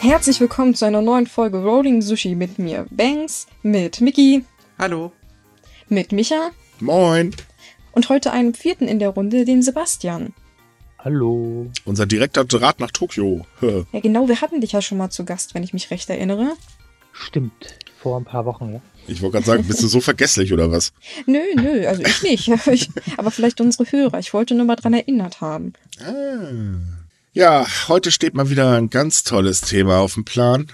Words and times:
Herzlich 0.00 0.40
willkommen 0.40 0.74
zu 0.74 0.84
einer 0.84 1.02
neuen 1.02 1.26
Folge 1.26 1.58
Rolling 1.62 2.02
Sushi 2.02 2.34
mit 2.34 2.58
mir, 2.58 2.86
Banks, 2.90 3.46
mit 3.62 4.00
Mickey, 4.00 4.44
Hallo. 4.78 5.12
mit 5.88 6.12
Micha 6.12 6.50
Moin. 6.80 7.34
und 7.92 8.08
heute 8.08 8.32
einem 8.32 8.54
vierten 8.54 8.86
in 8.86 8.98
der 8.98 9.10
Runde, 9.10 9.44
den 9.44 9.62
Sebastian. 9.62 10.32
Hallo. 10.98 11.70
Unser 11.84 12.06
direkter 12.06 12.44
Draht 12.44 12.80
nach 12.80 12.90
Tokio. 12.90 13.46
Ja, 13.92 14.00
genau, 14.00 14.28
wir 14.28 14.40
hatten 14.40 14.60
dich 14.60 14.72
ja 14.72 14.82
schon 14.82 14.98
mal 14.98 15.10
zu 15.10 15.24
Gast, 15.24 15.54
wenn 15.54 15.62
ich 15.62 15.72
mich 15.72 15.90
recht 15.90 16.08
erinnere. 16.10 16.52
Stimmt. 17.12 17.78
Vor 18.00 18.18
ein 18.20 18.24
paar 18.24 18.44
Wochen, 18.44 18.74
ja. 18.74 18.80
Ich 19.08 19.22
wollte 19.22 19.34
gerade 19.34 19.46
sagen, 19.46 19.64
bist 19.66 19.82
du 19.82 19.88
so 19.88 20.00
vergesslich 20.00 20.52
oder 20.52 20.70
was? 20.70 20.92
Nö, 21.26 21.40
nö, 21.56 21.86
also 21.86 22.02
ich 22.02 22.22
nicht. 22.22 22.48
Ich, 22.68 22.88
aber 23.16 23.30
vielleicht 23.30 23.60
unsere 23.60 23.90
Hörer. 23.90 24.18
Ich 24.20 24.32
wollte 24.34 24.54
nur 24.54 24.66
mal 24.66 24.76
dran 24.76 24.94
erinnert 24.94 25.40
haben. 25.40 25.72
Ah. 26.00 26.97
Ja, 27.38 27.68
heute 27.86 28.10
steht 28.10 28.34
mal 28.34 28.50
wieder 28.50 28.72
ein 28.72 28.90
ganz 28.90 29.22
tolles 29.22 29.60
Thema 29.60 29.98
auf 29.98 30.14
dem 30.14 30.24
Plan. 30.24 30.66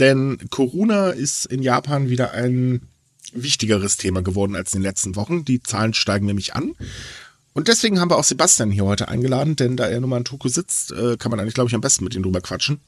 Denn 0.00 0.36
Corona 0.50 1.10
ist 1.10 1.46
in 1.46 1.62
Japan 1.62 2.08
wieder 2.08 2.32
ein 2.32 2.80
wichtigeres 3.32 3.96
Thema 3.96 4.20
geworden 4.20 4.56
als 4.56 4.74
in 4.74 4.80
den 4.80 4.88
letzten 4.88 5.14
Wochen. 5.14 5.44
Die 5.44 5.62
Zahlen 5.62 5.94
steigen 5.94 6.26
nämlich 6.26 6.56
an. 6.56 6.74
Und 7.52 7.68
deswegen 7.68 8.00
haben 8.00 8.10
wir 8.10 8.16
auch 8.16 8.24
Sebastian 8.24 8.72
hier 8.72 8.84
heute 8.84 9.06
eingeladen, 9.06 9.54
denn 9.54 9.76
da 9.76 9.86
er 9.86 10.00
nun 10.00 10.10
mal 10.10 10.16
in 10.16 10.24
Tokio 10.24 10.50
sitzt, 10.50 10.90
äh, 10.90 11.16
kann 11.18 11.30
man 11.30 11.38
eigentlich, 11.38 11.54
glaube 11.54 11.68
ich, 11.68 11.74
am 11.76 11.80
besten 11.80 12.02
mit 12.02 12.16
ihm 12.16 12.24
drüber 12.24 12.40
quatschen. 12.40 12.80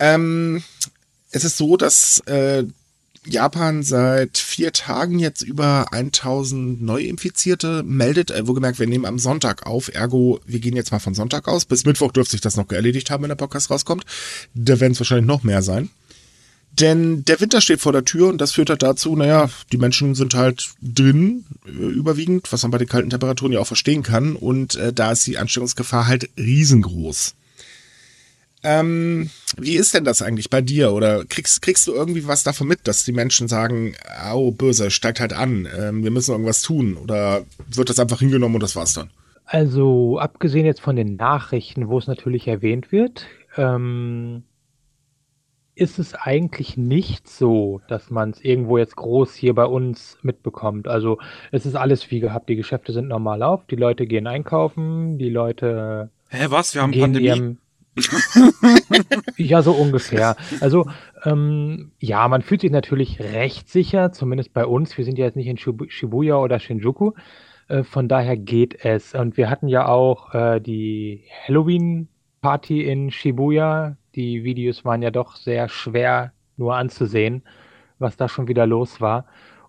Ähm, 0.00 0.60
es 1.30 1.44
ist 1.44 1.56
so, 1.56 1.76
dass 1.76 2.18
äh, 2.26 2.64
Japan 3.26 3.82
seit 3.82 4.38
vier 4.38 4.72
Tagen 4.72 5.18
jetzt 5.18 5.42
über 5.42 5.92
1000 5.92 6.82
Neuinfizierte 6.82 7.82
meldet. 7.82 8.30
Äh, 8.30 8.46
wohlgemerkt, 8.46 8.78
wir 8.78 8.86
nehmen 8.86 9.06
am 9.06 9.18
Sonntag 9.18 9.66
auf, 9.66 9.92
ergo, 9.94 10.40
wir 10.46 10.60
gehen 10.60 10.76
jetzt 10.76 10.92
mal 10.92 10.98
von 10.98 11.14
Sonntag 11.14 11.48
aus. 11.48 11.64
Bis 11.64 11.84
Mittwoch 11.84 12.12
dürfte 12.12 12.32
sich 12.32 12.40
das 12.40 12.56
noch 12.56 12.70
erledigt 12.70 13.10
haben, 13.10 13.22
wenn 13.22 13.28
der 13.28 13.36
Podcast 13.36 13.70
rauskommt. 13.70 14.04
Da 14.54 14.80
werden 14.80 14.92
es 14.92 15.00
wahrscheinlich 15.00 15.26
noch 15.26 15.42
mehr 15.42 15.62
sein. 15.62 15.90
Denn 16.72 17.24
der 17.24 17.40
Winter 17.40 17.60
steht 17.60 17.80
vor 17.80 17.92
der 17.92 18.04
Tür 18.04 18.28
und 18.28 18.40
das 18.40 18.52
führt 18.52 18.68
halt 18.68 18.82
dazu, 18.82 19.14
naja, 19.14 19.48
die 19.70 19.78
Menschen 19.78 20.16
sind 20.16 20.34
halt 20.34 20.70
drin, 20.82 21.44
äh, 21.66 21.70
überwiegend, 21.70 22.52
was 22.52 22.62
man 22.62 22.72
bei 22.72 22.78
den 22.78 22.88
kalten 22.88 23.10
Temperaturen 23.10 23.52
ja 23.52 23.60
auch 23.60 23.66
verstehen 23.66 24.02
kann. 24.02 24.34
Und 24.34 24.74
äh, 24.74 24.92
da 24.92 25.12
ist 25.12 25.26
die 25.26 25.38
Ansteckungsgefahr 25.38 26.06
halt 26.06 26.30
riesengroß. 26.36 27.34
Ähm, 28.64 29.28
wie 29.58 29.76
ist 29.76 29.92
denn 29.94 30.04
das 30.04 30.22
eigentlich 30.22 30.48
bei 30.48 30.62
dir? 30.62 30.92
Oder 30.92 31.24
kriegst, 31.26 31.60
kriegst 31.60 31.86
du 31.86 31.92
irgendwie 31.92 32.26
was 32.26 32.42
davon 32.44 32.66
mit, 32.66 32.88
dass 32.88 33.04
die 33.04 33.12
Menschen 33.12 33.46
sagen, 33.46 33.94
au, 34.24 34.50
böse, 34.50 34.90
steigt 34.90 35.20
halt 35.20 35.34
an, 35.34 35.68
ähm, 35.78 36.02
wir 36.02 36.10
müssen 36.10 36.32
irgendwas 36.32 36.62
tun? 36.62 36.96
Oder 36.96 37.44
wird 37.68 37.90
das 37.90 38.00
einfach 38.00 38.20
hingenommen 38.20 38.56
und 38.56 38.62
das 38.62 38.74
war's 38.74 38.94
dann? 38.94 39.10
Also, 39.44 40.18
abgesehen 40.18 40.64
jetzt 40.64 40.80
von 40.80 40.96
den 40.96 41.16
Nachrichten, 41.16 41.88
wo 41.88 41.98
es 41.98 42.06
natürlich 42.06 42.48
erwähnt 42.48 42.90
wird, 42.90 43.26
ähm, 43.58 44.44
ist 45.74 45.98
es 45.98 46.14
eigentlich 46.14 46.78
nicht 46.78 47.28
so, 47.28 47.82
dass 47.88 48.10
man 48.10 48.30
es 48.30 48.40
irgendwo 48.40 48.78
jetzt 48.78 48.96
groß 48.96 49.34
hier 49.34 49.54
bei 49.54 49.66
uns 49.66 50.16
mitbekommt. 50.22 50.88
Also, 50.88 51.18
es 51.52 51.66
ist 51.66 51.74
alles 51.74 52.10
wie 52.10 52.20
gehabt. 52.20 52.48
Die 52.48 52.56
Geschäfte 52.56 52.94
sind 52.94 53.08
normal 53.08 53.42
auf, 53.42 53.66
die 53.66 53.76
Leute 53.76 54.06
gehen 54.06 54.26
einkaufen, 54.26 55.18
die 55.18 55.28
Leute 55.28 56.10
Hä, 56.30 56.46
was? 56.48 56.74
Wir 56.74 56.82
haben 56.82 56.90
gehen 56.90 57.02
Pandemie? 57.02 57.26
ihrem. 57.26 57.58
ja, 59.36 59.62
so 59.62 59.72
ungefähr. 59.72 60.36
Also, 60.60 60.86
ähm, 61.24 61.92
ja, 61.98 62.26
man 62.28 62.42
fühlt 62.42 62.60
sich 62.62 62.70
natürlich 62.70 63.20
recht 63.20 63.68
sicher, 63.68 64.12
zumindest 64.12 64.52
bei 64.52 64.66
uns. 64.66 64.96
Wir 64.96 65.04
sind 65.04 65.18
ja 65.18 65.24
jetzt 65.26 65.36
nicht 65.36 65.46
in 65.46 65.56
Shibu- 65.56 65.90
Shibuya 65.90 66.36
oder 66.36 66.58
Shinjuku. 66.58 67.12
Äh, 67.68 67.82
von 67.84 68.08
daher 68.08 68.36
geht 68.36 68.84
es. 68.84 69.14
Und 69.14 69.36
wir 69.36 69.48
hatten 69.50 69.68
ja 69.68 69.86
auch 69.86 70.34
äh, 70.34 70.60
die 70.60 71.24
Halloween-Party 71.46 72.82
in 72.82 73.10
Shibuya. 73.10 73.96
Die 74.14 74.44
Videos 74.44 74.84
waren 74.84 75.02
ja 75.02 75.10
doch 75.10 75.36
sehr 75.36 75.68
schwer 75.68 76.32
nur 76.56 76.76
anzusehen, 76.76 77.42
was 77.98 78.16
da 78.16 78.28
schon 78.28 78.48
wieder 78.48 78.66
los 78.66 79.00
war. 79.00 79.26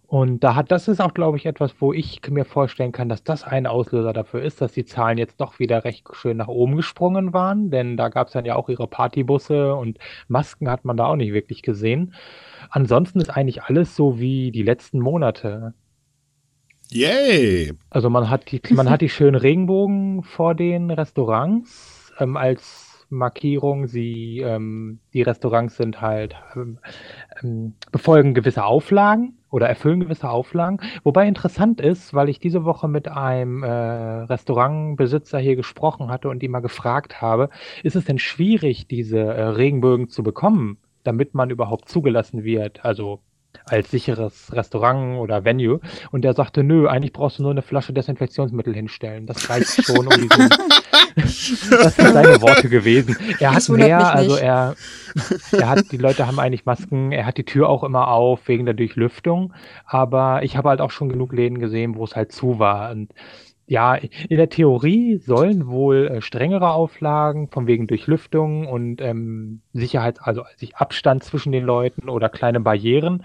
Und 0.07 0.43
da 0.43 0.53
hat, 0.53 0.71
das 0.71 0.87
ist 0.87 1.01
auch, 1.01 1.13
glaube 1.13 1.37
ich, 1.37 1.45
etwas, 1.47 1.75
wo 1.79 1.91
ich 1.91 2.21
mir 2.29 2.45
vorstellen 2.45 2.91
kann, 2.91 3.09
dass 3.09 3.23
das 3.23 3.43
ein 3.43 3.65
Auslöser 3.65 4.13
dafür 4.13 4.41
ist, 4.43 4.61
dass 4.61 4.73
die 4.73 4.85
Zahlen 4.85 5.17
jetzt 5.17 5.41
doch 5.41 5.57
wieder 5.57 5.83
recht 5.83 6.07
schön 6.13 6.37
nach 6.37 6.47
oben 6.47 6.75
gesprungen 6.75 7.33
waren, 7.33 7.71
denn 7.71 7.97
da 7.97 8.09
gab 8.09 8.27
es 8.27 8.33
dann 8.33 8.45
ja 8.45 8.55
auch 8.55 8.69
ihre 8.69 8.87
Partybusse 8.87 9.73
und 9.73 9.97
Masken 10.27 10.69
hat 10.69 10.85
man 10.85 10.95
da 10.95 11.05
auch 11.05 11.15
nicht 11.15 11.33
wirklich 11.33 11.63
gesehen. 11.63 12.13
Ansonsten 12.69 13.19
ist 13.19 13.29
eigentlich 13.29 13.63
alles 13.63 13.95
so 13.95 14.19
wie 14.19 14.51
die 14.51 14.63
letzten 14.63 14.99
Monate. 14.99 15.73
Yay! 16.91 17.73
Also 17.89 18.11
man 18.11 18.29
hat 18.29 18.51
die, 18.51 18.61
man 18.71 18.91
hat 18.91 19.01
die 19.01 19.09
schönen 19.09 19.35
Regenbogen 19.35 20.21
vor 20.21 20.53
den 20.53 20.91
Restaurants 20.91 22.13
ähm, 22.19 22.37
als 22.37 22.84
Markierung. 23.09 23.87
Sie, 23.87 24.39
ähm, 24.39 24.99
die 25.13 25.21
Restaurants 25.21 25.77
sind 25.77 26.01
halt 26.01 26.35
ähm, 26.55 26.79
ähm, 27.41 27.73
befolgen 27.91 28.33
gewisse 28.33 28.63
Auflagen 28.63 29.37
oder 29.51 29.67
erfüllen 29.67 30.01
gewisse 30.01 30.29
Auflagen. 30.29 30.79
Wobei 31.03 31.27
interessant 31.27 31.79
ist, 31.79 32.13
weil 32.13 32.29
ich 32.29 32.39
diese 32.39 32.65
Woche 32.65 32.87
mit 32.87 33.07
einem 33.07 33.63
äh, 33.63 33.69
Restaurantbesitzer 33.69 35.39
hier 35.39 35.55
gesprochen 35.55 36.09
hatte 36.09 36.29
und 36.29 36.43
ihn 36.43 36.51
mal 36.51 36.59
gefragt 36.59 37.21
habe, 37.21 37.49
ist 37.83 37.95
es 37.95 38.05
denn 38.05 38.19
schwierig, 38.19 38.87
diese 38.87 39.19
äh, 39.19 39.43
Regenbögen 39.43 40.09
zu 40.09 40.23
bekommen, 40.23 40.77
damit 41.03 41.33
man 41.33 41.49
überhaupt 41.49 41.87
zugelassen 41.87 42.43
wird? 42.43 42.83
Also 42.83 43.21
als 43.65 43.91
sicheres 43.91 44.51
Restaurant 44.53 45.17
oder 45.19 45.43
Venue. 45.43 45.79
Und 46.11 46.23
der 46.23 46.33
sagte, 46.33 46.63
nö, 46.63 46.87
eigentlich 46.87 47.13
brauchst 47.13 47.39
du 47.39 47.43
nur 47.43 47.51
eine 47.51 47.61
Flasche 47.61 47.93
Desinfektionsmittel 47.93 48.73
hinstellen. 48.73 49.25
Das 49.25 49.49
reicht 49.49 49.85
schon, 49.85 50.07
um 50.07 50.09
diesen. 50.09 50.49
das 51.15 51.95
sind 51.95 52.13
seine 52.13 52.41
Worte 52.41 52.69
gewesen. 52.69 53.15
Er 53.39 53.53
hat 53.53 53.67
mehr, 53.69 54.13
also 54.13 54.35
er, 54.35 54.75
er 55.51 55.69
hat, 55.69 55.91
die 55.91 55.97
Leute 55.97 56.27
haben 56.27 56.39
eigentlich 56.39 56.65
Masken, 56.65 57.11
er 57.11 57.25
hat 57.25 57.37
die 57.37 57.45
Tür 57.45 57.69
auch 57.69 57.83
immer 57.83 58.09
auf 58.09 58.47
wegen 58.47 58.65
der 58.65 58.73
Durchlüftung. 58.73 59.53
Aber 59.85 60.43
ich 60.43 60.57
habe 60.57 60.69
halt 60.69 60.81
auch 60.81 60.91
schon 60.91 61.09
genug 61.09 61.33
Läden 61.33 61.59
gesehen, 61.59 61.95
wo 61.95 62.03
es 62.03 62.15
halt 62.15 62.31
zu 62.31 62.59
war. 62.59 62.91
Und 62.91 63.13
ja, 63.67 63.95
in 63.95 64.37
der 64.37 64.49
Theorie 64.49 65.17
sollen 65.17 65.67
wohl 65.67 66.07
äh, 66.07 66.21
strengere 66.21 66.69
Auflagen 66.71 67.47
von 67.47 67.65
wegen 67.65 67.87
Durchlüftung 67.87 68.67
und 68.67 69.01
ähm, 69.01 69.61
Sicherheit, 69.73 70.19
also 70.21 70.43
sich 70.55 70.75
Abstand 70.75 71.23
zwischen 71.23 71.51
den 71.51 71.63
Leuten 71.63 72.09
oder 72.09 72.29
kleine 72.29 72.59
Barrieren. 72.59 73.23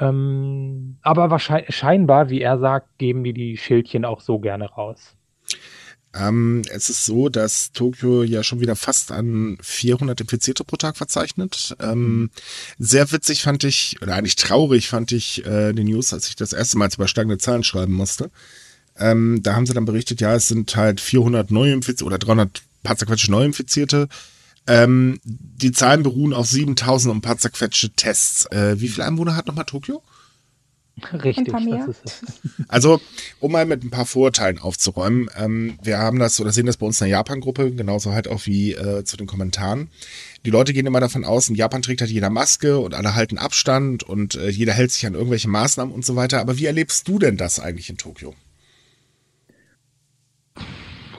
Ähm, 0.00 0.96
aber 1.02 1.30
wahrscheinlich, 1.30 1.76
scheinbar, 1.76 2.30
wie 2.30 2.40
er 2.40 2.58
sagt, 2.58 2.98
geben 2.98 3.22
die 3.22 3.34
die 3.34 3.56
Schildchen 3.56 4.04
auch 4.04 4.20
so 4.20 4.38
gerne 4.38 4.70
raus. 4.70 5.14
Ähm, 6.12 6.62
es 6.70 6.90
ist 6.90 7.04
so, 7.04 7.28
dass 7.28 7.70
Tokio 7.70 8.24
ja 8.24 8.42
schon 8.42 8.60
wieder 8.60 8.74
fast 8.74 9.12
an 9.12 9.58
400 9.60 10.20
Infizierte 10.20 10.64
pro 10.64 10.76
Tag 10.76 10.96
verzeichnet. 10.96 11.76
Ähm, 11.80 12.30
sehr 12.78 13.12
witzig 13.12 13.42
fand 13.42 13.62
ich, 13.62 13.96
oder 14.02 14.14
eigentlich 14.14 14.34
traurig 14.34 14.88
fand 14.88 15.12
ich 15.12 15.46
äh, 15.46 15.72
die 15.72 15.84
News, 15.84 16.12
als 16.12 16.28
ich 16.28 16.34
das 16.34 16.52
erste 16.52 16.78
Mal 16.78 16.88
über 16.92 17.06
steigende 17.06 17.38
Zahlen 17.38 17.62
schreiben 17.62 17.92
musste. 17.92 18.30
Ähm, 18.98 19.40
da 19.42 19.54
haben 19.54 19.66
sie 19.66 19.74
dann 19.74 19.84
berichtet, 19.84 20.20
ja, 20.20 20.34
es 20.34 20.48
sind 20.48 20.74
halt 20.74 21.00
400 21.00 21.52
Neuinfizierte 21.52 22.04
oder 22.04 22.18
300 22.18 22.62
paar 22.82 22.96
zerquetschte 22.96 23.30
Neuinfizierte. 23.30 24.08
Ähm, 24.66 25.20
die 25.24 25.72
Zahlen 25.72 26.02
beruhen 26.02 26.32
auf 26.32 26.46
7000 26.46 27.10
und 27.10 27.18
ein 27.18 27.22
paar 27.22 27.38
zerquetschte 27.38 27.90
Tests. 27.90 28.46
Äh, 28.46 28.80
wie 28.80 28.88
viele 28.88 29.06
Einwohner 29.06 29.36
hat 29.36 29.46
nochmal 29.46 29.64
Tokio? 29.64 30.02
Richtig, 31.12 31.48
paar 31.48 31.60
mehr? 31.60 31.86
das 31.86 31.96
ist 32.04 32.22
es. 32.22 32.40
Also, 32.68 33.00
um 33.40 33.52
mal 33.52 33.66
mit 33.66 33.82
ein 33.82 33.90
paar 33.90 34.06
Vorurteilen 34.06 34.58
aufzuräumen, 34.58 35.28
ähm, 35.36 35.78
wir 35.82 35.98
haben 35.98 36.18
das 36.18 36.40
oder 36.40 36.52
sehen 36.52 36.66
das 36.66 36.76
bei 36.76 36.86
uns 36.86 37.00
in 37.00 37.06
der 37.06 37.16
Japan-Gruppe, 37.18 37.72
genauso 37.72 38.12
halt 38.12 38.28
auch 38.28 38.46
wie 38.46 38.72
äh, 38.74 39.04
zu 39.04 39.16
den 39.16 39.26
Kommentaren. 39.26 39.88
Die 40.44 40.50
Leute 40.50 40.72
gehen 40.72 40.86
immer 40.86 41.00
davon 41.00 41.24
aus, 41.24 41.48
in 41.48 41.54
Japan 41.54 41.82
trägt 41.82 42.00
halt 42.00 42.10
jeder 42.10 42.30
Maske 42.30 42.78
und 42.78 42.94
alle 42.94 43.14
halten 43.14 43.38
Abstand 43.38 44.02
und 44.02 44.34
äh, 44.36 44.48
jeder 44.50 44.72
hält 44.72 44.92
sich 44.92 45.06
an 45.06 45.14
irgendwelche 45.14 45.48
Maßnahmen 45.48 45.92
und 45.92 46.04
so 46.04 46.16
weiter. 46.16 46.40
Aber 46.40 46.58
wie 46.58 46.66
erlebst 46.66 47.08
du 47.08 47.18
denn 47.18 47.36
das 47.36 47.60
eigentlich 47.60 47.90
in 47.90 47.96
Tokio? 47.96 48.34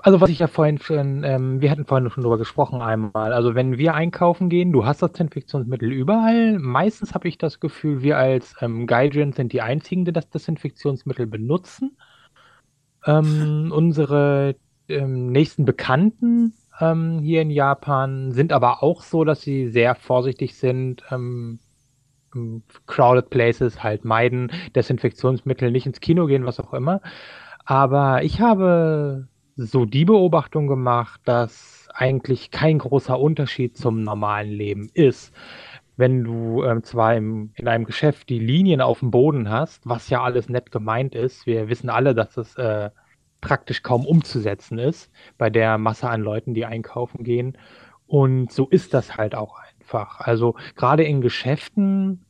Also 0.04 0.20
was 0.20 0.32
ich 0.32 0.40
ja 0.40 0.48
vorhin 0.48 0.80
schon, 0.80 1.24
ähm, 1.24 1.62
wir 1.62 1.70
hatten 1.70 1.86
vorhin 1.86 2.10
schon 2.10 2.24
drüber 2.24 2.40
gesprochen 2.40 2.82
einmal. 2.82 3.34
Also 3.34 3.54
wenn 3.54 3.78
wir 3.78 3.94
einkaufen 3.94 4.50
gehen, 4.50 4.72
du 4.72 4.86
hast 4.86 5.02
das 5.02 5.12
Desinfektionsmittel 5.12 5.92
überall. 5.92 6.58
Meistens 6.58 7.14
habe 7.14 7.28
ich 7.28 7.38
das 7.38 7.60
Gefühl, 7.60 8.02
wir 8.02 8.18
als 8.18 8.56
ähm, 8.62 8.88
Gaijin 8.88 9.34
sind 9.34 9.54
die 9.54 9.62
einzigen, 9.62 10.06
die 10.06 10.12
das 10.12 10.30
Desinfektionsmittel 10.30 11.28
benutzen. 11.28 11.98
Ähm, 13.06 13.72
unsere 13.76 14.56
ähm, 14.90 15.32
nächsten 15.32 15.66
Bekannten 15.66 16.54
ähm, 16.80 17.20
hier 17.20 17.44
in 17.44 17.52
Japan 17.52 18.32
sind 18.32 18.54
aber 18.54 18.82
auch 18.82 19.04
so, 19.04 19.24
dass 19.24 19.42
sie 19.42 19.68
sehr 19.68 19.94
vorsichtig 19.94 20.56
sind. 20.56 21.04
Ähm, 21.12 21.60
ähm, 22.34 22.64
crowded 22.88 23.30
places 23.30 23.84
halt 23.84 24.04
meiden, 24.04 24.52
Desinfektionsmittel 24.76 25.70
nicht 25.70 25.86
ins 25.86 26.00
Kino 26.00 26.26
gehen, 26.26 26.46
was 26.46 26.60
auch 26.60 26.74
immer. 26.74 27.02
Aber 27.66 28.24
ich 28.24 28.42
habe 28.42 29.28
so 29.66 29.86
die 29.86 30.06
Beobachtung 30.06 30.68
gemacht, 30.68 31.22
dass 31.26 31.88
eigentlich 31.94 32.52
kein 32.52 32.80
großer 32.80 33.20
Unterschied 33.20 33.78
zum 33.78 34.04
normalen 34.04 34.50
Leben 34.50 34.90
ist. 34.94 35.34
Wenn 35.98 36.24
du 36.24 36.64
ähm, 36.64 36.84
zwar 36.84 37.16
im, 37.16 37.52
in 37.56 37.68
einem 37.68 37.86
Geschäft 37.86 38.30
die 38.30 38.40
Linien 38.40 38.82
auf 38.82 39.00
dem 39.00 39.12
Boden 39.12 39.50
hast, 39.50 39.88
was 39.88 40.10
ja 40.10 40.24
alles 40.24 40.50
nett 40.50 40.72
gemeint 40.72 41.16
ist, 41.16 41.46
wir 41.46 41.70
wissen 41.70 41.90
alle, 41.90 42.16
dass 42.16 42.38
es 42.38 42.56
äh, 42.56 42.90
praktisch 43.42 43.84
kaum 43.84 44.06
umzusetzen 44.06 44.80
ist 44.80 45.12
bei 45.38 45.50
der 45.50 45.78
Masse 45.78 46.10
an 46.10 46.22
Leuten, 46.22 46.54
die 46.54 46.66
einkaufen 46.66 47.24
gehen. 47.24 47.58
Und 48.08 48.52
so 48.52 48.68
ist 48.68 48.94
das 48.94 49.18
halt 49.18 49.36
auch 49.36 49.58
einfach. 49.60 50.20
Also 50.22 50.56
gerade 50.76 51.04
in 51.04 51.22
Geschäften 51.22 52.26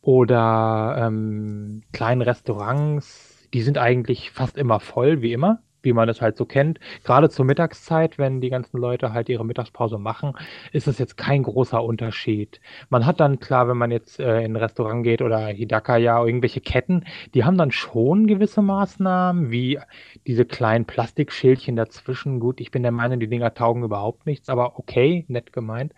oder 0.00 0.96
ähm, 0.98 1.82
kleinen 1.92 2.22
Restaurants, 2.22 3.48
die 3.52 3.62
sind 3.62 3.78
eigentlich 3.78 4.30
fast 4.32 4.56
immer 4.56 4.80
voll, 4.80 5.22
wie 5.22 5.32
immer 5.32 5.62
wie 5.84 5.92
man 5.92 6.08
es 6.08 6.20
halt 6.20 6.36
so 6.36 6.44
kennt. 6.44 6.80
Gerade 7.04 7.30
zur 7.30 7.44
Mittagszeit, 7.44 8.18
wenn 8.18 8.40
die 8.40 8.50
ganzen 8.50 8.78
Leute 8.78 9.12
halt 9.12 9.28
ihre 9.28 9.44
Mittagspause 9.44 9.98
machen, 9.98 10.32
ist 10.72 10.88
es 10.88 10.98
jetzt 10.98 11.16
kein 11.16 11.42
großer 11.42 11.82
Unterschied. 11.82 12.60
Man 12.88 13.06
hat 13.06 13.20
dann 13.20 13.40
klar, 13.40 13.68
wenn 13.68 13.76
man 13.76 13.90
jetzt 13.90 14.18
äh, 14.20 14.42
in 14.42 14.52
ein 14.52 14.56
Restaurant 14.56 15.04
geht 15.04 15.22
oder 15.22 15.46
Hidaka 15.46 15.96
ja 15.96 16.24
irgendwelche 16.24 16.60
Ketten, 16.60 17.04
die 17.34 17.44
haben 17.44 17.58
dann 17.58 17.70
schon 17.70 18.26
gewisse 18.26 18.62
Maßnahmen, 18.62 19.50
wie 19.50 19.78
diese 20.26 20.44
kleinen 20.44 20.84
Plastikschildchen 20.86 21.76
dazwischen. 21.76 22.40
Gut, 22.40 22.60
ich 22.60 22.70
bin 22.70 22.82
der 22.82 22.92
Meinung, 22.92 23.20
die 23.20 23.28
Dinger 23.28 23.54
taugen 23.54 23.84
überhaupt 23.84 24.26
nichts, 24.26 24.48
aber 24.48 24.78
okay, 24.78 25.24
nett 25.28 25.52
gemeint. 25.52 25.92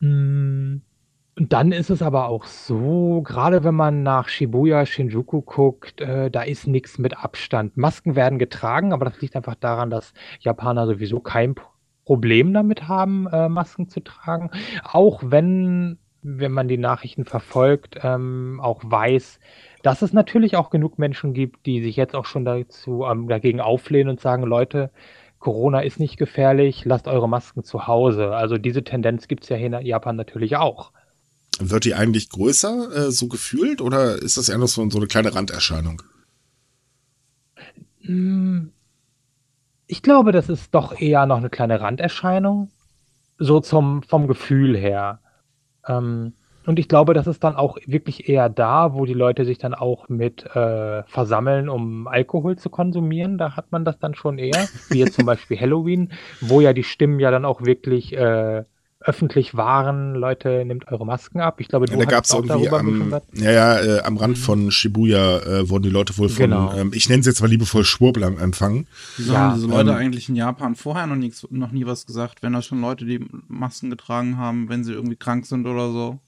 Hm. 0.00 0.82
Und 1.40 1.54
dann 1.54 1.72
ist 1.72 1.88
es 1.88 2.02
aber 2.02 2.28
auch 2.28 2.44
so, 2.44 3.22
gerade 3.22 3.64
wenn 3.64 3.74
man 3.74 4.02
nach 4.02 4.28
Shibuya, 4.28 4.84
Shinjuku 4.84 5.40
guckt, 5.40 6.02
äh, 6.02 6.30
da 6.30 6.42
ist 6.42 6.66
nichts 6.66 6.98
mit 6.98 7.16
Abstand. 7.16 7.78
Masken 7.78 8.14
werden 8.14 8.38
getragen, 8.38 8.92
aber 8.92 9.06
das 9.06 9.22
liegt 9.22 9.34
einfach 9.36 9.54
daran, 9.54 9.88
dass 9.88 10.12
Japaner 10.40 10.86
sowieso 10.86 11.18
kein 11.18 11.54
Problem 12.04 12.52
damit 12.52 12.88
haben, 12.88 13.26
äh, 13.32 13.48
Masken 13.48 13.88
zu 13.88 14.00
tragen. 14.00 14.50
Auch 14.84 15.22
wenn, 15.24 15.96
wenn 16.20 16.52
man 16.52 16.68
die 16.68 16.76
Nachrichten 16.76 17.24
verfolgt, 17.24 17.98
ähm, 18.02 18.60
auch 18.62 18.82
weiß, 18.84 19.40
dass 19.82 20.02
es 20.02 20.12
natürlich 20.12 20.56
auch 20.56 20.68
genug 20.68 20.98
Menschen 20.98 21.32
gibt, 21.32 21.64
die 21.64 21.82
sich 21.82 21.96
jetzt 21.96 22.14
auch 22.14 22.26
schon 22.26 22.44
dazu 22.44 23.06
ähm, 23.10 23.28
dagegen 23.28 23.62
auflehnen 23.62 24.10
und 24.10 24.20
sagen, 24.20 24.42
Leute, 24.42 24.90
Corona 25.38 25.80
ist 25.80 26.00
nicht 26.00 26.18
gefährlich, 26.18 26.84
lasst 26.84 27.08
eure 27.08 27.30
Masken 27.30 27.64
zu 27.64 27.86
Hause. 27.86 28.36
Also 28.36 28.58
diese 28.58 28.84
Tendenz 28.84 29.26
gibt 29.26 29.44
es 29.44 29.48
ja 29.48 29.56
hier 29.56 29.68
in 29.68 29.86
Japan 29.86 30.16
natürlich 30.16 30.58
auch. 30.58 30.92
Wird 31.60 31.84
die 31.84 31.94
eigentlich 31.94 32.30
größer, 32.30 32.96
äh, 32.96 33.10
so 33.10 33.28
gefühlt, 33.28 33.82
oder 33.82 34.16
ist 34.16 34.38
das 34.38 34.48
eher 34.48 34.58
noch 34.58 34.68
so, 34.68 34.88
so 34.88 34.98
eine 34.98 35.06
kleine 35.06 35.34
Randerscheinung? 35.34 36.02
Hm. 38.00 38.72
Ich 39.86 40.02
glaube, 40.02 40.32
das 40.32 40.48
ist 40.48 40.74
doch 40.74 40.98
eher 40.98 41.26
noch 41.26 41.36
eine 41.36 41.50
kleine 41.50 41.80
Randerscheinung. 41.80 42.70
So 43.38 43.60
zum, 43.60 44.02
vom 44.02 44.26
Gefühl 44.26 44.76
her. 44.76 45.20
Ähm, 45.86 46.32
und 46.66 46.78
ich 46.78 46.88
glaube, 46.88 47.14
das 47.14 47.26
ist 47.26 47.42
dann 47.42 47.56
auch 47.56 47.78
wirklich 47.86 48.28
eher 48.28 48.48
da, 48.48 48.94
wo 48.94 49.06
die 49.06 49.14
Leute 49.14 49.44
sich 49.44 49.58
dann 49.58 49.74
auch 49.74 50.08
mit 50.08 50.44
äh, 50.54 51.02
versammeln, 51.04 51.68
um 51.68 52.06
Alkohol 52.06 52.56
zu 52.56 52.70
konsumieren. 52.70 53.38
Da 53.38 53.56
hat 53.56 53.72
man 53.72 53.84
das 53.84 53.98
dann 53.98 54.14
schon 54.14 54.38
eher, 54.38 54.68
wie 54.88 54.98
jetzt 54.98 55.14
zum 55.14 55.26
Beispiel 55.26 55.58
Halloween, 55.58 56.12
wo 56.40 56.60
ja 56.60 56.72
die 56.72 56.84
Stimmen 56.84 57.18
ja 57.18 57.30
dann 57.30 57.44
auch 57.44 57.62
wirklich 57.62 58.12
äh, 58.14 58.64
öffentlich 59.00 59.56
waren, 59.56 60.14
Leute, 60.14 60.64
nehmt 60.64 60.88
eure 60.88 61.06
Masken 61.06 61.40
ab. 61.40 61.60
Ich 61.60 61.68
glaube, 61.68 61.86
du 61.86 61.92
ja, 61.92 61.98
da 61.98 62.04
gab 62.04 62.24
es 62.24 62.32
irgendwie 62.32 62.68
am, 62.68 63.20
ja, 63.32 63.50
ja, 63.50 63.80
äh, 63.80 64.00
am 64.02 64.18
Rand 64.18 64.36
von 64.36 64.70
Shibuya 64.70 65.38
äh, 65.38 65.68
wurden 65.70 65.84
die 65.84 65.90
Leute 65.90 66.16
wohl 66.18 66.28
von, 66.28 66.36
genau. 66.36 66.74
ähm, 66.74 66.92
ich 66.94 67.08
nenne 67.08 67.20
es 67.20 67.26
jetzt 67.26 67.40
mal 67.40 67.48
liebevoll 67.48 67.84
Schwurbel 67.84 68.22
empfangen. 68.22 68.86
Wieso 69.16 69.32
ja, 69.32 69.38
haben 69.38 69.54
diese 69.54 69.68
Leute 69.68 69.90
ähm, 69.90 69.96
eigentlich 69.96 70.28
in 70.28 70.36
Japan 70.36 70.74
vorher 70.74 71.06
noch, 71.06 71.16
nix, 71.16 71.46
noch 71.50 71.72
nie 71.72 71.86
was 71.86 72.04
gesagt, 72.06 72.42
wenn 72.42 72.52
da 72.52 72.60
schon 72.60 72.80
Leute 72.80 73.06
die 73.06 73.24
Masken 73.48 73.88
getragen 73.88 74.36
haben, 74.36 74.68
wenn 74.68 74.84
sie 74.84 74.92
irgendwie 74.92 75.16
krank 75.16 75.46
sind 75.46 75.66
oder 75.66 75.90
so? 75.90 76.18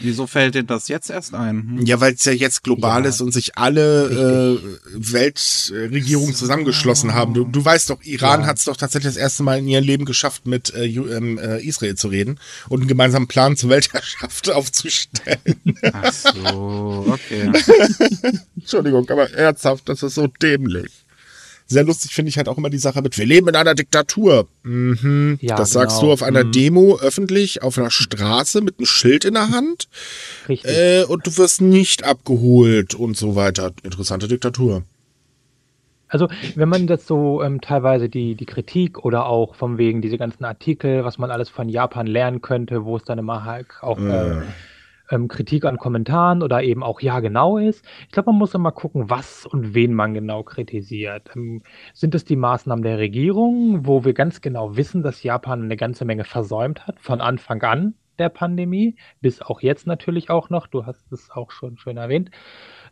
Wieso 0.00 0.26
fällt 0.26 0.54
dir 0.54 0.64
das 0.64 0.88
jetzt 0.88 1.10
erst 1.10 1.34
ein? 1.34 1.76
Hm? 1.78 1.86
Ja, 1.86 2.00
weil 2.00 2.14
es 2.14 2.24
ja 2.24 2.32
jetzt 2.32 2.64
global 2.64 3.02
ja. 3.02 3.08
ist 3.08 3.20
und 3.20 3.32
sich 3.32 3.56
alle 3.58 4.58
äh, 4.58 5.12
Weltregierungen 5.12 6.34
zusammengeschlossen 6.34 7.14
haben. 7.14 7.34
Du, 7.34 7.44
du 7.44 7.64
weißt 7.64 7.90
doch, 7.90 8.02
Iran 8.02 8.42
ja. 8.42 8.46
hat 8.46 8.58
es 8.58 8.64
doch 8.64 8.76
tatsächlich 8.76 9.14
das 9.14 9.20
erste 9.20 9.42
Mal 9.42 9.58
in 9.58 9.68
ihrem 9.68 9.84
Leben 9.84 10.04
geschafft, 10.04 10.46
mit 10.46 10.74
äh, 10.74 10.86
ähm, 10.86 11.38
äh, 11.38 11.60
Israel 11.60 11.94
zu 11.96 12.08
reden 12.08 12.40
und 12.68 12.80
einen 12.80 12.88
gemeinsamen 12.88 13.28
Plan 13.28 13.56
zur 13.56 13.70
Weltherrschaft 13.70 14.50
aufzustellen. 14.52 15.60
Ach 15.92 16.12
so, 16.12 17.04
okay. 17.08 17.50
Entschuldigung, 18.56 19.08
aber 19.10 19.30
ernsthaft, 19.32 19.88
das 19.88 20.02
ist 20.02 20.14
so 20.14 20.26
dämlich. 20.26 20.99
Sehr 21.70 21.84
lustig 21.84 22.12
finde 22.12 22.30
ich 22.30 22.36
halt 22.36 22.48
auch 22.48 22.58
immer 22.58 22.68
die 22.68 22.78
Sache 22.78 23.00
mit, 23.00 23.16
wir 23.16 23.24
leben 23.24 23.46
in 23.46 23.54
einer 23.54 23.76
Diktatur. 23.76 24.48
Mhm. 24.64 25.38
Ja, 25.40 25.54
das 25.54 25.70
genau. 25.70 25.82
sagst 25.82 26.02
du 26.02 26.10
auf 26.10 26.24
einer 26.24 26.42
mhm. 26.42 26.50
Demo 26.50 26.98
öffentlich, 26.98 27.62
auf 27.62 27.78
einer 27.78 27.92
Straße 27.92 28.60
mit 28.60 28.80
einem 28.80 28.86
Schild 28.86 29.24
in 29.24 29.34
der 29.34 29.50
Hand. 29.50 29.86
Richtig. 30.48 30.76
Äh, 30.76 31.04
und 31.04 31.28
du 31.28 31.36
wirst 31.36 31.60
nicht 31.60 32.02
abgeholt 32.02 32.96
und 32.96 33.16
so 33.16 33.36
weiter. 33.36 33.70
Interessante 33.84 34.26
Diktatur. 34.26 34.82
Also, 36.08 36.26
wenn 36.56 36.68
man 36.68 36.88
das 36.88 37.06
so 37.06 37.40
ähm, 37.40 37.60
teilweise 37.60 38.08
die, 38.08 38.34
die 38.34 38.46
Kritik 38.46 39.04
oder 39.04 39.26
auch 39.26 39.54
von 39.54 39.78
wegen 39.78 40.02
diese 40.02 40.18
ganzen 40.18 40.44
Artikel, 40.44 41.04
was 41.04 41.18
man 41.18 41.30
alles 41.30 41.50
von 41.50 41.68
Japan 41.68 42.08
lernen 42.08 42.42
könnte, 42.42 42.84
wo 42.84 42.96
es 42.96 43.04
dann 43.04 43.20
immer 43.20 43.44
halt 43.44 43.68
auch 43.80 44.00
äh, 44.00 44.38
äh 44.38 44.42
ähm, 45.10 45.28
Kritik 45.28 45.64
an 45.64 45.76
Kommentaren 45.76 46.42
oder 46.42 46.62
eben 46.62 46.82
auch 46.82 47.00
ja 47.00 47.20
genau 47.20 47.58
ist. 47.58 47.84
Ich 48.02 48.12
glaube, 48.12 48.30
man 48.30 48.38
muss 48.38 48.54
immer 48.54 48.72
gucken, 48.72 49.10
was 49.10 49.46
und 49.46 49.74
wen 49.74 49.92
man 49.92 50.14
genau 50.14 50.42
kritisiert. 50.42 51.30
Ähm, 51.34 51.62
sind 51.94 52.14
es 52.14 52.24
die 52.24 52.36
Maßnahmen 52.36 52.82
der 52.82 52.98
Regierung, 52.98 53.86
wo 53.86 54.04
wir 54.04 54.14
ganz 54.14 54.40
genau 54.40 54.76
wissen, 54.76 55.02
dass 55.02 55.22
Japan 55.22 55.62
eine 55.64 55.76
ganze 55.76 56.04
Menge 56.04 56.24
versäumt 56.24 56.86
hat, 56.86 57.00
von 57.00 57.20
Anfang 57.20 57.62
an 57.62 57.94
der 58.18 58.28
Pandemie, 58.28 58.96
bis 59.20 59.42
auch 59.42 59.60
jetzt 59.62 59.86
natürlich 59.86 60.30
auch 60.30 60.50
noch, 60.50 60.66
du 60.66 60.86
hast 60.86 61.10
es 61.10 61.30
auch 61.30 61.50
schon 61.50 61.78
schön 61.78 61.96
erwähnt. 61.96 62.30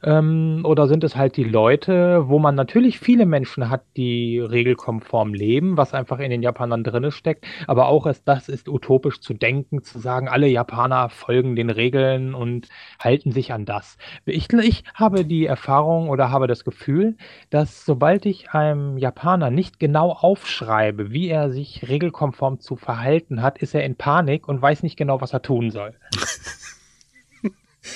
Ähm, 0.02 0.62
oder 0.64 0.86
sind 0.86 1.04
es 1.04 1.16
halt 1.16 1.36
die 1.36 1.44
Leute, 1.44 2.28
wo 2.28 2.38
man 2.38 2.54
natürlich 2.54 2.98
viele 2.98 3.26
Menschen 3.26 3.70
hat, 3.70 3.82
die 3.96 4.38
regelkonform 4.38 5.34
leben, 5.34 5.76
was 5.76 5.94
einfach 5.94 6.18
in 6.18 6.30
den 6.30 6.42
Japanern 6.42 6.84
drin 6.84 7.10
steckt, 7.10 7.46
aber 7.66 7.88
auch 7.88 8.06
es, 8.06 8.24
das 8.24 8.48
ist 8.48 8.68
utopisch 8.68 9.20
zu 9.20 9.34
denken, 9.34 9.82
zu 9.82 9.98
sagen, 9.98 10.28
alle 10.28 10.48
Japaner 10.48 11.08
folgen 11.08 11.56
den 11.56 11.70
Regeln 11.70 12.34
und 12.34 12.68
halten 12.98 13.32
sich 13.32 13.52
an 13.52 13.64
das. 13.64 13.98
Ich, 14.24 14.52
ich 14.52 14.84
habe 14.94 15.24
die 15.24 15.46
Erfahrung 15.46 16.08
oder 16.08 16.30
habe 16.30 16.46
das 16.46 16.64
Gefühl, 16.64 17.16
dass 17.50 17.84
sobald 17.84 18.26
ich 18.26 18.50
einem 18.50 18.98
Japaner 18.98 19.50
nicht 19.50 19.80
genau 19.80 20.12
aufschreibe, 20.12 21.10
wie 21.10 21.28
er 21.28 21.50
sich 21.50 21.88
regelkonform 21.88 22.60
zu 22.60 22.76
verhalten 22.76 23.42
hat, 23.42 23.58
ist 23.58 23.74
er 23.74 23.84
in 23.84 23.96
Panik 23.96 24.48
und 24.48 24.60
weiß 24.60 24.82
nicht 24.82 24.96
genau, 24.96 25.20
was 25.20 25.32
er 25.32 25.42
tun 25.42 25.70
soll. 25.70 25.94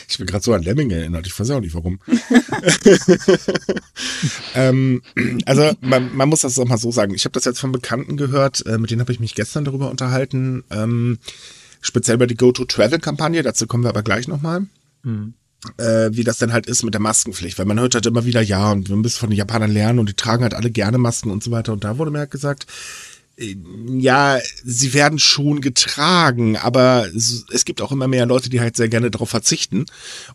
Ich 0.08 0.18
bin 0.18 0.26
gerade 0.26 0.44
so 0.44 0.52
an 0.52 0.62
Lemming 0.62 0.90
erinnert, 0.90 1.26
ich 1.26 1.38
weiß 1.38 1.50
auch 1.50 1.60
nicht 1.60 1.74
warum. 1.74 2.00
ähm, 4.54 5.02
also 5.46 5.72
man, 5.80 6.14
man, 6.14 6.28
muss 6.28 6.40
das 6.40 6.58
auch 6.58 6.66
mal 6.66 6.78
so 6.78 6.90
sagen. 6.90 7.14
Ich 7.14 7.24
habe 7.24 7.32
das 7.32 7.44
jetzt 7.44 7.60
von 7.60 7.72
Bekannten 7.72 8.16
gehört, 8.16 8.64
äh, 8.66 8.78
mit 8.78 8.90
denen 8.90 9.00
habe 9.00 9.12
ich 9.12 9.20
mich 9.20 9.34
gestern 9.34 9.64
darüber 9.64 9.90
unterhalten. 9.90 10.64
Ähm, 10.70 11.18
speziell 11.80 12.16
über 12.16 12.26
die 12.26 12.36
Go-To-Travel-Kampagne, 12.36 13.42
dazu 13.42 13.66
kommen 13.66 13.84
wir 13.84 13.90
aber 13.90 14.02
gleich 14.02 14.28
nochmal. 14.28 14.66
Mhm. 15.02 15.34
Äh, 15.76 16.10
wie 16.12 16.24
das 16.24 16.38
dann 16.38 16.52
halt 16.52 16.66
ist 16.66 16.82
mit 16.82 16.92
der 16.92 17.00
Maskenpflicht, 17.00 17.56
weil 17.56 17.66
man 17.66 17.78
hört 17.78 17.94
halt 17.94 18.06
immer 18.06 18.24
wieder, 18.24 18.42
ja, 18.42 18.72
und 18.72 18.88
wir 18.88 18.96
müssen 18.96 19.20
von 19.20 19.30
den 19.30 19.38
Japanern 19.38 19.70
lernen 19.70 20.00
und 20.00 20.08
die 20.08 20.14
tragen 20.14 20.42
halt 20.42 20.54
alle 20.54 20.72
gerne 20.72 20.98
Masken 20.98 21.30
und 21.30 21.44
so 21.44 21.52
weiter. 21.52 21.72
Und 21.72 21.84
da 21.84 21.98
wurde 21.98 22.10
mir 22.10 22.18
halt 22.18 22.32
gesagt, 22.32 22.66
ja, 23.98 24.38
sie 24.64 24.94
werden 24.94 25.18
schon 25.18 25.60
getragen, 25.60 26.56
aber 26.56 27.06
es 27.14 27.64
gibt 27.64 27.80
auch 27.80 27.92
immer 27.92 28.08
mehr 28.08 28.26
Leute, 28.26 28.50
die 28.50 28.60
halt 28.60 28.76
sehr 28.76 28.88
gerne 28.88 29.10
darauf 29.10 29.30
verzichten 29.30 29.86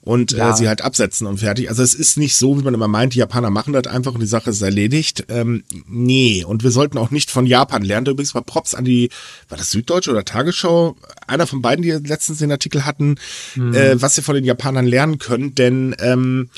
und 0.01 0.33
äh, 0.33 0.37
ja. 0.37 0.51
äh, 0.51 0.55
sie 0.55 0.67
halt 0.67 0.81
absetzen 0.81 1.27
und 1.27 1.39
fertig. 1.39 1.69
Also 1.69 1.83
es 1.83 1.93
ist 1.93 2.17
nicht 2.17 2.35
so, 2.35 2.59
wie 2.59 2.63
man 2.63 2.73
immer 2.73 2.87
meint, 2.87 3.13
die 3.13 3.19
Japaner 3.19 3.49
machen 3.49 3.73
das 3.73 3.87
einfach 3.87 4.13
und 4.13 4.21
die 4.21 4.27
Sache 4.27 4.49
ist 4.49 4.61
erledigt. 4.61 5.25
Ähm, 5.29 5.63
nee, 5.87 6.43
und 6.43 6.63
wir 6.63 6.71
sollten 6.71 6.97
auch 6.97 7.11
nicht 7.11 7.31
von 7.31 7.45
Japan 7.45 7.83
lernen. 7.83 8.07
Übrigens 8.07 8.33
mal 8.33 8.41
Props 8.41 8.75
an 8.75 8.85
die, 8.85 9.09
war 9.49 9.57
das 9.57 9.71
Süddeutsche 9.71 10.11
oder 10.11 10.25
Tagesschau? 10.25 10.95
Einer 11.27 11.47
von 11.47 11.61
beiden, 11.61 11.83
die 11.83 11.91
letztens 11.91 12.39
den 12.39 12.51
Artikel 12.51 12.85
hatten, 12.85 13.15
mhm. 13.55 13.73
äh, 13.73 14.01
was 14.01 14.15
sie 14.15 14.21
von 14.21 14.35
den 14.35 14.45
Japanern 14.45 14.85
lernen 14.85 15.19
können, 15.19 15.55
denn 15.55 15.95
ähm, 15.99 16.49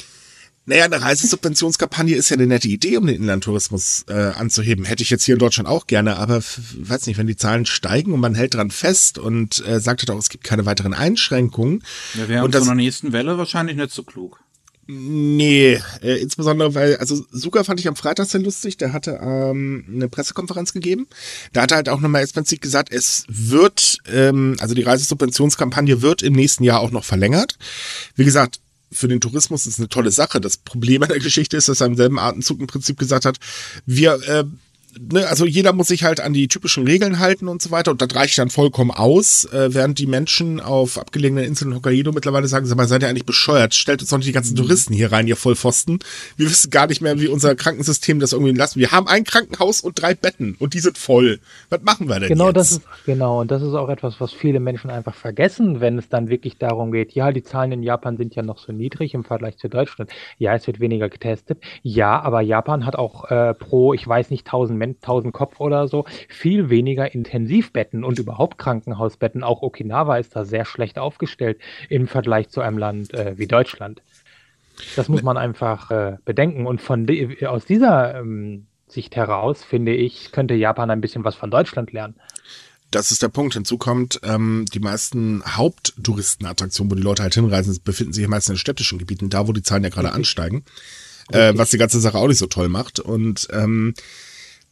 naja, 0.70 0.86
eine 0.86 1.02
Reisesubventionskampagne 1.02 2.16
ist 2.16 2.30
ja 2.30 2.36
eine 2.36 2.46
nette 2.46 2.68
Idee, 2.68 2.98
um 2.98 3.08
den 3.08 3.16
Inlandtourismus 3.16 4.06
äh, 4.08 4.14
anzuheben. 4.14 4.86
Hätte 4.86 5.02
ich 5.02 5.10
jetzt 5.10 5.24
hier 5.24 5.34
in 5.34 5.40
Deutschland 5.40 5.68
auch 5.68 5.88
gerne, 5.88 6.18
aber 6.18 6.44
weiß 6.78 7.08
nicht, 7.08 7.18
wenn 7.18 7.26
die 7.26 7.36
Zahlen 7.36 7.66
steigen 7.66 8.14
und 8.14 8.20
man 8.20 8.36
hält 8.36 8.54
dran 8.54 8.70
fest 8.70 9.18
und 9.18 9.66
äh, 9.66 9.80
sagt 9.80 10.02
halt 10.02 10.12
auch, 10.12 10.20
es 10.20 10.30
gibt 10.30 10.44
keine 10.44 10.68
weiteren 10.68 10.94
Einschränkungen. 10.94 11.84
Ja, 12.14 12.28
wäre 12.30 12.46
und 12.46 12.54
das, 12.54 12.66
so 12.66 12.70
einer 12.70 12.82
nächsten 12.82 13.14
Welle 13.14 13.40
wahrscheinlich 13.40 13.78
nicht 13.78 13.92
so 13.92 14.04
klug. 14.04 14.40
Nee, 14.86 15.82
äh, 16.04 16.22
insbesondere 16.22 16.76
weil, 16.76 16.98
also 16.98 17.26
Suka 17.32 17.64
fand 17.64 17.80
ich 17.80 17.88
am 17.88 17.96
Freitag 17.96 18.28
sehr 18.28 18.42
lustig, 18.42 18.78
der 18.78 18.94
hatte 18.94 19.20
ähm, 19.22 19.86
eine 19.92 20.08
Pressekonferenz 20.08 20.72
gegeben. 20.72 21.08
Da 21.52 21.64
hat 21.64 21.72
er 21.72 21.78
halt 21.78 21.90
auch 21.90 22.00
nochmal 22.00 22.22
explizit 22.22 22.62
gesagt, 22.62 22.94
es 22.94 23.24
wird, 23.28 23.98
ähm, 24.12 24.56
also 24.60 24.76
die 24.76 24.84
Reisesubventionskampagne 24.84 26.04
wird 26.04 26.22
im 26.22 26.34
nächsten 26.34 26.64
Jahr 26.64 26.80
auch 26.80 26.92
noch 26.92 27.06
verlängert. 27.06 27.58
Wie 28.16 28.26
gesagt, 28.26 28.60
für 28.92 29.08
den 29.08 29.22
Tourismus 29.22 29.66
ist 29.66 29.80
eine 29.80 29.90
tolle 29.90 30.12
Sache. 30.12 30.42
Das 30.42 30.58
Problem 30.58 31.04
an 31.04 31.10
der 31.10 31.20
Geschichte 31.20 31.58
ist, 31.58 31.70
dass 31.70 31.82
er 31.82 31.88
im 31.88 31.96
selben 31.96 32.20
Atemzug 32.20 32.60
im 32.60 32.68
Prinzip 32.68 32.98
gesagt 32.98 33.26
hat, 33.26 33.38
wir 33.86 34.14
äh, 34.28 34.44
ne, 34.98 35.28
also 35.28 35.46
jeder 35.46 35.74
muss 35.74 35.88
sich 35.88 36.04
halt 36.04 36.20
an 36.20 36.34
die 36.34 36.48
typischen 36.48 36.86
Regeln 36.86 37.20
halten 37.20 37.48
und 37.48 37.62
so 37.62 37.72
weiter 37.72 37.92
und 37.92 38.02
das 38.02 38.16
reicht 38.16 38.38
dann 38.38 38.50
vollkommen 38.50 38.92
aus, 38.92 39.46
äh, 39.46 39.74
während 39.74 40.00
die 40.00 40.06
Menschen 40.08 40.60
auf 40.60 40.98
abgelegenen 40.98 41.44
Inseln 41.44 41.76
Hokkaido 41.76 42.12
mittlerweile 42.12 42.48
sagen, 42.48 42.66
sag 42.66 42.78
mal, 42.78 42.88
seid 42.88 43.04
ihr 43.04 43.10
eigentlich 43.10 43.26
bescheuert? 43.26 43.74
Stellt 43.74 44.02
uns 44.02 44.10
doch 44.10 44.18
nicht 44.18 44.28
die 44.28 44.34
ganzen 44.34 44.56
Touristen 44.56 44.94
hier 44.94 45.12
rein, 45.12 45.28
ihr 45.28 45.36
Vollpfosten. 45.36 46.00
Wir 46.38 46.50
wissen 46.50 46.70
gar 46.72 46.88
nicht 46.88 47.02
mehr, 47.02 47.20
wie 47.20 47.28
unser 47.28 47.56
Krankensystem 47.56 48.20
das 48.20 48.34
irgendwie 48.34 48.54
lassen. 48.54 48.80
Wir 48.80 48.92
haben 48.92 49.08
ein 49.08 49.24
Krankenhaus 49.24 49.82
und 49.82 50.02
drei 50.02 50.16
Betten 50.16 50.56
und 50.60 50.74
die 50.74 50.80
sind 50.80 50.98
voll. 50.98 51.40
Was 51.70 51.82
machen 51.84 52.08
wir 52.08 52.20
denn 52.20 52.30
Genau, 52.30 52.48
jetzt? 52.48 52.56
das 52.56 52.72
ist, 52.72 52.82
genau, 53.06 53.42
und 53.42 53.52
das 53.52 53.62
ist 53.62 53.74
auch 53.74 53.90
etwas, 53.90 54.20
was 54.20 54.34
viele 54.34 54.60
Menschen 54.60 54.90
einfach 54.90 55.16
vergessen, 55.16 55.80
wenn 55.82 55.98
es 55.98 56.10
dann 56.10 56.30
wirklich 56.30 56.58
darum 56.58 56.92
geht, 56.92 57.12
ja, 57.14 57.32
die 57.32 57.44
Zahlen 57.44 57.72
in 57.72 57.84
Japan 57.84 58.18
sind 58.18 58.36
ja 58.36 58.44
noch 58.44 58.58
so 58.60 58.72
niedrig 58.72 59.14
im 59.14 59.24
Vergleich 59.24 59.58
zu 59.58 59.70
Deutschland. 59.70 60.10
Ja, 60.38 60.56
es 60.56 60.66
wird 60.68 60.80
weniger 60.80 61.10
getestet. 61.10 61.60
Ja, 61.84 62.20
aber 62.22 62.42
Japan 62.42 62.86
hat 62.86 62.96
auch 62.96 63.30
äh, 63.30 63.54
pro, 63.54 63.94
ich 63.94 64.08
weiß 64.08 64.30
nicht, 64.32 64.46
1000, 64.48 64.80
Men 64.80 64.89
1000 64.96 65.34
Kopf 65.34 65.60
oder 65.60 65.88
so, 65.88 66.06
viel 66.28 66.70
weniger 66.70 67.14
Intensivbetten 67.14 68.04
und 68.04 68.20
überhaupt 68.20 68.58
Krankenhausbetten. 68.58 69.44
Auch 69.44 69.62
Okinawa 69.62 70.18
ist 70.18 70.36
da 70.36 70.46
sehr 70.46 70.66
schlecht 70.66 71.00
aufgestellt 71.00 71.60
im 71.90 72.08
Vergleich 72.08 72.50
zu 72.50 72.62
einem 72.62 72.78
Land 72.78 73.14
äh, 73.14 73.38
wie 73.38 73.48
Deutschland. 73.48 74.02
Das 74.96 75.10
muss 75.10 75.24
man 75.24 75.38
einfach 75.38 75.92
äh, 75.92 76.18
bedenken. 76.26 76.66
Und 76.66 76.82
von 76.82 77.06
de- 77.06 77.46
aus 77.46 77.66
dieser 77.66 78.16
ähm, 78.20 78.68
Sicht 78.88 79.16
heraus, 79.16 79.64
finde 79.64 79.94
ich, 79.94 80.32
könnte 80.32 80.54
Japan 80.56 80.90
ein 80.90 81.02
bisschen 81.02 81.24
was 81.24 81.36
von 81.36 81.52
Deutschland 81.52 81.92
lernen. 81.92 82.16
Das 82.92 83.12
ist 83.12 83.22
der 83.22 83.30
Punkt. 83.30 83.54
Hinzu 83.54 83.78
kommt, 83.78 84.20
ähm, 84.24 84.66
die 84.74 84.80
meisten 84.80 85.44
Haupttouristenattraktionen, 85.46 86.92
wo 86.92 86.96
die 86.96 87.04
Leute 87.04 87.24
halt 87.24 87.36
hinreisen, 87.36 87.78
befinden 87.84 88.14
sich 88.14 88.28
meist 88.28 88.50
in 88.50 88.54
den 88.54 88.60
städtischen 88.60 88.98
Gebieten, 88.98 89.30
da 89.30 89.48
wo 89.48 89.54
die 89.54 89.62
Zahlen 89.62 89.84
ja 89.84 89.90
gerade 89.90 90.12
ansteigen, 90.12 90.64
äh, 91.32 91.54
was 91.56 91.70
die 91.70 91.78
ganze 91.78 92.00
Sache 92.00 92.18
auch 92.18 92.28
nicht 92.28 92.40
so 92.40 92.48
toll 92.48 92.70
macht. 92.70 93.00
Und 93.00 93.48
ähm, 93.52 93.94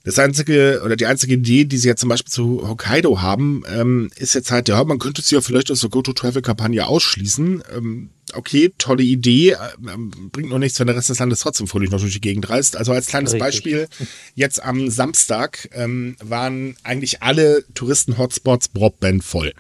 das 0.08 0.20
einzige 0.20 0.82
oder 0.86 0.96
die 0.96 1.06
einzige 1.06 1.34
Idee, 1.34 1.66
die 1.66 1.78
sie 1.78 1.90
jetzt 1.90 2.00
zum 2.00 2.08
Beispiel 2.08 2.32
zu 2.32 2.66
Hokkaido 2.66 3.20
haben, 3.22 3.64
ähm, 3.68 4.10
ist 4.16 4.36
jetzt 4.36 4.52
halt, 4.52 4.70
ja, 4.70 4.82
man 4.86 5.00
könnte 5.00 5.22
sie 5.22 5.36
ja 5.36 5.42
vielleicht 5.42 5.70
aus 5.70 5.82
der 5.82 5.90
Go-To-Travel-Kampagne 5.90 6.88
ausschließen. 6.88 7.62
Ähm, 7.76 8.10
okay, 8.34 8.72
tolle 8.78 9.04
Idee, 9.04 9.52
äh, 9.52 9.58
ähm, 9.86 10.12
bringt 10.32 10.48
nur 10.48 10.60
nichts, 10.60 10.80
wenn 10.80 10.88
der 10.88 10.96
Rest 10.96 11.10
des 11.10 11.20
Landes 11.20 11.42
trotzdem 11.42 11.68
fröhlich 11.68 11.92
noch 11.92 12.00
durch 12.00 12.14
die 12.14 12.22
Gegend 12.22 12.50
reist. 12.50 12.78
Also 12.78 12.94
als 12.94 13.08
kleines 13.08 13.34
Richtig. 13.34 13.40
Beispiel, 13.42 13.90
jetzt 14.34 14.64
am 14.64 14.90
Samstag 14.90 15.68
ähm, 15.74 16.16
waren 16.24 16.78
eigentlich 16.84 17.22
alle 17.22 17.66
Touristen-Hotspots 17.74 18.70
Broadband 18.70 19.26
voll. 19.26 19.52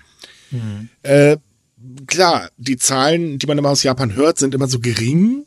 Äh, 1.03 1.35
klar, 2.07 2.49
die 2.55 2.77
Zahlen, 2.77 3.37
die 3.37 3.47
man 3.47 3.57
immer 3.57 3.71
aus 3.71 3.83
Japan 3.83 4.15
hört, 4.15 4.39
sind 4.39 4.55
immer 4.55 4.69
so 4.69 4.79
gering. 4.79 5.43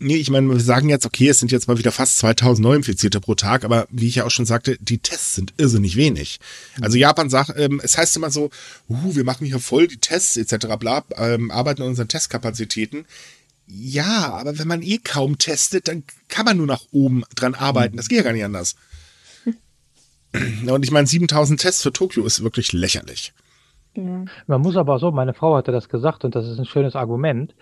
Nee, 0.00 0.16
ich 0.16 0.30
meine, 0.30 0.48
wir 0.48 0.60
sagen 0.60 0.88
jetzt, 0.88 1.06
okay, 1.06 1.28
es 1.28 1.40
sind 1.40 1.50
jetzt 1.50 1.66
mal 1.66 1.78
wieder 1.78 1.90
fast 1.90 2.18
2000 2.18 2.62
Neuinfizierte 2.62 3.20
pro 3.20 3.34
Tag, 3.34 3.64
aber 3.64 3.88
wie 3.90 4.06
ich 4.06 4.16
ja 4.16 4.24
auch 4.24 4.30
schon 4.30 4.46
sagte, 4.46 4.76
die 4.80 4.98
Tests 4.98 5.34
sind 5.34 5.54
irrsinnig 5.56 5.96
wenig. 5.96 6.38
Also 6.80 6.96
Japan 6.96 7.30
sagt, 7.30 7.54
ähm, 7.56 7.80
es 7.82 7.98
heißt 7.98 8.16
immer 8.16 8.30
so, 8.30 8.50
uh, 8.88 9.16
wir 9.16 9.24
machen 9.24 9.44
hier 9.44 9.58
voll 9.58 9.88
die 9.88 9.98
Tests 9.98 10.36
etc. 10.36 10.76
bla, 10.78 11.02
ähm, 11.16 11.50
arbeiten 11.50 11.82
an 11.82 11.88
unseren 11.88 12.06
Testkapazitäten. 12.06 13.06
Ja, 13.66 14.32
aber 14.34 14.58
wenn 14.58 14.68
man 14.68 14.82
eh 14.82 14.98
kaum 14.98 15.36
testet, 15.36 15.88
dann 15.88 16.04
kann 16.28 16.44
man 16.44 16.56
nur 16.56 16.66
nach 16.66 16.82
oben 16.92 17.24
dran 17.34 17.54
arbeiten. 17.54 17.96
Das 17.96 18.08
geht 18.08 18.18
ja 18.18 18.24
gar 18.24 18.32
nicht 18.32 18.44
anders. 18.44 18.76
Und 20.66 20.84
ich 20.84 20.92
meine, 20.92 21.08
7000 21.08 21.60
Tests 21.60 21.82
für 21.82 21.92
Tokio 21.92 22.24
ist 22.24 22.42
wirklich 22.42 22.72
lächerlich. 22.72 23.32
Man 23.94 24.60
muss 24.60 24.76
aber 24.76 24.98
so, 24.98 25.10
meine 25.10 25.34
Frau 25.34 25.56
hatte 25.56 25.72
das 25.72 25.88
gesagt 25.88 26.24
und 26.24 26.36
das 26.36 26.46
ist 26.46 26.58
ein 26.58 26.66
schönes 26.66 26.94
Argument. 26.94 27.54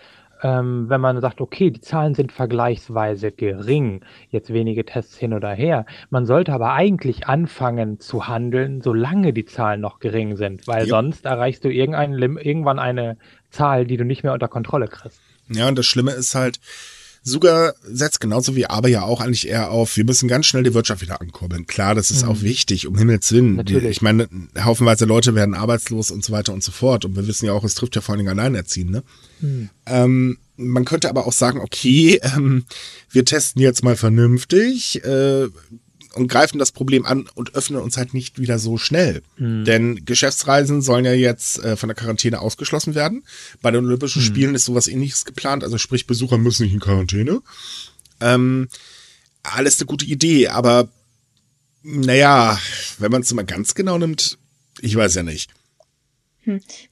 Ähm, 0.43 0.89
wenn 0.89 1.01
man 1.01 1.19
sagt, 1.19 1.41
okay, 1.41 1.71
die 1.71 1.81
Zahlen 1.81 2.13
sind 2.13 2.31
vergleichsweise 2.31 3.31
gering, 3.31 4.01
jetzt 4.29 4.53
wenige 4.53 4.85
Tests 4.85 5.17
hin 5.17 5.33
oder 5.33 5.51
her, 5.51 5.85
man 6.09 6.25
sollte 6.25 6.53
aber 6.53 6.73
eigentlich 6.73 7.27
anfangen 7.27 7.99
zu 7.99 8.27
handeln, 8.27 8.81
solange 8.81 9.33
die 9.33 9.45
Zahlen 9.45 9.81
noch 9.81 9.99
gering 9.99 10.35
sind, 10.35 10.67
weil 10.67 10.83
Ja. 10.87 10.89
sonst 10.89 11.25
erreichst 11.25 11.63
du 11.63 11.69
irgendwann 11.69 12.79
eine 12.79 13.17
Zahl, 13.49 13.85
die 13.85 13.97
du 13.97 14.05
nicht 14.05 14.23
mehr 14.23 14.33
unter 14.33 14.47
Kontrolle 14.47 14.87
kriegst. 14.87 15.21
Ja, 15.49 15.67
und 15.67 15.77
das 15.77 15.85
Schlimme 15.85 16.11
ist 16.11 16.35
halt, 16.35 16.59
Suga 17.27 17.73
setzt 17.83 18.21
genauso 18.21 18.55
wie 18.55 18.67
Aber 18.67 18.87
ja 18.87 19.03
auch 19.03 19.21
eigentlich 19.21 19.47
eher 19.47 19.71
auf, 19.71 19.97
wir 19.97 20.05
müssen 20.05 20.27
ganz 20.27 20.45
schnell 20.45 20.63
die 20.63 20.73
Wirtschaft 20.73 21.01
wieder 21.01 21.21
ankurbeln. 21.21 21.67
Klar, 21.67 21.93
das 21.93 22.09
ist 22.09 22.23
auch 22.23 22.41
wichtig, 22.41 22.87
um 22.87 22.97
Himmels 22.97 23.31
Willen. 23.31 23.55
Natürlich. 23.55 23.89
ich 23.89 24.01
meine, 24.01 24.29
haufenweise 24.63 25.05
Leute 25.05 25.35
werden 25.35 25.53
arbeitslos 25.53 26.09
und 26.11 26.23
so 26.23 26.31
weiter 26.31 26.53
und 26.53 26.63
so 26.63 26.71
fort. 26.71 27.05
Und 27.05 27.15
wir 27.15 27.27
wissen 27.27 27.45
ja 27.45 27.53
auch, 27.53 27.63
es 27.63 27.75
trifft 27.75 27.95
ja 27.95 28.01
vor 28.01 28.13
allen 28.13 28.25
Dingen 28.25 28.39
Alleinerziehende. 28.39 29.03
Ähm, 29.85 30.37
man 30.55 30.85
könnte 30.85 31.09
aber 31.09 31.27
auch 31.27 31.33
sagen, 31.33 31.59
okay, 31.59 32.19
ähm, 32.35 32.65
wir 33.09 33.25
testen 33.25 33.61
jetzt 33.61 33.83
mal 33.83 33.95
vernünftig 33.95 35.03
äh, 35.03 35.47
und 36.13 36.27
greifen 36.27 36.57
das 36.57 36.71
Problem 36.71 37.05
an 37.05 37.29
und 37.35 37.55
öffnen 37.55 37.81
uns 37.81 37.97
halt 37.97 38.13
nicht 38.13 38.39
wieder 38.39 38.59
so 38.59 38.77
schnell. 38.77 39.21
Denn 39.37 40.05
Geschäftsreisen 40.05 40.81
sollen 40.81 41.05
ja 41.05 41.13
jetzt 41.13 41.59
äh, 41.63 41.75
von 41.75 41.89
der 41.89 41.95
Quarantäne 41.95 42.39
ausgeschlossen 42.39 42.95
werden. 42.95 43.23
Bei 43.61 43.71
den 43.71 43.85
Olympischen 43.85 44.21
Spielen 44.21 44.55
ist 44.55 44.65
sowas 44.65 44.87
ähnliches 44.87 45.25
geplant, 45.25 45.63
also 45.63 45.77
sprich 45.77 46.07
Besucher 46.07 46.37
müssen 46.37 46.63
nicht 46.63 46.73
in 46.73 46.79
Quarantäne. 46.79 47.41
Ähm, 48.19 48.67
alles 49.43 49.79
eine 49.79 49.85
gute 49.85 50.05
Idee, 50.05 50.47
aber 50.47 50.89
naja, 51.83 52.59
wenn 52.99 53.11
man 53.11 53.21
es 53.21 53.33
mal 53.33 53.45
ganz 53.45 53.75
genau 53.75 53.97
nimmt, 53.97 54.37
ich 54.81 54.95
weiß 54.95 55.15
ja 55.15 55.23
nicht. 55.23 55.51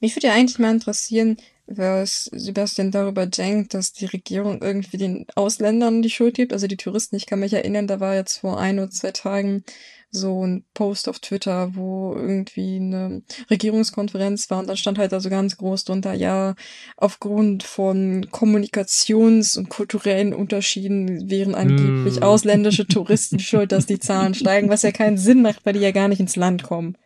Mich 0.00 0.14
würde 0.16 0.28
ja 0.28 0.34
eigentlich 0.34 0.58
mal 0.58 0.72
interessieren, 0.72 1.38
was 1.66 2.30
Sebastian 2.32 2.90
darüber 2.90 3.26
denkt, 3.26 3.74
dass 3.74 3.92
die 3.92 4.06
Regierung 4.06 4.62
irgendwie 4.62 4.96
den 4.98 5.26
Ausländern 5.34 6.02
die 6.02 6.10
Schuld 6.10 6.34
gibt, 6.36 6.52
also 6.52 6.66
die 6.66 6.76
Touristen. 6.76 7.16
Ich 7.16 7.26
kann 7.26 7.40
mich 7.40 7.52
erinnern, 7.52 7.86
da 7.86 8.00
war 8.00 8.14
jetzt 8.14 8.38
vor 8.38 8.58
ein 8.60 8.78
oder 8.78 8.90
zwei 8.90 9.10
Tagen 9.12 9.64
so 10.12 10.46
ein 10.46 10.64
Post 10.72 11.08
auf 11.08 11.18
Twitter, 11.18 11.74
wo 11.74 12.14
irgendwie 12.14 12.76
eine 12.76 13.22
Regierungskonferenz 13.50 14.48
war 14.50 14.60
und 14.60 14.68
dann 14.68 14.76
stand 14.76 14.98
halt 14.98 15.12
da 15.12 15.20
so 15.20 15.28
ganz 15.28 15.56
groß 15.56 15.84
drunter, 15.84 16.14
ja, 16.14 16.54
aufgrund 16.96 17.64
von 17.64 18.26
Kommunikations- 18.30 19.58
und 19.58 19.68
kulturellen 19.68 20.32
Unterschieden 20.32 21.28
wären 21.28 21.54
angeblich 21.54 22.20
Mm. 22.20 22.22
ausländische 22.22 22.86
Touristen 22.86 23.40
schuld, 23.40 23.72
dass 23.72 23.86
die 23.86 23.98
Zahlen 23.98 24.34
steigen, 24.34 24.68
was 24.68 24.82
ja 24.82 24.92
keinen 24.92 25.18
Sinn 25.18 25.42
macht, 25.42 25.66
weil 25.66 25.74
die 25.74 25.80
ja 25.80 25.90
gar 25.90 26.08
nicht 26.08 26.20
ins 26.20 26.36
Land 26.36 26.62
kommen. 26.62 26.96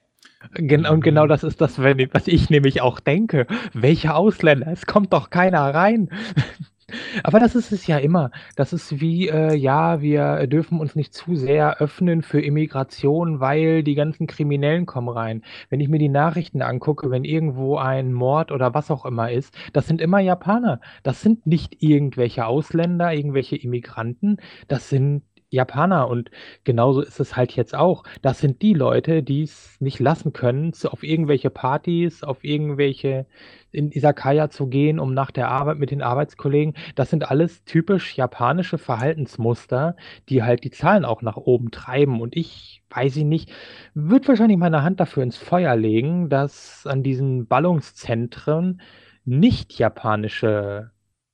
Gen 0.55 0.87
und 0.87 1.03
genau 1.03 1.27
das 1.27 1.45
ist 1.45 1.61
das, 1.61 1.79
was 1.79 2.27
ich 2.27 2.51
nämlich 2.51 2.81
auch 2.81 3.01
denke. 3.01 3.47
Welche 3.73 4.15
Ausländer? 4.15 4.69
Es 4.69 4.87
kommt 4.87 5.13
doch 5.13 5.31
keiner 5.31 5.75
rein. 5.75 6.09
Aber 7.23 7.39
das 7.39 7.55
ist 7.55 7.73
es 7.73 7.87
ja 7.87 7.99
immer. 7.99 8.31
Das 8.57 8.73
ist 8.73 9.01
wie, 9.01 9.29
äh, 9.29 9.55
ja, 9.55 10.01
wir 10.01 10.47
dürfen 10.47 10.81
uns 10.81 10.97
nicht 10.97 11.15
zu 11.15 11.37
sehr 11.37 11.79
öffnen 11.79 12.23
für 12.23 12.41
Immigration, 12.41 13.41
weil 13.41 13.83
die 13.83 13.95
ganzen 13.95 14.27
Kriminellen 14.27 14.87
kommen 14.87 15.09
rein. 15.09 15.43
Wenn 15.69 15.81
ich 15.81 15.89
mir 15.89 15.99
die 15.99 16.09
Nachrichten 16.09 16.63
angucke, 16.63 17.11
wenn 17.11 17.25
irgendwo 17.25 17.77
ein 17.77 18.13
Mord 18.13 18.51
oder 18.51 18.75
was 18.75 18.91
auch 18.91 19.05
immer 19.05 19.31
ist, 19.31 19.57
das 19.73 19.87
sind 19.87 20.01
immer 20.01 20.21
Japaner. 20.21 20.81
Das 21.03 21.21
sind 21.23 21.47
nicht 21.47 21.77
irgendwelche 21.81 22.47
Ausländer, 22.47 23.13
irgendwelche 23.13 23.57
Immigranten. 23.57 24.39
Das 24.69 24.89
sind 24.89 25.23
Japaner 25.51 26.09
und 26.09 26.31
genauso 26.65 27.01
ist 27.03 27.21
es 27.21 27.37
halt 27.37 27.53
jetzt 27.57 27.75
auch. 27.75 28.05
Das 28.23 28.39
sind 28.39 28.63
die 28.63 28.75
Leute, 28.75 29.23
die 29.23 29.43
es 29.43 29.77
nicht 29.81 29.99
lassen 29.99 30.33
können, 30.33 30.73
auf 30.85 31.03
irgendwelche 31.03 31.51
Partys, 31.51 32.23
auf 32.23 32.45
irgendwelche 32.45 33.27
in 33.73 33.93
Isakaya 33.93 34.51
zu 34.51 34.69
gehen, 34.69 34.99
um 34.99 35.15
nach 35.15 35.31
der 35.31 35.49
Arbeit 35.49 35.79
mit 35.79 35.91
den 35.91 36.03
Arbeitskollegen. 36.03 36.75
Das 36.95 37.11
sind 37.11 37.31
alles 37.31 37.65
typisch 37.65 38.17
japanische 38.17 38.79
Verhaltensmuster, 38.79 39.97
die 40.29 40.43
halt 40.43 40.65
die 40.65 40.71
Zahlen 40.71 41.05
auch 41.05 41.23
nach 41.23 41.37
oben 41.37 41.71
treiben. 41.71 42.21
Und 42.21 42.37
ich 42.37 42.83
weiß 42.91 43.17
ich 43.17 43.25
nicht, 43.25 43.51
würde 43.95 44.29
wahrscheinlich 44.29 44.59
meine 44.59 44.83
Hand 44.83 45.01
dafür 45.01 45.23
ins 45.23 45.37
Feuer 45.37 45.77
legen, 45.77 46.29
dass 46.29 46.87
an 46.87 47.03
diesen 47.03 47.47
Ballungszentren 47.47 48.81
nicht 49.25 49.79
japanische 49.79 50.91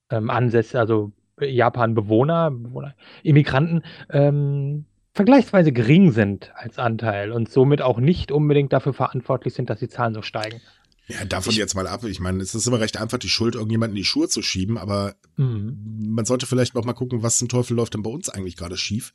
ähm, 0.09 0.29
Ansätze, 0.29 0.79
also 0.79 1.11
Japan-Bewohner, 1.39 2.51
Bewohner, 2.51 2.95
Immigranten, 3.23 3.83
ähm, 4.09 4.85
vergleichsweise 5.13 5.71
gering 5.71 6.11
sind 6.11 6.51
als 6.55 6.77
Anteil 6.77 7.31
und 7.31 7.49
somit 7.49 7.81
auch 7.81 7.99
nicht 7.99 8.31
unbedingt 8.31 8.71
dafür 8.73 8.93
verantwortlich 8.93 9.53
sind, 9.53 9.69
dass 9.69 9.79
die 9.79 9.89
Zahlen 9.89 10.13
so 10.13 10.21
steigen. 10.21 10.61
Ja, 11.07 11.23
davon 11.25 11.53
jetzt 11.53 11.73
mal 11.73 11.87
ab. 11.87 12.03
Ich 12.03 12.19
meine, 12.19 12.43
es 12.43 12.53
ist 12.53 12.67
immer 12.67 12.81
recht 12.81 12.99
einfach, 12.99 13.17
die 13.17 13.29
Schuld 13.29 13.55
irgendjemanden 13.55 13.95
in 13.95 14.01
die 14.01 14.05
Schuhe 14.05 14.27
zu 14.27 14.41
schieben, 14.41 14.77
aber 14.77 15.15
Mhm. 15.37 16.09
man 16.09 16.25
sollte 16.25 16.45
vielleicht 16.45 16.75
auch 16.75 16.83
mal 16.85 16.93
gucken, 16.93 17.23
was 17.23 17.37
zum 17.37 17.47
Teufel 17.47 17.75
läuft 17.77 17.93
denn 17.93 18.03
bei 18.03 18.09
uns 18.09 18.29
eigentlich 18.29 18.57
gerade 18.57 18.75
schief. 18.77 19.13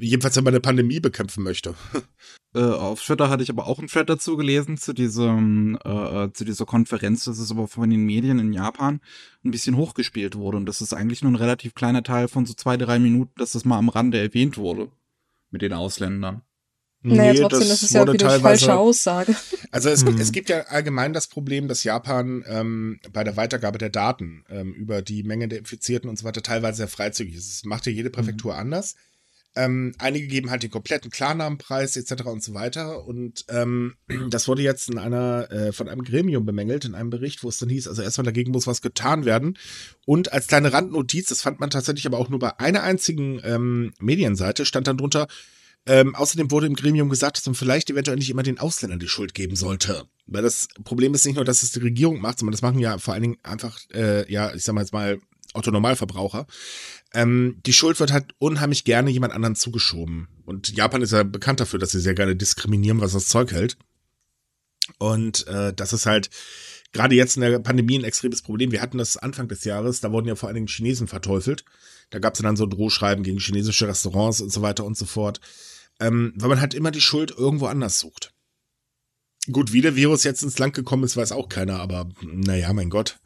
Jedenfalls, 0.00 0.36
wenn 0.36 0.44
man 0.44 0.54
eine 0.54 0.60
Pandemie 0.60 1.00
bekämpfen 1.00 1.42
möchte. 1.42 1.74
Äh, 2.52 2.58
auf 2.62 3.00
Twitter 3.00 3.28
hatte 3.28 3.44
ich 3.44 3.50
aber 3.50 3.68
auch 3.68 3.78
einen 3.78 3.86
Thread 3.86 4.08
dazu 4.10 4.36
gelesen, 4.36 4.76
zu 4.76 4.92
diesem, 4.92 5.78
äh, 5.84 6.24
äh, 6.24 6.32
zu 6.32 6.44
dieser 6.44 6.66
Konferenz, 6.66 7.22
das 7.22 7.38
ist 7.38 7.52
aber 7.52 7.68
von 7.68 7.88
den 7.88 8.04
Medien 8.04 8.40
in 8.40 8.52
Japan 8.52 9.00
ein 9.44 9.52
bisschen 9.52 9.76
hochgespielt 9.76 10.34
wurde. 10.34 10.56
Und 10.56 10.66
das 10.66 10.80
ist 10.80 10.92
eigentlich 10.92 11.22
nur 11.22 11.30
ein 11.30 11.36
relativ 11.36 11.74
kleiner 11.76 12.02
Teil 12.02 12.26
von 12.26 12.46
so 12.46 12.54
zwei, 12.54 12.76
drei 12.76 12.98
Minuten, 12.98 13.30
dass 13.36 13.52
das 13.52 13.64
mal 13.64 13.78
am 13.78 13.88
Rande 13.88 14.18
erwähnt 14.18 14.58
wurde. 14.58 14.90
Mit 15.52 15.62
den 15.62 15.72
Ausländern. 15.72 16.42
Naja, 17.02 17.32
Nee, 17.32 17.38
trotzdem 17.40 17.60
das 17.60 17.70
ist 17.70 17.82
es 17.84 17.90
ja 17.90 18.02
wieder 18.02 18.14
die 18.36 18.40
falsche 18.42 18.74
Aussage. 18.74 19.36
Also 19.70 19.88
es, 19.88 20.04
Mhm. 20.04 20.18
es 20.18 20.32
gibt 20.32 20.48
ja 20.48 20.62
allgemein 20.62 21.12
das 21.12 21.28
Problem, 21.28 21.68
dass 21.68 21.84
Japan 21.84 22.42
ähm, 22.48 22.98
bei 23.12 23.22
der 23.22 23.36
Weitergabe 23.36 23.78
der 23.78 23.90
Daten 23.90 24.44
ähm, 24.48 24.72
über 24.74 25.02
die 25.02 25.22
Menge 25.22 25.46
der 25.46 25.60
Infizierten 25.60 26.10
und 26.10 26.18
so 26.18 26.24
weiter 26.24 26.42
teilweise 26.42 26.78
sehr 26.78 26.88
freizügig 26.88 27.36
ist. 27.36 27.48
Das 27.48 27.64
macht 27.64 27.86
ja 27.86 27.92
jede 27.92 28.10
Präfektur 28.10 28.56
anders. 28.56 28.96
Ähm, 29.56 29.92
einige 29.98 30.28
geben 30.28 30.50
halt 30.50 30.62
den 30.62 30.70
kompletten 30.70 31.10
Klarnamenpreis 31.10 31.96
etc. 31.96 32.24
und 32.24 32.42
so 32.42 32.54
weiter. 32.54 33.04
Und 33.04 33.44
ähm, 33.48 33.94
das 34.30 34.46
wurde 34.48 34.62
jetzt 34.62 34.88
in 34.88 34.98
einer 34.98 35.50
äh, 35.50 35.72
von 35.72 35.88
einem 35.88 36.04
Gremium 36.04 36.46
bemängelt, 36.46 36.84
in 36.84 36.94
einem 36.94 37.10
Bericht, 37.10 37.42
wo 37.42 37.48
es 37.48 37.58
dann 37.58 37.68
hieß, 37.68 37.88
also 37.88 38.02
erstmal 38.02 38.24
dagegen 38.24 38.52
muss 38.52 38.66
was 38.66 38.82
getan 38.82 39.24
werden. 39.24 39.58
Und 40.06 40.32
als 40.32 40.46
kleine 40.46 40.72
Randnotiz, 40.72 41.28
das 41.28 41.42
fand 41.42 41.60
man 41.60 41.70
tatsächlich 41.70 42.06
aber 42.06 42.18
auch 42.18 42.28
nur 42.28 42.38
bei 42.38 42.58
einer 42.60 42.82
einzigen 42.82 43.40
ähm, 43.44 43.92
Medienseite, 43.98 44.64
stand 44.64 44.86
dann 44.86 44.98
drunter, 44.98 45.26
ähm, 45.86 46.14
außerdem 46.14 46.50
wurde 46.50 46.66
im 46.66 46.74
Gremium 46.74 47.08
gesagt, 47.08 47.38
dass 47.38 47.46
man 47.46 47.54
vielleicht 47.54 47.90
eventuell 47.90 48.16
nicht 48.16 48.30
immer 48.30 48.42
den 48.42 48.58
Ausländern 48.58 49.00
die 49.00 49.08
Schuld 49.08 49.34
geben 49.34 49.56
sollte. 49.56 50.04
Weil 50.26 50.42
das 50.42 50.68
Problem 50.84 51.14
ist 51.14 51.24
nicht 51.24 51.36
nur, 51.36 51.44
dass 51.44 51.62
es 51.62 51.72
die 51.72 51.80
Regierung 51.80 52.20
macht, 52.20 52.38
sondern 52.38 52.52
das 52.52 52.62
machen 52.62 52.78
ja 52.78 52.98
vor 52.98 53.14
allen 53.14 53.22
Dingen 53.22 53.38
einfach, 53.42 53.78
äh, 53.92 54.30
ja, 54.30 54.54
ich 54.54 54.62
sag 54.62 54.74
mal 54.74 54.82
jetzt 54.82 54.92
mal, 54.92 55.18
Autonormalverbraucher. 55.54 56.46
Ähm, 57.12 57.60
die 57.66 57.72
Schuld 57.72 57.98
wird 57.98 58.12
halt 58.12 58.34
unheimlich 58.38 58.84
gerne 58.84 59.10
jemand 59.10 59.32
anderen 59.32 59.56
zugeschoben. 59.56 60.28
Und 60.44 60.76
Japan 60.76 61.02
ist 61.02 61.12
ja 61.12 61.22
bekannt 61.22 61.60
dafür, 61.60 61.78
dass 61.78 61.90
sie 61.90 62.00
sehr 62.00 62.14
gerne 62.14 62.36
diskriminieren, 62.36 63.00
was 63.00 63.12
das 63.12 63.26
Zeug 63.26 63.52
hält. 63.52 63.76
Und 64.98 65.46
äh, 65.48 65.72
das 65.72 65.92
ist 65.92 66.06
halt 66.06 66.30
gerade 66.92 67.14
jetzt 67.14 67.36
in 67.36 67.42
der 67.42 67.58
Pandemie 67.58 67.98
ein 67.98 68.04
extremes 68.04 68.42
Problem. 68.42 68.72
Wir 68.72 68.82
hatten 68.82 68.98
das 68.98 69.16
Anfang 69.16 69.48
des 69.48 69.64
Jahres, 69.64 70.00
da 70.00 70.12
wurden 70.12 70.28
ja 70.28 70.34
vor 70.34 70.48
allen 70.48 70.56
Dingen 70.56 70.68
Chinesen 70.68 71.08
verteufelt. 71.08 71.64
Da 72.10 72.18
gab 72.18 72.34
es 72.34 72.42
dann 72.42 72.56
so 72.56 72.66
Drohschreiben 72.66 73.22
gegen 73.22 73.38
chinesische 73.38 73.86
Restaurants 73.86 74.40
und 74.40 74.52
so 74.52 74.62
weiter 74.62 74.84
und 74.84 74.96
so 74.96 75.06
fort. 75.06 75.40
Ähm, 76.00 76.32
weil 76.36 76.48
man 76.48 76.60
halt 76.60 76.74
immer 76.74 76.90
die 76.90 77.00
Schuld 77.00 77.30
irgendwo 77.30 77.66
anders 77.66 77.98
sucht. 77.98 78.32
Gut, 79.50 79.72
wie 79.72 79.80
der 79.80 79.96
Virus 79.96 80.24
jetzt 80.24 80.42
ins 80.42 80.58
Land 80.58 80.74
gekommen 80.74 81.04
ist, 81.04 81.16
weiß 81.16 81.32
auch 81.32 81.48
keiner, 81.48 81.80
aber 81.80 82.08
naja, 82.22 82.72
mein 82.72 82.90
Gott. 82.90 83.18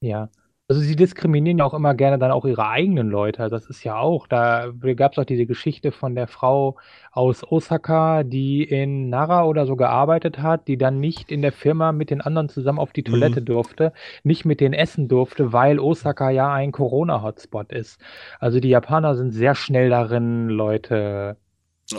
Ja. 0.00 0.30
Also 0.70 0.82
sie 0.82 0.94
diskriminieren 0.94 1.58
ja 1.58 1.64
auch 1.64 1.74
immer 1.74 1.94
gerne 1.94 2.16
dann 2.16 2.30
auch 2.30 2.44
ihre 2.44 2.68
eigenen 2.68 3.10
Leute. 3.10 3.48
Das 3.48 3.66
ist 3.66 3.82
ja 3.82 3.98
auch, 3.98 4.28
da 4.28 4.70
gab 4.94 5.10
es 5.10 5.18
auch 5.18 5.24
diese 5.24 5.44
Geschichte 5.44 5.90
von 5.90 6.14
der 6.14 6.28
Frau 6.28 6.76
aus 7.10 7.42
Osaka, 7.42 8.22
die 8.22 8.62
in 8.62 9.08
Nara 9.08 9.46
oder 9.46 9.66
so 9.66 9.74
gearbeitet 9.74 10.38
hat, 10.38 10.68
die 10.68 10.78
dann 10.78 11.00
nicht 11.00 11.32
in 11.32 11.42
der 11.42 11.50
Firma 11.50 11.90
mit 11.90 12.10
den 12.10 12.20
anderen 12.20 12.48
zusammen 12.48 12.78
auf 12.78 12.92
die 12.92 13.02
Toilette 13.02 13.40
Mhm. 13.40 13.46
durfte, 13.46 13.92
nicht 14.22 14.44
mit 14.44 14.60
denen 14.60 14.74
essen 14.74 15.08
durfte, 15.08 15.52
weil 15.52 15.80
Osaka 15.80 16.30
ja 16.30 16.52
ein 16.52 16.70
Corona-Hotspot 16.70 17.72
ist. 17.72 18.00
Also 18.38 18.60
die 18.60 18.68
Japaner 18.68 19.16
sind 19.16 19.32
sehr 19.32 19.56
schnell 19.56 19.90
darin, 19.90 20.50
Leute 20.50 21.36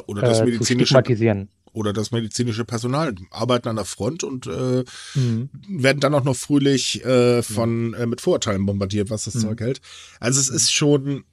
Oder 0.07 0.21
das 0.21 0.39
äh, 0.39 0.45
zu 0.45 0.45
medizinische 0.45 0.85
stigmatisieren. 0.85 1.49
Oder 1.73 1.93
das 1.93 2.11
medizinische 2.11 2.65
Personal 2.65 3.15
arbeiten 3.29 3.67
an 3.69 3.75
der 3.77 3.85
Front 3.85 4.23
und 4.23 4.47
äh, 4.47 4.83
Mhm. 5.15 5.49
werden 5.67 5.99
dann 5.99 6.13
auch 6.13 6.23
noch 6.23 6.35
fröhlich 6.35 7.03
äh, 7.05 7.41
von 7.43 7.93
äh, 7.93 8.05
mit 8.05 8.21
Vorurteilen 8.21 8.65
bombardiert, 8.65 9.09
was 9.09 9.25
das 9.25 9.35
Mhm. 9.35 9.39
Zeug 9.41 9.61
hält. 9.61 9.81
Also 10.19 10.39
es 10.39 10.49
ist 10.49 10.71
schon 10.73 11.23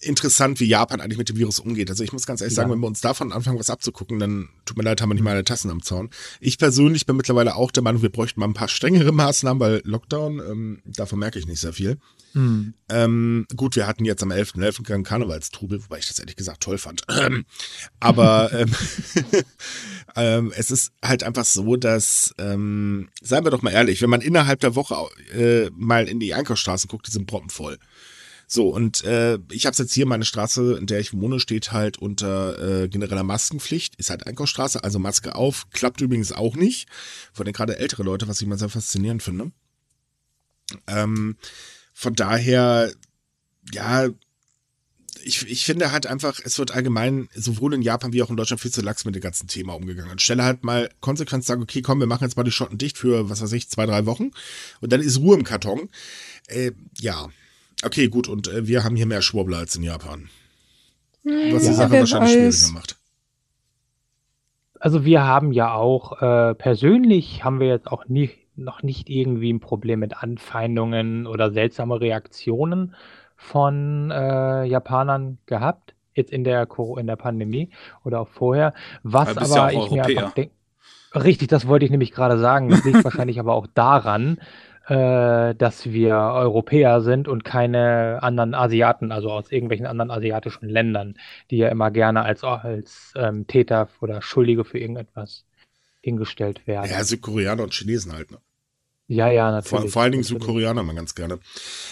interessant, 0.00 0.60
wie 0.60 0.66
Japan 0.66 1.00
eigentlich 1.00 1.18
mit 1.18 1.28
dem 1.28 1.36
Virus 1.36 1.58
umgeht. 1.58 1.90
Also 1.90 2.02
ich 2.02 2.12
muss 2.12 2.26
ganz 2.26 2.40
ehrlich 2.40 2.54
sagen, 2.54 2.70
Ja. 2.70 2.74
wenn 2.74 2.80
wir 2.80 2.86
uns 2.86 3.00
davon 3.00 3.32
anfangen, 3.32 3.58
was 3.58 3.70
abzugucken, 3.70 4.18
dann 4.18 4.48
tut 4.64 4.76
mir 4.76 4.82
leid, 4.82 5.00
haben 5.00 5.10
wir 5.10 5.14
nicht 5.14 5.22
mal 5.22 5.32
eine 5.32 5.44
Tassen 5.44 5.70
am 5.70 5.82
Zaun. 5.82 6.10
Ich 6.40 6.58
persönlich 6.58 7.06
bin 7.06 7.16
mittlerweile 7.16 7.54
auch 7.54 7.70
der 7.70 7.82
Meinung, 7.82 8.02
wir 8.02 8.10
bräuchten 8.10 8.40
mal 8.40 8.46
ein 8.46 8.54
paar 8.54 8.68
strengere 8.68 9.12
Maßnahmen, 9.12 9.60
weil 9.60 9.82
Lockdown, 9.84 10.38
ähm, 10.40 10.82
davon 10.84 11.18
merke 11.18 11.38
ich 11.38 11.46
nicht 11.46 11.60
sehr 11.60 11.72
viel. 11.72 11.98
Mhm. 12.32 12.74
Ähm, 12.88 13.46
gut, 13.56 13.74
wir 13.76 13.86
hatten 13.86 14.04
jetzt 14.04 14.22
am 14.22 14.30
11.11. 14.30 14.84
keinen 14.84 15.02
Karnevalstrubel, 15.02 15.82
wobei 15.82 15.98
ich 15.98 16.06
das 16.08 16.18
ehrlich 16.18 16.36
gesagt 16.36 16.62
toll 16.62 16.78
fand. 16.78 17.02
Ähm, 17.08 17.44
aber 17.98 18.52
ähm, 18.54 18.70
ähm, 20.16 20.52
es 20.56 20.70
ist 20.70 20.92
halt 21.04 21.22
einfach 21.22 21.44
so, 21.44 21.76
dass, 21.76 22.34
ähm, 22.38 23.08
seien 23.20 23.44
wir 23.44 23.50
doch 23.50 23.62
mal 23.62 23.72
ehrlich, 23.72 24.02
wenn 24.02 24.10
man 24.10 24.20
innerhalb 24.20 24.60
der 24.60 24.74
Woche 24.74 24.94
äh, 25.34 25.70
mal 25.74 26.08
in 26.08 26.20
die 26.20 26.34
Einkaufsstraßen 26.34 26.88
guckt, 26.88 27.06
die 27.06 27.10
sind 27.12 27.26
proppenvoll. 27.26 27.78
So, 28.52 28.68
und 28.70 29.04
äh, 29.04 29.38
ich 29.52 29.64
habe 29.64 29.76
jetzt 29.76 29.92
hier, 29.92 30.06
meine 30.06 30.24
Straße, 30.24 30.76
in 30.76 30.86
der 30.86 30.98
ich 30.98 31.12
wohne, 31.12 31.38
steht 31.38 31.70
halt 31.70 31.98
unter 31.98 32.82
äh, 32.82 32.88
genereller 32.88 33.22
Maskenpflicht, 33.22 33.94
ist 33.94 34.10
halt 34.10 34.26
Einkaufsstraße, 34.26 34.82
also 34.82 34.98
Maske 34.98 35.36
auf, 35.36 35.70
klappt 35.70 36.00
übrigens 36.00 36.32
auch 36.32 36.56
nicht. 36.56 36.88
Vor 37.32 37.46
allem 37.46 37.52
gerade 37.52 37.78
ältere 37.78 38.02
Leute, 38.02 38.26
was 38.26 38.40
ich 38.40 38.48
mal 38.48 38.58
sehr 38.58 38.68
faszinierend 38.68 39.22
finde. 39.22 39.52
Ähm, 40.88 41.36
von 41.94 42.16
daher, 42.16 42.92
ja, 43.72 44.08
ich, 45.22 45.46
ich 45.46 45.64
finde 45.64 45.92
halt 45.92 46.08
einfach, 46.08 46.40
es 46.42 46.58
wird 46.58 46.72
allgemein 46.72 47.28
sowohl 47.32 47.74
in 47.74 47.82
Japan 47.82 48.12
wie 48.12 48.20
auch 48.24 48.30
in 48.30 48.36
Deutschland 48.36 48.60
viel 48.60 48.72
zu 48.72 48.80
lax 48.80 49.04
mit 49.04 49.14
dem 49.14 49.22
ganzen 49.22 49.46
Thema 49.46 49.74
umgegangen. 49.74 50.10
Anstelle 50.10 50.42
halt 50.42 50.64
mal 50.64 50.90
konsequent 50.98 51.44
sagen, 51.44 51.62
okay, 51.62 51.82
komm, 51.82 52.00
wir 52.00 52.08
machen 52.08 52.24
jetzt 52.24 52.36
mal 52.36 52.42
die 52.42 52.50
Schotten 52.50 52.78
dicht 52.78 52.98
für, 52.98 53.30
was 53.30 53.42
weiß 53.42 53.52
ich, 53.52 53.70
zwei, 53.70 53.86
drei 53.86 54.06
Wochen 54.06 54.32
und 54.80 54.92
dann 54.92 55.00
ist 55.00 55.20
Ruhe 55.20 55.36
im 55.36 55.44
Karton. 55.44 55.88
Äh, 56.48 56.72
ja, 56.98 57.28
okay, 57.84 58.08
gut, 58.08 58.28
und 58.28 58.48
äh, 58.48 58.66
wir 58.66 58.84
haben 58.84 58.96
hier 58.96 59.06
mehr 59.06 59.22
Schwurbler 59.22 59.58
als 59.58 59.76
in 59.76 59.82
Japan. 59.82 60.28
Was 61.24 61.62
die 61.64 61.72
Sache 61.72 61.92
wahrscheinlich 61.92 62.36
weiß. 62.36 62.56
schwieriger 62.58 62.74
macht. 62.74 62.96
Also 64.78 65.04
wir 65.04 65.24
haben 65.26 65.52
ja 65.52 65.74
auch, 65.74 66.22
äh, 66.22 66.54
persönlich 66.54 67.44
haben 67.44 67.60
wir 67.60 67.68
jetzt 67.68 67.86
auch 67.86 68.06
nie, 68.08 68.30
noch 68.56 68.82
nicht 68.82 69.10
irgendwie 69.10 69.52
ein 69.52 69.60
Problem 69.60 70.00
mit 70.00 70.22
Anfeindungen 70.22 71.26
oder 71.26 71.50
seltsame 71.50 72.00
Reaktionen 72.00 72.94
von 73.36 74.10
äh, 74.10 74.64
Japanern 74.64 75.38
gehabt, 75.46 75.94
jetzt 76.14 76.32
in 76.32 76.44
der, 76.44 76.66
in 76.96 77.06
der 77.06 77.16
Pandemie 77.16 77.70
oder 78.04 78.20
auch 78.20 78.28
vorher. 78.28 78.72
Was 79.02 79.36
Aber 79.36 79.42
aber 79.42 79.56
ja 79.56 79.68
ich 79.70 79.90
mir 79.90 80.02
Europäer. 80.02 80.18
einfach 80.18 80.34
denke, 80.34 80.54
richtig, 81.14 81.48
das 81.48 81.66
wollte 81.66 81.84
ich 81.84 81.90
nämlich 81.90 82.12
gerade 82.12 82.38
sagen. 82.38 82.70
Das 82.70 82.84
liegt 82.84 83.04
wahrscheinlich 83.04 83.38
aber 83.38 83.54
auch 83.54 83.66
daran, 83.66 84.38
äh, 84.90 85.54
dass 85.54 85.92
wir 85.92 86.16
Europäer 86.16 87.00
sind 87.00 87.28
und 87.28 87.44
keine 87.44 88.18
anderen 88.24 88.54
Asiaten, 88.54 89.12
also 89.12 89.30
aus 89.30 89.52
irgendwelchen 89.52 89.86
anderen 89.86 90.10
asiatischen 90.10 90.68
Ländern, 90.68 91.14
die 91.48 91.58
ja 91.58 91.68
immer 91.68 91.92
gerne 91.92 92.22
als, 92.22 92.42
als 92.42 93.12
ähm, 93.14 93.46
Täter 93.46 93.88
oder 94.00 94.20
Schuldige 94.20 94.64
für 94.64 94.80
irgendetwas 94.80 95.44
hingestellt 96.00 96.66
werden. 96.66 96.90
Ja, 96.90 97.04
Südkoreaner 97.04 97.62
und 97.62 97.72
Chinesen 97.72 98.12
halt, 98.12 98.32
ne? 98.32 98.38
ja, 99.06 99.30
ja, 99.30 99.52
natürlich. 99.52 99.68
Vor, 99.68 99.88
vor 99.88 100.02
allen 100.02 100.10
Dingen. 100.10 100.24
Südkoreaner 100.24 100.82
mal 100.82 100.96
ganz 100.96 101.14
gerne. 101.14 101.38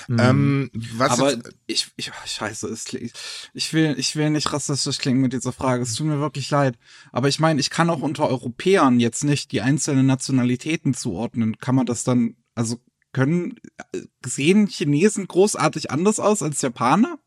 Mhm. 0.08 0.18
Ähm, 0.18 0.70
was 0.72 1.20
Aber 1.20 1.30
jetzt, 1.30 1.50
ich, 1.68 1.86
ich, 1.94 2.10
oh, 2.10 2.26
scheiße, 2.26 2.66
es 2.66 2.84
klingt, 2.84 3.12
ich 3.54 3.72
will, 3.72 3.94
ich 3.96 4.16
will 4.16 4.30
nicht 4.30 4.52
rassistisch 4.52 4.98
klingen 4.98 5.20
mit 5.20 5.32
dieser 5.32 5.52
Frage. 5.52 5.84
Es 5.84 5.94
tut 5.94 6.08
mir 6.08 6.18
wirklich 6.18 6.50
leid. 6.50 6.76
Aber 7.12 7.28
ich 7.28 7.38
meine, 7.38 7.60
ich 7.60 7.70
kann 7.70 7.90
auch 7.90 8.02
unter 8.02 8.28
Europäern 8.28 8.98
jetzt 8.98 9.22
nicht 9.22 9.52
die 9.52 9.60
einzelnen 9.60 10.06
Nationalitäten 10.06 10.94
zuordnen. 10.94 11.58
Kann 11.58 11.76
man 11.76 11.86
das 11.86 12.02
dann, 12.02 12.34
also 12.56 12.80
können, 13.18 13.56
äh, 13.92 14.02
sehen 14.24 14.66
Chinesen 14.68 15.26
großartig 15.26 15.90
anders 15.90 16.20
aus 16.20 16.42
als 16.42 16.62
Japaner? 16.62 17.18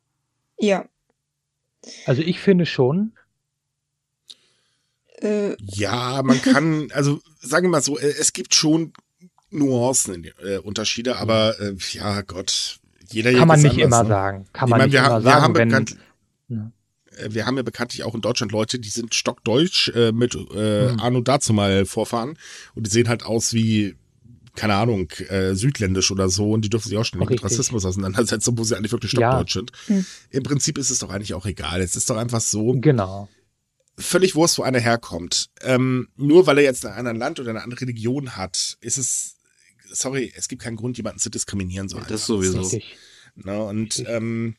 Ja. 0.60 0.86
Also 2.06 2.22
ich 2.22 2.40
finde 2.40 2.66
schon, 2.66 3.14
Äh, 5.22 5.56
Ja, 5.60 6.22
man 6.24 6.42
kann, 6.42 6.90
also 6.94 7.20
sagen 7.42 7.68
wir 7.68 7.72
mal 7.72 7.82
so, 7.84 7.98
äh, 8.00 8.14
es 8.20 8.34
gibt 8.34 8.56
schon 8.56 8.94
Nuancen, 9.50 10.28
äh, 10.44 10.58
Unterschiede, 10.58 11.18
aber 11.18 11.60
äh, 11.60 11.76
ja, 11.92 12.22
Gott, 12.22 12.80
jeder 13.10 13.34
kann 13.34 13.48
man 13.48 13.62
nicht 13.62 13.72
anders, 13.74 13.86
immer 13.86 14.04
ne? 14.04 14.10
sagen. 14.10 14.48
Kann 14.54 14.68
Ich 14.68 14.72
man 14.72 14.78
meine, 14.80 14.84
nicht 14.86 14.94
wir, 14.94 15.00
immer 15.00 15.10
haben- 15.10 15.24
wir 15.24 15.32
sagen, 15.32 15.44
haben 15.44 15.56
wenn, 15.56 15.68
bekannt, 15.70 15.98
Ja. 16.48 16.72
äh, 17.18 17.34
wir 17.34 17.46
haben 17.46 17.58
ja 17.58 17.64
bekanntlich 17.64 18.04
auch 18.04 18.16
in 18.16 18.22
Deutschland 18.22 18.52
Leute, 18.52 18.80
die 18.80 18.90
sind 18.90 19.14
stockdeutsch 19.14 19.90
äh, 19.90 20.12
mit 20.12 20.34
äh, 20.36 20.90
Hm. 20.92 21.00
Arno 21.02 21.22
dazu 21.22 21.54
mal 21.54 21.86
Vorfahren 21.86 22.38
und 22.76 22.88
die 22.88 22.92
sehen 22.92 23.10
halt 23.10 23.24
aus 23.24 23.54
wie 23.54 23.96
keine 24.56 24.76
Ahnung, 24.76 25.10
äh, 25.30 25.54
südländisch 25.56 26.12
oder 26.12 26.30
so 26.30 26.52
und 26.52 26.64
die 26.66 26.70
dürfen 26.70 26.90
sich 26.90 26.98
auch 26.98 27.04
ständig 27.06 27.30
mit. 27.30 27.44
Rassismus 27.44 27.86
auseinandersetzen, 27.86 28.50
obwohl 28.52 28.66
sie 28.66 28.76
eigentlich 28.76 28.92
wirklich 28.92 29.14
Ja. 29.14 29.32
stockdeutsch 29.32 29.54
sind. 29.54 29.72
Hm. 29.88 30.06
Im 30.30 30.44
Prinzip 30.44 30.78
ist 30.78 30.90
es 30.90 31.00
doch 31.00 31.10
eigentlich 31.10 31.34
auch 31.34 31.46
egal. 31.46 31.82
Es 31.82 31.96
ist 31.96 32.10
doch 32.10 32.18
einfach 32.18 32.42
so, 32.42 32.74
Genau. 32.80 33.30
völlig 33.98 34.36
Wurst, 34.36 34.58
wo 34.58 34.64
einer 34.64 34.80
herkommt. 34.80 35.50
Ähm, 35.62 36.10
nur 36.16 36.48
weil 36.48 36.58
er 36.58 36.64
jetzt 36.64 36.84
in 36.84 36.90
einem 36.90 36.98
anderen 37.00 37.18
Land 37.18 37.40
oder 37.40 37.50
eine 37.52 37.64
andere 37.64 37.82
Religion 37.82 38.36
hat, 38.36 38.78
ist 38.82 38.98
es, 38.98 39.36
sorry, 39.92 40.32
es 40.36 40.48
gibt 40.48 40.62
keinen 40.62 40.78
Grund, 40.78 40.98
jemanden 40.98 41.20
zu 41.20 41.30
diskriminieren. 41.30 41.88
So 41.90 41.98
Ja, 41.98 42.06
das 42.06 42.26
sowieso. 42.26 42.62
Richtig. 42.62 42.98
Ne? 43.36 43.62
Und 43.64 44.04
ähm, 44.08 44.56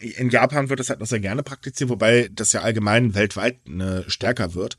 in 0.00 0.30
Japan 0.30 0.68
wird 0.70 0.80
das 0.80 0.88
halt 0.90 1.00
noch 1.00 1.06
sehr 1.06 1.20
gerne 1.20 1.42
praktiziert, 1.42 1.90
wobei 1.90 2.28
das 2.32 2.52
ja 2.52 2.62
allgemein 2.62 3.14
weltweit 3.14 3.68
ne, 3.68 4.04
stärker 4.08 4.54
wird. 4.54 4.76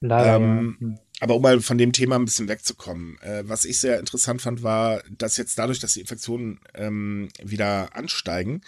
Leider. 0.00 0.36
Ähm, 0.36 0.76
ja. 0.80 0.98
Aber 1.24 1.36
um 1.36 1.42
mal 1.42 1.58
von 1.62 1.78
dem 1.78 1.92
Thema 1.94 2.16
ein 2.16 2.26
bisschen 2.26 2.48
wegzukommen, 2.48 3.18
äh, 3.22 3.44
was 3.46 3.64
ich 3.64 3.80
sehr 3.80 3.98
interessant 3.98 4.42
fand, 4.42 4.62
war, 4.62 5.02
dass 5.08 5.38
jetzt 5.38 5.58
dadurch, 5.58 5.78
dass 5.78 5.94
die 5.94 6.00
Infektionen 6.00 6.60
ähm, 6.74 7.30
wieder 7.42 7.96
ansteigen, 7.96 8.60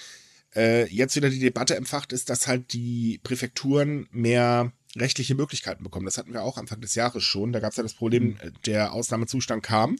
äh, 0.54 0.86
jetzt 0.88 1.14
wieder 1.16 1.28
die 1.28 1.38
Debatte 1.38 1.76
empfacht 1.76 2.14
ist, 2.14 2.30
dass 2.30 2.46
halt 2.46 2.72
die 2.72 3.20
Präfekturen 3.22 4.08
mehr 4.10 4.72
rechtliche 4.96 5.34
Möglichkeiten 5.34 5.84
bekommen. 5.84 6.06
Das 6.06 6.16
hatten 6.16 6.32
wir 6.32 6.44
auch 6.44 6.56
Anfang 6.56 6.80
des 6.80 6.94
Jahres 6.94 7.22
schon. 7.24 7.52
Da 7.52 7.60
gab 7.60 7.72
es 7.72 7.76
ja 7.76 7.82
das 7.82 7.92
Problem, 7.92 8.38
äh, 8.40 8.50
der 8.64 8.94
Ausnahmezustand 8.94 9.62
kam. 9.62 9.98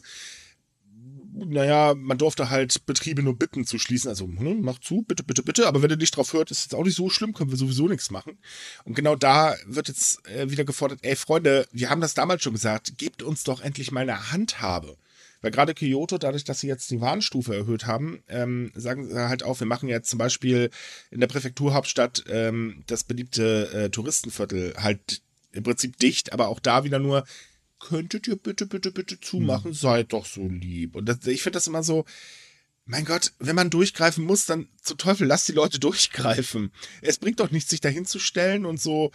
Naja, 1.45 1.93
man 1.95 2.17
durfte 2.17 2.49
halt 2.49 2.85
Betriebe 2.85 3.21
nur 3.21 3.37
bitten 3.37 3.65
zu 3.65 3.77
schließen. 3.77 4.09
Also, 4.09 4.25
hm, 4.25 4.61
mach 4.61 4.79
zu, 4.79 5.03
bitte, 5.03 5.23
bitte, 5.23 5.43
bitte. 5.43 5.67
Aber 5.67 5.81
wenn 5.81 5.89
ihr 5.89 5.97
nicht 5.97 6.15
drauf 6.15 6.33
hört, 6.33 6.51
ist 6.51 6.65
es 6.65 6.73
auch 6.73 6.83
nicht 6.83 6.95
so 6.95 7.09
schlimm, 7.09 7.33
können 7.33 7.51
wir 7.51 7.57
sowieso 7.57 7.87
nichts 7.87 8.11
machen. 8.11 8.37
Und 8.85 8.95
genau 8.95 9.15
da 9.15 9.55
wird 9.65 9.87
jetzt 9.87 10.27
äh, 10.27 10.49
wieder 10.49 10.65
gefordert, 10.65 10.99
ey 11.03 11.15
Freunde, 11.15 11.67
wir 11.71 11.89
haben 11.89 12.01
das 12.01 12.13
damals 12.13 12.43
schon 12.43 12.53
gesagt, 12.53 12.97
gebt 12.97 13.21
uns 13.23 13.43
doch 13.43 13.61
endlich 13.61 13.91
mal 13.91 14.01
eine 14.01 14.31
Handhabe. 14.31 14.97
Weil 15.41 15.51
gerade 15.51 15.73
Kyoto, 15.73 16.17
dadurch, 16.17 16.43
dass 16.43 16.59
sie 16.59 16.67
jetzt 16.67 16.89
die 16.89 17.01
Warnstufe 17.01 17.55
erhöht 17.55 17.85
haben, 17.85 18.23
ähm, 18.27 18.71
sagen 18.75 19.07
sie 19.07 19.29
halt 19.29 19.43
auch, 19.43 19.59
wir 19.59 19.67
machen 19.67 19.87
jetzt 19.87 20.09
zum 20.09 20.17
Beispiel 20.17 20.71
in 21.11 21.19
der 21.19 21.27
Präfekturhauptstadt 21.27 22.23
ähm, 22.29 22.83
das 22.87 23.03
beliebte 23.03 23.71
äh, 23.71 23.89
Touristenviertel 23.89 24.73
halt 24.77 25.21
im 25.51 25.63
Prinzip 25.63 25.97
dicht, 25.97 26.33
aber 26.33 26.47
auch 26.47 26.59
da 26.59 26.83
wieder 26.83 26.99
nur, 26.99 27.23
könntet 27.79 28.27
ihr 28.27 28.35
bitte, 28.35 28.65
bitte, 28.65 28.91
bitte 28.91 29.19
zumachen, 29.19 29.71
mhm. 29.71 29.75
seid 29.75 30.13
doch 30.13 30.25
so 30.25 30.47
lieb. 30.47 30.95
Und 30.95 31.05
das, 31.05 31.25
ich 31.27 31.41
finde 31.41 31.57
das 31.57 31.67
immer 31.67 31.83
so, 31.83 32.05
mein 32.85 33.05
Gott, 33.05 33.33
wenn 33.39 33.55
man 33.55 33.69
durchgreifen 33.69 34.23
muss, 34.23 34.45
dann 34.45 34.69
zu 34.81 34.95
Teufel, 34.95 35.27
lass 35.27 35.45
die 35.45 35.51
Leute 35.51 35.79
durchgreifen. 35.79 36.71
Es 37.01 37.17
bringt 37.17 37.39
doch 37.39 37.51
nichts, 37.51 37.69
sich 37.69 37.81
da 37.81 37.89
hinzustellen 37.89 38.65
und 38.65 38.81
so. 38.81 39.11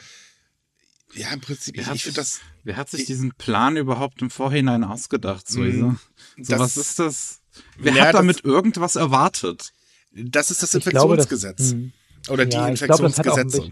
Ja, 1.15 1.33
im 1.33 1.41
Prinzip, 1.41 1.77
ich, 1.77 1.91
ich 1.91 2.05
finde 2.05 2.17
das. 2.17 2.41
Wer 2.65 2.77
hat 2.77 2.89
sich 2.89 3.01
ich, 3.01 3.07
diesen 3.07 3.33
Plan 3.35 3.77
überhaupt 3.77 4.23
im 4.23 4.31
Vorhinein 4.31 4.83
ausgedacht, 4.83 5.47
so, 5.47 5.61
mm, 5.61 5.99
so 6.39 6.59
was 6.59 6.77
ist 6.79 6.99
das? 6.99 7.41
Wer 7.77 7.93
ja, 7.93 8.07
hat 8.07 8.15
damit 8.15 8.37
das, 8.37 8.45
irgendwas 8.45 8.97
erwartet? 8.97 9.73
Das 10.13 10.51
ist 10.51 10.63
das 10.63 10.75
Infektionsgesetz. 10.75 11.71
Glaube, 11.71 11.93
das, 12.23 12.31
Oder 12.31 12.47
die 12.47 12.57
ja, 12.57 12.69
Infektionsgesetze. 12.69 13.71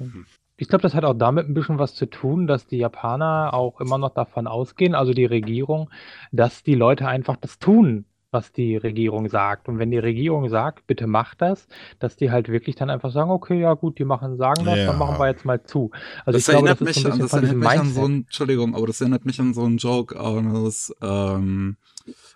Ich 0.61 0.68
glaube, 0.68 0.83
das 0.83 0.94
hat 0.94 1.05
auch 1.05 1.14
damit 1.14 1.49
ein 1.49 1.55
bisschen 1.55 1.79
was 1.79 1.94
zu 1.94 2.05
tun, 2.05 2.46
dass 2.46 2.66
die 2.66 2.77
Japaner 2.77 3.55
auch 3.55 3.81
immer 3.81 3.96
noch 3.96 4.11
davon 4.11 4.46
ausgehen, 4.46 4.94
also 4.94 5.14
die 5.14 5.25
Regierung, 5.25 5.88
dass 6.33 6.62
die 6.62 6.75
Leute 6.75 7.09
einfach 7.09 7.37
das 7.37 7.59
tun, 7.59 8.05
was 8.31 8.53
die 8.53 8.77
Regierung 8.77 9.31
sagt. 9.31 9.68
Und 9.68 9.79
wenn 9.79 9.90
die 9.90 9.99
Regierung 9.99 10.51
sagt, 10.51 10.87
bitte 10.87 11.07
mach 11.07 11.35
das, 11.35 11.66
dass 11.99 12.16
die 12.16 12.31
halt 12.31 12.51
wirklich 12.51 12.77
dann 12.77 12.90
einfach 12.90 13.11
sagen, 13.11 13.31
okay, 13.31 13.59
ja 13.59 13.73
gut, 13.73 13.99
die 13.99 14.05
machen, 14.05 14.37
sagen 14.37 14.66
das, 14.66 14.77
ja. 14.77 14.87
dann 14.87 14.99
machen 14.99 15.18
wir 15.18 15.29
jetzt 15.29 15.46
mal 15.46 15.62
zu. 15.62 15.92
Also 16.27 16.37
das 16.37 16.46
ich 16.46 16.55
glaube, 16.55 16.68
das 16.68 16.81
mich, 16.81 16.96
ist 16.96 17.03
so 17.03 17.11
ein 17.11 17.18
das 17.18 17.33
erinnert 17.33 17.57
mich 17.57 17.81
an 17.81 17.92
so 17.92 18.05
ein, 18.05 18.14
Entschuldigung, 18.27 18.75
aber 18.75 18.87
das 18.87 19.01
erinnert 19.01 19.25
mich 19.25 19.40
an 19.40 19.55
so 19.55 19.64
einen 19.64 19.79
Joke 19.79 20.20
aus, 20.20 20.94
ähm, 21.01 21.77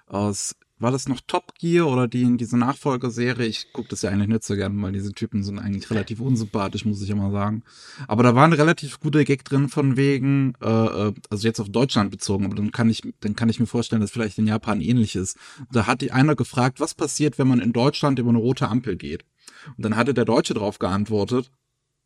aus 0.07 0.57
war 0.79 0.91
das 0.91 1.09
noch 1.09 1.21
Top 1.27 1.55
Gear 1.59 1.87
oder 1.87 2.09
die 2.09 2.23
in 2.23 2.37
diese 2.37 2.59
Nachfolgerserie? 2.59 3.47
Ich 3.47 3.73
gucke 3.73 3.89
das 3.89 4.03
ja 4.03 4.11
eigentlich 4.11 4.29
nicht 4.29 4.45
so 4.45 4.57
gerne, 4.57 4.81
weil 4.83 4.93
diese 4.93 5.13
Typen 5.13 5.45
sind 5.45 5.59
eigentlich 5.59 5.89
relativ 5.91 6.21
unsympathisch, 6.21 6.85
muss 6.85 7.01
ich 7.01 7.11
immer 7.11 7.31
sagen. 7.31 7.63
Aber 8.09 8.23
da 8.23 8.35
war 8.35 8.45
ein 8.45 8.53
relativ 8.53 8.99
guter 8.99 9.25
Gag 9.25 9.45
drin 9.45 9.69
von 9.69 9.97
wegen, 9.97 10.55
äh, 10.61 10.69
äh, 10.69 11.15
also 11.31 11.47
jetzt 11.47 11.61
auf 11.61 11.69
Deutschland 11.69 12.11
bezogen, 12.11 12.45
aber 12.45 12.57
dann 12.57 12.73
kann 12.73 12.91
ich, 12.91 13.03
dann 13.21 13.37
kann 13.37 13.49
ich 13.49 13.61
mir 13.61 13.67
vorstellen, 13.67 14.03
dass 14.03 14.11
vielleicht 14.11 14.39
in 14.39 14.47
Japan 14.47 14.81
ähnlich 14.81 15.15
ist. 15.15 15.39
Da 15.73 15.87
hat 15.87 16.01
die 16.01 16.13
einer 16.13 16.35
gefragt, 16.35 16.81
was 16.81 16.95
passiert, 16.95 17.39
wenn 17.39 17.49
man 17.49 17.61
in 17.61 17.73
Deutschland 17.73 18.19
über 18.19 18.31
eine 18.31 18.39
rote 18.39 18.69
Ampel 18.69 18.97
geht? 18.97 19.25
Und 19.77 19.85
dann 19.85 19.97
hatte 19.97 20.13
der 20.13 20.25
Deutsche 20.25 20.55
darauf 20.55 20.79
geantwortet, 20.79 21.51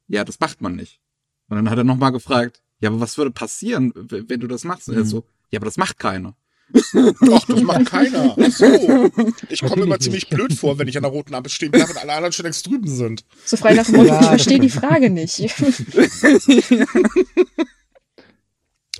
ja, 0.09 0.24
das 0.24 0.40
macht 0.40 0.61
man 0.61 0.76
nicht. 0.76 1.00
Und 1.48 1.57
dann 1.57 1.70
hat 1.70 1.78
er 1.78 1.85
nochmal 1.85 2.12
gefragt, 2.12 2.62
ja, 2.81 2.90
aber 2.90 3.00
was 3.00 3.18
würde 3.18 3.31
passieren, 3.31 3.92
wenn 3.94 4.40
du 4.40 4.46
das 4.46 4.64
machst? 4.64 4.88
Und 4.88 4.94
er 4.94 5.04
mhm. 5.04 5.09
so, 5.09 5.24
ja, 5.50 5.59
aber 5.59 5.66
das 5.66 5.78
macht 5.78 5.98
keiner. 5.98 6.37
Doch, 7.20 7.46
das 7.46 7.62
macht 7.62 7.87
keiner. 7.87 8.37
So. 8.50 9.11
Ich 9.48 9.62
komme 9.62 9.83
immer 9.83 9.98
ziemlich 9.98 10.28
blöd 10.28 10.52
vor, 10.52 10.78
wenn 10.78 10.88
ich 10.88 10.96
an 10.96 11.02
der 11.02 11.12
roten 11.12 11.35
Ampel 11.35 11.50
stehen 11.50 11.70
bleibe 11.70 11.90
und 11.90 11.96
alle 11.96 12.12
anderen 12.12 12.33
schon 12.33 12.44
längst 12.44 12.66
drüben 12.66 12.88
sind. 12.88 13.24
So 13.44 13.57
frei 13.57 13.74
nach 13.74 13.87
dem 13.87 13.96
Motto, 13.96 14.09
ja, 14.09 14.20
ich 14.20 14.26
verstehe 14.26 14.59
die 14.59 14.68
Frage 14.68 15.11
nicht. 15.11 15.38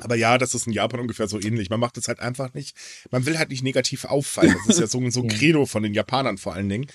Aber 0.00 0.14
ja, 0.14 0.38
das 0.38 0.54
ist 0.54 0.66
in 0.66 0.72
Japan 0.72 1.00
ungefähr 1.00 1.28
so 1.28 1.40
ähnlich. 1.40 1.70
Man 1.70 1.81
macht 1.81 1.98
es 1.98 2.09
halt 2.09 2.20
einfach 2.20 2.54
nicht. 2.54 2.76
Man 3.11 3.26
will 3.26 3.37
halt 3.38 3.50
nicht 3.50 3.64
negativ 3.64 4.04
auffallen. 4.04 4.54
Das 4.66 4.76
ist 4.76 4.81
ja 4.81 4.87
so, 4.87 5.11
so 5.11 5.22
ein 5.22 5.28
Credo 5.28 5.66
von 5.66 5.83
den 5.83 5.92
Japanern 5.92 6.38
vor 6.38 6.54
allen 6.54 6.68
Dingen. 6.68 6.87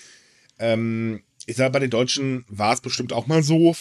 Ähm, 0.58 1.22
ich 1.46 1.56
sage, 1.56 1.70
bei 1.70 1.80
den 1.80 1.90
Deutschen 1.90 2.44
war 2.48 2.72
es 2.72 2.80
bestimmt 2.80 3.12
auch 3.12 3.26
mal 3.26 3.42
so 3.42 3.74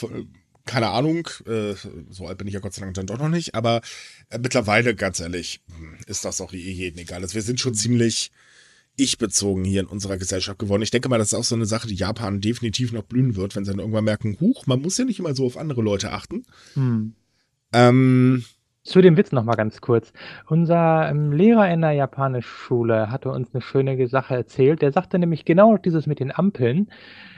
keine 0.65 0.89
Ahnung, 0.89 1.27
äh, 1.45 1.73
so 2.09 2.27
alt 2.27 2.37
bin 2.37 2.47
ich 2.47 2.53
ja 2.53 2.59
Gott 2.59 2.73
sei 2.73 2.81
Dank 2.81 2.93
dann 2.93 3.07
doch 3.07 3.17
noch 3.17 3.29
nicht, 3.29 3.55
aber 3.55 3.81
äh, 4.29 4.39
mittlerweile, 4.39 4.95
ganz 4.95 5.19
ehrlich, 5.19 5.61
ist 6.07 6.25
das 6.25 6.41
auch 6.41 6.53
eh 6.53 6.57
jedem 6.57 6.99
egal. 6.99 7.21
Also 7.21 7.35
wir 7.35 7.41
sind 7.41 7.59
schon 7.59 7.73
ziemlich 7.73 8.31
ich-bezogen 8.95 9.63
hier 9.63 9.81
in 9.81 9.87
unserer 9.87 10.17
Gesellschaft 10.17 10.59
geworden. 10.59 10.83
Ich 10.83 10.91
denke 10.91 11.09
mal, 11.09 11.17
das 11.17 11.33
ist 11.33 11.33
auch 11.33 11.43
so 11.43 11.55
eine 11.55 11.65
Sache, 11.65 11.87
die 11.87 11.95
Japan 11.95 12.41
definitiv 12.41 12.93
noch 12.93 13.03
blühen 13.03 13.35
wird, 13.35 13.55
wenn 13.55 13.65
sie 13.65 13.71
dann 13.71 13.79
irgendwann 13.79 14.03
merken, 14.03 14.37
huch, 14.39 14.67
man 14.67 14.81
muss 14.81 14.97
ja 14.97 15.05
nicht 15.05 15.19
immer 15.19 15.35
so 15.35 15.45
auf 15.45 15.57
andere 15.57 15.81
Leute 15.81 16.11
achten. 16.11 16.43
Hm. 16.75 17.15
Ähm, 17.73 18.43
zu 18.83 19.01
dem 19.01 19.17
Witz 19.17 19.31
noch 19.31 19.45
mal 19.45 19.55
ganz 19.55 19.81
kurz. 19.81 20.13
Unser 20.47 21.09
ähm, 21.09 21.31
Lehrer 21.31 21.71
in 21.71 21.81
der 21.81 21.93
Japanischschule 21.93 23.09
hatte 23.09 23.29
uns 23.29 23.53
eine 23.53 23.61
schöne 23.61 24.07
Sache 24.07 24.35
erzählt. 24.35 24.81
Der 24.81 24.91
sagte 24.91 25.17
nämlich 25.17 25.45
genau 25.45 25.77
dieses 25.77 26.05
mit 26.05 26.19
den 26.19 26.31
Ampeln 26.31 26.89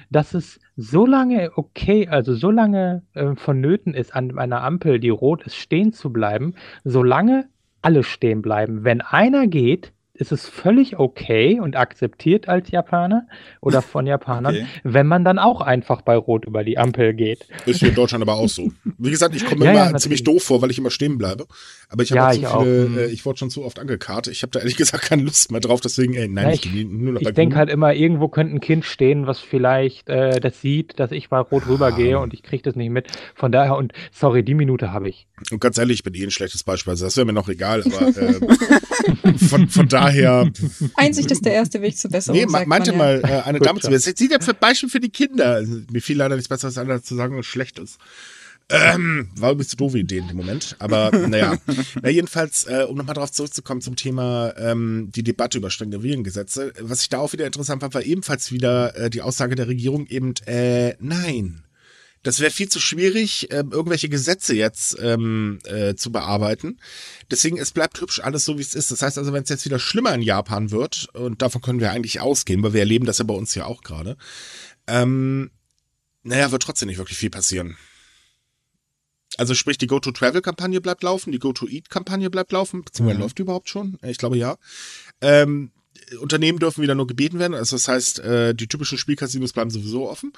dass 0.10 0.34
es 0.34 0.60
so 0.76 1.06
lange 1.06 1.52
okay, 1.56 2.08
also 2.08 2.34
so 2.36 2.52
lange 2.52 3.04
äh, 3.14 3.36
vonnöten 3.36 3.94
ist, 3.94 4.16
an 4.16 4.38
einer 4.38 4.64
Ampel, 4.64 5.00
die 5.00 5.10
rot 5.10 5.44
ist, 5.44 5.56
stehen 5.56 5.94
zu 5.94 6.12
bleiben, 6.12 6.56
solange 6.84 7.48
alle 7.82 8.04
stehen 8.04 8.42
bleiben. 8.42 8.84
Wenn 8.84 9.02
einer 9.02 9.48
geht, 9.48 9.94
ist 10.16 10.32
es 10.32 10.48
völlig 10.48 10.98
okay 10.98 11.60
und 11.60 11.76
akzeptiert 11.76 12.48
als 12.48 12.72
Japaner 12.72 13.28
oder 13.62 13.82
von 13.82 14.08
Japanern, 14.08 14.56
okay. 14.56 14.66
wenn 14.84 15.08
man 15.08 15.24
dann 15.24 15.40
auch 15.40 15.62
einfach 15.62 16.02
bei 16.02 16.16
Rot 16.16 16.46
über 16.46 16.64
die 16.64 16.78
Ampel 16.78 17.14
geht. 17.14 17.48
Ist 17.66 17.80
hier 17.80 17.90
in 17.90 17.96
Deutschland 17.96 18.22
aber 18.22 18.36
auch 18.36 18.50
so. 18.50 18.72
Wie 18.98 19.12
gesagt, 19.12 19.36
ich 19.36 19.46
komme 19.46 19.66
ja, 19.66 19.72
immer 19.72 19.92
ja, 19.92 19.98
ziemlich 19.98 20.24
doof 20.24 20.44
vor, 20.44 20.62
weil 20.62 20.72
ich 20.72 20.78
immer 20.78 20.92
stehen 20.92 21.18
bleibe. 21.18 21.46
Aber 21.90 22.04
ich 22.04 22.12
habe 22.12 22.36
ja, 22.36 22.50
so 22.50 22.60
viele, 22.60 22.90
mhm. 22.90 22.98
äh, 22.98 23.06
ich 23.08 23.26
wurde 23.26 23.40
schon 23.40 23.50
zu 23.50 23.64
oft 23.64 23.80
angekarrt. 23.80 24.28
Ich 24.28 24.42
habe 24.42 24.52
da 24.52 24.60
ehrlich 24.60 24.78
gesagt 24.78 25.04
keine 25.04 25.24
Lust 25.24 25.52
mehr 25.52 25.62
drauf, 25.62 25.82
deswegen, 25.82 26.14
ey, 26.14 26.28
nein, 26.28 26.52
ich, 26.54 26.66
ich, 26.66 26.86
nur 26.86 27.14
noch 27.14 27.22
Ich 27.22 27.32
denke 27.34 27.58
halt 27.58 27.70
immer, 27.70 27.94
irgendwo 27.94 28.30
könnte 28.30 28.56
ein 28.56 28.62
Kind 28.62 28.86
stehen, 28.86 29.28
was 29.28 29.40
vielleicht 29.40 30.10
äh, 30.10 30.40
das 30.40 30.62
sieht, 30.62 31.00
dass 31.00 31.12
ich 31.12 31.30
bei 31.30 31.40
Rot 31.40 31.68
rübergehe 31.68 32.20
und 32.20 32.34
ich 32.34 32.44
kriege 32.44 32.64
das 32.64 32.76
nicht 32.76 32.90
mit. 32.90 33.08
Von 33.36 33.52
daher, 33.52 33.76
und 33.76 33.94
sorry, 34.12 34.44
die 34.44 34.54
Minute 34.54 34.92
habe 34.92 35.10
ich. 35.10 35.28
Und 35.52 35.60
ganz 35.60 35.78
ehrlich, 35.78 36.00
ich 36.00 36.04
bin 36.04 36.14
eh 36.14 36.24
ein 36.24 36.32
schlechtes 36.32 36.64
Beispiel. 36.64 36.92
Also 36.92 37.06
das 37.06 37.18
wäre 37.18 37.26
mir 37.26 37.34
noch 37.34 37.50
egal, 37.50 37.84
aber 37.84 38.08
äh, 38.08 39.38
von, 39.38 39.68
von 39.68 39.88
daher. 39.88 40.05
Einsicht 40.96 41.32
ist 41.32 41.46
der 41.46 41.54
erste 41.54 41.82
Weg 41.82 41.98
zur 41.98 42.12
Besserung. 42.12 42.40
Nee, 42.40 42.66
meinte 42.66 42.92
ja. 42.92 42.98
mal 42.98 43.22
äh, 43.24 43.42
eine 43.42 43.60
Dame 43.62 43.80
zu 43.80 43.90
mir. 43.90 44.00
Sie 44.00 44.30
ja 44.30 44.40
für 44.40 44.54
Beispiel 44.54 44.90
für 44.90 45.00
die 45.00 45.10
Kinder. 45.10 45.64
Mir 45.92 46.02
fiel 46.02 46.18
leider 46.18 46.36
nichts 46.36 46.50
Besseres 46.50 46.78
an, 46.78 46.90
als 46.90 47.06
zu 47.06 47.16
sagen, 47.16 47.38
was 47.38 47.46
schlecht 47.46 47.80
ist. 47.80 47.98
Ähm, 48.68 49.30
war 49.36 49.52
ein 49.52 49.58
bisschen 49.58 49.78
doofe 49.78 50.00
Idee 50.00 50.18
in 50.18 50.28
dem 50.28 50.38
Moment. 50.38 50.76
Aber 50.80 51.12
naja. 51.28 51.58
Na, 52.02 52.10
jedenfalls, 52.10 52.66
äh, 52.66 52.86
um 52.88 52.98
nochmal 52.98 53.14
darauf 53.14 53.32
zurückzukommen 53.32 53.82
zum 53.82 53.96
Thema 53.96 54.54
ähm, 54.58 55.12
die 55.16 55.24
Debatte 55.24 55.60
über 55.60 55.70
strenge 55.70 56.02
Virengesetze. 56.02 56.74
Was 56.80 57.02
ich 57.02 57.10
da 57.10 57.20
auch 57.20 57.34
wieder 57.34 57.46
interessant 57.46 57.82
fand, 57.82 57.94
war 57.94 58.04
ebenfalls 58.04 58.52
wieder 58.52 58.96
äh, 58.96 59.10
die 59.10 59.22
Aussage 59.22 59.56
der 59.56 59.68
Regierung 59.68 60.08
eben, 60.08 60.34
äh, 60.48 60.96
nein. 61.00 61.62
Das 62.26 62.40
wäre 62.40 62.50
viel 62.50 62.68
zu 62.68 62.80
schwierig, 62.80 63.52
äh, 63.52 63.64
irgendwelche 63.70 64.10
Gesetze 64.10 64.56
jetzt 64.56 64.98
ähm, 65.00 65.60
äh, 65.64 65.94
zu 65.94 66.12
bearbeiten. 66.12 66.80
Deswegen, 67.30 67.60
es 67.60 67.70
bleibt 67.70 68.02
hübsch 68.02 68.20
alles 68.20 68.46
so, 68.46 68.58
wie 68.58 68.64
es 68.64 68.74
ist. 68.74 68.90
Das 68.90 69.04
heißt 69.04 69.20
also, 69.20 69.32
wenn 69.32 69.44
es 69.44 69.50
jetzt 69.50 69.64
wieder 69.66 69.78
schlimmer 69.78 70.12
in 70.16 70.24
Japan 70.24 70.72
wird, 70.72 71.08
und 71.14 71.44
davon 71.44 71.62
können 71.62 71.80
wir 71.80 71.92
eigentlich 71.92 72.22
ausgehen, 72.22 72.64
weil 72.64 72.74
wir 72.74 72.80
erleben 72.80 73.06
das 73.06 73.20
ja 73.20 73.26
bei 73.26 73.36
uns 73.36 73.54
ja 73.54 73.66
auch 73.66 73.84
gerade, 73.84 74.18
ähm, 74.88 75.52
naja, 76.24 76.52
wird 76.52 76.64
trotzdem 76.64 76.88
nicht 76.88 76.98
wirklich 76.98 77.20
viel 77.20 77.30
passieren. 77.30 77.78
Also 79.38 79.54
sprich, 79.54 79.78
die 79.78 79.86
Go-To-Travel-Kampagne 79.86 80.82
bleibt 80.82 81.04
laufen, 81.04 81.32
die 81.32 81.38
Go-To-Eat-Kampagne 81.38 82.32
bleibt 82.32 82.52
laufen, 82.52 82.84
beziehungsweise 82.84 83.18
mhm. 83.18 83.22
läuft 83.22 83.38
die 83.38 83.44
überhaupt 83.44 83.70
schon? 83.70 84.00
Ich 84.02 84.18
glaube 84.18 84.38
ja. 84.38 84.58
Ähm, 85.22 85.72
Unternehmen 86.20 86.58
dürfen 86.58 86.82
wieder 86.82 86.96
nur 86.96 87.06
gebeten 87.06 87.38
werden, 87.38 87.54
also 87.54 87.76
das 87.76 87.88
heißt, 87.88 88.20
äh, 88.20 88.56
die 88.56 88.68
typischen 88.68 88.98
Spielcasinos 88.98 89.54
bleiben 89.54 89.70
sowieso 89.70 90.10
offen. 90.10 90.34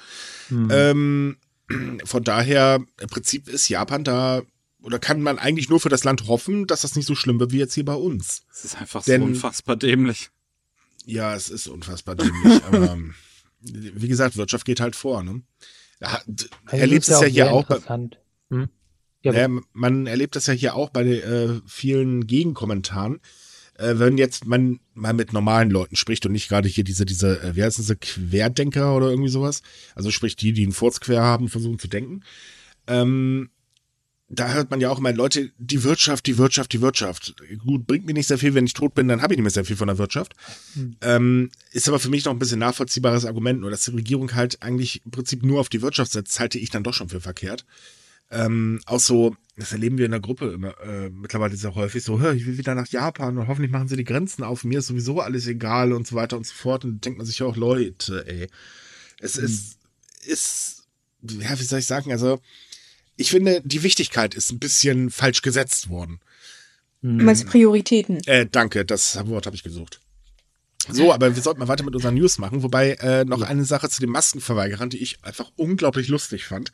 Mhm. 0.50 0.68
Ähm, 0.70 1.36
von 2.04 2.24
daher, 2.24 2.84
im 3.00 3.08
Prinzip 3.08 3.48
ist 3.48 3.68
Japan 3.68 4.04
da, 4.04 4.42
oder 4.82 4.98
kann 4.98 5.20
man 5.20 5.38
eigentlich 5.38 5.68
nur 5.68 5.80
für 5.80 5.88
das 5.88 6.04
Land 6.04 6.28
hoffen, 6.28 6.66
dass 6.66 6.82
das 6.82 6.94
nicht 6.94 7.06
so 7.06 7.14
schlimm 7.14 7.40
wird 7.40 7.52
wie 7.52 7.58
jetzt 7.58 7.74
hier 7.74 7.84
bei 7.84 7.94
uns. 7.94 8.42
Es 8.52 8.64
ist 8.64 8.80
einfach 8.80 9.04
Denn, 9.04 9.20
so 9.20 9.26
unfassbar 9.26 9.76
dämlich. 9.76 10.30
Ja, 11.04 11.34
es 11.34 11.50
ist 11.50 11.66
unfassbar 11.68 12.14
dämlich, 12.14 12.62
aber 12.66 12.98
wie 13.60 14.08
gesagt, 14.08 14.36
Wirtschaft 14.36 14.64
geht 14.64 14.80
halt 14.80 14.96
vor, 14.96 15.22
ne? 15.22 15.42
Ja, 16.00 16.20
erlebt 16.66 17.08
es 17.08 17.20
ja, 17.20 17.26
hier 17.26 17.52
auch. 17.52 17.66
Bei, 17.66 18.08
hm? 18.50 18.68
Ja, 19.22 19.32
ja, 19.32 19.48
man 19.72 20.06
erlebt 20.06 20.36
das 20.36 20.46
ja 20.46 20.54
hier 20.54 20.74
auch 20.76 20.90
bei 20.90 21.04
äh, 21.04 21.60
vielen 21.66 22.26
Gegenkommentaren. 22.26 23.20
Äh, 23.78 23.98
wenn 23.98 24.18
jetzt 24.18 24.46
man 24.46 24.80
mal 24.94 25.12
mit 25.12 25.32
normalen 25.32 25.70
Leuten 25.70 25.96
spricht 25.96 26.26
und 26.26 26.32
nicht 26.32 26.48
gerade 26.48 26.68
hier 26.68 26.84
diese, 26.84 27.06
diese, 27.06 27.40
äh, 27.42 27.56
wie 27.56 27.62
heißen 27.62 27.84
sie, 27.84 27.96
Querdenker 27.96 28.94
oder 28.94 29.08
irgendwie 29.08 29.30
sowas. 29.30 29.62
Also 29.94 30.10
sprich 30.10 30.36
die, 30.36 30.52
die 30.52 30.64
einen 30.64 30.72
Furz 30.72 31.00
quer 31.00 31.22
haben, 31.22 31.48
versuchen 31.48 31.78
zu 31.78 31.88
denken. 31.88 32.22
Ähm, 32.86 33.50
da 34.30 34.52
hört 34.52 34.70
man 34.70 34.80
ja 34.80 34.90
auch 34.90 34.98
immer, 34.98 35.12
Leute, 35.12 35.52
die 35.58 35.84
Wirtschaft, 35.84 36.26
die 36.26 36.36
Wirtschaft, 36.36 36.72
die 36.72 36.82
Wirtschaft. 36.82 37.34
Gut, 37.64 37.86
bringt 37.86 38.04
mir 38.04 38.12
nicht 38.12 38.26
sehr 38.26 38.36
viel, 38.36 38.54
wenn 38.54 38.66
ich 38.66 38.74
tot 38.74 38.94
bin, 38.94 39.08
dann 39.08 39.22
habe 39.22 39.32
ich 39.32 39.38
nicht 39.38 39.44
mehr 39.44 39.50
sehr 39.50 39.64
viel 39.64 39.76
von 39.76 39.88
der 39.88 39.96
Wirtschaft. 39.96 40.34
Hm. 40.74 40.96
Ähm, 41.00 41.50
ist 41.72 41.88
aber 41.88 41.98
für 41.98 42.10
mich 42.10 42.24
noch 42.24 42.32
ein 42.32 42.38
bisschen 42.38 42.58
nachvollziehbares 42.58 43.24
Argument, 43.24 43.60
nur 43.60 43.70
dass 43.70 43.84
die 43.84 43.92
Regierung 43.92 44.34
halt 44.34 44.62
eigentlich 44.62 45.02
im 45.04 45.12
Prinzip 45.12 45.42
nur 45.44 45.60
auf 45.60 45.70
die 45.70 45.80
Wirtschaft 45.80 46.12
setzt, 46.12 46.38
halte 46.40 46.58
ich 46.58 46.68
dann 46.68 46.82
doch 46.82 46.92
schon 46.92 47.08
für 47.08 47.20
verkehrt. 47.20 47.64
Ähm, 48.30 48.80
auch 48.84 49.00
so, 49.00 49.34
das 49.58 49.72
erleben 49.72 49.98
wir 49.98 50.04
in 50.04 50.12
der 50.12 50.20
Gruppe 50.20 50.52
immer, 50.52 50.78
äh, 50.80 51.10
mittlerweile 51.10 51.56
sehr 51.56 51.74
häufig, 51.74 52.04
so, 52.04 52.20
hör, 52.20 52.32
ich 52.32 52.46
will 52.46 52.58
wieder 52.58 52.74
nach 52.76 52.86
Japan 52.86 53.36
und 53.38 53.48
hoffentlich 53.48 53.72
machen 53.72 53.88
sie 53.88 53.96
die 53.96 54.04
Grenzen 54.04 54.44
auf, 54.44 54.62
mir 54.64 54.78
ist 54.78 54.86
sowieso 54.86 55.20
alles 55.20 55.48
egal 55.48 55.92
und 55.92 56.06
so 56.06 56.14
weiter 56.14 56.36
und 56.36 56.46
so 56.46 56.54
fort. 56.54 56.84
Und 56.84 57.04
denkt 57.04 57.18
man 57.18 57.26
sich 57.26 57.42
auch, 57.42 57.56
Leute, 57.56 58.24
ey, 58.26 58.48
es 59.20 59.36
mhm. 59.36 59.44
ist, 59.44 59.78
ist, 60.24 60.84
ja, 61.22 61.58
wie 61.58 61.64
soll 61.64 61.80
ich 61.80 61.86
sagen, 61.86 62.12
also, 62.12 62.40
ich 63.16 63.30
finde, 63.30 63.60
die 63.64 63.82
Wichtigkeit 63.82 64.34
ist 64.34 64.52
ein 64.52 64.60
bisschen 64.60 65.10
falsch 65.10 65.42
gesetzt 65.42 65.88
worden. 65.88 66.20
Du 67.02 67.08
meinst 67.08 67.46
Prioritäten? 67.46 68.20
Äh, 68.26 68.46
danke, 68.50 68.84
das 68.84 69.16
Wort 69.26 69.46
habe 69.46 69.56
ich 69.56 69.64
gesucht. 69.64 70.00
So, 70.88 71.12
aber 71.12 71.34
wir 71.34 71.42
sollten 71.42 71.60
mal 71.60 71.68
weiter 71.68 71.84
mit 71.84 71.94
unseren 71.94 72.14
News 72.14 72.38
machen. 72.38 72.62
Wobei 72.62 72.92
äh, 72.94 73.24
noch 73.24 73.42
eine 73.42 73.64
Sache 73.64 73.88
zu 73.88 74.00
den 74.00 74.10
Maskenverweigerern, 74.10 74.90
die 74.90 74.98
ich 74.98 75.22
einfach 75.22 75.50
unglaublich 75.56 76.08
lustig 76.08 76.44
fand. 76.44 76.72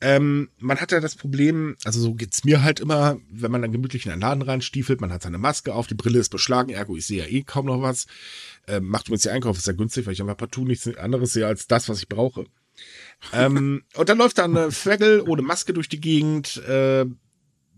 Ähm, 0.00 0.50
man 0.58 0.80
hat 0.80 0.92
ja 0.92 1.00
das 1.00 1.16
Problem, 1.16 1.76
also 1.84 2.00
so 2.00 2.14
geht's 2.14 2.44
mir 2.44 2.62
halt 2.62 2.78
immer, 2.78 3.18
wenn 3.30 3.50
man 3.50 3.62
dann 3.62 3.72
gemütlich 3.72 4.06
in 4.06 4.12
einen 4.12 4.20
Laden 4.20 4.42
reinstiefelt, 4.42 5.00
man 5.00 5.12
hat 5.12 5.22
seine 5.22 5.38
Maske 5.38 5.74
auf, 5.74 5.88
die 5.88 5.94
Brille 5.94 6.20
ist 6.20 6.28
beschlagen, 6.28 6.70
ergo 6.70 6.96
ich 6.96 7.06
sehe 7.06 7.24
ja 7.24 7.28
eh 7.28 7.42
kaum 7.42 7.66
noch 7.66 7.82
was. 7.82 8.06
Ähm, 8.68 8.86
macht 8.86 9.08
übrigens 9.08 9.22
die 9.22 9.30
Einkauf, 9.30 9.58
ist 9.58 9.66
ja 9.66 9.72
günstig, 9.72 10.06
weil 10.06 10.12
ich 10.12 10.20
einfach 10.20 10.36
partout 10.36 10.64
nichts 10.64 10.86
anderes 10.96 11.32
sehe 11.32 11.46
als 11.46 11.66
das, 11.66 11.88
was 11.88 11.98
ich 11.98 12.08
brauche. 12.08 12.44
ähm, 13.32 13.82
und 13.96 14.08
dann 14.08 14.18
läuft 14.18 14.38
da 14.38 14.44
eine 14.44 14.70
Fregel 14.70 15.22
ohne 15.26 15.42
Maske 15.42 15.72
durch 15.72 15.88
die 15.88 16.00
Gegend. 16.00 16.58
Äh, 16.58 17.06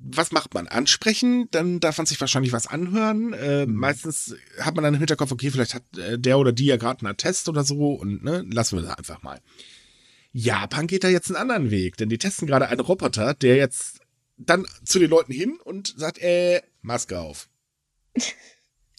was 0.02 0.32
macht 0.32 0.54
man? 0.54 0.66
Ansprechen, 0.66 1.48
dann 1.50 1.78
darf 1.80 1.98
man 1.98 2.06
sich 2.06 2.20
wahrscheinlich 2.20 2.52
was 2.52 2.66
anhören. 2.66 3.32
Äh, 3.32 3.66
mhm. 3.66 3.74
Meistens 3.74 4.34
hat 4.58 4.74
man 4.74 4.84
dann 4.84 4.94
im 4.94 5.00
Hinterkopf, 5.00 5.32
okay, 5.32 5.50
vielleicht 5.50 5.74
hat 5.74 5.84
äh, 5.96 6.18
der 6.18 6.38
oder 6.38 6.52
die 6.52 6.66
ja 6.66 6.76
gerade 6.76 7.00
einen 7.00 7.12
Attest 7.12 7.48
oder 7.48 7.64
so 7.64 7.92
und 7.92 8.22
ne, 8.24 8.44
lassen 8.50 8.76
wir 8.76 8.82
das 8.82 8.98
einfach 8.98 9.22
mal. 9.22 9.40
Japan 10.32 10.86
geht 10.86 11.04
da 11.04 11.08
jetzt 11.08 11.28
einen 11.28 11.36
anderen 11.36 11.70
Weg, 11.70 11.96
denn 11.96 12.08
die 12.08 12.18
testen 12.18 12.46
gerade 12.46 12.68
einen 12.68 12.80
Roboter, 12.80 13.34
der 13.34 13.56
jetzt 13.56 14.00
dann 14.36 14.66
zu 14.84 14.98
den 14.98 15.10
Leuten 15.10 15.32
hin 15.32 15.58
und 15.62 15.94
sagt, 15.96 16.18
äh, 16.18 16.62
Maske 16.82 17.18
auf. 17.18 17.48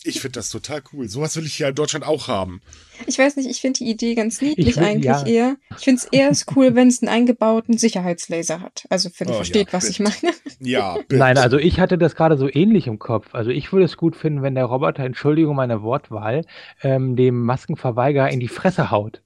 Ich 0.04 0.20
finde 0.20 0.40
das 0.40 0.50
total 0.50 0.82
cool. 0.92 1.08
Sowas 1.08 1.36
will 1.36 1.46
ich 1.46 1.60
ja 1.60 1.70
in 1.70 1.76
Deutschland 1.76 2.08
auch 2.08 2.28
haben. 2.28 2.62
Ich 3.06 3.20
weiß 3.20 3.36
nicht, 3.36 3.48
ich 3.48 3.62
finde 3.62 3.80
die 3.80 3.90
Idee 3.90 4.16
ganz 4.16 4.42
niedlich 4.42 4.76
will, 4.76 4.84
eigentlich 4.84 5.06
ja. 5.06 5.26
eher. 5.26 5.58
Ich 5.78 5.84
finde 5.84 6.02
es 6.02 6.06
eher 6.06 6.32
cool, 6.56 6.74
wenn 6.76 6.88
es 6.88 7.04
einen 7.04 7.10
eingebauten 7.10 7.78
Sicherheitslaser 7.78 8.62
hat. 8.62 8.86
Also, 8.90 9.12
wenn 9.20 9.28
ihr 9.28 9.34
oh, 9.34 9.38
versteht, 9.38 9.68
ja, 9.68 9.74
was 9.74 9.86
bitte. 9.86 9.92
ich 9.92 10.22
meine. 10.22 10.36
Ja, 10.60 10.96
bitte. 11.08 11.18
Nein, 11.18 11.38
also 11.38 11.60
ich 11.60 11.80
hatte 11.80 12.00
das 12.00 12.16
gerade 12.16 12.36
so 12.38 12.50
ähnlich 12.52 12.88
im 12.88 12.98
Kopf. 12.98 13.28
Also 13.34 13.52
ich 13.52 13.72
würde 13.72 13.86
es 13.86 13.96
gut 13.96 14.16
finden, 14.16 14.42
wenn 14.42 14.56
der 14.56 14.66
Roboter, 14.66 15.04
Entschuldigung 15.04 15.56
meine 15.56 15.84
Wortwahl, 15.84 16.46
ähm, 16.82 17.16
dem 17.16 17.40
Maskenverweigerer 17.44 18.32
in 18.32 18.40
die 18.40 18.48
Fresse 18.48 18.90
haut. 18.90 19.22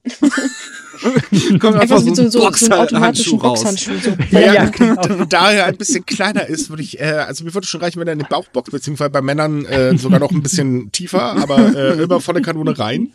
Kommt 1.59 1.77
einfach 1.77 1.99
so, 1.99 2.13
so, 2.13 2.29
so, 2.29 2.51
so 2.51 2.65
einen 2.65 2.73
automatischen 2.73 3.39
Boxhandschuh. 3.39 3.97
So. 4.01 4.15
Ja, 4.31 4.53
ja 4.53 4.65
genau. 4.69 5.25
da 5.25 5.51
er 5.51 5.65
ein 5.65 5.77
bisschen 5.77 6.05
kleiner 6.05 6.47
ist, 6.47 6.69
würde 6.69 6.83
ich, 6.83 6.99
äh, 6.99 7.03
also 7.03 7.43
mir 7.43 7.53
würde 7.53 7.67
schon 7.67 7.81
reichen, 7.81 7.99
wenn 7.99 8.07
er 8.07 8.13
in 8.13 8.19
den 8.19 8.27
Bauch 8.27 8.47
boxt, 8.47 8.71
beziehungsweise 8.71 9.09
bei 9.11 9.21
Männern 9.21 9.65
äh, 9.65 9.97
sogar 9.97 10.19
noch 10.19 10.31
ein 10.31 10.41
bisschen 10.41 10.91
tiefer, 10.91 11.33
aber 11.37 11.75
äh, 11.75 11.93
immer 12.03 12.19
volle 12.19 12.41
Kanone 12.41 12.77
rein. 12.77 13.11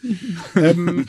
Ähm, 0.56 1.06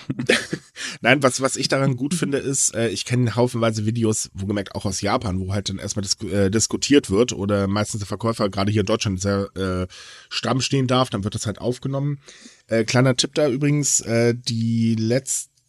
Nein, 1.02 1.24
was, 1.24 1.42
was 1.42 1.56
ich 1.56 1.68
daran 1.68 1.96
gut 1.96 2.14
finde, 2.14 2.38
ist, 2.38 2.74
äh, 2.76 2.90
ich 2.90 3.06
kenne 3.06 3.36
haufenweise 3.36 3.86
Videos, 3.86 4.30
wo 4.34 4.46
gemerkt 4.46 4.76
auch 4.76 4.86
aus 4.86 5.02
Japan, 5.02 5.40
wo 5.40 5.54
halt 5.54 5.70
dann 5.70 5.80
erstmal 5.80 6.04
dis 6.04 6.16
äh, 6.24 6.50
diskutiert 6.50 7.10
wird 7.10 7.34
oder 7.34 7.68
meistens 7.68 8.00
der 8.00 8.08
Verkäufer 8.08 8.50
gerade 8.50 8.72
hier 8.72 8.82
in 8.82 8.88
Deutschland 8.88 9.22
sehr 9.22 9.50
äh, 9.56 9.88
stramm 10.30 10.62
stehen 10.62 10.88
darf, 10.88 11.10
dann 11.10 11.24
wird 11.24 11.36
das 11.36 11.46
halt 11.46 11.60
aufgenommen. 11.60 12.20
Äh, 12.68 12.84
kleiner 12.86 13.16
Tipp 13.16 13.36
da 13.36 13.48
übrigens, 13.50 14.02
äh, 14.02 14.34
die 14.36 14.96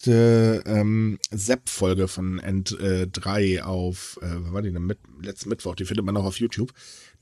letzte 0.03 0.63
ähm, 0.67 1.19
Sepp-Folge 1.31 2.09
von 2.09 2.39
End 2.39 2.79
äh, 2.81 3.07
3 3.07 3.63
auf, 3.63 4.19
äh, 4.21 4.27
was 4.27 4.53
war 4.53 4.63
die 4.63 4.73
denn, 4.73 4.85
mit, 4.85 4.99
letzten 5.23 5.49
Mittwoch, 5.49 5.75
die 5.77 5.85
findet 5.85 6.05
man 6.05 6.17
auch 6.17 6.25
auf 6.25 6.41
YouTube. 6.41 6.73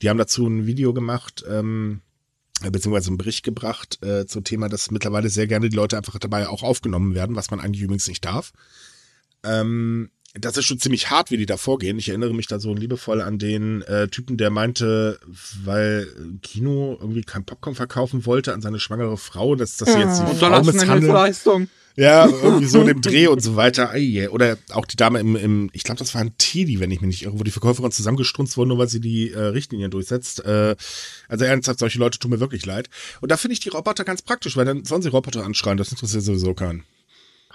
Die 0.01 0.09
haben 0.09 0.17
dazu 0.17 0.47
ein 0.47 0.65
Video 0.65 0.93
gemacht, 0.93 1.43
ähm, 1.47 2.01
beziehungsweise 2.71 3.09
einen 3.09 3.17
Bericht 3.17 3.43
gebracht 3.43 4.03
äh, 4.03 4.25
zum 4.25 4.43
Thema, 4.43 4.67
dass 4.67 4.91
mittlerweile 4.91 5.29
sehr 5.29 5.47
gerne 5.47 5.69
die 5.69 5.75
Leute 5.75 5.97
einfach 5.97 6.17
dabei 6.17 6.47
auch 6.47 6.63
aufgenommen 6.63 7.13
werden, 7.13 7.35
was 7.35 7.51
man 7.51 7.59
eigentlich 7.59 7.81
übrigens 7.81 8.07
nicht 8.07 8.25
darf. 8.25 8.51
Ähm, 9.43 10.09
das 10.33 10.55
ist 10.57 10.65
schon 10.65 10.79
ziemlich 10.79 11.09
hart, 11.09 11.29
wie 11.29 11.37
die 11.37 11.45
da 11.45 11.57
vorgehen. 11.57 11.99
Ich 11.99 12.09
erinnere 12.09 12.33
mich 12.33 12.47
da 12.47 12.57
so 12.59 12.73
liebevoll 12.73 13.21
an 13.21 13.37
den 13.37 13.81
äh, 13.81 14.07
Typen, 14.07 14.37
der 14.37 14.49
meinte, 14.49 15.19
weil 15.63 16.07
Kino 16.41 16.97
irgendwie 16.99 17.23
kein 17.23 17.43
Popcorn 17.43 17.75
verkaufen 17.75 18.25
wollte 18.25 18.53
an 18.53 18.61
seine 18.61 18.79
schwangere 18.79 19.17
Frau, 19.17 19.55
dass 19.55 19.77
das 19.77 19.89
jetzt 19.89 20.21
die 20.21 20.35
Frau 20.37 20.63
misshandelt. 20.63 21.11
Ja, 21.95 22.27
irgendwie 22.27 22.65
so 22.65 22.81
in 22.81 22.87
dem 22.87 23.01
Dreh 23.01 23.27
und 23.27 23.41
so 23.41 23.55
weiter. 23.55 23.91
Oder 24.31 24.57
auch 24.71 24.85
die 24.85 24.95
Dame 24.95 25.19
im, 25.19 25.35
im 25.35 25.69
ich 25.73 25.83
glaube, 25.83 25.99
das 25.99 26.13
war 26.13 26.21
ein 26.21 26.37
Teddy, 26.37 26.79
wenn 26.79 26.91
ich 26.91 27.01
mich 27.01 27.07
nicht 27.07 27.23
irre, 27.23 27.39
wo 27.39 27.43
die 27.43 27.51
Verkäuferin 27.51 27.91
zusammengestrunzt 27.91 28.57
wurde, 28.57 28.69
nur 28.69 28.77
weil 28.77 28.87
sie 28.87 29.01
die 29.01 29.31
äh, 29.31 29.39
Richtlinien 29.39 29.91
durchsetzt. 29.91 30.43
Äh, 30.45 30.75
also 31.27 31.45
ernsthaft, 31.45 31.79
solche 31.79 31.99
Leute 31.99 32.19
tun 32.19 32.31
mir 32.31 32.39
wirklich 32.39 32.65
leid. 32.65 32.89
Und 33.19 33.31
da 33.31 33.37
finde 33.37 33.53
ich 33.53 33.59
die 33.59 33.69
Roboter 33.69 34.03
ganz 34.03 34.21
praktisch, 34.21 34.55
weil 34.55 34.65
dann 34.65 34.85
sollen 34.85 35.01
sie 35.01 35.09
Roboter 35.09 35.43
anschreien, 35.43 35.77
das 35.77 35.91
interessiert 35.91 36.23
sowieso 36.23 36.53
keinen. 36.53 36.83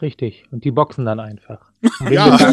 Richtig. 0.03 0.45
Und 0.51 0.65
die 0.65 0.71
boxen 0.71 1.05
dann 1.05 1.21
einfach. 1.21 1.61
Ja. 2.11 2.37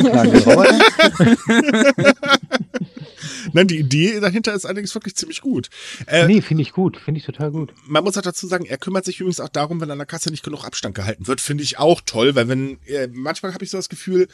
Nein, 3.54 3.68
die 3.68 3.80
Idee 3.80 4.20
dahinter 4.20 4.54
ist 4.54 4.66
allerdings 4.66 4.94
wirklich 4.96 5.16
ziemlich 5.16 5.42
gut. 5.42 5.70
Äh, 6.08 6.28
nee, 6.28 6.42
finde 6.42 6.62
ich 6.62 6.72
gut, 6.72 6.98
finde 6.98 7.20
ich 7.20 7.26
total 7.26 7.52
gut. 7.52 7.74
Man 7.86 8.04
muss 8.04 8.18
auch 8.18 8.22
dazu 8.22 8.48
sagen, 8.48 8.66
er 8.66 8.78
kümmert 8.78 9.06
sich 9.06 9.20
übrigens 9.20 9.40
auch 9.40 9.50
darum, 9.50 9.82
wenn 9.82 9.92
an 9.92 9.98
der 9.98 10.08
Kasse 10.08 10.30
nicht 10.30 10.44
genug 10.44 10.66
Abstand 10.66 10.96
gehalten 10.96 11.28
wird, 11.28 11.42
finde 11.42 11.64
ich 11.64 11.78
auch 11.80 12.02
toll, 12.06 12.36
weil 12.36 12.48
wenn, 12.48 12.78
äh, 12.86 13.08
manchmal 13.12 13.54
habe 13.54 13.64
ich 13.64 13.72
so 13.72 13.78
das 13.78 13.90
Gefühl, 13.90 14.28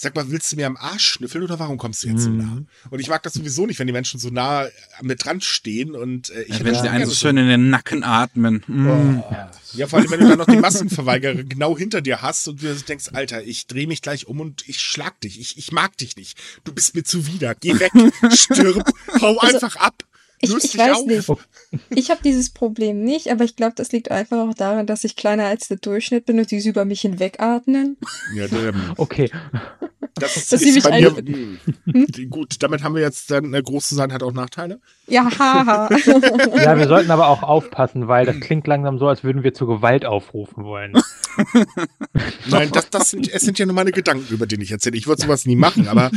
sag 0.00 0.14
mal, 0.14 0.30
willst 0.30 0.52
du 0.52 0.56
mir 0.56 0.68
am 0.68 0.76
Arsch 0.76 1.14
schnüffeln 1.14 1.42
oder 1.42 1.58
warum 1.58 1.76
kommst 1.76 2.04
du 2.04 2.08
jetzt 2.08 2.22
so 2.22 2.30
nah? 2.30 2.44
Mhm. 2.44 2.68
Und 2.90 3.00
ich 3.00 3.08
mag 3.08 3.20
das 3.24 3.32
sowieso 3.32 3.66
nicht, 3.66 3.80
wenn 3.80 3.88
die 3.88 3.92
Menschen 3.92 4.20
so 4.20 4.30
nah 4.30 4.68
mit 5.02 5.24
dran 5.24 5.40
stehen 5.40 5.96
und 5.96 6.30
äh, 6.30 6.42
ich 6.42 6.60
ja, 6.60 6.64
Wenn 6.64 6.74
sie 6.76 6.88
einen 6.88 7.06
so 7.06 7.14
schön 7.14 7.36
in 7.36 7.48
den 7.48 7.68
Nacken 7.68 8.04
atmen. 8.04 8.62
Mm. 8.68 8.86
Oh. 8.86 9.24
Ja, 9.72 9.88
vor 9.88 9.98
allem, 9.98 10.08
wenn 10.12 10.20
du 10.20 10.28
dann 10.28 10.38
noch 10.38 10.46
die 10.46 10.56
Maskenverweigerer 10.56 11.34
genau 11.42 11.76
hinter 11.76 12.00
dir 12.00 12.22
hast 12.22 12.46
und 12.46 12.62
du 12.62 12.72
denkst, 12.72 13.06
Alter, 13.12 13.42
ich 13.42 13.66
drehe 13.66 13.88
mich 13.88 14.00
gleich 14.00 14.28
um 14.28 14.38
und 14.38 14.68
ich 14.68 14.80
schlag 14.80 15.20
dich. 15.20 15.40
Ich, 15.40 15.58
ich 15.58 15.72
mag 15.72 15.96
dich 15.96 16.14
nicht. 16.14 16.38
Du 16.62 16.72
bist 16.72 16.94
mir 16.94 17.02
zuwider. 17.02 17.56
Geh 17.56 17.80
weg, 17.80 17.90
stirb, 18.32 18.88
hau 19.20 19.36
also, 19.38 19.56
einfach 19.56 19.76
ab. 19.80 20.04
Ich, 20.40 20.54
ich 20.54 20.78
weiß 20.78 20.98
auf. 20.98 21.06
nicht. 21.06 21.28
Ich 21.90 22.10
habe 22.10 22.20
dieses 22.24 22.50
Problem 22.50 23.02
nicht, 23.02 23.28
aber 23.28 23.44
ich 23.44 23.54
glaube, 23.54 23.74
das 23.76 23.92
liegt 23.92 24.10
einfach 24.10 24.48
auch 24.48 24.54
daran, 24.54 24.86
dass 24.86 25.04
ich 25.04 25.16
kleiner 25.16 25.44
als 25.44 25.68
der 25.68 25.76
Durchschnitt 25.76 26.24
bin 26.24 26.38
und 26.38 26.50
die 26.50 26.60
sie 26.60 26.70
über 26.70 26.84
mich 26.84 27.02
hinwegatmen. 27.02 27.98
Ja, 28.34 28.46
okay. 28.96 29.30
Das 30.14 30.36
ist, 30.36 30.52
dass 30.52 30.62
ist 30.62 30.82
bei 30.82 31.00
mir, 31.00 31.14
hm? 31.84 32.30
gut, 32.30 32.62
damit 32.62 32.82
haben 32.82 32.94
wir 32.94 33.02
jetzt 33.02 33.30
dann 33.30 33.54
äh, 33.54 33.62
groß 33.62 33.88
zu 33.88 33.94
sein, 33.94 34.12
hat 34.12 34.22
auch 34.22 34.32
Nachteile. 34.32 34.80
Ja, 35.06 35.28
haha. 35.38 35.88
ja, 36.56 36.78
wir 36.78 36.88
sollten 36.88 37.10
aber 37.10 37.28
auch 37.28 37.42
aufpassen, 37.42 38.08
weil 38.08 38.26
das 38.26 38.40
klingt 38.40 38.66
langsam 38.66 38.98
so, 38.98 39.08
als 39.08 39.24
würden 39.24 39.42
wir 39.42 39.54
zur 39.54 39.68
Gewalt 39.68 40.04
aufrufen 40.04 40.64
wollen. 40.64 40.92
Nein, 42.46 42.70
das, 42.72 42.90
das 42.90 43.10
sind, 43.10 43.32
es 43.32 43.42
sind 43.42 43.58
ja 43.58 43.66
nur 43.66 43.74
meine 43.74 43.92
Gedanken, 43.92 44.32
über 44.32 44.46
die 44.46 44.60
ich 44.62 44.70
erzähle. 44.70 44.96
Ich 44.96 45.06
würde 45.06 45.22
sowas 45.22 45.46
nie 45.46 45.56
machen, 45.56 45.88
aber 45.88 46.10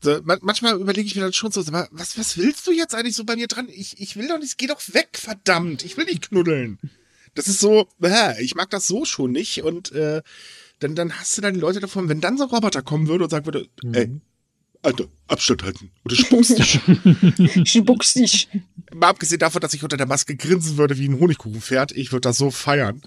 so, 0.00 0.18
manchmal 0.22 0.80
überlege 0.80 1.06
ich 1.06 1.16
mir 1.16 1.22
dann 1.22 1.32
schon 1.32 1.50
so, 1.50 1.60
was, 1.66 2.18
was 2.18 2.38
willst 2.38 2.66
du 2.66 2.72
jetzt 2.72 2.94
eigentlich 2.94 3.16
so 3.16 3.24
bei 3.24 3.36
mir 3.36 3.48
dran? 3.48 3.68
Ich, 3.68 4.00
ich 4.00 4.16
will 4.16 4.28
doch 4.28 4.38
nicht, 4.38 4.56
geh 4.56 4.66
doch 4.66 4.80
weg, 4.92 5.08
verdammt. 5.12 5.84
Ich 5.84 5.96
will 5.96 6.04
nicht 6.04 6.28
knuddeln. 6.28 6.78
Das 7.34 7.46
ist 7.46 7.60
so, 7.60 7.86
äh, 8.02 8.42
ich 8.42 8.54
mag 8.54 8.70
das 8.70 8.86
so 8.86 9.04
schon 9.04 9.32
nicht 9.32 9.62
und 9.62 9.92
äh, 9.92 10.22
dann, 10.80 10.94
dann 10.94 11.12
hast 11.12 11.36
du 11.36 11.42
dann 11.42 11.54
die 11.54 11.60
Leute 11.60 11.80
davon, 11.80 12.08
wenn 12.08 12.20
dann 12.20 12.38
so 12.38 12.44
ein 12.44 12.50
Roboter 12.50 12.82
kommen 12.82 13.08
würde 13.08 13.24
und 13.24 13.30
sagen 13.30 13.46
würde, 13.46 13.68
mhm. 13.82 13.94
ey, 13.94 14.20
Alter, 14.82 15.06
Abstand 15.26 15.64
halten. 15.64 15.90
Oder 16.04 16.14
spuckst 16.14 16.58
dich. 16.58 16.80
spuckst 17.64 18.16
dich. 18.16 18.48
Mal 18.94 19.08
abgesehen 19.08 19.40
davon, 19.40 19.60
dass 19.60 19.74
ich 19.74 19.82
unter 19.82 19.96
der 19.96 20.06
Maske 20.06 20.36
grinsen 20.36 20.76
würde 20.76 20.98
wie 20.98 21.08
ein 21.08 21.18
Honigkuchenpferd, 21.18 21.92
ich 21.92 22.12
würde 22.12 22.22
das 22.28 22.36
so 22.36 22.50
feiern. 22.50 23.02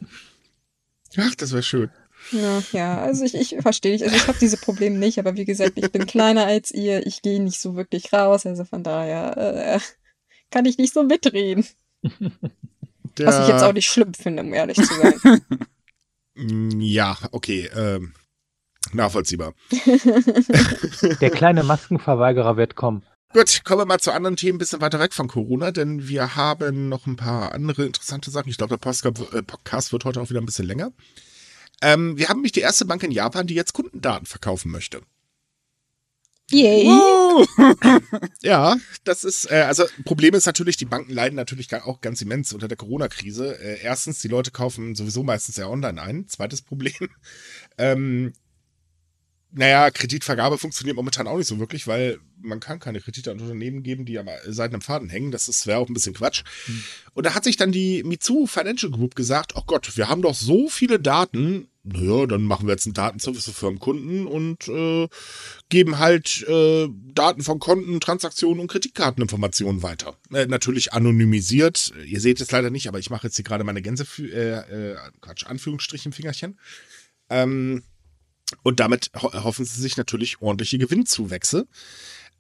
Ach, 1.17 1.36
das 1.36 1.51
wäre 1.51 1.63
schön. 1.63 1.89
Ja, 2.31 2.62
ja, 2.71 3.01
also 3.01 3.23
ich, 3.23 3.34
ich 3.34 3.55
verstehe 3.62 3.93
dich. 3.93 4.03
Also 4.03 4.15
ich 4.15 4.27
habe 4.27 4.38
diese 4.39 4.57
Probleme 4.57 4.97
nicht, 4.97 5.17
aber 5.17 5.36
wie 5.36 5.45
gesagt, 5.45 5.73
ich 5.75 5.91
bin 5.91 6.05
kleiner 6.05 6.45
als 6.45 6.71
ihr, 6.71 7.05
ich 7.07 7.21
gehe 7.21 7.41
nicht 7.41 7.60
so 7.60 7.75
wirklich 7.75 8.13
raus, 8.13 8.45
also 8.45 8.63
von 8.63 8.84
daher 8.84 9.38
äh, 9.38 9.79
kann 10.51 10.65
ich 10.65 10.77
nicht 10.77 10.93
so 10.93 11.03
mitreden. 11.03 11.65
Der... 13.17 13.25
Was 13.27 13.39
ich 13.39 13.47
jetzt 13.47 13.63
auch 13.63 13.73
nicht 13.73 13.89
schlimm 13.89 14.13
finde, 14.13 14.43
um 14.43 14.53
ehrlich 14.53 14.77
zu 14.77 14.93
sein. 14.93 15.41
Ja, 16.41 17.17
okay. 17.32 17.69
Ähm, 17.75 18.13
nachvollziehbar. 18.93 19.54
Der 21.21 21.30
kleine 21.30 21.63
Maskenverweigerer 21.63 22.58
wird 22.58 22.75
kommen. 22.75 23.04
Gut, 23.34 23.62
kommen 23.63 23.82
wir 23.82 23.86
mal 23.86 23.99
zu 23.99 24.12
anderen 24.12 24.36
Themen, 24.36 24.56
ein 24.56 24.60
bisschen 24.60 24.82
weiter 24.82 24.99
weg 24.99 25.13
von 25.13 25.30
Corona, 25.30 25.71
denn 25.71 26.10
wir 26.10 26.36
haben 26.36 26.89
noch 26.89 27.08
ein 27.08 27.15
paar 27.15 27.54
andere 27.54 27.86
interessante 27.86 28.30
Sachen. 28.30 28.49
Ich 28.49 28.58
glaube, 28.58 28.77
der 28.77 29.34
äh, 29.34 29.43
Podcast 29.43 29.93
wird 29.93 30.04
heute 30.04 30.19
auch 30.19 30.30
wieder 30.30 30.41
ein 30.41 30.45
bisschen 30.45 30.65
länger. 30.65 30.91
Ähm, 31.82 32.17
wir 32.17 32.27
haben 32.27 32.39
nämlich 32.39 32.51
die 32.51 32.60
erste 32.60 32.86
Bank 32.86 33.04
in 33.04 33.12
Japan, 33.12 33.47
die 33.47 33.54
jetzt 33.54 33.73
Kundendaten 33.73 34.25
verkaufen 34.25 34.69
möchte. 34.69 35.01
Yay. 36.52 36.86
ja, 38.42 38.78
das 39.04 39.24
ist, 39.24 39.50
äh, 39.50 39.62
also 39.62 39.86
Problem 40.06 40.34
ist 40.34 40.46
natürlich, 40.46 40.78
die 40.78 40.86
Banken 40.86 41.14
leiden 41.14 41.36
natürlich 41.36 41.74
auch 41.74 42.02
ganz 42.02 42.22
immens 42.22 42.54
unter 42.54 42.68
der 42.68 42.78
Corona-Krise. 42.78 43.60
Äh, 43.60 43.82
erstens, 43.82 44.20
die 44.22 44.28
Leute 44.28 44.52
kaufen 44.52 44.96
sowieso 44.96 45.24
meistens 45.24 45.58
ja 45.58 45.68
online 45.68 46.02
ein. 46.02 46.28
Zweites 46.28 46.62
Problem, 46.62 46.94
ähm, 47.78 48.34
naja, 49.54 49.92
Kreditvergabe 49.92 50.58
funktioniert 50.58 50.96
momentan 50.96 51.28
auch 51.28 51.38
nicht 51.38 51.48
so 51.48 51.60
wirklich, 51.60 51.86
weil 51.86 52.20
man 52.42 52.62
kann 52.62 52.80
keine 52.80 53.02
Kredite 53.02 53.32
an 53.32 53.40
Unternehmen 53.40 53.84
geben, 53.84 54.06
die 54.06 54.18
am 54.18 54.30
seidenen 54.48 54.82
Faden 54.82 55.10
hängen. 55.10 55.32
Das 55.32 55.68
wäre 55.68 55.80
auch 55.80 55.90
ein 55.90 55.94
bisschen 55.94 56.14
Quatsch. 56.14 56.44
Mhm. 56.68 56.84
Und 57.14 57.26
da 57.26 57.36
hat 57.36 57.44
sich 57.44 57.58
dann 57.58 57.72
die 57.72 58.04
Mitsu 58.04 58.48
Financial 58.48 58.92
Group 58.92 59.16
gesagt, 59.16 59.54
oh 59.56 59.64
Gott, 59.68 59.98
wir 59.98 60.08
haben 60.08 60.22
doch 60.22 60.36
so 60.36 60.70
viele 60.70 61.00
Daten, 61.00 61.68
naja, 61.84 62.28
dann 62.28 62.44
machen 62.44 62.67
wir 62.67 62.74
jetzt 62.74 62.86
einen 62.86 62.94
Datenservice 62.94 63.50
für 63.50 63.67
einen 63.67 63.80
Kunden 63.80 64.28
und 64.28 64.67
äh, 64.67 65.08
geben 65.70 65.98
halt 65.98 66.46
äh, 66.48 66.88
Daten 67.13 67.41
von 67.41 67.60
Konten, 67.60 68.00
Transaktionen 68.00 68.60
und 68.60 68.67
Kreditkarteninformationen 68.67 69.82
weiter. 69.82 70.15
Äh, 70.32 70.46
natürlich 70.46 70.94
anonymisiert. 70.94 71.91
Ihr 72.06 72.22
seht 72.22 72.39
es 72.39 72.52
leider 72.52 72.70
nicht, 72.70 72.88
aber 72.88 73.00
ich 73.00 73.10
mache 73.10 73.28
jetzt 73.28 73.36
hier 73.36 73.46
gerade 73.46 73.63
meine 73.63 73.82
Gänse, 73.82 74.06
äh, 74.20 74.91
äh, 74.91 74.98
Quatsch, 75.22 75.46
Anführungsstrichen 75.46 76.12
Fingerchen. 76.12 76.60
Ähm, 77.30 77.84
und 78.63 78.80
damit 78.80 79.12
ho 79.20 79.34
hoffen 79.44 79.65
sie 79.65 79.82
sich 79.82 79.98
natürlich 79.98 80.41
ordentliche 80.41 80.78
Gewinnzuwächse. 80.78 81.67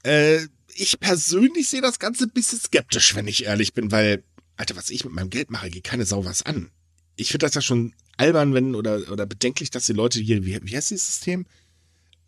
Äh, 0.03 0.41
ich 0.73 0.99
persönlich 0.99 1.69
sehe 1.69 1.81
das 1.81 1.99
Ganze 1.99 2.25
ein 2.25 2.31
bisschen 2.31 2.59
skeptisch, 2.59 3.15
wenn 3.15 3.27
ich 3.27 3.45
ehrlich 3.45 3.73
bin, 3.73 3.91
weil, 3.91 4.23
Alter, 4.55 4.75
was 4.75 4.89
ich 4.89 5.03
mit 5.03 5.13
meinem 5.13 5.29
Geld 5.29 5.49
mache, 5.49 5.69
geht 5.69 5.83
keine 5.83 6.05
Sau 6.05 6.25
was 6.25 6.43
an. 6.43 6.69
Ich 7.15 7.29
finde 7.29 7.45
das 7.45 7.55
ja 7.55 7.61
schon 7.61 7.93
albern, 8.21 8.53
wenn 8.53 8.75
oder, 8.75 9.11
oder 9.11 9.25
bedenklich, 9.25 9.71
dass 9.71 9.87
die 9.87 9.93
Leute 9.93 10.19
hier, 10.19 10.45
wie, 10.45 10.59
wie 10.61 10.75
heißt 10.75 10.91
dieses 10.91 11.07
System? 11.07 11.45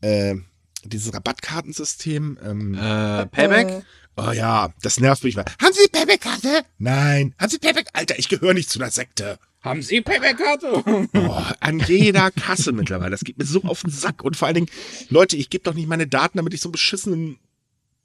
Äh, 0.01 0.35
dieses 0.83 1.13
Rabattkartensystem. 1.13 2.39
Ähm, 2.43 2.73
äh, 2.73 3.27
Payback? 3.27 3.69
Äh. 3.69 3.81
Oh 4.17 4.31
ja, 4.31 4.73
das 4.81 4.99
nervt 4.99 5.23
mich 5.23 5.35
mal. 5.35 5.45
Haben 5.61 5.73
Sie 5.73 5.87
Payback-Karte? 5.91 6.63
Nein. 6.77 7.33
Haben 7.39 7.49
Sie 7.49 7.59
Payback? 7.59 7.87
Alter, 7.93 8.17
ich 8.17 8.27
gehöre 8.27 8.53
nicht 8.53 8.69
zu 8.69 8.79
einer 8.79 8.91
Sekte. 8.91 9.39
Haben 9.61 9.81
Sie 9.81 10.01
Payback-Karte? 10.01 10.83
Oh, 11.13 11.41
an 11.59 11.79
jeder 11.79 12.31
Kasse 12.31 12.73
mittlerweile. 12.73 13.11
Das 13.11 13.23
geht 13.23 13.37
mir 13.37 13.45
so 13.45 13.63
auf 13.63 13.81
den 13.81 13.91
Sack. 13.91 14.23
Und 14.23 14.35
vor 14.35 14.47
allen 14.47 14.55
Dingen, 14.55 14.69
Leute, 15.09 15.37
ich 15.37 15.49
gebe 15.49 15.63
doch 15.63 15.73
nicht 15.73 15.87
meine 15.87 16.07
Daten, 16.07 16.37
damit 16.37 16.53
ich 16.53 16.61
so 16.61 16.67
einen 16.67 16.73
beschissenen 16.73 17.37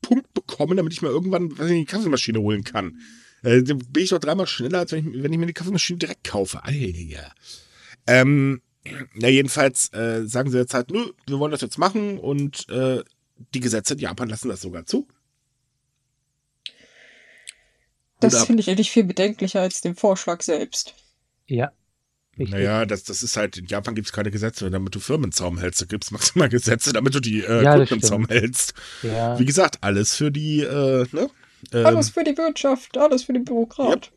Punkt 0.03 0.33
bekomme, 0.35 0.77
damit 0.77 0.93
ich 0.93 1.03
mir 1.03 1.09
irgendwann 1.09 1.59
was 1.59 1.69
in 1.69 1.77
die 1.77 1.85
Kaffeemaschine 1.85 2.41
holen 2.41 2.65
kann. 2.65 3.01
Äh, 3.43 3.63
bin 3.63 4.03
ich 4.03 4.11
doch 4.11 4.19
dreimal 4.19 4.47
schneller, 4.47 4.81
als 4.81 4.93
wenn 4.93 5.13
ich, 5.13 5.23
wenn 5.23 5.33
ich 5.33 5.39
mir 5.39 5.47
die 5.47 5.53
Kaffeemaschine 5.53 5.99
direkt 5.99 6.25
kaufe. 6.25 6.63
Alter. 6.65 7.33
Ähm, 8.09 8.63
ja, 9.15 9.29
jedenfalls 9.29 9.93
äh, 9.93 10.27
sagen 10.27 10.51
sie 10.51 10.59
jetzt 10.59 10.75
halt, 10.75 10.91
nö, 10.91 11.13
wir 11.27 11.39
wollen 11.39 11.53
das 11.53 11.61
jetzt 11.61 11.79
machen 11.79 12.19
und 12.19 12.69
äh, 12.71 13.03
die 13.55 13.61
Gesetze 13.61 13.95
in 13.95 14.01
Japan 14.01 14.29
lassen 14.29 14.49
das 14.49 14.63
sogar 14.63 14.87
zu. 14.87 15.07
Das 18.21 18.47
finde 18.47 18.63
ich 18.63 18.71
eigentlich 18.71 18.91
viel 18.91 19.05
bedenklicher 19.05 19.61
als 19.61 19.81
den 19.81 19.95
Vorschlag 19.95 20.43
selbst. 20.43 20.95
Ja. 21.47 21.71
Richtig. 22.37 22.55
Naja, 22.55 22.87
das, 22.87 23.03
das 23.03 23.23
ist 23.23 23.37
halt, 23.37 23.59
in 23.59 23.67
Japan 23.67 23.95
gibt 23.95 24.07
es 24.07 24.13
keine 24.13 24.31
Gesetze, 24.31 24.71
damit 24.71 24.95
du 24.95 25.01
Firmen 25.01 25.33
Zaum 25.33 25.59
hältst. 25.59 25.83
Da 25.83 25.87
gibt 25.87 26.05
es 26.05 26.11
maximal 26.11 26.49
Gesetze, 26.49 26.93
damit 26.93 27.15
du 27.15 27.21
die 27.21 27.43
äh, 27.43 27.63
ja, 27.63 27.77
Kunden 27.77 27.95
im 27.95 28.03
Zaum 28.03 28.27
hältst. 28.27 28.75
Ja. 29.03 29.39
Wie 29.39 29.45
gesagt, 29.45 29.79
alles 29.83 30.15
für 30.15 30.31
die, 30.31 30.61
äh, 30.61 31.07
ne? 31.13 31.31
Ähm, 31.73 31.87
alles 31.87 32.11
für 32.11 32.23
die 32.23 32.37
Wirtschaft, 32.37 32.97
alles 32.97 33.25
für 33.25 33.33
den 33.33 33.45
Bürokrat. 33.45 34.13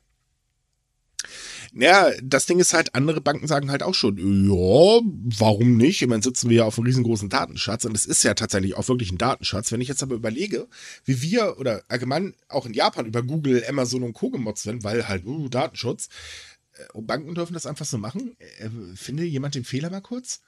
Naja, 1.73 2.12
das 2.21 2.45
Ding 2.45 2.60
ist 2.60 2.73
halt, 2.73 2.95
andere 2.95 3.21
Banken 3.21 3.47
sagen 3.47 3.71
halt 3.71 3.81
auch 3.81 3.93
schon, 3.93 4.17
ja, 4.17 5.01
warum 5.39 5.77
nicht? 5.77 6.01
Ich 6.01 6.07
meine, 6.07 6.21
sitzen 6.21 6.49
wir 6.49 6.57
ja 6.57 6.65
auf 6.65 6.77
einem 6.77 6.88
riesengroßen 6.88 7.29
Datenschatz 7.29 7.86
und 7.86 7.95
es 7.95 8.05
ist 8.05 8.23
ja 8.23 8.34
tatsächlich 8.34 8.75
auch 8.75 8.88
wirklich 8.89 9.12
ein 9.12 9.17
Datenschatz. 9.17 9.71
Wenn 9.71 9.79
ich 9.79 9.88
jetzt 9.88 10.03
aber 10.03 10.15
überlege, 10.15 10.67
wie 11.05 11.21
wir 11.21 11.57
oder 11.60 11.84
allgemein 11.88 12.34
auch 12.49 12.65
in 12.65 12.73
Japan 12.73 13.05
über 13.05 13.23
Google, 13.23 13.63
Amazon 13.67 14.03
und 14.03 14.13
Co. 14.13 14.29
gemotzt 14.29 14.65
werden, 14.65 14.84
weil 14.84 15.07
halt, 15.07 15.25
uh, 15.25 15.47
Datenschutz, 15.47 16.10
äh, 16.73 17.01
Banken 17.01 17.36
dürfen 17.36 17.53
das 17.53 17.65
einfach 17.65 17.86
so 17.86 17.97
machen. 17.97 18.36
Äh, 18.39 18.69
finde 18.95 19.23
jemand 19.23 19.55
den 19.55 19.63
Fehler 19.63 19.89
mal 19.89 20.01
kurz? 20.01 20.41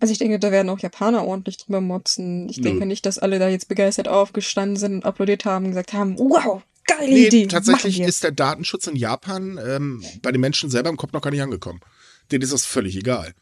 Also 0.00 0.12
ich 0.12 0.18
denke, 0.18 0.38
da 0.38 0.50
werden 0.50 0.68
auch 0.68 0.80
Japaner 0.80 1.24
ordentlich 1.24 1.58
drüber 1.58 1.80
motzen. 1.80 2.48
Ich 2.48 2.58
Nö. 2.58 2.64
denke 2.64 2.86
nicht, 2.86 3.06
dass 3.06 3.18
alle 3.18 3.38
da 3.38 3.48
jetzt 3.48 3.68
begeistert 3.68 4.08
aufgestanden 4.08 4.76
sind 4.76 4.94
und 4.94 5.04
applaudiert 5.04 5.44
haben 5.44 5.64
und 5.64 5.70
gesagt 5.70 5.92
haben, 5.92 6.18
wow, 6.18 6.60
geile 6.86 7.12
nee, 7.12 7.26
Idee. 7.26 7.46
Tatsächlich 7.46 8.00
ist 8.00 8.24
der 8.24 8.32
Datenschutz 8.32 8.86
in 8.86 8.96
Japan 8.96 9.58
ähm, 9.64 10.04
bei 10.22 10.32
den 10.32 10.40
Menschen 10.40 10.70
selber 10.70 10.90
im 10.90 10.96
Kopf 10.96 11.12
noch 11.12 11.22
gar 11.22 11.30
nicht 11.30 11.42
angekommen. 11.42 11.80
Denen 12.30 12.42
ist 12.42 12.52
das 12.52 12.64
völlig 12.64 12.96
egal. 12.96 13.34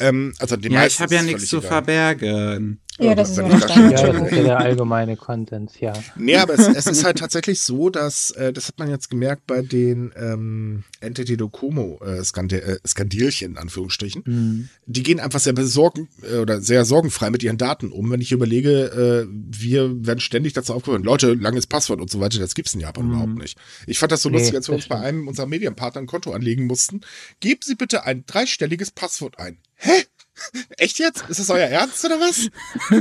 Ähm, 0.00 0.34
also 0.38 0.56
den 0.56 0.72
ja, 0.72 0.86
ich 0.86 1.00
habe 1.00 1.14
ja 1.14 1.22
nichts 1.22 1.46
zu 1.46 1.58
egal. 1.58 1.68
verbergen. 1.68 2.80
Ja, 3.00 3.14
das 3.14 3.30
ist 3.30 3.38
ja, 3.38 3.48
das 3.48 3.74
ja, 3.74 4.12
das 4.12 4.26
ist 4.26 4.36
ja 4.36 4.42
der 4.42 4.58
allgemeine 4.58 5.16
Konsens, 5.16 5.80
ja. 5.80 5.92
Nee, 6.16 6.36
aber 6.36 6.54
es, 6.54 6.68
es 6.68 6.86
ist 6.86 7.04
halt 7.04 7.18
tatsächlich 7.18 7.60
so, 7.60 7.88
dass, 7.88 8.30
äh, 8.32 8.52
das 8.52 8.68
hat 8.68 8.78
man 8.78 8.90
jetzt 8.90 9.08
gemerkt 9.08 9.46
bei 9.46 9.62
den 9.62 10.12
ähm, 10.16 10.84
Entity 11.00 11.38
Docomo 11.38 11.98
äh, 12.04 12.22
Skand 12.24 12.52
äh, 12.52 12.78
Skandilchen, 12.86 13.52
in 13.52 13.58
Anführungsstrichen. 13.58 14.22
Mhm. 14.26 14.68
Die 14.84 15.02
gehen 15.02 15.18
einfach 15.18 15.40
sehr 15.40 15.54
besorgen 15.54 16.08
äh, 16.30 16.38
oder 16.38 16.60
sehr 16.60 16.84
sorgenfrei 16.84 17.30
mit 17.30 17.42
ihren 17.42 17.56
Daten 17.56 17.90
um. 17.90 18.10
Wenn 18.10 18.20
ich 18.20 18.32
überlege, 18.32 19.26
äh, 19.26 19.26
wir 19.30 20.06
werden 20.06 20.20
ständig 20.20 20.52
dazu 20.52 20.74
aufgehört, 20.74 21.04
Leute, 21.04 21.32
langes 21.34 21.66
Passwort 21.66 22.00
und 22.00 22.10
so 22.10 22.20
weiter, 22.20 22.38
das 22.38 22.54
gibt's 22.54 22.74
in 22.74 22.80
Japan 22.80 23.06
mhm. 23.06 23.12
überhaupt 23.12 23.38
nicht. 23.38 23.56
Ich 23.86 23.98
fand 23.98 24.12
das 24.12 24.20
so 24.20 24.28
nee, 24.28 24.36
lustig, 24.36 24.56
als 24.56 24.68
wir 24.68 24.74
uns 24.74 24.88
bei 24.88 25.00
einem 25.00 25.26
unserer 25.26 25.46
Medienpartner 25.46 26.02
ein 26.02 26.06
Konto 26.06 26.32
anlegen 26.32 26.66
mussten. 26.66 27.00
Geben 27.40 27.60
Sie 27.62 27.76
bitte 27.76 28.04
ein 28.04 28.24
dreistelliges 28.26 28.90
Passwort 28.90 29.38
ein. 29.38 29.56
Hä? 29.80 30.04
Echt 30.78 30.98
jetzt? 30.98 31.24
Ist 31.28 31.38
das 31.38 31.50
euer 31.50 31.66
Ernst 31.68 32.04
oder 32.04 32.18
was? 32.18 32.48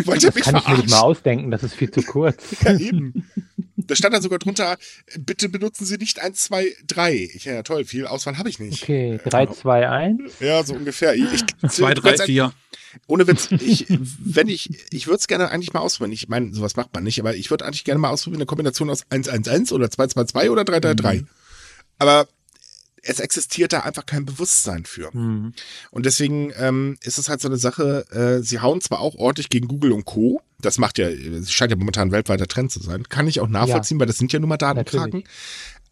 Wollt 0.06 0.24
ihr 0.24 0.32
mich 0.34 0.44
kann 0.44 0.56
verarschen? 0.56 0.60
ich 0.62 0.68
mir 0.68 0.84
nicht 0.84 0.90
mal 0.92 1.02
ausdenken, 1.02 1.52
das 1.52 1.64
ist 1.64 1.76
viel 1.76 1.90
zu 1.90 2.02
kurz. 2.02 2.44
ja, 2.64 2.78
eben. 2.78 3.30
Da 3.76 3.96
stand 3.96 4.14
dann 4.14 4.22
sogar 4.22 4.40
drunter, 4.40 4.78
bitte 5.18 5.50
benutzen 5.50 5.86
Sie 5.86 5.98
nicht 5.98 6.20
1, 6.20 6.44
2, 6.44 6.76
3. 6.88 7.30
Ich, 7.34 7.46
ja, 7.46 7.64
toll, 7.64 7.86
viel 7.86 8.08
Auswahl 8.08 8.38
habe 8.38 8.50
ich 8.50 8.60
nicht. 8.60 8.84
Okay, 8.84 9.20
3, 9.24 9.48
2, 9.48 9.90
1. 9.90 10.40
Ja, 10.40 10.64
so 10.64 10.74
ungefähr. 10.74 11.16
Ich, 11.16 11.44
2, 11.68 11.94
3, 11.94 12.18
4. 12.26 12.54
Ohne 13.08 13.28
Witz, 13.28 13.50
ich, 13.52 13.86
wenn 14.20 14.48
ich, 14.48 14.70
ich 14.92 15.08
würde 15.08 15.18
es 15.18 15.28
gerne 15.28 15.50
eigentlich 15.50 15.74
mal 15.74 15.80
ausprobieren. 15.80 16.14
Ich 16.14 16.28
meine, 16.28 16.54
sowas 16.54 16.76
macht 16.76 16.94
man 16.94 17.04
nicht, 17.04 17.20
aber 17.20 17.36
ich 17.36 17.50
würde 17.50 17.66
eigentlich 17.66 17.84
gerne 17.84 18.00
mal 18.00 18.10
ausprobieren, 18.10 18.42
eine 18.42 18.48
Kombination 18.48 18.90
aus 18.90 19.06
1, 19.10 19.28
1, 19.30 19.48
1 19.48 19.72
oder 19.72 19.90
2, 19.90 20.08
2, 20.08 20.24
2 20.26 20.52
oder 20.52 20.66
3, 20.66 20.80
3, 20.80 20.94
3. 20.94 21.16
Mhm. 21.16 21.28
Aber 22.00 22.28
es 23.04 23.20
existiert 23.20 23.74
da 23.74 23.82
einfach 23.82 24.06
kein 24.06 24.26
Bewusstsein 24.26 24.86
für. 24.86 25.16
Mhm. 25.16 25.54
Und 25.92 26.06
deswegen 26.06 26.52
ähm, 26.58 26.98
ist 27.04 27.18
es 27.18 27.30
halt 27.30 27.42
so 27.42 27.48
eine 27.48 27.58
Sache, 27.58 28.06
äh, 28.12 28.44
sie 28.44 28.60
hauen 28.60 28.82
zwar 28.82 29.00
auch 29.00 29.16
ordentlich 29.16 29.50
gegen 29.50 29.68
Google 29.68 29.92
und 29.92 30.06
Co., 30.06 30.42
das 30.62 30.78
macht 30.78 30.98
ja, 30.98 31.10
scheint 31.48 31.72
ja 31.72 31.78
momentan 31.78 32.10
ein 32.10 32.12
weltweiter 32.12 32.48
Trend 32.48 32.72
zu 32.72 32.82
sein, 32.82 33.04
kann 33.04 33.28
ich 33.28 33.40
auch 33.40 33.48
nachvollziehen, 33.48 33.98
ja. 33.98 34.02
weil 34.02 34.08
das 34.08 34.18
sind 34.18 34.34
ja 34.34 34.40
nun 34.40 34.50
mal 34.50 34.58
Datenkraken. 34.58 35.24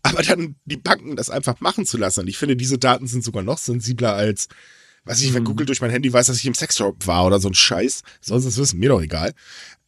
Aber 0.03 0.23
dann 0.23 0.55
die 0.65 0.77
Banken 0.77 1.15
das 1.15 1.29
einfach 1.29 1.59
machen 1.59 1.85
zu 1.85 1.97
lassen. 1.97 2.21
Und 2.21 2.27
ich 2.27 2.37
finde, 2.37 2.55
diese 2.55 2.77
Daten 2.77 3.07
sind 3.07 3.23
sogar 3.23 3.43
noch 3.43 3.57
sensibler 3.57 4.13
als, 4.13 4.47
weiß 5.05 5.21
ich, 5.21 5.33
wenn 5.33 5.43
mhm. 5.43 5.47
Google 5.47 5.65
durch 5.65 5.81
mein 5.81 5.89
Handy 5.89 6.11
weiß, 6.11 6.27
dass 6.27 6.37
ich 6.37 6.45
im 6.45 6.53
Sexshop 6.53 7.07
war 7.07 7.25
oder 7.25 7.39
so 7.39 7.49
ein 7.49 7.53
Scheiß. 7.53 8.03
Sonst 8.21 8.45
ist 8.45 8.57
es 8.57 8.73
mir 8.73 8.89
doch 8.89 9.01
egal. 9.01 9.33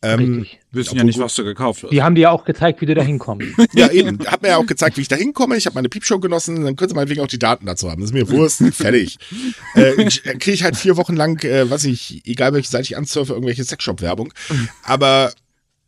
Ähm, 0.02 0.46
Wissen 0.72 0.98
ja 0.98 1.04
nicht, 1.04 1.20
was 1.20 1.36
du 1.36 1.44
gekauft 1.44 1.84
hast. 1.84 1.92
Die 1.92 2.02
haben 2.02 2.16
dir 2.16 2.32
auch 2.32 2.46
gezeigt, 2.46 2.80
wie 2.80 2.86
du 2.86 2.96
da 2.96 3.02
hinkommst. 3.02 3.50
ja, 3.74 3.92
eben. 3.92 4.26
Hat 4.28 4.42
mir 4.42 4.50
ja 4.50 4.58
auch 4.58 4.66
gezeigt, 4.66 4.96
wie 4.96 5.02
ich 5.02 5.10
da 5.10 5.18
hinkomme. 5.18 5.58
Ich 5.58 5.66
habe 5.66 5.76
meine 5.76 5.90
Piepshow 5.90 6.20
genossen. 6.20 6.64
Dann 6.64 6.78
können 6.78 6.90
sie 6.90 6.96
meinetwegen 6.96 7.22
auch 7.22 7.28
die 7.28 7.40
Daten 7.40 7.66
dazu 7.66 7.92
haben. 7.92 8.00
Das 8.02 8.12
ist 8.12 8.14
mir 8.14 8.30
Wurst. 8.30 8.64
fertig. 8.74 9.18
äh, 9.76 10.06
Kriege 10.06 10.52
ich 10.52 10.64
halt 10.64 10.78
vier 10.78 10.96
Wochen 10.96 11.16
lang, 11.16 11.44
äh, 11.44 11.70
was 11.70 11.84
ich, 11.84 12.22
egal 12.26 12.54
welche 12.54 12.70
Seite 12.70 12.84
ich 12.84 12.98
ansurfe, 12.98 13.34
irgendwelche 13.34 13.66
Sexshop-Werbung. 13.66 14.34
Aber 14.84 15.34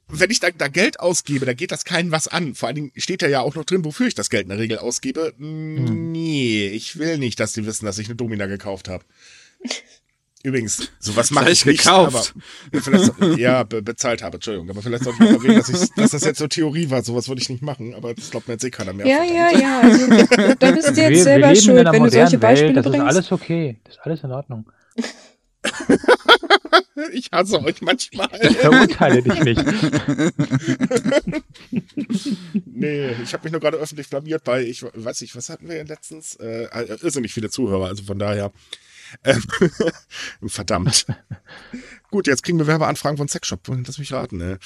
wenn 0.09 0.29
ich 0.29 0.41
da, 0.41 0.49
da 0.51 0.67
Geld 0.67 0.99
ausgebe, 0.99 1.45
da 1.45 1.53
geht 1.53 1.71
das 1.71 1.85
keinen 1.85 2.11
was 2.11 2.27
an. 2.27 2.53
Vor 2.53 2.67
allen 2.67 2.75
Dingen 2.75 2.91
steht 2.97 3.21
da 3.21 3.27
ja 3.27 3.39
auch 3.39 3.55
noch 3.55 3.63
drin, 3.63 3.85
wofür 3.85 4.07
ich 4.07 4.15
das 4.15 4.29
Geld 4.29 4.43
in 4.43 4.49
der 4.49 4.59
Regel 4.59 4.77
ausgebe. 4.79 5.33
Hm. 5.37 6.11
Nee, 6.11 6.67
ich 6.67 6.99
will 6.99 7.17
nicht, 7.17 7.39
dass 7.39 7.53
die 7.53 7.65
wissen, 7.65 7.85
dass 7.85 7.97
ich 7.97 8.07
eine 8.07 8.15
Domina 8.15 8.47
gekauft 8.47 8.89
habe. 8.89 9.05
Übrigens, 10.43 10.89
sowas 10.99 11.31
mache 11.31 11.51
ich 11.51 11.65
nicht, 11.65 11.83
gekauft. 11.83 12.33
aber 12.71 12.81
vielleicht, 12.81 13.37
ja, 13.37 13.63
be 13.63 13.81
bezahlt 13.81 14.23
habe, 14.23 14.37
Entschuldigung, 14.37 14.69
aber 14.69 14.81
vielleicht 14.81 15.03
sollte 15.03 15.23
ich 15.23 15.31
noch 15.31 15.43
erwähnen, 15.43 15.57
dass, 15.57 15.69
ich, 15.69 15.89
dass 15.91 16.11
das 16.11 16.23
jetzt 16.23 16.39
so 16.39 16.47
Theorie 16.47 16.89
war, 16.89 17.03
sowas 17.03 17.27
würde 17.27 17.41
ich 17.41 17.49
nicht 17.49 17.61
machen, 17.61 17.93
aber 17.93 18.13
das 18.13 18.31
glaubt 18.31 18.47
mir 18.47 18.55
jetzt 18.55 18.63
eh 18.63 18.71
keiner 18.71 18.93
mehr. 18.93 19.05
Ja, 19.05 19.23
ja, 19.23 19.57
ja, 19.57 19.81
also 19.81 20.07
da 20.59 20.71
bist 20.71 20.89
du 20.89 21.01
jetzt 21.01 21.09
wir, 21.09 21.23
selber 21.23 21.49
wir 21.49 21.55
schuld, 21.55 21.87
wenn 21.91 22.03
du 22.03 22.09
solche 22.09 22.39
Beispiele 22.39 22.75
Welt, 22.75 22.77
das 22.77 22.85
bringst. 22.85 23.07
Das 23.07 23.11
ist 23.11 23.17
alles 23.17 23.31
okay, 23.31 23.79
das 23.83 23.95
ist 23.95 24.01
alles 24.01 24.23
in 24.23 24.31
Ordnung. 24.31 24.71
ich 27.13 27.29
hasse 27.31 27.63
euch 27.63 27.81
manchmal. 27.81 28.29
Ich 28.41 28.57
verurteile 28.57 29.21
dich 29.21 29.43
nicht. 29.43 29.63
nee, 32.65 33.11
ich 33.23 33.33
habe 33.33 33.43
mich 33.43 33.51
nur 33.51 33.61
gerade 33.61 33.77
öffentlich 33.77 34.09
blamiert 34.09 34.43
bei, 34.43 34.63
ich 34.63 34.83
weiß 34.83 35.21
nicht, 35.21 35.35
was 35.35 35.49
hatten 35.49 35.69
wir 35.69 35.83
letztens? 35.85 36.35
Äh, 36.35 36.67
irrsinnig 37.01 37.33
viele 37.33 37.49
Zuhörer, 37.49 37.87
also 37.87 38.03
von 38.03 38.19
daher. 38.19 38.51
Ähm, 39.23 39.43
verdammt. 40.47 41.05
Gut, 42.11 42.27
jetzt 42.27 42.43
kriegen 42.43 42.59
wir 42.59 42.67
Werbeanfragen 42.67 43.17
von 43.17 43.27
Sexshop. 43.27 43.61
Lass 43.85 43.97
mich 43.97 44.11
raten. 44.11 44.37
Ne? 44.37 44.59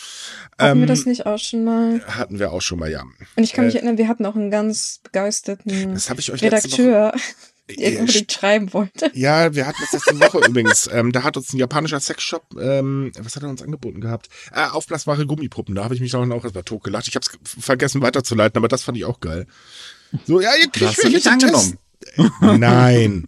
Hatten 0.57 0.77
ähm, 0.77 0.79
wir 0.79 0.87
das 0.87 1.05
nicht 1.05 1.25
auch 1.25 1.37
schon 1.37 1.63
mal? 1.63 2.01
Hatten 2.07 2.39
wir 2.39 2.51
auch 2.51 2.61
schon 2.61 2.79
mal, 2.79 2.91
ja. 2.91 3.03
Und 3.35 3.43
ich 3.43 3.53
kann 3.53 3.65
mich 3.65 3.75
äh, 3.75 3.77
erinnern, 3.77 3.97
wir 3.97 4.07
hatten 4.07 4.25
auch 4.25 4.35
einen 4.35 4.49
ganz 4.49 4.99
begeisterten 5.03 5.93
das 5.93 6.09
ich 6.09 6.31
euch 6.31 6.41
Redakteur. 6.41 7.13
Der 7.67 7.99
unbedingt 7.99 8.31
schreiben 8.31 8.73
wollte. 8.73 9.09
Ja, 9.15 9.55
wir 9.55 9.65
hatten 9.65 9.79
das 9.81 9.93
letzte 9.93 10.19
Woche 10.19 10.37
übrigens. 10.47 10.87
Ähm, 10.93 11.11
da 11.11 11.23
hat 11.23 11.35
uns 11.35 11.51
ein 11.51 11.57
japanischer 11.57 11.99
Sexshop, 11.99 12.43
ähm, 12.61 13.11
was 13.17 13.35
hat 13.35 13.41
er 13.41 13.49
uns 13.49 13.63
angeboten 13.63 14.01
gehabt? 14.01 14.29
Äh, 14.53 14.67
aufblasbare 14.67 15.25
Gummipuppen. 15.25 15.73
Da 15.73 15.83
habe 15.83 15.95
ich 15.95 15.99
mich 15.99 16.15
auch 16.15 16.43
erstmal 16.43 16.63
tot 16.63 16.83
gelacht. 16.83 17.07
Ich 17.07 17.15
habe 17.15 17.25
es 17.25 17.63
vergessen 17.63 18.03
weiterzuleiten, 18.03 18.59
aber 18.59 18.67
das 18.67 18.83
fand 18.83 18.99
ich 18.99 19.05
auch 19.05 19.19
geil. 19.19 19.47
So, 20.27 20.41
ja, 20.41 20.51
ihr 20.61 20.69
kriegt 20.69 21.03
mich 21.03 21.13
nicht 21.13 21.27
angenommen. 21.27 21.79
Nein. 22.39 23.27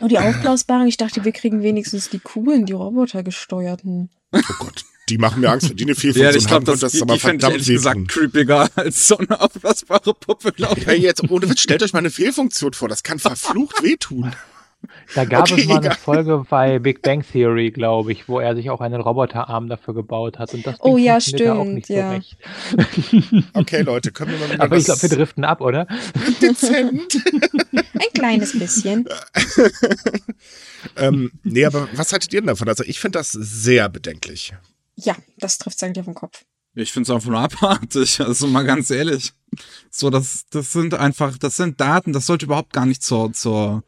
Oh, 0.00 0.08
die 0.08 0.18
aufblasbaren, 0.18 0.86
ich 0.86 0.96
dachte, 0.96 1.24
wir 1.24 1.32
kriegen 1.32 1.62
wenigstens 1.62 2.08
die 2.08 2.18
coolen, 2.18 2.66
die 2.66 2.72
robotergesteuerten. 2.72 4.08
Oh 4.32 4.40
Gott, 4.58 4.84
die 5.10 5.18
machen 5.18 5.40
mir 5.40 5.50
Angst, 5.50 5.68
wenn 5.68 5.76
die 5.76 5.84
eine 5.84 5.94
Fehlfunktion 5.94 6.32
ja, 6.32 6.38
ich 6.38 6.46
glaub, 6.46 6.56
haben, 6.60 6.64
das, 6.64 6.80
das 6.80 6.92
die, 6.92 7.02
aber 7.02 7.14
die 7.14 7.20
verdammt 7.20 7.56
ich 7.56 7.66
gesagt 7.66 8.08
creepiger 8.08 8.70
als 8.76 9.08
so 9.08 9.18
eine 9.18 9.40
aufblasbare 9.40 10.14
Puppe, 10.14 10.52
glaube 10.52 10.80
ich. 10.80 10.86
Ja, 10.86 10.92
jetzt, 10.94 11.22
ohne 11.28 11.50
Witz, 11.50 11.60
stellt 11.60 11.82
euch 11.82 11.92
mal 11.92 11.98
eine 11.98 12.10
Fehlfunktion 12.10 12.72
vor, 12.72 12.88
das 12.88 13.02
kann 13.02 13.18
verflucht 13.18 13.82
wehtun. 13.82 14.32
Da 15.14 15.24
gab 15.24 15.50
Okay, 15.50 15.60
es 15.60 15.66
mal 15.66 15.76
eine 15.76 15.86
egal. 15.86 15.98
Folge 15.98 16.44
bei 16.48 16.78
Big 16.78 17.02
Bang 17.02 17.22
Theory, 17.22 17.70
glaube 17.70 18.12
ich, 18.12 18.28
wo 18.28 18.40
er 18.40 18.54
sich 18.54 18.70
auch 18.70 18.80
einen 18.80 19.00
Roboterarm 19.00 19.68
dafür 19.68 19.94
gebaut 19.94 20.38
hat. 20.38 20.54
Und 20.54 20.66
das 20.66 20.76
Oh 20.80 20.96
Ding 20.96 21.04
ja, 21.04 21.12
funktioniert 21.14 21.50
auch 21.50 21.62
stimmt, 21.62 21.74
nicht 21.74 21.88
ja. 21.88 22.08
so 22.08 22.14
recht. 22.14 22.36
Okay, 23.54 23.82
Leute, 23.82 24.12
können 24.12 24.32
wir 24.32 24.38
mal 24.38 24.50
wieder 24.52 24.62
Aber 24.62 24.76
ich 24.76 24.84
glaube, 24.84 25.02
wir 25.02 25.08
driften 25.08 25.44
ab, 25.44 25.60
oder? 25.60 25.86
dezent. 26.40 27.22
Ein 27.72 28.12
kleines 28.14 28.58
bisschen. 28.58 29.06
ähm, 30.96 31.30
nee, 31.42 31.64
aber 31.64 31.88
was 31.94 32.12
haltet 32.12 32.32
ihr 32.32 32.40
denn 32.40 32.48
davon? 32.48 32.68
Also 32.68 32.84
ich 32.84 33.00
finde 33.00 33.18
das 33.18 33.32
sehr 33.32 33.88
bedenklich. 33.88 34.54
Ja, 34.96 35.16
das 35.38 35.58
trifft 35.58 35.82
eigentlich 35.82 36.00
auf 36.00 36.06
den 36.06 36.14
Kopf. 36.14 36.44
Ich 36.74 36.92
finde 36.92 37.10
es 37.10 37.14
einfach 37.14 37.30
nur 37.30 37.40
abartig, 37.40 38.20
also 38.20 38.46
mal 38.46 38.64
ganz 38.64 38.90
ehrlich. 38.90 39.32
So, 39.90 40.08
das, 40.08 40.44
das 40.50 40.72
sind 40.72 40.94
einfach, 40.94 41.36
das 41.36 41.56
sind 41.56 41.80
Daten, 41.80 42.12
das 42.12 42.26
sollte 42.26 42.46
überhaupt 42.46 42.72
gar 42.72 42.86
nicht 42.86 43.02
zur, 43.02 43.32
zur, 43.32 43.82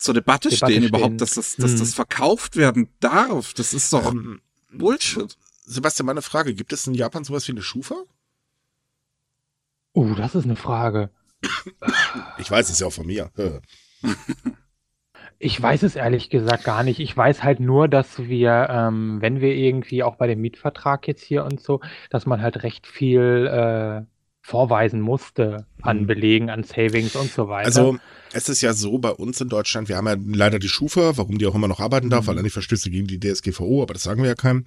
zur 0.00 0.14
Debatte, 0.14 0.48
Debatte 0.48 0.56
stehen, 0.72 0.82
stehen. 0.82 0.88
überhaupt, 0.88 1.20
dass 1.20 1.34
das, 1.34 1.56
dass 1.56 1.72
Hm. 1.72 1.78
das 1.80 1.94
verkauft 1.94 2.56
werden 2.56 2.88
darf. 3.00 3.54
Das 3.54 3.74
ist 3.74 3.92
doch 3.92 4.12
Ähm, 4.12 4.40
Bullshit. 4.72 5.36
Sebastian, 5.64 6.06
meine 6.06 6.22
Frage, 6.22 6.54
gibt 6.54 6.72
es 6.72 6.86
in 6.86 6.94
Japan 6.94 7.22
sowas 7.24 7.46
wie 7.46 7.52
eine 7.52 7.62
Schufa? 7.62 7.94
Uh, 9.94 10.14
das 10.14 10.34
ist 10.34 10.44
eine 10.44 10.56
Frage. 10.56 11.10
Ich 12.38 12.50
weiß 12.50 12.70
es 12.70 12.78
ja 12.80 12.86
auch 12.86 12.92
von 12.92 13.06
mir. 13.06 13.30
Ich 15.38 15.60
weiß 15.60 15.82
es 15.84 15.96
ehrlich 15.96 16.28
gesagt 16.28 16.64
gar 16.64 16.82
nicht. 16.82 17.00
Ich 17.00 17.16
weiß 17.16 17.42
halt 17.42 17.60
nur, 17.60 17.88
dass 17.88 18.18
wir, 18.18 18.68
ähm, 18.70 19.18
wenn 19.20 19.40
wir 19.40 19.54
irgendwie 19.54 20.02
auch 20.02 20.16
bei 20.16 20.26
dem 20.26 20.40
Mietvertrag 20.40 21.08
jetzt 21.08 21.22
hier 21.22 21.44
und 21.44 21.60
so, 21.62 21.80
dass 22.10 22.26
man 22.26 22.42
halt 22.42 22.62
recht 22.62 22.86
viel 22.86 23.46
äh, 23.50 24.02
vorweisen 24.50 25.00
musste 25.00 25.64
an 25.80 26.02
Mhm. 26.02 26.06
Belegen, 26.06 26.50
an 26.50 26.64
Savings 26.64 27.14
und 27.14 27.32
so 27.32 27.48
weiter. 27.48 27.66
Also 27.66 27.98
es 28.32 28.48
ist 28.48 28.60
ja 28.60 28.72
so 28.74 28.98
bei 28.98 29.10
uns 29.10 29.40
in 29.40 29.48
Deutschland, 29.48 29.88
wir 29.88 29.96
haben 29.96 30.06
ja 30.08 30.16
leider 30.36 30.58
die 30.58 30.68
Schufa, 30.68 31.16
warum 31.16 31.38
die 31.38 31.46
auch 31.46 31.54
immer 31.54 31.68
noch 31.68 31.78
arbeiten 31.80 32.10
darf, 32.10 32.24
Mhm. 32.24 32.28
weil 32.28 32.38
eigentlich 32.38 32.52
Verstöße 32.52 32.90
gegen 32.90 33.06
die 33.06 33.20
DSGVO, 33.20 33.82
aber 33.82 33.94
das 33.94 34.02
sagen 34.02 34.22
wir 34.22 34.28
ja 34.28 34.34
keinem. 34.34 34.66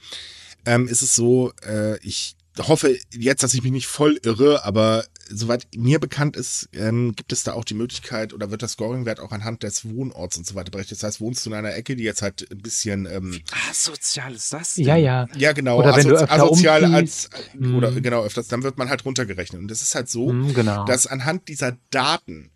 Ähm, 0.66 0.88
ist 0.88 1.02
es 1.02 1.16
so, 1.16 1.52
äh, 1.68 1.98
ich 2.00 2.36
hoffe 2.60 2.96
jetzt, 3.12 3.44
dass 3.44 3.54
ich 3.54 3.64
mich 3.64 3.72
nicht 3.74 3.88
voll 3.88 4.18
irre, 4.24 4.64
aber 4.64 5.04
soweit 5.30 5.68
mir 5.76 6.00
bekannt 6.00 6.36
ist, 6.36 6.70
ähm, 6.74 7.14
gibt 7.16 7.32
es 7.32 7.44
da 7.44 7.54
auch 7.54 7.64
die 7.66 7.74
Möglichkeit 7.74 8.34
oder 8.34 8.52
wird 8.52 8.62
das 8.62 8.74
Scoring-Wert 8.74 9.20
auch 9.20 9.32
anhand 9.32 9.64
des 9.64 9.86
Wohnorts 9.90 10.38
und 10.38 10.46
so 10.46 10.56
weiter 10.56 10.72
berechnet. 10.72 11.00
Das 11.02 11.04
heißt, 11.08 11.22
wohnst 11.22 11.46
du 11.46 11.50
in 11.50 11.56
einer 11.56 11.74
Ecke, 11.76 11.96
die 11.96 12.04
jetzt 12.04 12.22
halt 12.22 12.48
ein 12.52 12.58
bisschen 12.60 13.06
ähm, 13.06 13.40
Ah, 13.52 13.74
sozial 13.74 14.34
ist 14.34 14.52
das 14.54 14.76
ja, 14.78 14.96
ja. 14.96 15.28
ja, 15.36 15.52
genau. 15.54 15.80
Oder 15.80 15.96
wenn 15.96 16.08
du 16.08 16.16
öfter 16.16 16.32
asozial 16.32 16.86
als, 16.86 17.30
umziehst. 17.54 17.74
oder 17.76 17.92
Mhm. 17.92 18.02
genau, 18.04 18.24
öfters, 18.24 18.48
dann 18.48 18.64
wird 18.64 18.78
man 18.78 18.90
halt 18.90 19.06
runtergerechnet. 19.06 19.62
Und 19.62 19.70
das 19.70 19.82
ist 19.82 19.96
halt 19.96 20.10
so, 20.10 20.30
Hm, 20.30 20.54
genau. 20.54 20.86
dass 20.86 21.08
anhand 21.08 21.48
dieser 21.48 21.78
Daten 21.90 22.52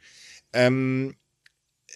ähm, 0.54 1.16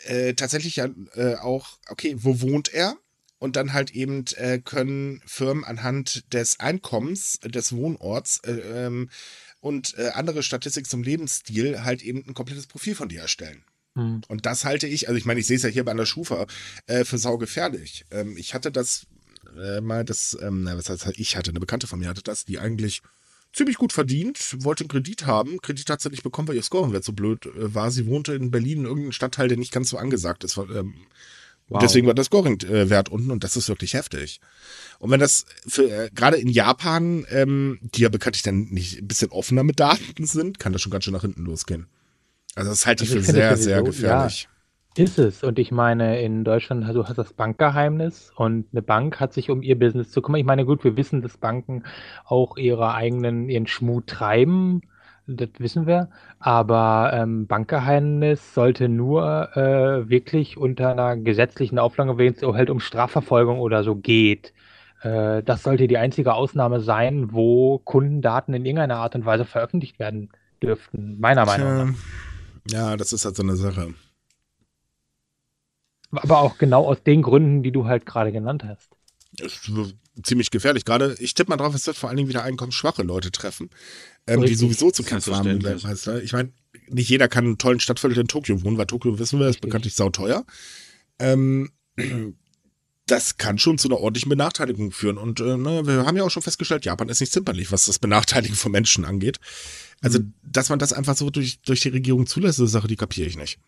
äh, 0.06 0.34
tatsächlich 0.34 0.78
ja 0.78 0.90
äh, 1.16 1.36
auch, 1.36 1.78
okay, 1.90 2.16
wo 2.18 2.42
wohnt 2.42 2.74
er? 2.74 2.96
Und 3.40 3.56
dann 3.56 3.74
halt 3.74 3.90
eben 3.92 4.24
äh, 4.36 4.60
können 4.60 5.20
Firmen 5.26 5.64
anhand 5.64 6.32
des 6.32 6.60
Einkommens, 6.60 7.40
des 7.44 7.76
Wohnorts 7.76 8.38
äh, 8.46 8.52
ähm, 8.52 9.10
und 9.62 9.98
äh, 9.98 10.10
andere 10.10 10.44
Statistik 10.44 10.88
zum 10.88 11.04
Lebensstil 11.04 11.84
halt 11.84 12.02
eben 12.02 12.26
ein 12.28 12.34
komplettes 12.34 12.68
Profil 12.68 12.96
von 12.96 13.08
dir 13.08 13.22
erstellen. 13.22 13.64
Hm. 13.96 14.22
Und 14.28 14.46
das 14.46 14.66
halte 14.66 14.88
ich, 14.88 15.08
also 15.08 15.18
ich 15.18 15.26
meine, 15.26 15.40
ich 15.40 15.48
sehe 15.48 15.58
es 15.58 15.64
ja 15.64 15.70
hier 15.70 15.86
bei 15.86 15.92
einer 15.92 16.06
Schufa, 16.06 16.48
äh, 16.88 17.06
für 17.06 17.18
saugefährlich. 17.18 18.06
Ähm, 18.12 18.36
ich 18.38 18.54
hatte 18.54 18.72
das 18.72 19.06
äh, 19.58 19.82
mal, 19.82 20.04
das, 20.04 20.38
ähm, 20.42 20.64
na, 20.64 20.78
was 20.78 20.90
heißt, 20.90 21.14
ich 21.16 21.38
hatte, 21.38 21.52
eine 21.52 21.60
Bekannte 21.60 21.88
von 21.88 22.00
mir 22.00 22.10
hatte 22.10 22.24
das, 22.24 22.46
die 22.46 22.60
eigentlich 22.60 23.02
ziemlich 23.54 23.78
gut 23.78 23.92
verdient, 23.92 24.56
wollte 24.64 24.84
einen 24.84 24.90
Kredit 24.90 25.26
haben. 25.26 25.60
Kredit 25.62 25.90
hat 25.90 26.02
sie 26.02 26.10
nicht 26.10 26.24
bekommen, 26.24 26.48
weil 26.48 26.56
ihr 26.56 26.64
Scoring-Wert 26.64 27.04
so 27.04 27.14
blöd 27.14 27.46
äh, 27.46 27.74
war. 27.76 27.92
Sie 27.92 28.08
wohnte 28.08 28.34
in 28.34 28.52
Berlin 28.52 28.80
in 28.80 28.86
irgendeinem 28.86 29.12
Stadtteil, 29.12 29.48
der 29.48 29.58
nicht 29.58 29.74
ganz 29.74 29.90
so 29.90 29.98
angesagt 29.98 30.44
ist. 30.44 30.58
Ähm, 30.58 30.96
Wow. 31.72 31.80
Deswegen 31.80 32.06
war 32.06 32.14
das 32.14 32.26
Scoring-Wert 32.26 33.08
unten 33.08 33.32
und 33.32 33.46
das 33.46 33.56
ist 33.56 33.70
wirklich 33.70 33.94
heftig. 33.94 34.42
Und 35.00 35.10
wenn 35.10 35.22
das 35.22 35.46
für 35.66 35.90
äh, 35.90 36.10
gerade 36.14 36.36
in 36.36 36.50
Japan, 36.50 37.26
ähm, 37.30 37.80
die 37.82 38.02
ja 38.02 38.10
bekanntlich 38.10 38.44
dann 38.44 38.68
nicht 38.72 39.00
ein 39.00 39.08
bisschen 39.08 39.32
offener 39.32 39.64
mit 39.64 39.80
Daten 39.80 40.26
sind, 40.26 40.60
kann 40.60 40.74
das 40.74 40.82
schon 40.82 40.92
ganz 40.92 41.06
schön 41.06 41.14
nach 41.14 41.22
hinten 41.22 41.46
losgehen. 41.46 41.88
Also 42.56 42.72
das 42.72 42.86
halte 42.86 43.06
ich 43.06 43.12
Also 43.12 43.24
für 43.24 43.32
sehr, 43.32 43.52
sowieso, 43.52 43.64
sehr 43.64 43.84
gefährlich. 43.84 44.50
Ist 44.98 45.18
es. 45.18 45.44
Und 45.44 45.60
ich 45.60 45.72
meine, 45.72 46.22
in 46.22 46.44
Deutschland, 46.44 46.86
du 46.94 47.06
hast 47.06 47.18
das 47.18 47.32
Bankgeheimnis 47.32 48.34
und 48.36 48.66
eine 48.74 48.82
Bank 48.82 49.22
hat 49.22 49.32
sich 49.32 49.50
um 49.50 49.64
ihr 49.64 49.80
Business 49.80 50.12
zu 50.12 50.22
kümmern. 50.22 50.42
Ich 50.42 50.46
meine, 50.46 50.66
gut, 50.66 50.84
wir 50.84 50.98
wissen, 50.98 51.22
dass 51.22 51.38
Banken 51.38 51.84
auch 52.26 52.58
ihre 52.58 52.94
eigenen, 52.94 53.48
ihren 53.48 53.68
Schmut 53.68 54.08
treiben. 54.08 54.82
Das 55.28 55.50
wissen 55.60 55.88
wir. 55.88 56.10
Aber 56.40 57.12
ähm, 57.14 57.48
Bankgeheimnis 57.48 58.54
sollte 58.54 58.90
nur 58.90 59.56
äh, 59.56 60.10
wirklich 60.10 60.58
unter 60.58 60.92
einer 60.92 61.16
gesetzlichen 61.18 61.80
Auflage, 61.80 62.18
wenn 62.18 62.34
es 62.34 62.42
halt 62.42 62.70
um 62.70 62.80
Strafverfolgung 62.80 63.60
oder 63.60 63.84
so 63.84 63.96
geht. 63.96 64.54
Äh, 65.02 65.44
das 65.44 65.64
sollte 65.64 65.88
die 65.88 65.98
einzige 65.98 66.34
Ausnahme 66.34 66.80
sein, 66.80 67.32
wo 67.32 67.80
Kundendaten 67.80 68.54
in 68.54 68.66
irgendeiner 68.66 68.98
Art 68.98 69.16
und 69.16 69.26
Weise 69.26 69.46
veröffentlicht 69.46 70.00
werden 70.00 70.30
dürften, 70.62 71.20
meiner 71.20 71.46
Meinung 71.46 71.78
nach. 71.78 71.94
Ja, 72.68 72.98
das 72.98 73.14
ist 73.14 73.26
halt 73.26 73.36
so 73.36 73.44
eine 73.44 73.56
Sache. 73.56 73.94
Aber 76.12 76.40
auch 76.40 76.58
genau 76.58 76.86
aus 76.86 77.04
den 77.04 77.22
Gründen, 77.22 77.64
die 77.64 77.72
du 77.72 77.86
halt 77.86 78.06
gerade 78.06 78.32
genannt 78.32 78.64
hast. 78.66 78.90
Ist 79.38 79.72
ziemlich 80.24 80.52
gefährlich. 80.52 80.86
Gerade, 80.86 81.16
ich 81.20 81.34
tippe 81.34 81.50
mal 81.50 81.58
drauf, 81.58 81.74
es 81.76 81.88
wird 81.88 81.98
vor 81.98 82.10
allen 82.10 82.18
Dingen 82.18 82.30
wieder 82.30 82.44
einkommensschwache 82.44 83.04
Leute 83.04 83.32
treffen, 83.32 83.70
ähm, 84.28 84.42
die 84.42 84.56
sowieso 84.56 84.92
zu 84.92 85.04
kämpfen 85.04 85.36
haben. 85.36 85.58
mit 85.58 85.66
du? 85.66 86.22
Ich 86.22 86.34
meine, 86.34 86.52
nicht 86.88 87.10
jeder 87.10 87.28
kann 87.28 87.46
in 87.46 87.58
tollen 87.58 87.80
Stadtviertel 87.80 88.20
in 88.20 88.28
Tokio 88.28 88.64
wohnen, 88.64 88.78
weil 88.78 88.86
Tokio, 88.86 89.18
wissen 89.20 89.40
wir, 89.40 89.48
ist 89.48 89.62
bekanntlich 89.62 89.96
sauteuer. 89.96 90.46
Ähm, 91.20 91.72
das 93.08 93.38
kann 93.38 93.58
schon 93.58 93.78
zu 93.78 93.88
einer 93.88 94.00
ordentlichen 94.00 94.30
Benachteiligung 94.30 94.92
führen. 94.92 95.18
Und 95.18 95.40
äh, 95.40 95.58
ne, 95.58 95.86
wir 95.86 96.06
haben 96.06 96.18
ja 96.18 96.24
auch 96.24 96.32
schon 96.32 96.44
festgestellt, 96.44 96.86
Japan 96.86 97.10
ist 97.10 97.20
nicht 97.20 97.34
zimperlich, 97.34 97.72
was 97.72 97.86
das 97.86 98.00
Benachteiligen 98.00 98.56
von 98.56 98.72
Menschen 98.72 99.06
angeht. 99.06 99.40
Also, 100.02 100.20
Mhm. 100.20 100.34
dass 100.44 100.70
man 100.70 100.80
das 100.80 100.94
einfach 100.94 101.16
so 101.16 101.30
durch, 101.30 101.62
durch 101.62 101.82
die 101.82 101.90
Regierung 101.90 102.26
zulässt, 102.26 102.58
ist 102.58 102.62
eine 102.62 102.70
Sache, 102.70 102.88
die 102.88 102.96
kapiere 102.96 103.28
ich 103.28 103.38
nicht. 103.38 103.60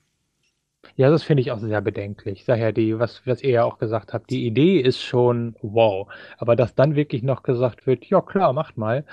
Ja, 0.96 1.10
das 1.10 1.24
finde 1.24 1.42
ich 1.42 1.52
auch 1.52 1.60
sehr 1.60 1.82
bedenklich. 1.82 2.46
Daher 2.46 2.72
die, 2.72 3.00
was, 3.00 3.22
was 3.26 3.42
ihr 3.42 3.50
ja 3.50 3.64
auch 3.64 3.80
gesagt 3.80 4.14
habt, 4.14 4.30
die 4.30 4.46
Idee 4.46 4.80
ist 4.80 5.02
schon 5.02 5.56
wow. 5.62 6.08
Aber 6.38 6.56
dass 6.56 6.76
dann 6.76 6.96
wirklich 6.96 7.24
noch 7.24 7.42
gesagt 7.44 7.88
wird, 7.88 8.06
ja 8.06 8.22
klar, 8.22 8.54
macht 8.54 8.78
mal. 8.78 9.04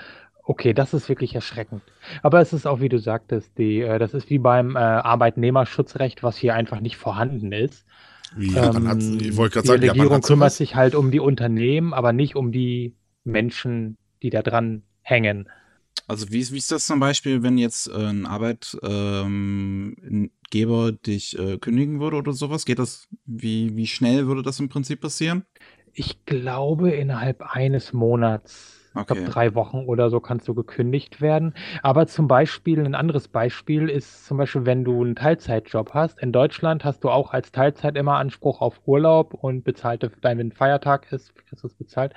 Okay, 0.43 0.73
das 0.73 0.93
ist 0.93 1.09
wirklich 1.09 1.33
erschreckend. 1.35 1.81
Aber 2.23 2.39
es 2.41 2.53
ist 2.53 2.67
auch, 2.67 2.81
wie 2.81 2.89
du 2.89 2.99
sagtest, 2.99 3.57
die, 3.57 3.81
äh, 3.81 3.99
das 3.99 4.13
ist 4.13 4.29
wie 4.29 4.39
beim 4.39 4.75
äh, 4.75 4.79
Arbeitnehmerschutzrecht, 4.79 6.23
was 6.23 6.37
hier 6.37 6.55
einfach 6.55 6.81
nicht 6.81 6.97
vorhanden 6.97 7.51
ist. 7.51 7.85
Hat, 8.55 8.75
Ähm, 8.75 9.17
ich 9.19 9.35
wollte 9.35 9.55
gerade 9.55 9.63
die 9.63 9.67
sagen, 9.67 9.81
Japan 9.83 9.99
Regierung 9.99 10.21
kümmert 10.21 10.53
sich 10.53 10.75
halt 10.75 10.95
um 10.95 11.11
die 11.11 11.19
Unternehmen, 11.19 11.93
aber 11.93 12.13
nicht 12.13 12.35
um 12.35 12.51
die 12.51 12.95
Menschen, 13.23 13.97
die 14.21 14.29
da 14.29 14.41
dran 14.41 14.83
hängen. 15.01 15.49
Also 16.07 16.29
wie, 16.29 16.49
wie 16.51 16.57
ist 16.57 16.71
das 16.71 16.85
zum 16.85 16.99
Beispiel, 16.99 17.43
wenn 17.43 17.57
jetzt 17.57 17.87
äh, 17.87 18.11
ein 18.11 18.25
Arbeitgeber 20.51 20.91
dich 20.93 21.37
äh, 21.39 21.57
kündigen 21.57 21.99
würde 21.99 22.17
oder 22.17 22.33
sowas? 22.33 22.65
Geht 22.65 22.79
das, 22.79 23.07
wie, 23.25 23.75
wie 23.75 23.87
schnell 23.87 24.27
würde 24.27 24.43
das 24.43 24.59
im 24.59 24.69
Prinzip 24.69 25.01
passieren? 25.01 25.45
Ich 25.93 26.25
glaube, 26.25 26.91
innerhalb 26.91 27.41
eines 27.55 27.91
Monats, 27.93 28.91
ich 28.95 29.05
Okay. 29.05 29.05
glaube 29.05 29.23
drei 29.25 29.55
Wochen 29.55 29.79
oder 29.85 30.09
so, 30.09 30.19
kannst 30.21 30.47
du 30.47 30.53
gekündigt 30.53 31.19
werden. 31.21 31.53
Aber 31.83 32.07
zum 32.07 32.27
Beispiel, 32.27 32.79
ein 32.85 32.95
anderes 32.95 33.27
Beispiel 33.27 33.89
ist 33.89 34.25
zum 34.25 34.37
Beispiel, 34.37 34.65
wenn 34.65 34.83
du 34.85 35.01
einen 35.03 35.15
Teilzeitjob 35.15 35.93
hast. 35.93 36.19
In 36.19 36.31
Deutschland 36.31 36.85
hast 36.85 37.03
du 37.03 37.09
auch 37.09 37.31
als 37.33 37.51
Teilzeit 37.51 37.97
immer 37.97 38.15
Anspruch 38.17 38.61
auf 38.61 38.79
Urlaub 38.85 39.33
und 39.33 39.63
bezahlte, 39.63 40.11
wenn 40.21 40.39
ein 40.39 40.51
Feiertag 40.53 41.11
ist, 41.11 41.35
kriegst 41.35 41.63
du 41.63 41.67
es 41.67 41.75
bezahlt. 41.75 42.13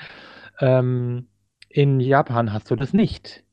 Ähm, 0.60 1.28
in 1.68 2.00
Japan 2.00 2.52
hast 2.52 2.70
du 2.70 2.76
das 2.76 2.92
nicht. 2.92 3.43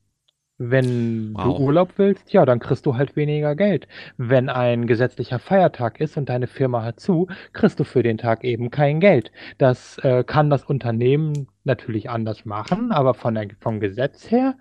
Wenn 0.58 1.32
Wow. 1.34 1.44
du 1.44 1.64
Urlaub 1.64 1.92
willst, 1.96 2.32
ja, 2.32 2.44
dann 2.44 2.60
kriegst 2.60 2.86
du 2.86 2.96
halt 2.96 3.16
weniger 3.16 3.56
Geld. 3.56 3.88
Wenn 4.16 4.48
ein 4.48 4.86
gesetzlicher 4.86 5.38
Feiertag 5.38 6.00
ist 6.00 6.16
und 6.16 6.28
deine 6.28 6.46
Firma 6.46 6.82
hat 6.84 7.00
zu, 7.00 7.26
kriegst 7.52 7.80
du 7.80 7.84
für 7.84 8.02
den 8.02 8.18
Tag 8.18 8.44
eben 8.44 8.70
kein 8.70 9.00
Geld. 9.00 9.32
Das 9.58 9.98
äh, 9.98 10.24
kann 10.24 10.50
das 10.50 10.64
Unternehmen 10.64 11.48
natürlich 11.64 12.10
anders 12.10 12.44
machen, 12.44 12.92
aber 12.92 13.14
von 13.14 13.34
der, 13.34 13.48
vom 13.60 13.80
Gesetz 13.80 14.30
her 14.30 14.56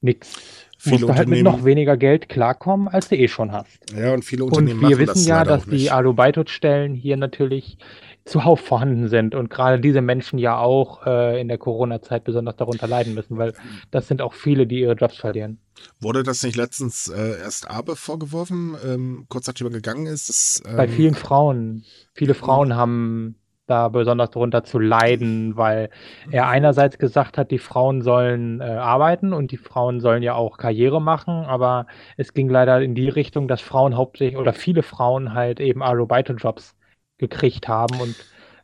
nix. 0.00 0.66
Viele 0.78 0.92
Musst 0.92 1.08
du 1.08 1.14
halt 1.14 1.28
mit 1.28 1.42
noch 1.42 1.64
weniger 1.64 1.96
Geld 1.96 2.28
klarkommen, 2.28 2.88
als 2.88 3.08
du 3.08 3.16
eh 3.16 3.28
schon 3.28 3.52
hast. 3.52 3.86
Ja, 3.96 4.12
und 4.12 4.24
viele 4.24 4.44
Und 4.50 4.50
Unternehmen 4.58 4.80
wir 4.80 4.96
machen 4.96 4.98
wissen 4.98 5.06
das 5.06 5.26
ja, 5.26 5.44
dass 5.44 5.68
die 5.68 5.76
nicht. 5.76 5.92
Alubaitut-Stellen 5.92 6.94
hier 6.94 7.16
natürlich 7.16 7.78
zuhauf 8.24 8.60
vorhanden 8.60 9.08
sind 9.08 9.34
und 9.34 9.50
gerade 9.50 9.78
diese 9.80 10.00
Menschen 10.00 10.38
ja 10.38 10.56
auch 10.58 11.06
äh, 11.06 11.40
in 11.40 11.48
der 11.48 11.58
Corona-Zeit 11.58 12.24
besonders 12.24 12.56
darunter 12.56 12.86
leiden 12.86 13.14
müssen, 13.14 13.36
weil 13.36 13.52
das 13.90 14.08
sind 14.08 14.22
auch 14.22 14.32
viele, 14.32 14.66
die 14.66 14.80
ihre 14.80 14.94
Jobs 14.94 15.16
verlieren. 15.16 15.58
Wurde 16.00 16.22
das 16.22 16.42
nicht 16.42 16.56
letztens 16.56 17.08
äh, 17.08 17.38
erst 17.40 17.70
Abe 17.70 17.96
vorgeworfen, 17.96 18.76
ähm, 18.84 19.26
kurz 19.28 19.46
nachdem 19.46 19.66
er 19.66 19.72
gegangen 19.72 20.06
ist? 20.06 20.28
Das, 20.28 20.62
ähm, 20.66 20.76
Bei 20.76 20.88
vielen 20.88 21.14
Frauen, 21.14 21.84
viele 22.14 22.34
Frauen 22.34 22.74
haben 22.74 23.36
da 23.66 23.88
besonders 23.88 24.30
darunter 24.30 24.62
zu 24.64 24.78
leiden, 24.78 25.56
weil 25.56 25.90
er 26.30 26.48
einerseits 26.48 26.98
gesagt 26.98 27.38
hat, 27.38 27.50
die 27.50 27.58
Frauen 27.58 28.02
sollen 28.02 28.60
äh, 28.60 28.64
arbeiten 28.64 29.32
und 29.32 29.52
die 29.52 29.56
Frauen 29.56 30.00
sollen 30.00 30.22
ja 30.22 30.34
auch 30.34 30.58
Karriere 30.58 31.00
machen, 31.00 31.44
aber 31.44 31.86
es 32.16 32.34
ging 32.34 32.48
leider 32.48 32.82
in 32.82 32.94
die 32.94 33.08
Richtung, 33.08 33.48
dass 33.48 33.62
Frauen 33.62 33.96
hauptsächlich 33.96 34.38
oder 34.38 34.52
viele 34.52 34.82
Frauen 34.82 35.32
halt 35.32 35.60
eben 35.60 35.82
Arubaito-Jobs 35.82 36.74
gekriegt 37.18 37.68
haben 37.68 38.00
und 38.00 38.16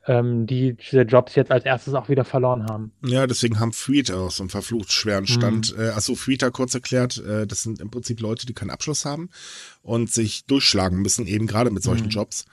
ähm, 0.07 0.47
die 0.47 0.75
diese 0.75 1.03
Jobs 1.03 1.35
jetzt 1.35 1.51
als 1.51 1.65
erstes 1.65 1.95
auch 1.95 2.09
wieder 2.09 2.25
verloren 2.25 2.67
haben. 2.67 2.93
Ja, 3.05 3.27
deswegen 3.27 3.61
haben 3.61 3.73
Freeter 3.73 4.19
auch 4.19 4.31
so 4.31 4.43
einen 4.43 4.51
verflucht 4.51 4.93
schweren 4.93 5.27
Stand. 5.27 5.77
Mhm. 5.77 5.83
Äh, 5.83 5.89
achso, 5.91 6.15
Freeter 6.15 6.51
kurz 6.51 6.75
erklärt, 6.75 7.19
äh, 7.19 7.47
das 7.47 7.63
sind 7.63 7.81
im 7.81 7.91
Prinzip 7.91 8.21
Leute, 8.21 8.47
die 8.47 8.55
keinen 8.55 8.71
Abschluss 8.71 9.05
haben 9.05 9.29
und 9.83 10.11
sich 10.11 10.47
durchschlagen 10.47 11.01
müssen, 11.01 11.27
eben 11.27 11.47
gerade 11.47 11.71
mit 11.71 11.83
solchen 11.83 12.07
mhm. 12.07 12.11
Jobs. 12.11 12.47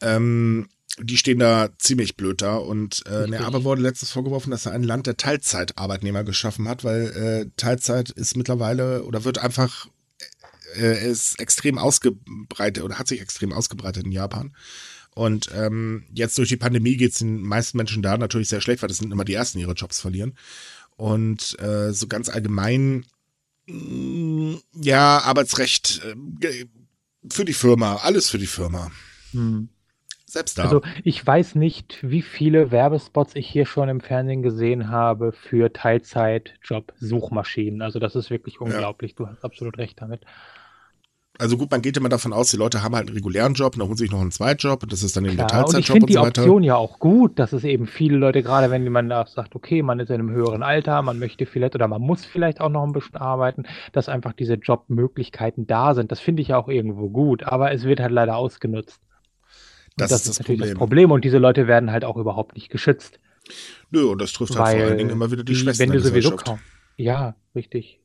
Ähm, 0.00 0.68
die 0.98 1.16
stehen 1.16 1.38
da 1.38 1.70
ziemlich 1.78 2.16
blöd 2.18 2.42
da 2.42 2.56
und 2.56 3.04
äh, 3.06 3.26
ne, 3.26 3.40
aber 3.40 3.64
wurde 3.64 3.80
letztens 3.80 4.10
vorgeworfen, 4.10 4.50
dass 4.50 4.66
er 4.66 4.72
ein 4.72 4.82
Land 4.82 5.06
der 5.06 5.16
Teilzeitarbeitnehmer 5.16 6.22
geschaffen 6.22 6.68
hat, 6.68 6.84
weil 6.84 7.06
äh, 7.06 7.50
Teilzeit 7.56 8.10
ist 8.10 8.36
mittlerweile 8.36 9.04
oder 9.04 9.24
wird 9.24 9.38
einfach 9.38 9.86
äh, 10.76 11.10
ist 11.10 11.40
extrem 11.40 11.78
ausgebreitet 11.78 12.84
oder 12.84 12.98
hat 12.98 13.08
sich 13.08 13.22
extrem 13.22 13.54
ausgebreitet 13.54 14.04
in 14.04 14.12
Japan. 14.12 14.54
Und 15.14 15.50
ähm, 15.54 16.04
jetzt 16.12 16.38
durch 16.38 16.48
die 16.48 16.56
Pandemie 16.56 16.96
geht 16.96 17.12
es 17.12 17.18
den 17.18 17.42
meisten 17.42 17.76
Menschen 17.76 18.02
da 18.02 18.16
natürlich 18.16 18.48
sehr 18.48 18.60
schlecht, 18.60 18.82
weil 18.82 18.88
das 18.88 18.98
sind 18.98 19.12
immer 19.12 19.24
die 19.24 19.34
ersten, 19.34 19.58
die 19.58 19.64
ihre 19.64 19.74
Jobs 19.74 20.00
verlieren. 20.00 20.36
Und 20.96 21.58
äh, 21.60 21.92
so 21.92 22.06
ganz 22.06 22.28
allgemein, 22.28 23.04
mh, 23.66 23.76
mm, 23.76 24.60
ja, 24.80 25.18
Arbeitsrecht 25.18 26.02
äh, 26.04 26.66
für 27.30 27.44
die 27.44 27.52
Firma, 27.52 27.96
alles 27.96 28.30
für 28.30 28.38
die 28.38 28.46
Firma. 28.46 28.90
Hm. 29.32 29.68
Selbst 30.24 30.56
da. 30.56 30.64
Also 30.64 30.80
ich 31.04 31.26
weiß 31.26 31.56
nicht, 31.56 31.98
wie 32.00 32.22
viele 32.22 32.70
Werbespots 32.70 33.34
ich 33.34 33.46
hier 33.46 33.66
schon 33.66 33.90
im 33.90 34.00
Fernsehen 34.00 34.42
gesehen 34.42 34.88
habe 34.88 35.32
für 35.32 35.70
Teilzeitjob-Suchmaschinen. 35.70 37.82
Also 37.82 37.98
das 37.98 38.16
ist 38.16 38.30
wirklich 38.30 38.58
unglaublich. 38.58 39.10
Ja. 39.10 39.16
Du 39.18 39.26
hast 39.26 39.44
absolut 39.44 39.76
recht 39.76 40.00
damit 40.00 40.22
also 41.38 41.56
gut, 41.56 41.70
man 41.70 41.80
geht 41.80 41.96
immer 41.96 42.10
davon 42.10 42.32
aus, 42.32 42.50
die 42.50 42.56
Leute 42.56 42.82
haben 42.82 42.94
halt 42.94 43.08
einen 43.08 43.16
regulären 43.16 43.54
Job, 43.54 43.74
dann 43.76 43.86
holen 43.86 43.96
sich 43.96 44.10
noch 44.10 44.20
einen 44.20 44.30
Zweitjob 44.30 44.82
und 44.82 44.92
das 44.92 45.02
ist 45.02 45.16
dann 45.16 45.24
eben 45.24 45.36
Klar, 45.36 45.48
der 45.48 45.56
Teilzeitjob 45.56 45.74
und, 45.74 45.80
ich 45.80 45.90
finde 45.90 46.06
die 46.06 46.12
so 46.12 46.20
Option 46.20 46.62
ja 46.62 46.76
auch 46.76 46.98
gut, 46.98 47.38
dass 47.38 47.52
es 47.52 47.64
eben 47.64 47.86
viele 47.86 48.18
Leute, 48.18 48.42
gerade 48.42 48.70
wenn 48.70 48.86
man 48.90 49.08
sagt, 49.08 49.54
okay, 49.54 49.82
man 49.82 49.98
ist 49.98 50.10
in 50.10 50.16
einem 50.16 50.30
höheren 50.30 50.62
Alter, 50.62 51.00
man 51.00 51.18
möchte 51.18 51.46
vielleicht 51.46 51.74
oder 51.74 51.88
man 51.88 52.02
muss 52.02 52.26
vielleicht 52.26 52.60
auch 52.60 52.68
noch 52.68 52.84
ein 52.84 52.92
bisschen 52.92 53.16
arbeiten, 53.16 53.64
dass 53.92 54.08
einfach 54.08 54.34
diese 54.34 54.54
Jobmöglichkeiten 54.54 55.66
da 55.66 55.94
sind. 55.94 56.12
Das 56.12 56.20
finde 56.20 56.42
ich 56.42 56.48
ja 56.48 56.58
auch 56.58 56.68
irgendwo 56.68 57.08
gut, 57.08 57.44
aber 57.44 57.72
es 57.72 57.84
wird 57.84 58.00
halt 58.00 58.12
leider 58.12 58.36
ausgenutzt. 58.36 59.00
Das, 59.96 60.10
das, 60.10 60.20
ist, 60.20 60.28
das 60.28 60.38
natürlich 60.38 60.60
Problem. 60.60 60.74
das 60.74 60.78
Problem 60.78 61.10
und 61.12 61.24
diese 61.24 61.38
Leute 61.38 61.66
werden 61.66 61.90
halt 61.90 62.04
auch 62.04 62.16
überhaupt 62.16 62.54
nicht 62.54 62.68
geschützt. 62.68 63.20
Nö, 63.90 64.04
und 64.04 64.20
das 64.20 64.32
trifft 64.32 64.56
halt 64.58 64.76
vor 64.76 64.86
allen 64.86 64.98
Dingen 64.98 65.10
immer 65.10 65.30
wieder 65.30 65.44
die, 65.44 65.52
die 65.52 65.58
Schwestern 65.58 65.88
wenn 65.88 65.96
du 65.96 66.00
sowieso 66.00 66.36
kaum. 66.36 66.58
Ja, 66.96 67.34
richtig 67.54 68.01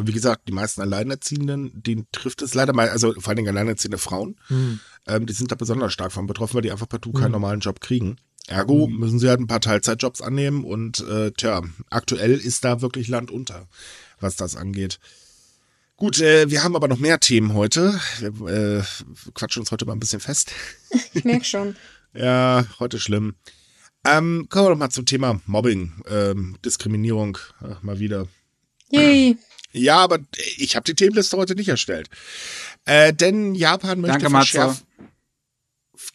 wie 0.00 0.12
gesagt, 0.12 0.48
die 0.48 0.52
meisten 0.52 0.80
Alleinerziehenden, 0.80 1.70
denen 1.74 2.06
trifft 2.12 2.42
es 2.42 2.54
leider 2.54 2.72
mal, 2.72 2.88
also 2.88 3.12
vor 3.14 3.28
allen 3.28 3.36
Dingen 3.36 3.48
alleinerziehende 3.48 3.98
Frauen, 3.98 4.36
mhm. 4.48 4.80
ähm, 5.06 5.26
die 5.26 5.32
sind 5.32 5.50
da 5.52 5.56
besonders 5.56 5.92
stark 5.92 6.12
von 6.12 6.26
betroffen, 6.26 6.54
weil 6.54 6.62
die 6.62 6.72
einfach 6.72 6.88
partout 6.88 7.12
keinen 7.12 7.26
mhm. 7.26 7.32
normalen 7.32 7.60
Job 7.60 7.80
kriegen. 7.80 8.16
Ergo 8.46 8.88
mhm. 8.88 8.98
müssen 8.98 9.18
sie 9.18 9.28
halt 9.28 9.40
ein 9.40 9.46
paar 9.46 9.60
Teilzeitjobs 9.60 10.20
annehmen 10.20 10.64
und 10.64 11.00
äh, 11.00 11.30
tja, 11.32 11.62
aktuell 11.90 12.32
ist 12.32 12.64
da 12.64 12.80
wirklich 12.80 13.08
Land 13.08 13.30
unter, 13.30 13.68
was 14.20 14.36
das 14.36 14.56
angeht. 14.56 14.98
Gut, 15.96 16.20
äh, 16.20 16.50
wir 16.50 16.64
haben 16.64 16.74
aber 16.74 16.88
noch 16.88 16.98
mehr 16.98 17.20
Themen 17.20 17.54
heute. 17.54 17.98
Wir 18.18 18.78
äh, 18.78 18.82
quatschen 19.34 19.60
uns 19.60 19.70
heute 19.70 19.86
mal 19.86 19.92
ein 19.92 20.00
bisschen 20.00 20.20
fest. 20.20 20.52
Ich 21.14 21.24
merke 21.24 21.44
schon. 21.44 21.76
ja, 22.14 22.64
heute 22.80 22.98
schlimm. 22.98 23.34
Ähm, 24.04 24.46
kommen 24.50 24.66
wir 24.66 24.70
doch 24.70 24.78
mal 24.78 24.90
zum 24.90 25.06
Thema 25.06 25.40
Mobbing, 25.46 25.92
ähm, 26.08 26.56
Diskriminierung, 26.64 27.38
Ach, 27.60 27.82
mal 27.82 28.00
wieder. 28.00 28.26
Yay. 28.90 29.38
Ja, 29.72 29.96
aber 29.98 30.18
ich 30.56 30.76
habe 30.76 30.84
die 30.84 30.94
Themenliste 30.94 31.36
heute 31.36 31.54
nicht 31.54 31.68
erstellt. 31.68 32.08
Äh, 32.84 33.12
denn 33.12 33.54
Japan 33.54 34.00
möchte 34.00 34.18
Danke, 34.18 34.30
verschärft 34.30 34.84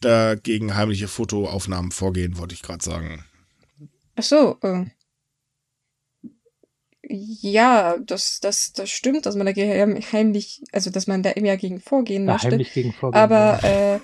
dagegen 0.01 0.75
heimliche 0.75 1.07
Fotoaufnahmen 1.07 1.91
vorgehen, 1.91 2.37
wollte 2.37 2.53
ich 2.53 2.61
gerade 2.61 2.83
sagen. 2.83 3.23
Ach 4.15 4.23
so. 4.23 4.57
Äh. 4.61 4.85
Ja, 7.09 7.97
das, 7.99 8.41
das, 8.41 8.73
das 8.73 8.89
stimmt, 8.89 9.25
dass 9.25 9.35
man 9.35 9.47
da 9.47 9.53
heimlich, 9.53 10.61
also 10.73 10.89
dass 10.89 11.07
man 11.07 11.23
da 11.23 11.29
immer 11.31 11.55
gegen 11.55 11.79
vorgehen 11.79 12.25
ja, 12.25 12.33
möchte. 12.33 12.51
Heimlich 12.51 12.73
gegen 12.73 12.93
vorgehen, 12.93 13.21
aber 13.21 13.59
ja. 13.63 13.95
äh, 13.95 13.99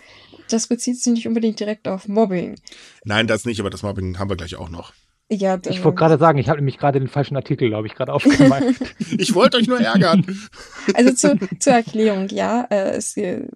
das 0.49 0.67
bezieht 0.67 1.01
sich 1.01 1.13
nicht 1.13 1.27
unbedingt 1.27 1.59
direkt 1.59 1.87
auf 1.87 2.07
Mobbing. 2.07 2.59
Nein, 3.03 3.27
das 3.27 3.43
nicht, 3.45 3.59
aber 3.59 3.69
das 3.69 3.83
Mobbing 3.83 4.19
haben 4.19 4.29
wir 4.29 4.37
gleich 4.37 4.55
auch 4.55 4.69
noch. 4.69 4.93
Ja, 5.35 5.59
ich 5.67 5.83
wollte 5.83 5.97
gerade 5.97 6.17
sagen, 6.17 6.37
ich 6.37 6.49
habe 6.49 6.59
nämlich 6.59 6.77
gerade 6.77 6.99
den 6.99 7.07
falschen 7.07 7.35
Artikel, 7.35 7.69
glaube 7.69 7.87
ich, 7.87 7.95
gerade 7.95 8.13
aufgemacht. 8.13 8.63
ich 9.17 9.33
wollte 9.33 9.57
euch 9.57 9.67
nur 9.67 9.79
ärgern. 9.79 10.25
Also 10.95 11.13
zu, 11.13 11.39
zur 11.59 11.73
Erklärung, 11.73 12.27
ja, 12.27 12.67
äh, 12.69 12.91
es, 12.91 13.15
äh, 13.15 13.47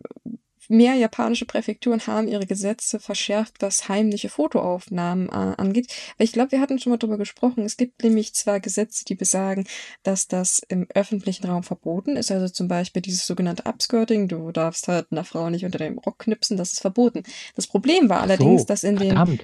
mehr 0.69 0.95
japanische 0.95 1.45
Präfekturen 1.45 2.05
haben 2.07 2.27
ihre 2.27 2.45
Gesetze 2.45 2.99
verschärft, 2.99 3.55
was 3.59 3.89
heimliche 3.89 4.29
Fotoaufnahmen 4.29 5.29
äh, 5.29 5.31
angeht. 5.31 5.93
Weil 6.17 6.25
ich 6.25 6.31
glaube, 6.31 6.51
wir 6.51 6.61
hatten 6.61 6.79
schon 6.79 6.91
mal 6.91 6.97
darüber 6.97 7.17
gesprochen. 7.17 7.63
Es 7.63 7.77
gibt 7.77 8.03
nämlich 8.03 8.33
zwar 8.33 8.59
Gesetze, 8.59 9.05
die 9.05 9.15
besagen, 9.15 9.67
dass 10.03 10.27
das 10.27 10.61
im 10.67 10.87
öffentlichen 10.93 11.47
Raum 11.47 11.63
verboten 11.63 12.17
ist. 12.17 12.31
Also 12.31 12.49
zum 12.49 12.67
Beispiel 12.67 13.01
dieses 13.01 13.25
sogenannte 13.27 13.63
Upskirting. 13.65 14.27
Du 14.27 14.51
darfst 14.51 14.87
halt 14.87 15.07
einer 15.11 15.23
Frau 15.23 15.49
nicht 15.49 15.65
unter 15.65 15.79
dem 15.79 15.99
Rock 15.99 16.19
knipsen. 16.19 16.57
Das 16.57 16.73
ist 16.73 16.81
verboten. 16.81 17.23
Das 17.55 17.67
Problem 17.67 18.09
war 18.09 18.21
allerdings, 18.21 18.61
so, 18.61 18.67
dass 18.67 18.83
in 18.83 18.97
den 18.97 19.39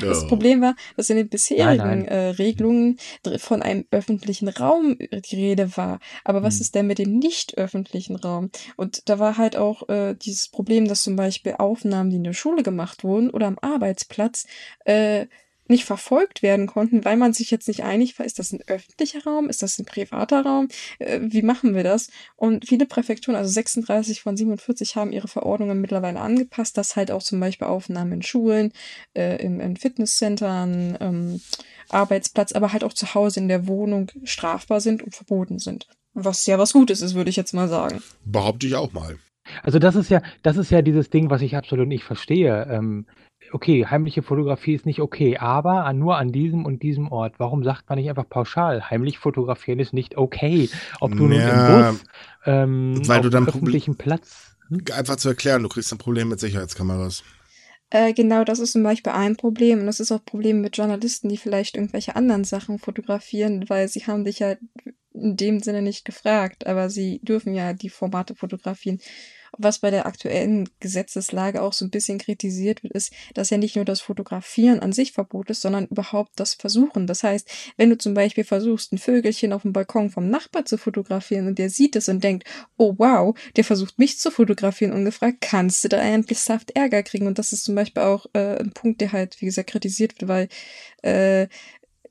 das 0.00 0.26
Problem 0.26 0.60
war, 0.60 0.74
dass 0.96 1.10
in 1.10 1.16
den 1.16 1.28
bisherigen 1.28 1.76
nein, 1.76 1.98
nein. 2.00 2.04
Äh, 2.08 2.28
Regelungen 2.30 2.98
von 3.38 3.62
einem 3.62 3.84
öffentlichen 3.90 4.48
Raum 4.48 4.96
die 4.98 5.36
Rede 5.36 5.76
war. 5.76 6.00
Aber 6.24 6.42
was 6.42 6.56
hm. 6.56 6.60
ist 6.60 6.74
denn 6.74 6.86
mit 6.86 6.98
dem 6.98 7.18
nicht 7.18 7.58
öffentlichen 7.58 8.16
Raum? 8.16 8.50
Und 8.76 9.08
da 9.08 9.18
war 9.18 9.36
halt 9.36 9.56
auch 9.56 9.88
äh, 9.88 10.14
dieses 10.14 10.48
Problem, 10.48 10.88
dass 10.88 11.02
zum 11.02 11.16
Beispiel 11.16 11.54
Aufnahmen, 11.58 12.10
die 12.10 12.16
in 12.16 12.24
der 12.24 12.32
Schule 12.32 12.62
gemacht 12.62 13.04
wurden 13.04 13.30
oder 13.30 13.46
am 13.46 13.58
Arbeitsplatz, 13.60 14.46
äh, 14.84 15.26
nicht 15.70 15.84
verfolgt 15.84 16.42
werden 16.42 16.66
konnten, 16.66 17.04
weil 17.04 17.16
man 17.16 17.32
sich 17.32 17.50
jetzt 17.50 17.68
nicht 17.68 17.82
einig 17.82 18.18
war, 18.18 18.26
ist 18.26 18.38
das 18.38 18.52
ein 18.52 18.60
öffentlicher 18.66 19.24
Raum, 19.24 19.48
ist 19.48 19.62
das 19.62 19.78
ein 19.78 19.86
privater 19.86 20.44
Raum, 20.44 20.68
äh, 20.98 21.20
wie 21.22 21.42
machen 21.42 21.74
wir 21.74 21.84
das? 21.84 22.08
Und 22.36 22.66
viele 22.68 22.86
Präfekturen, 22.86 23.36
also 23.36 23.50
36 23.50 24.20
von 24.20 24.36
47, 24.36 24.96
haben 24.96 25.12
ihre 25.12 25.28
Verordnungen 25.28 25.80
mittlerweile 25.80 26.20
angepasst, 26.20 26.76
dass 26.76 26.96
halt 26.96 27.10
auch 27.10 27.22
zum 27.22 27.40
Beispiel 27.40 27.68
Aufnahmen 27.68 28.12
in 28.12 28.22
Schulen, 28.22 28.72
äh, 29.14 29.42
in, 29.42 29.60
in 29.60 29.76
Fitnesscentern, 29.76 30.98
ähm, 31.00 31.40
Arbeitsplatz, 31.88 32.52
aber 32.52 32.72
halt 32.72 32.84
auch 32.84 32.92
zu 32.92 33.14
Hause 33.14 33.40
in 33.40 33.48
der 33.48 33.66
Wohnung 33.66 34.10
strafbar 34.24 34.80
sind 34.80 35.02
und 35.02 35.14
verboten 35.14 35.58
sind. 35.58 35.88
Was 36.14 36.46
ja 36.46 36.58
was 36.58 36.72
Gutes 36.72 37.02
ist, 37.02 37.14
würde 37.14 37.30
ich 37.30 37.36
jetzt 37.36 37.54
mal 37.54 37.68
sagen. 37.68 38.02
Behaupte 38.24 38.66
ich 38.66 38.74
auch 38.74 38.92
mal. 38.92 39.18
Also 39.62 39.78
das 39.78 39.96
ist 39.96 40.10
ja, 40.10 40.22
das 40.42 40.56
ist 40.56 40.70
ja 40.70 40.82
dieses 40.82 41.10
Ding, 41.10 41.30
was 41.30 41.42
ich 41.42 41.56
absolut 41.56 41.88
nicht 41.88 42.04
verstehe. 42.04 42.66
Ähm, 42.70 43.06
okay, 43.52 43.86
heimliche 43.86 44.22
Fotografie 44.22 44.74
ist 44.74 44.86
nicht 44.86 45.00
okay, 45.00 45.36
aber 45.36 45.92
nur 45.92 46.16
an 46.16 46.32
diesem 46.32 46.64
und 46.64 46.82
diesem 46.82 47.10
Ort. 47.10 47.34
Warum 47.38 47.64
sagt 47.64 47.88
man 47.88 47.98
nicht 47.98 48.08
einfach 48.08 48.28
pauschal, 48.28 48.90
heimlich 48.90 49.18
fotografieren 49.18 49.78
ist 49.78 49.92
nicht 49.92 50.16
okay? 50.16 50.68
Ob 51.00 51.16
du 51.16 51.28
ja, 51.28 51.28
nun 51.28 51.32
im 51.32 51.92
Bus, 51.92 52.04
ähm, 52.46 53.08
weil 53.08 53.18
auf 53.18 53.24
du 53.24 53.30
dann 53.30 53.48
öffentlichem 53.48 53.96
Platz. 53.96 54.56
Hm? 54.68 54.84
Einfach 54.92 55.16
zu 55.16 55.28
erklären, 55.28 55.62
du 55.62 55.68
kriegst 55.68 55.92
ein 55.92 55.98
Problem 55.98 56.28
mit 56.28 56.40
Sicherheitskameras. 56.40 57.22
Äh, 57.90 58.12
genau, 58.12 58.44
das 58.44 58.60
ist 58.60 58.72
zum 58.72 58.84
Beispiel 58.84 59.12
ein 59.12 59.36
Problem. 59.36 59.80
Und 59.80 59.86
das 59.86 59.98
ist 59.98 60.12
auch 60.12 60.20
ein 60.20 60.24
Problem 60.24 60.60
mit 60.60 60.76
Journalisten, 60.76 61.28
die 61.28 61.36
vielleicht 61.36 61.76
irgendwelche 61.76 62.14
anderen 62.14 62.44
Sachen 62.44 62.78
fotografieren, 62.78 63.64
weil 63.68 63.88
sie 63.88 64.06
haben 64.06 64.24
dich 64.24 64.38
ja 64.38 64.54
in 65.12 65.36
dem 65.36 65.60
Sinne 65.60 65.82
nicht 65.82 66.04
gefragt, 66.04 66.68
aber 66.68 66.88
sie 66.88 67.20
dürfen 67.22 67.52
ja 67.52 67.72
die 67.72 67.88
Formate 67.88 68.36
fotografieren 68.36 69.00
was 69.58 69.78
bei 69.78 69.90
der 69.90 70.06
aktuellen 70.06 70.68
Gesetzeslage 70.80 71.62
auch 71.62 71.72
so 71.72 71.84
ein 71.84 71.90
bisschen 71.90 72.18
kritisiert 72.18 72.82
wird, 72.82 72.92
ist, 72.92 73.12
dass 73.34 73.50
ja 73.50 73.58
nicht 73.58 73.76
nur 73.76 73.84
das 73.84 74.00
Fotografieren 74.00 74.80
an 74.80 74.92
sich 74.92 75.12
Verbot 75.12 75.50
ist, 75.50 75.62
sondern 75.62 75.86
überhaupt 75.86 76.32
das 76.36 76.54
Versuchen. 76.54 77.06
Das 77.06 77.22
heißt, 77.22 77.48
wenn 77.76 77.90
du 77.90 77.98
zum 77.98 78.14
Beispiel 78.14 78.44
versuchst, 78.44 78.92
ein 78.92 78.98
Vögelchen 78.98 79.52
auf 79.52 79.62
dem 79.62 79.72
Balkon 79.72 80.10
vom 80.10 80.28
Nachbar 80.28 80.64
zu 80.64 80.78
fotografieren 80.78 81.46
und 81.46 81.58
der 81.58 81.70
sieht 81.70 81.96
es 81.96 82.08
und 82.08 82.22
denkt, 82.22 82.44
oh 82.76 82.94
wow, 82.98 83.36
der 83.56 83.64
versucht 83.64 83.98
mich 83.98 84.18
zu 84.18 84.30
fotografieren 84.30 84.92
ungefragt, 84.92 85.40
kannst 85.40 85.84
du 85.84 85.88
da 85.88 85.98
eigentlich 85.98 86.38
saft 86.38 86.72
Ärger 86.72 87.02
kriegen. 87.02 87.26
Und 87.26 87.38
das 87.38 87.52
ist 87.52 87.64
zum 87.64 87.74
Beispiel 87.74 88.02
auch 88.02 88.26
äh, 88.32 88.58
ein 88.58 88.72
Punkt, 88.72 89.00
der 89.00 89.12
halt, 89.12 89.40
wie 89.40 89.46
gesagt, 89.46 89.70
kritisiert 89.70 90.20
wird, 90.20 90.28
weil 90.28 90.48
äh, 91.02 91.48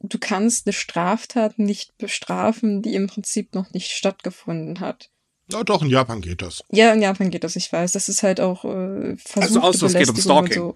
du 0.02 0.18
kannst 0.20 0.68
eine 0.68 0.74
Straftat 0.74 1.60
nicht 1.60 1.98
bestrafen, 1.98 2.82
die 2.82 2.96
im 2.96 3.08
Prinzip 3.08 3.54
noch 3.54 3.72
nicht 3.72 3.92
stattgefunden 3.92 4.80
hat. 4.80 5.10
Ja, 5.52 5.64
doch, 5.64 5.82
in 5.82 5.89
Japan 5.89 6.22
geht 6.22 6.41
das. 6.41 6.64
Ja, 6.72 6.93
in 6.93 7.02
Japan 7.02 7.32
geht 7.32 7.43
das, 7.43 7.56
ich 7.56 7.72
weiß. 7.72 7.91
Das 7.93 8.08
ist 8.08 8.22
halt 8.24 8.39
auch 8.39 8.66
äh, 8.66 9.18
Also 9.36 9.62
aus, 9.62 9.82
es 9.82 9.93
geht 9.93 10.10
um 10.10 10.16
Stalking. 10.16 10.54
So. 10.56 10.76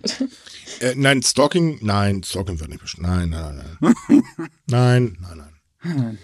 Äh, 0.80 0.96
nein, 0.96 1.22
Stalking, 1.22 1.78
nein, 1.82 2.24
Stalking 2.24 2.60
wird 2.60 2.70
nicht 2.70 2.82
bestimmt. 2.82 3.04
Nein, 3.08 3.30
nein, 3.30 3.78
nein. 3.80 4.24
nein, 4.68 5.18
nein, 5.22 5.54
nein. 5.84 6.18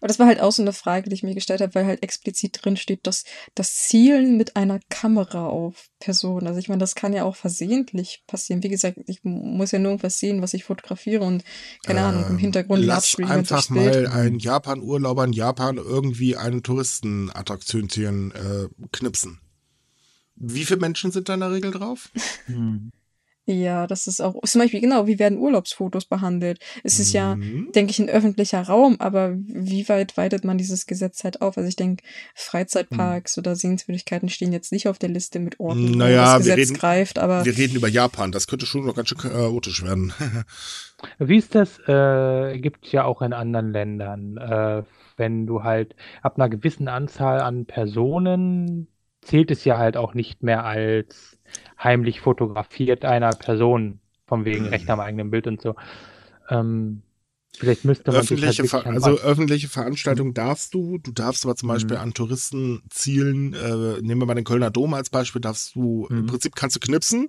Aber 0.00 0.08
das 0.08 0.18
war 0.18 0.26
halt 0.26 0.40
auch 0.40 0.52
so 0.52 0.62
eine 0.62 0.72
Frage, 0.72 1.08
die 1.08 1.14
ich 1.14 1.22
mir 1.22 1.34
gestellt 1.34 1.60
habe, 1.60 1.74
weil 1.74 1.86
halt 1.86 2.02
explizit 2.02 2.58
drin 2.60 2.76
steht, 2.76 3.06
dass 3.06 3.24
das 3.54 3.74
Zielen 3.74 4.36
mit 4.36 4.56
einer 4.56 4.80
Kamera 4.88 5.46
auf 5.46 5.90
Personen. 5.98 6.46
Also 6.46 6.58
ich 6.58 6.68
meine, 6.68 6.80
das 6.80 6.94
kann 6.94 7.12
ja 7.12 7.24
auch 7.24 7.36
versehentlich 7.36 8.24
passieren. 8.26 8.62
Wie 8.62 8.70
gesagt, 8.70 8.98
ich 9.06 9.20
muss 9.22 9.72
ja 9.72 9.78
nur 9.78 9.92
irgendwas 9.92 10.18
sehen, 10.18 10.40
was 10.40 10.54
ich 10.54 10.64
fotografiere 10.64 11.22
und 11.22 11.44
keine 11.84 12.00
äh, 12.00 12.02
Ahnung, 12.02 12.26
im 12.28 12.38
Hintergrund 12.38 12.82
lass 12.84 13.18
einfach 13.18 13.68
mal 13.68 14.06
einen 14.06 14.38
Japan-Urlauber 14.38 15.24
in 15.24 15.32
Japan 15.32 15.76
irgendwie 15.76 16.36
eine 16.36 16.62
Touristenattraktion 16.62 17.88
äh, 18.32 18.68
knipsen. 18.92 19.40
Wie 20.36 20.64
viele 20.64 20.80
Menschen 20.80 21.12
sind 21.12 21.28
da 21.28 21.34
in 21.34 21.40
der 21.40 21.52
Regel 21.52 21.70
drauf? 21.70 22.08
Hm. 22.46 22.90
Ja, 23.52 23.88
das 23.88 24.06
ist 24.06 24.20
auch 24.20 24.40
zum 24.44 24.60
Beispiel 24.60 24.80
genau, 24.80 25.08
wie 25.08 25.18
werden 25.18 25.38
Urlaubsfotos 25.38 26.04
behandelt? 26.04 26.60
Es 26.84 27.00
ist 27.00 27.12
ja, 27.12 27.34
Mhm. 27.34 27.72
denke 27.74 27.90
ich, 27.90 27.98
ein 27.98 28.08
öffentlicher 28.08 28.62
Raum, 28.62 28.96
aber 29.00 29.32
wie 29.36 29.88
weit 29.88 30.16
weitet 30.16 30.44
man 30.44 30.56
dieses 30.56 30.86
Gesetz 30.86 31.24
halt 31.24 31.42
auf? 31.42 31.56
Also 31.58 31.68
ich 31.68 31.74
denke, 31.74 32.04
Freizeitparks 32.34 33.38
oder 33.38 33.56
Sehenswürdigkeiten 33.56 34.28
stehen 34.28 34.52
jetzt 34.52 34.70
nicht 34.70 34.86
auf 34.86 34.98
der 35.00 35.08
Liste 35.08 35.40
mit 35.40 35.58
Orten, 35.58 35.90
Naja, 35.92 36.34
wo 36.34 36.38
das 36.38 36.46
wir 36.46 36.54
Gesetz 36.56 36.70
reden- 36.70 36.78
greift, 36.80 37.18
aber 37.18 37.44
Wir 37.44 37.56
reden 37.56 37.74
über 37.74 37.88
Japan. 37.88 38.30
Das 38.30 38.46
könnte 38.46 38.66
schon 38.66 38.86
noch 38.86 38.94
ganz 38.94 39.08
schön 39.08 39.18
chaotisch 39.18 39.82
werden. 39.82 40.12
Wie 41.18 41.36
ist 41.36 41.54
das? 41.54 41.78
Äh, 41.88 42.58
gibt 42.60 42.86
ja 42.92 43.04
auch 43.04 43.22
in 43.22 43.32
anderen 43.32 43.72
Ländern. 43.72 44.36
Äh, 44.36 44.82
wenn 45.16 45.46
du 45.46 45.64
halt 45.64 45.96
ab 46.22 46.36
einer 46.36 46.48
gewissen 46.48 46.88
Anzahl 46.88 47.40
an 47.40 47.66
Personen 47.66 48.86
zählt 49.22 49.50
es 49.50 49.64
ja 49.66 49.76
halt 49.76 49.96
auch 49.98 50.14
nicht 50.14 50.42
mehr 50.42 50.64
als 50.64 51.36
heimlich 51.82 52.20
fotografiert 52.20 53.04
einer 53.04 53.34
Person, 53.34 54.00
von 54.26 54.44
wegen 54.44 54.64
Mhm. 54.64 54.70
Recht 54.70 54.90
am 54.90 55.00
eigenen 55.00 55.30
Bild 55.30 55.46
und 55.46 55.60
so. 55.60 55.74
Ähm, 56.48 57.02
vielleicht 57.58 57.84
müsste 57.84 58.12
man 58.12 58.22
sich 58.22 58.46
halt 58.46 58.60
öffentliche, 58.60 58.86
an 58.86 58.94
also 58.94 59.10
öffentliche 59.18 59.68
Veranstaltungen 59.68 60.34
darfst 60.34 60.74
du. 60.74 60.98
Du 60.98 61.12
darfst 61.12 61.44
aber 61.44 61.56
zum 61.56 61.68
Beispiel 61.68 61.96
Mhm. 61.96 62.02
an 62.02 62.14
Touristenzielen, 62.14 63.54
äh, 63.54 64.00
nehmen 64.02 64.20
wir 64.20 64.26
mal 64.26 64.34
den 64.34 64.44
Kölner 64.44 64.70
Dom 64.70 64.94
als 64.94 65.10
Beispiel, 65.10 65.40
darfst 65.40 65.74
du, 65.74 66.06
im 66.10 66.22
Mhm. 66.22 66.26
Prinzip 66.26 66.54
kannst 66.54 66.76
du 66.76 66.80
knipsen. 66.80 67.28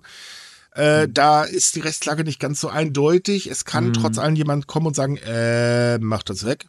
Äh, 0.74 1.08
Mhm. 1.08 1.14
Da 1.14 1.44
ist 1.44 1.76
die 1.76 1.82
Rechtslage 1.82 2.24
nicht 2.24 2.40
ganz 2.40 2.62
so 2.62 2.70
eindeutig. 2.70 3.48
Es 3.48 3.66
kann 3.66 3.88
Mhm. 3.88 3.94
trotz 3.94 4.18
allem 4.18 4.36
jemand 4.36 4.68
kommen 4.68 4.88
und 4.88 4.96
sagen, 4.96 5.18
äh, 5.18 5.98
mach 6.00 6.24
das 6.24 6.46
weg. 6.46 6.68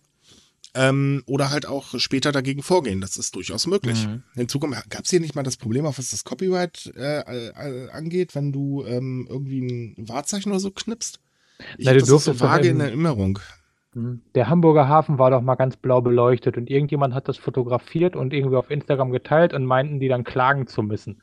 Ähm, 0.74 1.22
oder 1.26 1.50
halt 1.50 1.66
auch 1.66 1.98
später 1.98 2.32
dagegen 2.32 2.62
vorgehen. 2.62 3.02
Das 3.02 3.16
ist 3.16 3.34
durchaus 3.34 3.66
möglich. 3.66 4.06
Mhm. 4.06 4.22
Hinzu 4.34 4.58
kommt, 4.58 4.74
gab 4.88 5.04
es 5.04 5.10
hier 5.10 5.20
nicht 5.20 5.34
mal 5.34 5.42
das 5.42 5.58
Problem, 5.58 5.84
auch 5.84 5.98
was 5.98 6.10
das 6.10 6.24
Copyright 6.24 6.92
äh, 6.96 7.20
äh, 7.20 7.90
angeht, 7.90 8.34
wenn 8.34 8.52
du 8.52 8.82
ähm, 8.86 9.26
irgendwie 9.28 9.60
ein 9.60 10.08
Wahrzeichen 10.08 10.50
oder 10.50 10.60
so 10.60 10.70
knipst? 10.70 11.20
Ich 11.76 11.84
Na, 11.84 11.92
du 11.92 11.98
das 11.98 12.08
so 12.08 12.14
durftest 12.14 12.40
doch 12.40 12.46
vage 12.46 12.68
in 12.68 12.80
Erinnerung. 12.80 13.38
Mhm. 13.94 14.22
Der 14.34 14.48
Hamburger 14.48 14.88
Hafen 14.88 15.18
war 15.18 15.30
doch 15.30 15.42
mal 15.42 15.56
ganz 15.56 15.76
blau 15.76 16.00
beleuchtet 16.00 16.56
und 16.56 16.70
irgendjemand 16.70 17.14
hat 17.14 17.28
das 17.28 17.36
fotografiert 17.36 18.16
und 18.16 18.32
irgendwie 18.32 18.56
auf 18.56 18.70
Instagram 18.70 19.10
geteilt 19.10 19.52
und 19.52 19.66
meinten 19.66 20.00
die 20.00 20.08
dann 20.08 20.24
klagen 20.24 20.66
zu 20.66 20.82
müssen. 20.82 21.20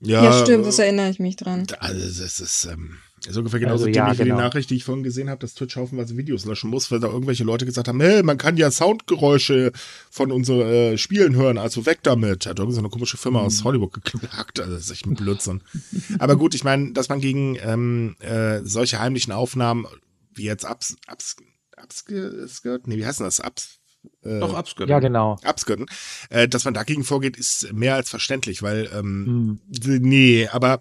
ja, 0.00 0.32
stimmt, 0.32 0.62
äh, 0.62 0.66
das 0.66 0.78
erinnere 0.78 1.10
ich 1.10 1.18
mich 1.18 1.36
dran. 1.36 1.66
Also 1.78 2.22
das 2.22 2.40
ist, 2.40 2.64
ähm, 2.72 2.98
ist 3.28 3.36
ungefähr 3.36 3.60
genauso 3.60 3.84
Also, 3.84 3.92
dämlich 3.92 3.96
ja, 3.96 4.12
wie 4.12 4.24
die 4.24 4.30
genau. 4.30 4.36
Nachricht, 4.42 4.70
die 4.70 4.76
ich 4.76 4.84
vorhin 4.84 5.02
gesehen 5.04 5.28
habe, 5.30 5.40
dass 5.40 5.54
Twitch 5.54 5.76
haufenweise 5.76 6.16
Videos 6.16 6.44
löschen 6.44 6.70
muss, 6.70 6.90
weil 6.90 7.00
da 7.00 7.08
irgendwelche 7.08 7.44
Leute 7.44 7.66
gesagt 7.66 7.88
haben, 7.88 8.00
hey, 8.00 8.22
man 8.22 8.38
kann 8.38 8.56
ja 8.56 8.70
Soundgeräusche 8.70 9.72
von 10.10 10.30
unseren 10.32 10.60
äh, 10.62 10.98
Spielen 10.98 11.34
hören, 11.36 11.58
also 11.58 11.86
weg 11.86 12.00
damit. 12.02 12.46
Hat 12.46 12.58
irgendwie 12.58 12.74
so 12.74 12.80
eine 12.80 12.88
komische 12.90 13.16
Firma 13.16 13.40
Mhm. 13.40 13.46
aus 13.46 13.64
Hollywood 13.64 13.92
geklagt, 13.92 14.60
also 14.60 14.72
das 14.72 14.84
ist 14.84 14.90
echt 14.90 15.06
ein 15.06 15.14
Blödsinn. 15.14 15.62
Aber 16.18 16.36
gut, 16.36 16.54
ich 16.54 16.64
meine, 16.64 16.92
dass 16.92 17.08
man 17.08 17.20
gegen 17.20 17.56
ähm, 17.60 18.16
äh, 18.20 18.60
solche 18.64 18.98
heimlichen 19.00 19.32
Aufnahmen, 19.32 19.86
wie 20.34 20.44
jetzt 20.44 20.64
Abs, 20.64 20.96
Abs, 21.06 21.36
Abskirt? 21.76 22.86
Nee, 22.86 22.96
wie 22.96 23.06
heißt 23.06 23.20
denn 23.20 23.26
das? 23.26 23.40
Abs, 23.40 23.78
äh, 24.22 24.40
Doch, 24.40 24.54
abskirten. 24.54 24.90
Ja, 24.90 24.98
genau. 25.00 25.38
Abskirten, 25.42 25.86
äh, 26.30 26.48
dass 26.48 26.64
man 26.64 26.74
dagegen 26.74 27.04
vorgeht, 27.04 27.36
ist 27.36 27.72
mehr 27.72 27.94
als 27.94 28.10
verständlich, 28.10 28.62
weil 28.62 28.88
ähm, 28.94 29.24
Mhm. 29.24 29.60
Nee, 30.00 30.48
aber 30.48 30.80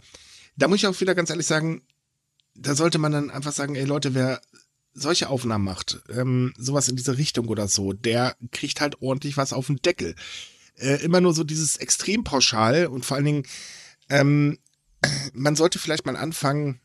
da 0.57 0.67
muss 0.67 0.77
ich 0.77 0.87
auch 0.87 0.99
wieder 1.01 1.15
ganz 1.15 1.29
ehrlich 1.29 1.45
sagen, 1.47 1.81
da 2.55 2.75
sollte 2.75 2.97
man 2.97 3.11
dann 3.11 3.29
einfach 3.29 3.51
sagen, 3.51 3.75
ey 3.75 3.85
Leute, 3.85 4.13
wer 4.13 4.41
solche 4.93 5.29
Aufnahmen 5.29 5.65
macht, 5.65 6.01
ähm, 6.09 6.53
sowas 6.57 6.87
in 6.87 6.95
diese 6.95 7.17
Richtung 7.17 7.49
oder 7.49 7.67
so, 7.67 7.93
der 7.93 8.35
kriegt 8.51 8.79
halt 8.81 9.01
ordentlich 9.01 9.37
was 9.37 9.53
auf 9.53 9.67
den 9.67 9.77
Deckel. 9.77 10.15
Äh, 10.77 11.03
immer 11.03 11.21
nur 11.21 11.33
so 11.33 11.43
dieses 11.43 11.77
extrem 11.77 12.23
pauschal 12.23 12.87
und 12.87 13.05
vor 13.05 13.17
allen 13.17 13.25
Dingen, 13.25 13.43
ähm, 14.09 14.57
man 15.33 15.55
sollte 15.55 15.79
vielleicht 15.79 16.05
mal 16.05 16.15
anfangen, 16.15 16.79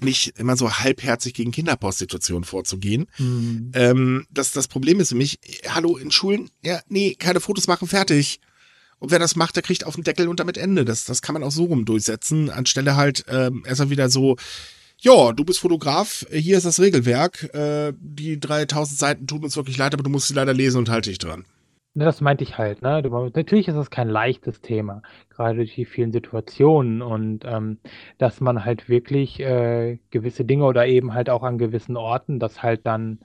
nicht 0.00 0.38
immer 0.38 0.56
so 0.56 0.72
halbherzig 0.72 1.34
gegen 1.34 1.50
Kinderprostitution 1.50 2.44
vorzugehen. 2.44 3.08
Mhm. 3.18 3.72
Ähm, 3.74 4.26
das, 4.30 4.52
das 4.52 4.68
Problem 4.68 5.00
ist 5.00 5.10
für 5.10 5.16
mich, 5.16 5.40
hallo, 5.68 5.96
in 5.96 6.10
Schulen, 6.10 6.48
ja, 6.62 6.80
nee, 6.88 7.14
keine 7.14 7.40
Fotos 7.40 7.66
machen, 7.66 7.88
fertig. 7.88 8.40
Und 9.00 9.10
wer 9.10 9.18
das 9.18 9.34
macht, 9.34 9.56
der 9.56 9.62
kriegt 9.62 9.84
auf 9.84 9.96
den 9.96 10.04
Deckel 10.04 10.28
und 10.28 10.38
damit 10.38 10.56
Ende. 10.56 10.84
Das, 10.84 11.04
das 11.04 11.22
kann 11.22 11.32
man 11.32 11.42
auch 11.42 11.50
so 11.50 11.64
rum 11.64 11.84
durchsetzen, 11.84 12.50
anstelle 12.50 12.96
halt 12.96 13.24
ähm, 13.28 13.64
erstmal 13.66 13.90
wieder 13.90 14.08
so, 14.08 14.36
ja, 14.98 15.32
du 15.32 15.44
bist 15.44 15.60
Fotograf, 15.60 16.26
hier 16.30 16.58
ist 16.58 16.66
das 16.66 16.78
Regelwerk, 16.78 17.52
äh, 17.54 17.94
die 17.98 18.38
3000 18.38 18.98
Seiten 18.98 19.26
tun 19.26 19.42
uns 19.42 19.56
wirklich 19.56 19.78
leid, 19.78 19.94
aber 19.94 20.02
du 20.02 20.10
musst 20.10 20.28
sie 20.28 20.34
leider 20.34 20.52
lesen 20.52 20.78
und 20.78 20.90
halte 20.90 21.08
dich 21.08 21.18
dran. 21.18 21.44
Ne, 21.94 22.04
das 22.04 22.20
meinte 22.20 22.44
ich 22.44 22.56
halt, 22.56 22.82
ne? 22.82 23.02
Natürlich 23.34 23.66
ist 23.66 23.74
das 23.74 23.90
kein 23.90 24.08
leichtes 24.08 24.60
Thema, 24.60 25.02
gerade 25.30 25.56
durch 25.56 25.74
die 25.74 25.86
vielen 25.86 26.12
Situationen 26.12 27.02
und 27.02 27.44
ähm, 27.44 27.78
dass 28.18 28.40
man 28.40 28.64
halt 28.64 28.88
wirklich 28.88 29.40
äh, 29.40 29.98
gewisse 30.10 30.44
Dinge 30.44 30.66
oder 30.66 30.86
eben 30.86 31.14
halt 31.14 31.30
auch 31.30 31.42
an 31.42 31.58
gewissen 31.58 31.96
Orten, 31.96 32.38
das 32.38 32.62
halt 32.62 32.86
dann 32.86 33.18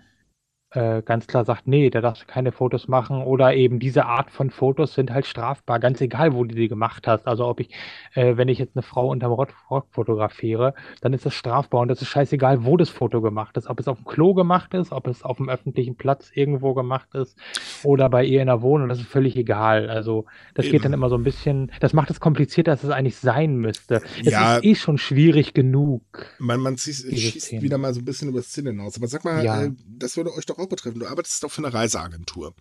äh, 0.75 1.01
ganz 1.03 1.27
klar 1.27 1.45
sagt, 1.45 1.67
nee, 1.67 1.89
da 1.89 2.01
darfst 2.01 2.23
du 2.23 2.25
keine 2.27 2.51
Fotos 2.51 2.87
machen 2.87 3.21
oder 3.21 3.53
eben 3.55 3.79
diese 3.79 4.05
Art 4.05 4.29
von 4.31 4.49
Fotos 4.49 4.93
sind 4.93 5.11
halt 5.11 5.25
strafbar, 5.25 5.79
ganz 5.79 6.01
egal, 6.01 6.33
wo 6.33 6.43
du 6.43 6.55
die 6.55 6.67
gemacht 6.67 7.07
hast. 7.07 7.27
Also 7.27 7.45
ob 7.47 7.59
ich, 7.59 7.69
äh, 8.13 8.37
wenn 8.37 8.47
ich 8.47 8.59
jetzt 8.59 8.75
eine 8.75 8.83
Frau 8.83 9.09
unterm 9.09 9.31
Rock, 9.31 9.53
fotografiere, 9.91 10.73
dann 11.01 11.13
ist 11.13 11.25
das 11.25 11.33
strafbar 11.33 11.81
und 11.81 11.87
das 11.87 12.01
ist 12.01 12.07
scheißegal, 12.09 12.65
wo 12.65 12.77
das 12.77 12.89
Foto 12.89 13.21
gemacht 13.21 13.57
ist, 13.57 13.67
ob 13.67 13.79
es 13.79 13.87
auf 13.87 13.97
dem 13.97 14.05
Klo 14.05 14.33
gemacht 14.33 14.73
ist, 14.73 14.91
ob 14.91 15.07
es 15.07 15.23
auf 15.23 15.37
dem 15.37 15.49
öffentlichen 15.49 15.95
Platz 15.95 16.31
irgendwo 16.33 16.73
gemacht 16.73 17.13
ist 17.15 17.37
oder 17.83 18.09
bei 18.09 18.23
ihr 18.25 18.41
in 18.41 18.47
der 18.47 18.61
Wohnung, 18.61 18.89
das 18.89 18.99
ist 18.99 19.07
völlig 19.07 19.35
egal. 19.35 19.89
Also 19.89 20.25
das 20.53 20.65
Eben. 20.65 20.73
geht 20.73 20.85
dann 20.85 20.93
immer 20.93 21.09
so 21.09 21.15
ein 21.17 21.23
bisschen, 21.23 21.71
das 21.79 21.93
macht 21.93 22.09
es 22.09 22.19
komplizierter, 22.19 22.71
als 22.71 22.83
es 22.83 22.89
eigentlich 22.89 23.17
sein 23.17 23.55
müsste. 23.57 24.01
Es 24.23 24.31
Ja. 24.33 24.57
ist 24.57 24.63
eh 24.65 24.75
schon 24.75 24.97
schwierig 24.97 25.53
genug. 25.53 26.03
Man, 26.39 26.59
man 26.59 26.77
schießt 26.77 27.49
Themen. 27.49 27.61
wieder 27.63 27.77
mal 27.77 27.93
so 27.93 28.01
ein 28.01 28.05
bisschen 28.05 28.29
über 28.29 28.39
das 28.39 28.49
Ziel 28.49 28.65
hinaus. 28.65 28.97
Aber 28.97 29.07
sag 29.07 29.23
mal, 29.25 29.43
Ja. 29.43 29.63
äh, 29.63 29.71
das 29.87 30.17
würde 30.17 30.33
euch 30.33 30.45
doch 30.45 30.57
auch 30.59 30.64
betreffen. 30.67 30.99
Du 30.99 31.07
arbeitest 31.07 31.43
doch 31.43 31.51
für 31.51 31.63
eine 31.63 31.73
Reiseagentur. 31.73 32.53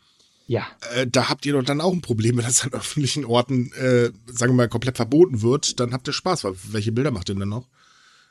Ja. 0.46 0.66
Äh, 0.94 1.06
da 1.06 1.28
habt 1.28 1.46
ihr 1.46 1.54
doch 1.54 1.62
dann 1.62 1.80
auch 1.80 1.92
ein 1.92 2.02
Problem, 2.02 2.36
wenn 2.36 2.44
das 2.44 2.64
an 2.64 2.72
öffentlichen 2.72 3.24
Orten, 3.24 3.72
äh, 3.72 4.10
sagen 4.26 4.52
wir 4.52 4.54
mal, 4.54 4.68
komplett 4.68 4.96
verboten 4.96 5.42
wird. 5.42 5.80
Dann 5.80 5.92
habt 5.92 6.06
ihr 6.08 6.12
Spaß. 6.12 6.44
Weil 6.44 6.54
welche 6.70 6.92
Bilder 6.92 7.10
macht 7.10 7.28
ihr 7.28 7.34
denn 7.34 7.48
noch? 7.48 7.66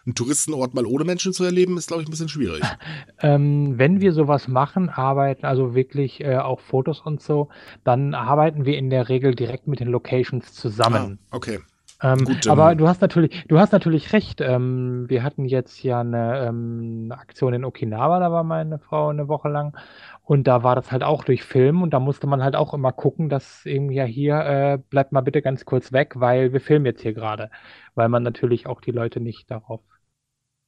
Einen 0.05 0.15
Touristenort 0.15 0.73
mal 0.73 0.85
ohne 0.85 1.05
Menschen 1.05 1.31
zu 1.31 1.45
erleben, 1.45 1.77
ist, 1.77 1.87
glaube 1.87 2.03
ich, 2.03 2.09
ein 2.09 2.11
bisschen 2.11 2.29
schwierig. 2.29 2.63
Ähm, 3.19 3.77
wenn 3.77 4.01
wir 4.01 4.11
sowas 4.11 4.49
machen, 4.49 4.89
arbeiten, 4.89 5.45
also 5.45 5.75
wirklich 5.75 6.19
äh, 6.19 6.35
auch 6.35 6.59
Fotos 6.59 6.99
und 6.99 7.21
so, 7.21 7.47
dann 7.85 8.13
arbeiten 8.13 8.65
wir 8.65 8.77
in 8.77 8.89
der 8.89 9.07
Regel 9.07 9.33
direkt 9.33 9.65
mit 9.65 9.79
den 9.79 9.87
Locations 9.87 10.51
zusammen. 10.53 11.19
Ah, 11.29 11.37
okay. 11.37 11.59
Ähm, 12.03 12.25
Gut, 12.25 12.47
aber 12.47 12.75
du 12.75 12.85
hast 12.89 13.01
natürlich, 13.01 13.45
du 13.47 13.57
hast 13.57 13.71
natürlich 13.71 14.11
recht. 14.11 14.41
Ähm, 14.41 15.05
wir 15.07 15.23
hatten 15.23 15.45
jetzt 15.45 15.81
ja 15.83 16.01
eine, 16.01 16.47
ähm, 16.47 17.05
eine 17.05 17.17
Aktion 17.17 17.53
in 17.53 17.63
Okinawa, 17.63 18.19
da 18.19 18.29
war 18.29 18.43
meine 18.43 18.77
Frau 18.77 19.07
eine 19.07 19.29
Woche 19.29 19.47
lang. 19.47 19.77
Und 20.21 20.45
da 20.45 20.63
war 20.63 20.75
das 20.75 20.91
halt 20.91 21.01
auch 21.01 21.23
durch 21.23 21.43
Film 21.43 21.81
und 21.81 21.91
da 21.91 22.01
musste 22.01 22.27
man 22.27 22.43
halt 22.43 22.57
auch 22.57 22.73
immer 22.73 22.91
gucken, 22.91 23.29
dass 23.29 23.65
irgendwie 23.65 23.95
ja 23.95 24.03
hier, 24.03 24.35
äh, 24.35 24.79
bleibt 24.89 25.13
mal 25.13 25.21
bitte 25.21 25.41
ganz 25.41 25.63
kurz 25.63 25.93
weg, 25.93 26.13
weil 26.15 26.51
wir 26.51 26.59
filmen 26.59 26.85
jetzt 26.85 27.01
hier 27.01 27.13
gerade. 27.13 27.49
Weil 27.95 28.09
man 28.09 28.21
natürlich 28.21 28.67
auch 28.67 28.81
die 28.81 28.91
Leute 28.91 29.21
nicht 29.21 29.49
darauf 29.49 29.81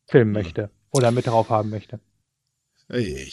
filmen 0.07 0.31
möchte 0.31 0.69
oder 0.91 1.11
mit 1.11 1.27
drauf 1.27 1.49
haben 1.49 1.69
möchte. 1.69 1.99
Ey. 2.87 3.31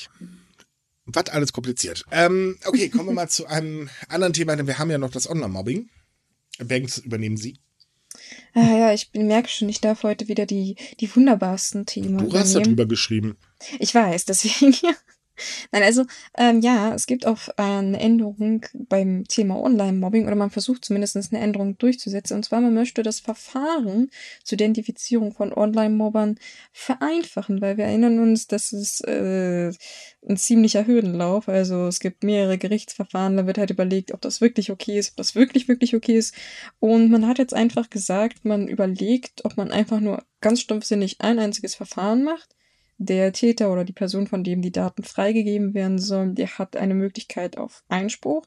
Was 1.06 1.28
alles 1.30 1.52
kompliziert. 1.52 2.04
Ähm, 2.10 2.56
okay, 2.66 2.88
kommen 2.88 3.06
wir 3.06 3.14
mal 3.14 3.28
zu 3.28 3.46
einem 3.46 3.88
anderen 4.08 4.32
Thema, 4.32 4.56
denn 4.56 4.66
wir 4.66 4.80
haben 4.80 4.90
ja 4.90 4.98
noch 4.98 5.10
das 5.10 5.30
Online-Mobbing. 5.30 5.88
Banks 6.58 6.98
übernehmen 6.98 7.36
Sie. 7.36 7.58
Ah, 8.54 8.76
ja, 8.76 8.92
ich 8.92 9.10
merke 9.14 9.48
schon, 9.48 9.68
ich 9.68 9.80
darf 9.80 10.02
heute 10.02 10.28
wieder 10.28 10.46
die, 10.46 10.76
die 11.00 11.14
wunderbarsten 11.14 11.86
Themen 11.86 12.28
Du 12.28 12.38
hast 12.38 12.54
darüber 12.54 12.86
geschrieben. 12.86 13.36
Ich 13.78 13.94
weiß, 13.94 14.24
deswegen 14.26 14.72
ja. 14.82 14.92
Nein, 15.72 15.82
also 15.82 16.04
ähm, 16.36 16.60
ja, 16.60 16.94
es 16.94 17.06
gibt 17.06 17.26
auch 17.26 17.48
eine 17.56 17.98
Änderung 17.98 18.66
beim 18.74 19.24
Thema 19.26 19.58
Online-Mobbing 19.58 20.26
oder 20.26 20.36
man 20.36 20.50
versucht 20.50 20.84
zumindest 20.84 21.16
eine 21.16 21.42
Änderung 21.42 21.78
durchzusetzen. 21.78 22.36
Und 22.36 22.44
zwar, 22.44 22.60
man 22.60 22.74
möchte 22.74 23.02
das 23.02 23.20
Verfahren 23.20 24.10
zur 24.44 24.56
Identifizierung 24.56 25.32
von 25.32 25.52
Online-Mobbern 25.52 26.38
vereinfachen, 26.72 27.60
weil 27.60 27.76
wir 27.76 27.86
erinnern 27.86 28.18
uns, 28.20 28.46
dass 28.46 28.72
es 28.72 29.00
äh, 29.02 29.72
ein 30.28 30.36
ziemlicher 30.36 30.86
Hürdenlauf. 30.86 31.48
Also 31.48 31.86
es 31.86 32.00
gibt 32.00 32.24
mehrere 32.24 32.58
Gerichtsverfahren, 32.58 33.36
da 33.36 33.46
wird 33.46 33.58
halt 33.58 33.70
überlegt, 33.70 34.12
ob 34.12 34.20
das 34.20 34.40
wirklich 34.40 34.70
okay 34.70 34.98
ist, 34.98 35.12
ob 35.12 35.16
das 35.16 35.34
wirklich, 35.34 35.68
wirklich 35.68 35.96
okay 35.96 36.16
ist. 36.16 36.34
Und 36.78 37.10
man 37.10 37.26
hat 37.26 37.38
jetzt 37.38 37.54
einfach 37.54 37.90
gesagt, 37.90 38.44
man 38.44 38.68
überlegt, 38.68 39.44
ob 39.44 39.56
man 39.56 39.70
einfach 39.72 40.00
nur 40.00 40.24
ganz 40.40 40.60
stumpfsinnig 40.60 41.20
ein 41.20 41.38
einziges 41.38 41.74
Verfahren 41.74 42.22
macht 42.24 42.54
der 43.04 43.32
Täter 43.32 43.72
oder 43.72 43.84
die 43.84 43.92
Person, 43.92 44.26
von 44.26 44.44
dem 44.44 44.62
die 44.62 44.72
Daten 44.72 45.02
freigegeben 45.02 45.74
werden 45.74 45.98
sollen, 45.98 46.34
der 46.34 46.58
hat 46.58 46.76
eine 46.76 46.94
Möglichkeit 46.94 47.58
auf 47.58 47.84
Einspruch, 47.88 48.46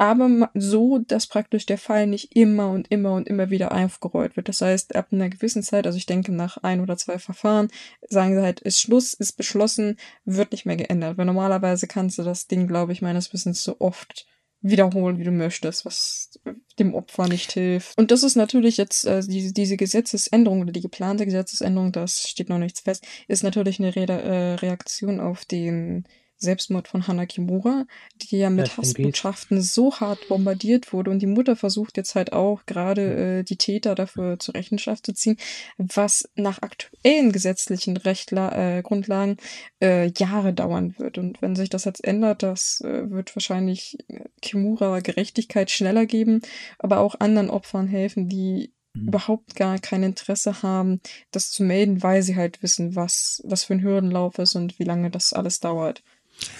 aber 0.00 0.50
so, 0.54 0.98
dass 0.98 1.26
praktisch 1.26 1.66
der 1.66 1.76
Fall 1.76 2.06
nicht 2.06 2.34
immer 2.34 2.70
und 2.70 2.90
immer 2.90 3.12
und 3.12 3.28
immer 3.28 3.50
wieder 3.50 3.72
aufgerollt 3.72 4.34
wird. 4.34 4.48
Das 4.48 4.62
heißt, 4.62 4.96
ab 4.96 5.08
einer 5.12 5.28
gewissen 5.28 5.62
Zeit, 5.62 5.86
also 5.86 5.98
ich 5.98 6.06
denke 6.06 6.32
nach 6.32 6.56
ein 6.56 6.80
oder 6.80 6.96
zwei 6.96 7.18
Verfahren, 7.18 7.68
sagen 8.08 8.34
sie 8.34 8.40
halt, 8.40 8.60
ist 8.60 8.80
Schluss, 8.80 9.12
ist 9.12 9.32
beschlossen, 9.36 9.98
wird 10.24 10.52
nicht 10.52 10.64
mehr 10.64 10.76
geändert. 10.76 11.18
Weil 11.18 11.26
normalerweise 11.26 11.86
kannst 11.86 12.18
du 12.18 12.22
das 12.22 12.46
Ding, 12.46 12.66
glaube 12.66 12.92
ich, 12.92 13.02
meines 13.02 13.34
Wissens 13.34 13.62
so 13.62 13.76
oft 13.78 14.26
wiederholen, 14.62 15.18
wie 15.18 15.24
du 15.24 15.30
möchtest, 15.30 15.84
was 15.86 16.38
dem 16.78 16.94
Opfer 16.94 17.28
nicht 17.28 17.52
hilft. 17.52 17.96
Und 17.98 18.10
das 18.10 18.22
ist 18.22 18.36
natürlich 18.36 18.76
jetzt, 18.76 19.04
äh, 19.06 19.22
diese, 19.26 19.52
diese 19.52 19.76
Gesetzesänderung 19.76 20.60
oder 20.60 20.72
die 20.72 20.82
geplante 20.82 21.24
Gesetzesänderung, 21.24 21.92
das 21.92 22.28
steht 22.28 22.48
noch 22.48 22.58
nichts 22.58 22.80
fest, 22.80 23.06
ist 23.28 23.42
natürlich 23.42 23.78
eine 23.78 23.94
Re 23.94 24.06
äh, 24.06 24.54
Reaktion 24.54 25.20
auf 25.20 25.44
den 25.44 26.04
Selbstmord 26.40 26.88
von 26.88 27.06
Hana 27.06 27.26
Kimura, 27.26 27.84
die 28.16 28.38
ja 28.38 28.50
mit 28.50 28.76
Hassbotschaften 28.76 29.60
so 29.60 29.94
hart 30.00 30.26
bombardiert 30.28 30.92
wurde. 30.92 31.10
Und 31.10 31.20
die 31.20 31.26
Mutter 31.26 31.54
versucht 31.54 31.98
jetzt 31.98 32.14
halt 32.14 32.32
auch 32.32 32.64
gerade 32.66 33.40
äh, 33.40 33.42
die 33.44 33.56
Täter 33.56 33.94
dafür 33.94 34.38
zur 34.38 34.54
Rechenschaft 34.54 35.04
zu 35.04 35.12
ziehen, 35.12 35.36
was 35.76 36.28
nach 36.34 36.62
aktuellen 36.62 37.32
gesetzlichen 37.32 37.96
Rechtla 37.98 38.78
äh, 38.78 38.82
Grundlagen 38.82 39.36
äh, 39.82 40.10
Jahre 40.16 40.54
dauern 40.54 40.94
wird. 40.98 41.18
Und 41.18 41.42
wenn 41.42 41.54
sich 41.54 41.68
das 41.68 41.84
jetzt 41.84 42.02
ändert, 42.02 42.42
das 42.42 42.80
äh, 42.80 43.10
wird 43.10 43.36
wahrscheinlich 43.36 43.98
Kimura 44.40 45.00
Gerechtigkeit 45.00 45.70
schneller 45.70 46.06
geben, 46.06 46.40
aber 46.78 47.00
auch 47.00 47.20
anderen 47.20 47.50
Opfern 47.50 47.86
helfen, 47.86 48.28
die 48.28 48.72
mhm. 48.94 49.08
überhaupt 49.08 49.56
gar 49.56 49.78
kein 49.78 50.02
Interesse 50.02 50.62
haben, 50.62 51.00
das 51.30 51.50
zu 51.50 51.62
melden, 51.62 52.02
weil 52.02 52.22
sie 52.22 52.36
halt 52.36 52.62
wissen, 52.62 52.96
was, 52.96 53.42
was 53.44 53.64
für 53.64 53.74
ein 53.74 53.82
Hürdenlauf 53.82 54.38
ist 54.38 54.54
und 54.56 54.78
wie 54.78 54.84
lange 54.84 55.10
das 55.10 55.32
alles 55.32 55.60
dauert. 55.60 56.02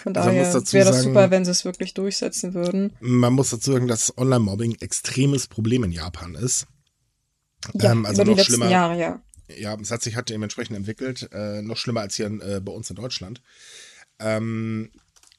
Von 0.02 0.16
also 0.16 0.28
daher 0.28 0.46
also 0.46 0.72
wäre 0.72 0.90
das 0.90 1.02
super, 1.02 1.30
wenn 1.30 1.44
sie 1.44 1.50
es 1.50 1.64
wirklich 1.64 1.94
durchsetzen 1.94 2.54
würden. 2.54 2.92
Man 3.00 3.32
muss 3.32 3.50
dazu 3.50 3.72
sagen, 3.72 3.88
dass 3.88 4.16
Online-Mobbing 4.16 4.76
extremes 4.80 5.46
Problem 5.46 5.84
in 5.84 5.92
Japan 5.92 6.34
ist. 6.34 6.66
Ja, 7.74 7.92
ähm, 7.92 8.06
also 8.06 8.22
über 8.22 8.32
die 8.32 8.36
letzten 8.36 8.54
schlimmer, 8.54 8.70
Jahre, 8.70 8.98
ja. 8.98 9.22
Ja, 9.58 9.76
es 9.80 9.90
hat 9.90 10.02
sich 10.02 10.16
halt 10.16 10.28
dementsprechend 10.28 10.76
entwickelt. 10.76 11.28
Äh, 11.32 11.62
noch 11.62 11.76
schlimmer 11.76 12.00
als 12.00 12.14
hier 12.14 12.26
äh, 12.26 12.60
bei 12.60 12.72
uns 12.72 12.88
in 12.90 12.96
Deutschland. 12.96 13.42
Ähm, 14.18 14.90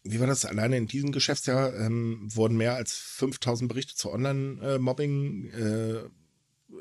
wie 0.04 0.20
war 0.20 0.28
das? 0.28 0.46
Alleine 0.46 0.78
in 0.78 0.88
diesem 0.88 1.12
Geschäftsjahr 1.12 1.76
ähm, 1.76 2.28
wurden 2.34 2.58
mehr 2.58 2.76
als 2.76 2.94
5000 2.94 3.70
Berichte 3.70 3.96
zu 3.96 4.12
Online-Mobbing 4.12 5.52
äh, 5.52 6.10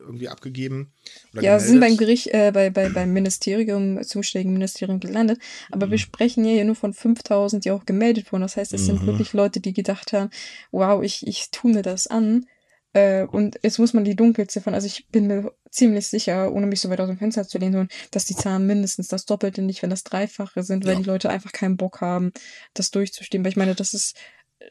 irgendwie 0.00 0.28
abgegeben. 0.28 0.92
ja, 1.32 1.40
gemeldet. 1.40 1.66
sind 1.66 1.80
beim 1.80 1.96
Gericht, 1.96 2.28
äh, 2.28 2.50
bei, 2.52 2.70
bei, 2.70 2.88
beim 2.88 3.12
Ministerium, 3.12 4.02
zuständigen 4.02 4.52
Ministerium 4.52 5.00
gelandet. 5.00 5.38
Aber 5.70 5.86
mhm. 5.86 5.92
wir 5.92 5.98
sprechen 5.98 6.44
hier 6.44 6.64
nur 6.64 6.74
von 6.74 6.92
5000, 6.92 7.64
die 7.64 7.70
auch 7.70 7.86
gemeldet 7.86 8.32
wurden. 8.32 8.42
Das 8.42 8.56
heißt, 8.56 8.72
es 8.72 8.82
mhm. 8.82 8.86
sind 8.86 9.06
wirklich 9.06 9.32
Leute, 9.32 9.60
die 9.60 9.72
gedacht 9.72 10.12
haben, 10.12 10.30
wow, 10.72 11.02
ich, 11.02 11.26
ich 11.26 11.50
tue 11.50 11.72
mir 11.72 11.82
das 11.82 12.06
an. 12.06 12.46
Äh, 12.92 13.24
und 13.24 13.58
jetzt 13.62 13.78
muss 13.78 13.92
man 13.92 14.04
die 14.04 14.16
Dunkelziffern, 14.16 14.74
also 14.74 14.86
ich 14.86 15.06
bin 15.08 15.28
mir 15.28 15.52
ziemlich 15.70 16.08
sicher, 16.08 16.52
ohne 16.52 16.66
mich 16.66 16.80
so 16.80 16.90
weit 16.90 17.00
aus 17.00 17.08
dem 17.08 17.18
Fenster 17.18 17.46
zu 17.46 17.58
lehnen, 17.58 17.88
dass 18.10 18.24
die 18.24 18.34
Zahlen 18.34 18.66
mindestens 18.66 19.06
das 19.06 19.26
Doppelte, 19.26 19.62
nicht 19.62 19.82
wenn 19.82 19.90
das 19.90 20.02
Dreifache 20.02 20.64
sind, 20.64 20.84
weil 20.84 20.94
ja. 20.94 20.98
die 20.98 21.06
Leute 21.06 21.30
einfach 21.30 21.52
keinen 21.52 21.76
Bock 21.76 22.00
haben, 22.00 22.32
das 22.74 22.90
durchzustehen. 22.90 23.44
Weil 23.44 23.52
ich 23.52 23.56
meine, 23.56 23.76
das 23.76 23.94
ist 23.94 24.16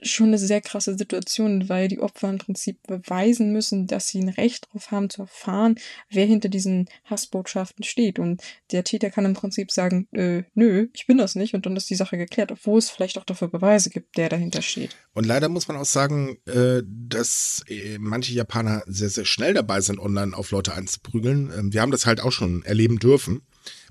schon 0.02 0.28
eine 0.28 0.38
sehr 0.38 0.62
krasse 0.62 0.98
Situation, 0.98 1.70
weil 1.70 1.88
die 1.88 2.00
Opfer 2.00 2.30
im 2.30 2.38
Prinzip 2.38 2.82
beweisen 2.88 3.52
müssen, 3.52 3.88
dass 3.88 4.08
sie 4.08 4.20
ein 4.20 4.30
Recht 4.30 4.68
darauf 4.68 4.92
haben 4.92 5.10
zu 5.10 5.24
erfahren, 5.24 5.76
wer 6.10 6.26
hinter 6.26 6.50
diesen 6.50 6.90
Hassbotschaften 7.06 7.84
steht. 7.84 8.20
Und 8.20 8.42
der 8.72 8.84
Täter 8.84 9.10
kann 9.10 9.26
im 9.26 9.34
Prinzip 9.34 9.72
sagen, 9.72 10.08
äh, 10.12 10.44
nö, 10.54 10.88
ich 10.94 11.08
bin 11.08 11.18
das 11.18 11.36
nicht, 11.36 11.54
und 11.54 11.66
dann 11.66 11.76
ist 11.76 11.90
die 11.90 11.96
Sache 11.96 12.18
geklärt, 12.18 12.52
obwohl 12.52 12.80
es 12.80 12.90
vielleicht 12.90 13.18
auch 13.18 13.26
dafür 13.26 13.48
Beweise 13.48 13.90
gibt, 13.90 14.18
der 14.18 14.30
dahinter 14.30 14.62
steht. 14.62 14.96
Und 15.14 15.26
leider 15.26 15.50
muss 15.50 15.68
man 15.68 15.78
auch 15.78 15.86
sagen, 15.86 16.38
äh, 16.46 16.82
dass 16.86 17.64
äh, 17.68 17.98
manche 18.00 18.34
Japaner 18.34 18.84
sehr, 18.86 19.10
sehr 19.10 19.26
schnell 19.26 19.54
dabei 19.54 19.82
sind, 19.82 20.00
online 20.00 20.36
auf 20.36 20.52
Leute 20.52 20.74
einzuprügeln. 20.74 21.52
Ähm, 21.58 21.74
wir 21.74 21.82
haben 21.82 21.92
das 21.92 22.06
halt 22.06 22.22
auch 22.22 22.32
schon 22.32 22.64
erleben 22.64 23.00
dürfen. 23.00 23.42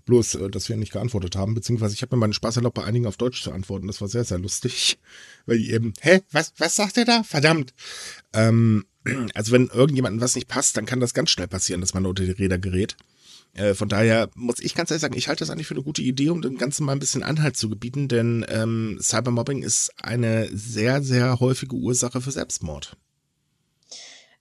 Bloß, 0.09 0.36
äh, 0.36 0.50
dass 0.50 0.70
wir 0.70 0.76
nicht 0.76 0.92
geantwortet 0.92 1.36
haben, 1.36 1.54
beziehungsweise 1.54 1.94
ich 1.94 2.00
habe 2.00 2.16
mir 2.16 2.20
meinen 2.20 2.32
Spaß 2.32 2.56
erlaubt, 2.56 2.76
bei 2.76 2.84
einigen 2.84 3.06
auf 3.06 3.18
Deutsch 3.18 3.42
zu 3.42 3.52
antworten. 3.52 3.86
Das 3.86 4.00
war 4.00 4.09
sehr, 4.09 4.24
sehr 4.24 4.38
lustig. 4.38 4.98
Weil 5.46 5.59
die 5.59 5.70
eben, 5.70 5.92
hä, 6.00 6.20
was, 6.32 6.54
was 6.56 6.76
sagt 6.76 6.96
ihr 6.96 7.04
da? 7.04 7.22
Verdammt. 7.22 7.74
Ähm, 8.32 8.86
also 9.34 9.52
wenn 9.52 9.68
irgendjemandem 9.68 10.22
was 10.22 10.34
nicht 10.34 10.48
passt, 10.48 10.78
dann 10.78 10.86
kann 10.86 11.00
das 11.00 11.12
ganz 11.12 11.30
schnell 11.30 11.48
passieren, 11.48 11.82
dass 11.82 11.92
man 11.92 12.06
unter 12.06 12.24
die 12.24 12.30
Räder 12.30 12.59
gerät. 12.59 12.96
Äh, 13.52 13.74
von 13.74 13.90
daher 13.90 14.30
muss 14.34 14.61
ich 14.61 14.74
ganz 14.74 14.90
ehrlich 14.90 15.02
sagen, 15.02 15.16
ich 15.16 15.28
halte 15.28 15.40
das 15.40 15.50
eigentlich 15.50 15.66
für 15.66 15.74
eine 15.74 15.84
gute 15.84 16.02
Idee, 16.02 16.30
um 16.30 16.40
dem 16.40 16.56
Ganzen 16.56 16.86
mal 16.86 16.92
ein 16.92 17.00
bisschen 17.00 17.22
Anhalt 17.22 17.59
zu 17.59 17.68
gebieten, 17.68 18.09
denn 18.09 18.46
ähm, 18.48 18.98
Cybermobbing 19.00 19.62
ist 19.62 19.92
eine 20.02 20.48
sehr, 20.50 21.02
sehr 21.02 21.38
häufige 21.40 21.76
Ursache 21.76 22.22
für 22.22 22.30
Selbstmord. 22.30 22.96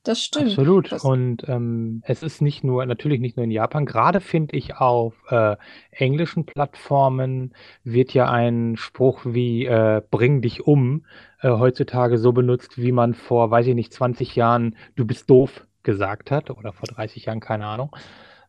Das 0.07 0.23
stimmt. 0.23 0.51
Absolut. 0.51 0.89
Das 0.93 1.03
Und 1.03 1.43
ähm, 1.49 2.01
es 2.05 2.23
ist 2.23 2.41
nicht 2.41 2.63
nur, 2.63 2.85
natürlich 2.85 3.19
nicht 3.19 3.35
nur 3.35 3.43
in 3.43 3.51
Japan, 3.51 3.85
gerade 3.85 4.21
finde 4.21 4.55
ich 4.55 4.77
auf 4.77 5.13
äh, 5.29 5.57
englischen 5.91 6.45
Plattformen 6.45 7.53
wird 7.83 8.13
ja 8.13 8.29
ein 8.29 8.77
Spruch 8.77 9.21
wie 9.25 9.65
äh, 9.65 10.01
bring 10.09 10.41
dich 10.41 10.65
um 10.65 11.05
äh, 11.41 11.49
heutzutage 11.49 12.17
so 12.19 12.31
benutzt, 12.31 12.77
wie 12.77 12.93
man 12.93 13.15
vor, 13.15 13.51
weiß 13.51 13.67
ich 13.67 13.75
nicht, 13.75 13.91
20 13.91 14.33
Jahren 14.37 14.77
du 14.95 15.05
bist 15.05 15.29
doof 15.29 15.67
gesagt 15.83 16.31
hat 16.31 16.51
oder 16.51 16.71
vor 16.71 16.87
30 16.87 17.25
Jahren, 17.25 17.41
keine 17.41 17.65
Ahnung. 17.65 17.93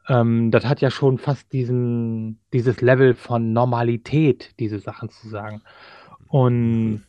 Ähm, 0.09 0.53
das 0.53 0.65
hat 0.65 0.81
ja 0.81 0.93
schon 0.93 1.19
fast 1.19 1.53
diesen, 1.53 2.39
dieses 2.53 2.81
Level 2.83 3.15
von 3.15 3.53
Normalität, 3.53 4.53
diese 4.61 4.79
Sachen 4.79 5.09
zu 5.09 5.29
sagen. 5.29 5.63
Und 6.29 7.05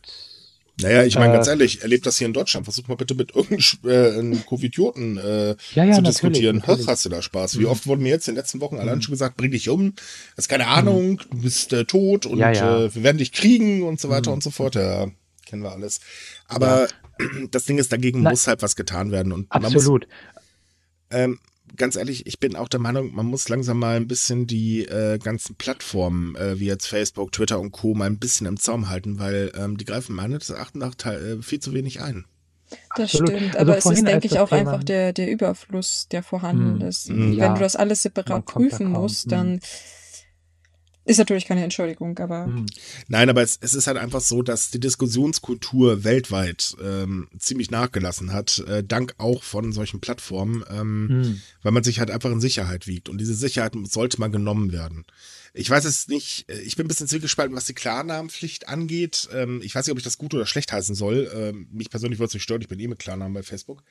naja, 0.82 1.04
ich 1.04 1.16
meine, 1.16 1.34
äh, 1.34 1.36
ganz 1.36 1.48
ehrlich, 1.48 1.82
erlebt 1.82 2.06
das 2.06 2.18
hier 2.18 2.28
in 2.28 2.34
Deutschland. 2.34 2.66
Versuch 2.66 2.88
mal 2.88 2.96
bitte 2.96 3.16
mit 3.16 3.36
irgendeinem 3.36 4.34
äh, 4.34 4.36
Covidioten 4.46 5.18
äh, 5.18 5.56
ja, 5.74 5.84
ja, 5.84 5.94
zu 5.94 6.02
diskutieren. 6.02 6.58
Natürlich. 6.58 6.88
hast 6.88 7.06
du 7.06 7.10
da 7.10 7.22
Spaß? 7.22 7.60
Wie 7.60 7.64
mhm. 7.64 7.70
oft 7.70 7.88
wurden 7.88 8.04
mir 8.04 8.10
jetzt 8.10 8.28
in 8.28 8.36
den 8.36 8.40
letzten 8.40 8.62
Wochen 8.62 8.78
allein 8.78 9.02
schon 9.02 9.12
gesagt, 9.12 9.38
bring 9.38 9.52
dich 9.52 9.70
um, 9.70 9.94
hast 10.38 10.50
keine 10.50 10.68
Ahnung, 10.68 11.12
mhm. 11.12 11.18
du 11.32 11.42
bist 11.42 11.74
äh, 11.74 11.86
tot 11.86 12.26
und 12.26 12.40
ja. 12.40 12.52
Äh, 12.52 12.96
wir 12.96 13.04
werden 13.04 13.18
dich 13.18 13.32
kriegen 13.32 13.84
und 13.84 14.00
so 14.00 14.10
weiter 14.10 14.32
mhm. 14.32 14.36
und 14.36 14.44
so 14.44 14.52
fort. 14.52 14.76
Ja, 14.76 15.08
kennen 15.46 15.64
wir 15.64 15.72
alles. 15.72 16.00
Aber 16.48 16.88
das 17.52 17.66
Ding 17.66 17.78
ist, 17.78 17.92
dagegen 17.92 18.22
Na, 18.22 18.32
muss 18.32 18.48
halt 18.48 18.62
was 18.62 18.76
getan 18.76 19.12
werden. 19.12 19.32
Und 19.32 19.52
absolut. 19.52 20.08
Muss, 20.08 20.18
ähm, 21.12 21.40
ganz 21.76 21.96
ehrlich, 21.96 22.28
ich 22.28 22.40
bin 22.40 22.56
auch 22.56 22.68
der 22.68 22.80
Meinung, 22.80 23.14
man 23.14 23.26
muss 23.26 23.50
langsam 23.50 23.80
mal 23.80 23.96
ein 23.96 24.08
bisschen 24.08 24.48
die 24.48 24.86
äh, 24.86 25.18
ganzen 25.18 25.56
Plattformen, 25.56 26.36
äh, 26.36 26.60
wie 26.60 26.66
jetzt 26.66 26.88
Facebook, 26.88 27.32
Twitter 27.32 27.60
und 27.60 27.72
Co. 27.72 27.94
mal 27.94 28.06
ein 28.06 28.20
bisschen 28.20 28.48
im 28.48 28.58
Zaum 28.58 28.90
halten, 28.90 29.20
weil 29.20 29.52
ähm, 29.56 29.78
die 29.78 29.86
greifen 29.86 30.16
meines 30.16 30.50
Erachtens 30.50 30.80
nach 30.80 31.12
äh, 31.12 31.42
viel 31.42 31.60
zu 31.60 31.74
wenig 31.74 32.02
ein. 32.02 32.26
Das 32.96 33.16
Absolut. 33.16 33.30
stimmt, 33.30 33.56
also 33.56 33.60
aber 33.60 33.78
es 33.78 33.86
ist, 33.86 34.08
denke 34.08 34.28
ich, 34.28 34.40
auch 34.40 34.50
Thema 34.50 34.60
einfach 34.60 34.84
der, 34.84 35.14
der 35.14 35.32
Überfluss, 35.32 36.08
der 36.12 36.22
vorhanden 36.22 36.82
hm. 36.82 36.88
ist. 36.88 37.10
Wenn 37.10 37.34
ja. 37.34 37.54
du 37.54 37.60
das 37.60 37.76
alles 37.76 38.04
separat 38.04 38.46
prüfen 38.46 38.92
musst, 38.92 39.32
dann 39.32 39.54
hm. 39.54 39.60
Ist 41.10 41.18
natürlich 41.18 41.46
keine 41.46 41.64
Entschuldigung, 41.64 42.16
aber. 42.20 42.46
Hm. 42.46 42.68
Nein, 43.08 43.32
aber 43.32 43.42
es, 43.42 43.58
es 43.62 43.74
ist 43.74 43.88
halt 43.88 43.98
einfach 43.98 44.22
so, 44.22 44.44
dass 44.44 44.70
die 44.70 44.80
Diskussionskultur 44.80 46.04
weltweit 46.04 46.78
ähm, 46.84 47.28
ziemlich 47.36 47.72
nachgelassen 47.72 48.32
hat, 48.32 48.60
äh, 48.68 48.84
dank 48.84 49.16
auch 49.18 49.42
von 49.42 49.72
solchen 49.72 50.02
Plattformen, 50.02 50.64
ähm, 50.70 51.08
hm. 51.10 51.42
weil 51.64 51.72
man 51.72 51.84
sich 51.84 52.00
halt 52.00 52.12
einfach 52.12 52.30
in 52.30 52.40
Sicherheit 52.40 52.86
wiegt. 52.86 53.10
Und 53.10 53.18
diese 53.18 53.34
Sicherheit 53.34 53.74
sollte 53.86 54.20
mal 54.20 54.30
genommen 54.30 54.72
werden. 54.72 55.04
Ich 55.56 55.68
weiß 55.68 55.86
es 55.86 56.10
nicht, 56.10 56.48
äh, 56.48 56.60
ich 56.60 56.76
bin 56.76 56.86
ein 56.86 56.90
bisschen 56.90 57.08
zwiegespalten, 57.08 57.56
was 57.56 57.66
die 57.66 57.74
Klarnamenpflicht 57.74 58.70
angeht. 58.70 59.30
Ähm, 59.34 59.62
ich 59.64 59.74
weiß 59.74 59.88
nicht, 59.88 59.94
ob 59.94 59.98
ich 59.98 60.04
das 60.04 60.20
gut 60.20 60.36
oder 60.36 60.46
schlecht 60.46 60.72
heißen 60.72 60.94
soll. 60.94 61.28
Ähm, 61.34 61.70
mich 61.72 61.90
persönlich 61.90 62.20
würde 62.20 62.28
es 62.28 62.34
nicht 62.36 62.44
stören, 62.44 62.62
ich 62.62 62.68
bin 62.68 62.80
eh 62.80 62.88
mit 62.88 63.00
Klarnamen 63.00 63.34
bei 63.34 63.42
Facebook. 63.42 63.82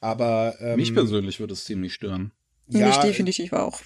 Aber. 0.00 0.56
Ähm, 0.58 0.74
mich 0.74 0.92
persönlich 0.92 1.38
würde 1.38 1.52
es 1.52 1.64
ziemlich 1.64 1.94
stören. 1.94 2.32
Ja, 2.70 2.88
Mich 2.88 2.96
definitiv 2.98 3.52
auch. 3.54 3.80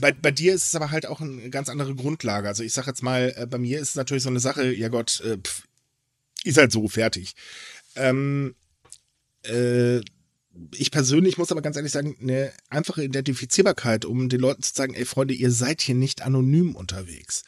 bei, 0.00 0.12
bei 0.12 0.30
dir 0.30 0.54
ist 0.54 0.66
es 0.66 0.74
aber 0.74 0.90
halt 0.90 1.06
auch 1.06 1.20
eine 1.20 1.50
ganz 1.50 1.68
andere 1.68 1.94
Grundlage. 1.94 2.48
Also 2.48 2.62
ich 2.62 2.72
sag 2.72 2.86
jetzt 2.86 3.02
mal, 3.02 3.34
äh, 3.36 3.46
bei 3.46 3.58
mir 3.58 3.80
ist 3.80 3.90
es 3.90 3.94
natürlich 3.96 4.22
so 4.22 4.30
eine 4.30 4.40
Sache, 4.40 4.72
ja 4.72 4.88
Gott, 4.88 5.20
äh, 5.20 5.36
pf, 5.36 5.64
ist 6.44 6.56
halt 6.56 6.72
so 6.72 6.88
fertig. 6.88 7.34
Ähm, 7.96 8.54
äh, 9.42 10.00
ich 10.74 10.90
persönlich 10.90 11.38
muss 11.38 11.52
aber 11.52 11.62
ganz 11.62 11.76
ehrlich 11.76 11.92
sagen, 11.92 12.16
eine 12.20 12.52
einfache 12.68 13.04
Identifizierbarkeit, 13.04 14.04
um 14.04 14.28
den 14.28 14.40
Leuten 14.40 14.62
zu 14.62 14.72
sagen, 14.74 14.94
ey 14.94 15.04
Freunde, 15.04 15.34
ihr 15.34 15.50
seid 15.50 15.80
hier 15.82 15.94
nicht 15.94 16.22
anonym 16.22 16.74
unterwegs, 16.74 17.44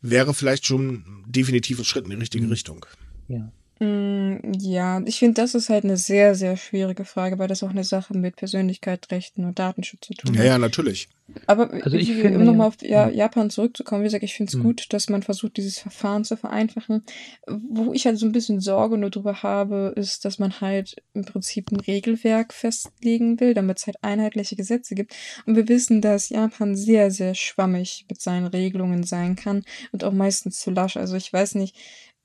wäre 0.00 0.34
vielleicht 0.34 0.66
schon 0.66 1.24
definitiv 1.28 1.78
ein 1.78 1.84
Schritt 1.84 2.04
in 2.04 2.10
die 2.10 2.16
richtige 2.16 2.44
mhm. 2.44 2.50
Richtung. 2.50 2.86
Ja. 3.28 3.52
Mm, 3.80 4.52
ja, 4.58 5.00
ich 5.04 5.20
finde, 5.20 5.40
das 5.40 5.54
ist 5.54 5.68
halt 5.68 5.84
eine 5.84 5.96
sehr, 5.96 6.34
sehr 6.34 6.56
schwierige 6.56 7.04
Frage, 7.04 7.38
weil 7.38 7.46
das 7.46 7.62
auch 7.62 7.70
eine 7.70 7.84
Sache 7.84 8.16
mit 8.16 8.36
Persönlichkeit, 8.36 9.06
Rechten 9.12 9.44
und 9.44 9.58
Datenschutz 9.58 10.06
zu 10.06 10.14
tun 10.14 10.30
hat. 10.30 10.38
Ja, 10.38 10.44
ja, 10.52 10.58
natürlich. 10.58 11.08
Aber 11.46 11.70
also 11.84 11.96
ich 11.96 12.08
wie, 12.08 12.22
finde, 12.22 12.38
um 12.38 12.44
nochmal 12.44 12.68
auf 12.68 12.82
ja, 12.82 13.08
Japan 13.08 13.50
zurückzukommen, 13.50 14.02
wie 14.02 14.06
gesagt, 14.06 14.24
ich 14.24 14.34
finde 14.34 14.50
es 14.50 14.56
mhm. 14.56 14.62
gut, 14.62 14.92
dass 14.92 15.10
man 15.10 15.22
versucht, 15.22 15.58
dieses 15.58 15.78
Verfahren 15.78 16.24
zu 16.24 16.36
vereinfachen. 16.36 17.04
Wo 17.46 17.92
ich 17.92 18.06
halt 18.06 18.18
so 18.18 18.26
ein 18.26 18.32
bisschen 18.32 18.60
Sorge 18.60 18.96
nur 18.96 19.10
drüber 19.10 19.42
habe, 19.42 19.92
ist, 19.94 20.24
dass 20.24 20.38
man 20.38 20.60
halt 20.60 20.96
im 21.14 21.24
Prinzip 21.24 21.70
ein 21.70 21.80
Regelwerk 21.80 22.54
festlegen 22.54 23.38
will, 23.40 23.54
damit 23.54 23.78
es 23.78 23.86
halt 23.86 24.02
einheitliche 24.02 24.56
Gesetze 24.56 24.94
gibt. 24.94 25.14
Und 25.44 25.54
wir 25.54 25.68
wissen, 25.68 26.00
dass 26.00 26.30
Japan 26.30 26.74
sehr, 26.74 27.10
sehr 27.10 27.34
schwammig 27.34 28.06
mit 28.08 28.20
seinen 28.20 28.46
Regelungen 28.46 29.04
sein 29.04 29.36
kann 29.36 29.64
und 29.92 30.04
auch 30.04 30.12
meistens 30.12 30.58
zu 30.58 30.70
lasch. 30.70 30.96
Also 30.96 31.14
ich 31.14 31.30
weiß 31.30 31.56
nicht, 31.56 31.76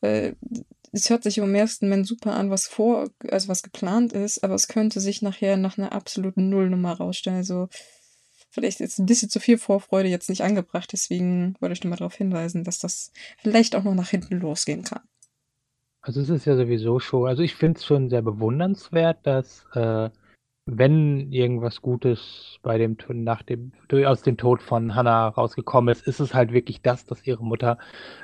äh, 0.02 0.32
es 0.94 1.10
hört 1.10 1.24
sich 1.24 1.40
im 1.40 1.56
ersten 1.56 1.90
Moment 1.90 2.08
super 2.08 2.34
an, 2.34 2.52
was 2.52 2.68
vor, 2.68 3.10
also 3.30 3.48
was 3.48 3.64
geplant 3.64 4.14
ist, 4.14 4.44
aber 4.44 4.54
es 4.54 4.68
könnte 4.68 5.00
sich 5.00 5.24
nachher 5.24 5.58
nach 5.58 5.78
einer 5.78 5.92
absoluten 5.92 6.50
Nullnummer 6.50 6.94
rausstellen. 6.94 7.40
Also 7.40 7.68
vielleicht 8.52 8.80
jetzt 8.80 9.00
ein 9.00 9.08
bisschen 9.08 9.30
zu 9.30 9.40
viel 9.40 9.58
Vorfreude 9.58 10.10
jetzt 10.10 10.30
nicht 10.30 10.44
angebracht, 10.44 10.94
deswegen 10.94 11.56
wollte 11.60 11.74
ich 11.74 11.84
nur 11.84 11.90
mal 11.90 11.96
darauf 11.96 12.14
hinweisen, 12.14 12.64
dass 12.64 12.78
das 12.78 13.12
vielleicht 13.42 13.76
auch 13.76 13.84
noch 13.84 13.96
nach 13.96 14.10
hinten 14.10 14.40
losgehen 14.40 14.84
kann. 14.84 15.02
Also 16.02 16.22
es 16.22 16.30
ist 16.30 16.46
ja 16.46 16.56
sowieso 16.56 17.00
schon, 17.00 17.28
also 17.28 17.42
ich 17.42 17.56
finde 17.56 17.80
es 17.80 17.86
schon 17.86 18.10
sehr 18.10 18.22
bewundernswert, 18.22 19.26
dass 19.26 19.66
äh, 19.74 20.10
wenn 20.66 21.32
irgendwas 21.32 21.82
Gutes 21.82 22.58
bei 22.62 22.78
dem 22.78 22.96
nach 23.10 23.42
dem 23.44 23.74
aus 24.06 24.22
dem 24.22 24.38
Tod 24.38 24.62
von 24.62 24.96
Hannah 24.96 25.28
rausgekommen 25.28 25.92
ist, 25.92 26.08
ist 26.08 26.20
es 26.22 26.34
halt 26.34 26.54
wirklich 26.54 26.82
das, 26.82 27.06
dass 27.06 27.28
ihre 27.28 27.44
Mutter 27.44 27.78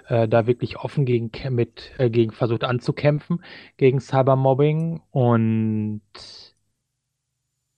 äh, 0.07 0.27
da 0.27 0.47
wirklich 0.47 0.77
offen 0.77 1.05
gegen 1.05 1.31
mit 1.53 1.91
äh, 1.97 2.09
gegen 2.09 2.31
versucht 2.31 2.63
anzukämpfen 2.63 3.43
gegen 3.77 3.99
Cybermobbing. 3.99 5.01
Und 5.11 6.01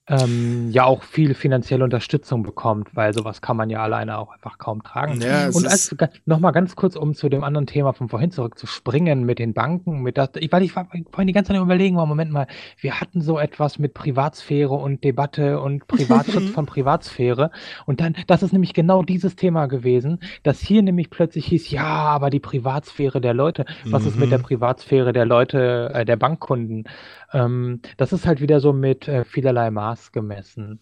ähm, 0.08 0.70
ja 0.72 0.84
auch 0.84 1.04
viel 1.04 1.34
finanzielle 1.34 1.84
Unterstützung 1.84 2.42
bekommt, 2.42 2.88
weil 2.96 3.14
sowas 3.14 3.40
kann 3.40 3.56
man 3.56 3.70
ja 3.70 3.82
alleine 3.82 4.18
auch 4.18 4.32
einfach 4.32 4.58
kaum 4.58 4.82
tragen. 4.82 5.20
Ja, 5.20 5.46
und 5.46 5.66
als, 5.66 5.94
nochmal 6.26 6.50
ganz 6.50 6.74
kurz, 6.74 6.96
um 6.96 7.14
zu 7.14 7.28
dem 7.28 7.44
anderen 7.44 7.68
Thema 7.68 7.92
von 7.92 8.08
vorhin 8.08 8.32
zurückzuspringen 8.32 9.24
mit 9.24 9.38
den 9.38 9.54
Banken, 9.54 10.02
mit 10.02 10.18
das, 10.18 10.30
ich, 10.34 10.50
weil 10.50 10.64
ich 10.64 10.74
war 10.74 10.88
vorhin 11.10 11.28
die 11.28 11.32
ganze 11.32 11.52
Zeit 11.52 11.62
überlegen, 11.62 11.96
war, 11.96 12.06
Moment 12.06 12.32
mal, 12.32 12.48
wir 12.80 13.00
hatten 13.00 13.20
so 13.20 13.38
etwas 13.38 13.78
mit 13.78 13.94
Privatsphäre 13.94 14.74
und 14.74 15.04
Debatte 15.04 15.60
und 15.60 15.86
Privatschutz 15.86 16.50
von 16.54 16.66
Privatsphäre 16.66 17.52
und 17.86 18.00
dann, 18.00 18.16
das 18.26 18.42
ist 18.42 18.52
nämlich 18.52 18.74
genau 18.74 19.04
dieses 19.04 19.36
Thema 19.36 19.66
gewesen, 19.66 20.18
dass 20.42 20.60
hier 20.60 20.82
nämlich 20.82 21.10
plötzlich 21.10 21.46
hieß, 21.46 21.70
ja, 21.70 21.84
aber 21.84 22.30
die 22.30 22.40
Privatsphäre 22.40 23.20
der 23.20 23.34
Leute, 23.34 23.66
was 23.84 24.02
mhm. 24.02 24.08
ist 24.08 24.18
mit 24.18 24.32
der 24.32 24.38
mhm. 24.38 24.44
Privatsphäre 24.44 25.12
der 25.12 25.26
Leute, 25.26 25.92
äh, 25.94 26.04
der 26.04 26.16
Bankkunden? 26.16 26.88
Ähm, 27.32 27.80
das 27.96 28.12
ist 28.12 28.26
halt 28.26 28.40
wieder 28.40 28.60
so 28.60 28.72
mit 28.72 29.08
äh, 29.08 29.24
vielerlei 29.24 29.70
Maß 29.70 30.12
gemessen. 30.12 30.80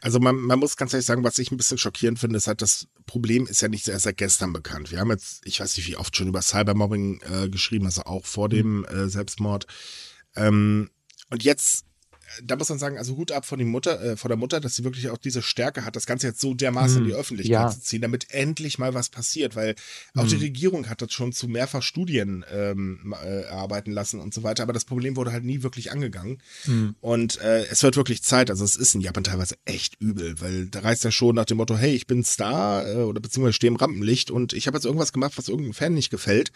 Also 0.00 0.20
man, 0.20 0.36
man 0.36 0.58
muss 0.58 0.76
ganz 0.76 0.92
ehrlich 0.92 1.06
sagen, 1.06 1.24
was 1.24 1.38
ich 1.38 1.50
ein 1.50 1.56
bisschen 1.56 1.78
schockierend 1.78 2.18
finde, 2.18 2.36
ist 2.36 2.46
halt, 2.46 2.62
das 2.62 2.88
Problem 3.06 3.46
ist 3.46 3.60
ja 3.60 3.68
nicht 3.68 3.88
erst 3.88 4.04
seit 4.04 4.16
gestern 4.16 4.52
bekannt. 4.52 4.92
Wir 4.92 5.00
haben 5.00 5.10
jetzt, 5.10 5.46
ich 5.46 5.60
weiß 5.60 5.76
nicht 5.76 5.88
wie 5.88 5.96
oft 5.96 6.16
schon 6.16 6.28
über 6.28 6.42
Cybermobbing 6.42 7.20
äh, 7.22 7.48
geschrieben, 7.48 7.86
also 7.86 8.02
auch 8.02 8.24
vor 8.24 8.46
mhm. 8.46 8.52
dem 8.52 8.84
äh, 8.84 9.08
Selbstmord. 9.08 9.66
Ähm, 10.36 10.90
und 11.30 11.42
jetzt 11.42 11.86
da 12.42 12.56
muss 12.56 12.68
man 12.68 12.78
sagen, 12.78 12.98
also 12.98 13.16
Hut 13.16 13.32
ab 13.32 13.44
von, 13.44 13.58
die 13.58 13.64
Mutter, 13.64 14.00
äh, 14.02 14.16
von 14.16 14.28
der 14.28 14.36
Mutter, 14.36 14.60
dass 14.60 14.76
sie 14.76 14.84
wirklich 14.84 15.10
auch 15.10 15.18
diese 15.18 15.42
Stärke 15.42 15.84
hat, 15.84 15.96
das 15.96 16.06
Ganze 16.06 16.28
jetzt 16.28 16.40
so 16.40 16.54
dermaßen 16.54 16.98
hm, 16.98 17.02
in 17.02 17.08
die 17.08 17.14
Öffentlichkeit 17.14 17.52
ja. 17.52 17.70
zu 17.70 17.80
ziehen, 17.80 18.02
damit 18.02 18.30
endlich 18.30 18.78
mal 18.78 18.94
was 18.94 19.08
passiert, 19.08 19.56
weil 19.56 19.74
auch 20.14 20.22
hm. 20.22 20.28
die 20.28 20.36
Regierung 20.36 20.88
hat 20.88 21.02
das 21.02 21.12
schon 21.12 21.32
zu 21.32 21.48
mehrfach 21.48 21.82
Studien 21.82 22.44
ähm, 22.52 23.14
äh, 23.22 23.42
erarbeiten 23.42 23.92
lassen 23.92 24.20
und 24.20 24.32
so 24.32 24.42
weiter, 24.42 24.62
aber 24.62 24.72
das 24.72 24.84
Problem 24.84 25.16
wurde 25.16 25.32
halt 25.32 25.44
nie 25.44 25.62
wirklich 25.62 25.92
angegangen. 25.92 26.38
Hm. 26.64 26.94
Und 27.00 27.40
äh, 27.40 27.64
es 27.66 27.82
wird 27.82 27.96
wirklich 27.96 28.22
Zeit, 28.22 28.50
also 28.50 28.64
es 28.64 28.76
ist 28.76 28.94
in 28.94 29.00
Japan 29.00 29.24
teilweise 29.24 29.56
echt 29.64 30.00
übel, 30.00 30.40
weil 30.40 30.66
da 30.66 30.80
reißt 30.80 31.04
er 31.04 31.12
schon 31.12 31.34
nach 31.34 31.46
dem 31.46 31.56
Motto, 31.56 31.76
hey, 31.76 31.94
ich 31.94 32.06
bin 32.06 32.24
Star 32.24 32.86
äh, 32.86 32.96
oder 32.96 33.20
beziehungsweise 33.20 33.54
stehe 33.54 33.70
im 33.70 33.76
Rampenlicht 33.76 34.30
und 34.30 34.52
ich 34.52 34.66
habe 34.66 34.76
jetzt 34.76 34.84
irgendwas 34.84 35.12
gemacht, 35.12 35.32
was 35.36 35.48
irgendeinem 35.48 35.74
Fan 35.74 35.94
nicht 35.94 36.10
gefällt. 36.10 36.52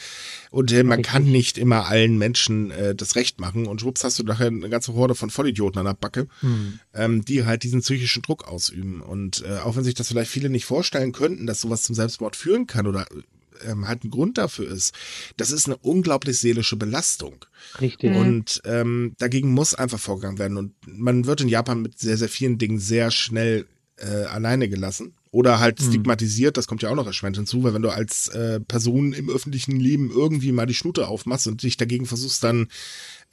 Und 0.50 0.72
äh, 0.72 0.84
man 0.84 1.02
kann 1.02 1.24
nicht 1.24 1.58
immer 1.58 1.86
allen 1.86 2.16
Menschen 2.16 2.70
äh, 2.70 2.94
das 2.94 3.16
Recht 3.16 3.40
machen 3.40 3.66
und 3.66 3.80
schwupps 3.80 4.04
hast 4.04 4.18
du 4.18 4.22
nachher 4.22 4.46
eine 4.46 4.68
ganze 4.68 4.94
Horde 4.94 5.14
von 5.14 5.30
Vollidioten 5.30 5.63
Vollidioten 5.64 5.78
an 5.78 5.86
der 5.86 5.94
Backe, 5.94 6.28
mhm. 6.42 6.78
ähm, 6.92 7.24
die 7.24 7.44
halt 7.44 7.62
diesen 7.62 7.80
psychischen 7.80 8.22
Druck 8.22 8.46
ausüben. 8.46 9.00
Und 9.00 9.44
äh, 9.44 9.58
auch 9.58 9.76
wenn 9.76 9.84
sich 9.84 9.94
das 9.94 10.08
vielleicht 10.08 10.30
viele 10.30 10.50
nicht 10.50 10.64
vorstellen 10.64 11.12
könnten, 11.12 11.46
dass 11.46 11.60
sowas 11.60 11.82
zum 11.82 11.94
Selbstmord 11.94 12.36
führen 12.36 12.66
kann 12.66 12.86
oder 12.86 13.06
ähm, 13.64 13.88
halt 13.88 14.04
ein 14.04 14.10
Grund 14.10 14.38
dafür 14.38 14.68
ist, 14.68 14.94
das 15.36 15.50
ist 15.50 15.66
eine 15.66 15.76
unglaublich 15.76 16.38
seelische 16.38 16.76
Belastung. 16.76 17.44
Richtig. 17.80 18.10
Mhm. 18.10 18.16
Und 18.16 18.62
ähm, 18.64 19.14
dagegen 19.18 19.52
muss 19.52 19.74
einfach 19.74 20.00
vorgegangen 20.00 20.38
werden. 20.38 20.56
Und 20.56 20.74
man 20.86 21.26
wird 21.26 21.40
in 21.40 21.48
Japan 21.48 21.82
mit 21.82 21.98
sehr, 21.98 22.16
sehr 22.16 22.28
vielen 22.28 22.58
Dingen 22.58 22.78
sehr 22.78 23.10
schnell 23.10 23.66
äh, 23.96 24.24
alleine 24.24 24.68
gelassen 24.68 25.14
oder 25.34 25.58
halt 25.58 25.80
mhm. 25.80 25.86
stigmatisiert, 25.86 26.56
das 26.56 26.68
kommt 26.68 26.82
ja 26.82 26.90
auch 26.90 26.94
noch 26.94 27.08
erschwerend 27.08 27.36
hinzu, 27.36 27.64
weil 27.64 27.74
wenn 27.74 27.82
du 27.82 27.90
als 27.90 28.28
äh, 28.28 28.60
Person 28.60 29.12
im 29.12 29.28
öffentlichen 29.28 29.80
Leben 29.80 30.12
irgendwie 30.12 30.52
mal 30.52 30.66
die 30.66 30.74
Schnute 30.74 31.08
aufmachst 31.08 31.48
und 31.48 31.64
dich 31.64 31.76
dagegen 31.76 32.06
versuchst 32.06 32.44
dann 32.44 32.68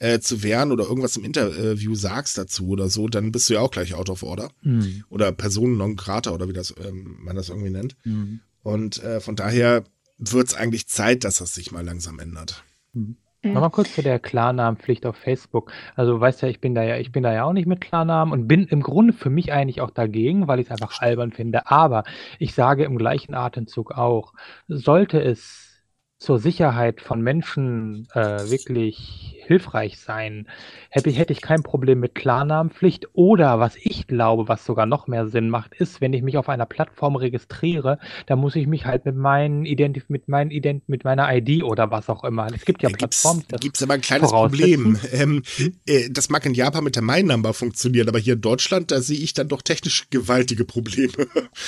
äh, 0.00 0.18
zu 0.18 0.42
wehren 0.42 0.72
oder 0.72 0.82
irgendwas 0.82 1.16
im 1.16 1.24
Interview 1.24 1.94
sagst 1.94 2.36
dazu 2.36 2.70
oder 2.70 2.88
so, 2.88 3.06
dann 3.06 3.30
bist 3.30 3.48
du 3.48 3.54
ja 3.54 3.60
auch 3.60 3.70
gleich 3.70 3.94
out 3.94 4.10
of 4.10 4.24
order. 4.24 4.50
Mhm. 4.62 5.04
Oder 5.10 5.30
Personen 5.30 5.76
non 5.76 5.94
grata 5.94 6.32
oder 6.32 6.48
wie 6.48 6.52
das 6.52 6.74
ähm, 6.84 7.18
man 7.20 7.36
das 7.36 7.50
irgendwie 7.50 7.70
nennt. 7.70 7.94
Mhm. 8.02 8.40
Und 8.64 9.00
äh, 9.04 9.20
von 9.20 9.36
daher 9.36 9.84
wird 10.18 10.48
es 10.48 10.54
eigentlich 10.54 10.88
Zeit, 10.88 11.22
dass 11.22 11.38
das 11.38 11.54
sich 11.54 11.70
mal 11.70 11.84
langsam 11.84 12.18
ändert. 12.18 12.64
Mhm. 12.94 13.16
Nochmal 13.44 13.70
kurz 13.70 13.94
zu 13.94 14.02
der 14.02 14.20
Klarnamenpflicht 14.20 15.04
auf 15.04 15.16
Facebook. 15.16 15.72
Also 15.96 16.20
weißt 16.20 16.42
ja, 16.42 16.48
ich 16.48 16.60
bin 16.60 16.74
da 16.74 16.82
ja, 16.84 16.96
ich 16.98 17.10
bin 17.10 17.24
da 17.24 17.32
ja 17.32 17.44
auch 17.44 17.52
nicht 17.52 17.66
mit 17.66 17.80
Klarnamen 17.80 18.32
und 18.32 18.46
bin 18.46 18.66
im 18.66 18.82
Grunde 18.82 19.12
für 19.12 19.30
mich 19.30 19.52
eigentlich 19.52 19.80
auch 19.80 19.90
dagegen, 19.90 20.46
weil 20.46 20.60
ich 20.60 20.66
es 20.66 20.70
einfach 20.70 21.00
albern 21.00 21.32
finde. 21.32 21.68
Aber 21.70 22.04
ich 22.38 22.54
sage 22.54 22.84
im 22.84 22.96
gleichen 22.96 23.34
Atemzug 23.34 23.92
auch, 23.92 24.32
sollte 24.68 25.20
es 25.20 25.72
zur 26.18 26.38
Sicherheit 26.38 27.00
von 27.00 27.20
Menschen 27.20 28.06
äh, 28.14 28.48
wirklich 28.48 29.41
hilfreich 29.52 29.98
sein, 29.98 30.46
hätte, 30.90 31.10
hätte 31.10 31.32
ich 31.32 31.40
kein 31.40 31.62
Problem 31.62 32.00
mit 32.00 32.14
Klarnamenpflicht. 32.14 33.08
Oder 33.14 33.58
was 33.58 33.76
ich 33.76 34.06
glaube, 34.06 34.48
was 34.48 34.64
sogar 34.64 34.86
noch 34.86 35.06
mehr 35.06 35.26
Sinn 35.28 35.48
macht, 35.48 35.74
ist, 35.74 36.00
wenn 36.00 36.12
ich 36.12 36.22
mich 36.22 36.36
auf 36.36 36.48
einer 36.48 36.66
Plattform 36.66 37.16
registriere, 37.16 37.98
dann 38.26 38.38
muss 38.38 38.56
ich 38.56 38.66
mich 38.66 38.86
halt 38.86 39.04
mit 39.04 39.16
meinen 39.16 39.64
Identif 39.64 40.04
mit 40.08 40.28
meinen 40.28 40.50
Ident 40.50 40.88
mit 40.88 41.04
meiner 41.04 41.34
ID 41.34 41.64
oder 41.64 41.90
was 41.90 42.08
auch 42.08 42.24
immer. 42.24 42.46
Es 42.54 42.64
gibt 42.64 42.82
ja 42.82 42.88
da 42.88 42.96
Plattformen. 42.96 43.44
Da 43.48 43.56
gibt 43.56 43.76
es 43.76 43.82
aber 43.82 43.94
ein 43.94 44.00
kleines 44.00 44.30
Problem. 44.30 44.98
Ähm, 45.12 45.42
äh, 45.86 46.08
das 46.10 46.30
mag 46.30 46.44
in 46.46 46.54
Japan 46.54 46.84
mit 46.84 46.96
der 46.96 47.02
My 47.02 47.22
Number 47.22 47.52
funktionieren, 47.52 48.08
aber 48.08 48.18
hier 48.18 48.34
in 48.34 48.40
Deutschland, 48.40 48.90
da 48.90 49.00
sehe 49.00 49.18
ich 49.18 49.34
dann 49.34 49.48
doch 49.48 49.62
technisch 49.62 50.08
gewaltige 50.10 50.64
Probleme. 50.64 51.12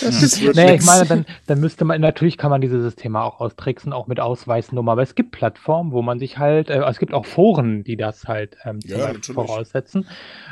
Das 0.01 0.41
naja, 0.55 0.75
ich 0.75 0.85
meine, 0.85 1.07
dann, 1.07 1.27
dann 1.47 1.61
müsste 1.61 1.85
man, 1.85 2.01
natürlich 2.01 2.39
kann 2.39 2.51
man 2.51 2.61
dieses 2.61 2.95
Thema 2.97 3.25
auch 3.25 3.41
austricksen, 3.41 3.93
auch 3.93 4.07
mit 4.07 4.21
Aus 4.21 4.45
Ausweisnummer, 4.45 4.93
aber 4.93 5.03
es 5.03 5.15
gibt 5.15 5.31
Plattformen, 5.31 5.93
wo 5.93 6.03
man 6.03 6.19
sich 6.19 6.39
halt, 6.39 6.69
äh, 6.69 6.83
es 6.85 6.99
gibt 6.99 7.15
auch 7.15 7.25
Foren, 7.25 7.74
die 7.83 7.97
das 7.97 8.25
halt 8.25 8.57
ähm, 8.65 8.79
ja, 8.85 9.13
voraussetzen. 9.23 10.07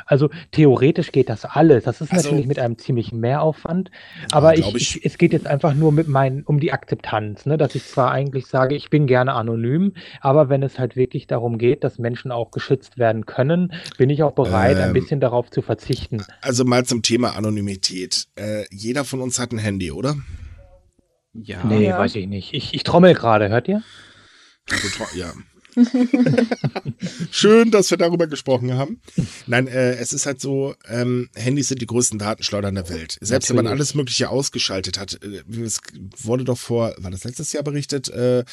Also 0.05 0.29
theoretisch 0.51 1.11
geht 1.11 1.29
das 1.29 1.45
alles. 1.45 1.85
Das 1.85 2.01
ist 2.01 2.11
also, 2.11 2.29
natürlich 2.29 2.47
mit 2.47 2.59
einem 2.59 2.77
ziemlichen 2.77 3.19
Mehraufwand, 3.19 3.91
aber 4.31 4.57
ich, 4.57 4.67
ich, 4.75 4.97
ich, 4.97 5.05
es 5.05 5.17
geht 5.17 5.31
jetzt 5.31 5.47
einfach 5.47 5.73
nur 5.73 5.91
mit 5.91 6.07
meinen, 6.07 6.43
um 6.43 6.59
die 6.59 6.73
Akzeptanz, 6.73 7.45
ne? 7.45 7.57
dass 7.57 7.75
ich 7.75 7.85
zwar 7.85 8.11
eigentlich 8.11 8.47
sage, 8.47 8.75
ich 8.75 8.89
bin 8.89 9.07
gerne 9.07 9.33
anonym, 9.33 9.93
aber 10.19 10.49
wenn 10.49 10.63
es 10.63 10.79
halt 10.79 10.95
wirklich 10.95 11.27
darum 11.27 11.57
geht, 11.57 11.83
dass 11.83 11.99
Menschen 11.99 12.31
auch 12.31 12.51
geschützt 12.51 12.97
werden 12.97 13.25
können, 13.25 13.71
bin 13.97 14.09
ich 14.09 14.23
auch 14.23 14.33
bereit, 14.33 14.77
ähm, 14.77 14.83
ein 14.83 14.93
bisschen 14.93 15.19
darauf 15.19 15.49
zu 15.51 15.61
verzichten. 15.61 16.23
Also 16.41 16.65
mal 16.65 16.85
zum 16.85 17.01
Thema 17.01 17.35
Anonymität. 17.35 18.27
Äh, 18.35 18.65
jeder 18.71 19.05
von 19.05 19.21
uns 19.21 19.39
hat 19.39 19.51
ein 19.51 19.59
Handy, 19.59 19.91
oder? 19.91 20.15
Ja. 21.33 21.63
Nee, 21.63 21.87
ja. 21.87 21.97
weiß 21.97 22.15
ich 22.15 22.27
nicht. 22.27 22.53
Ich, 22.53 22.73
ich 22.73 22.83
trommel 22.83 23.13
gerade, 23.13 23.49
hört 23.49 23.67
ihr? 23.67 23.81
Also, 24.69 25.17
ja. 25.17 25.33
Schön, 27.31 27.71
dass 27.71 27.89
wir 27.91 27.97
darüber 27.97 28.27
gesprochen 28.27 28.73
haben. 28.73 29.01
Nein, 29.47 29.67
äh, 29.67 29.95
es 29.95 30.13
ist 30.13 30.25
halt 30.25 30.41
so, 30.41 30.75
ähm, 30.87 31.29
Handys 31.35 31.69
sind 31.69 31.81
die 31.81 31.85
größten 31.85 32.19
Datenschleudern 32.19 32.75
der 32.75 32.89
Welt. 32.89 33.17
Selbst 33.21 33.49
Natürlich. 33.49 33.49
wenn 33.49 33.55
man 33.65 33.67
alles 33.67 33.95
Mögliche 33.95 34.29
ausgeschaltet 34.29 34.99
hat, 34.99 35.19
äh, 35.23 35.43
es 35.61 35.81
wurde 36.17 36.43
doch 36.43 36.57
vor, 36.57 36.93
war 36.97 37.11
das 37.11 37.23
letztes 37.23 37.53
Jahr 37.53 37.63
berichtet, 37.63 38.09
äh, 38.09 38.43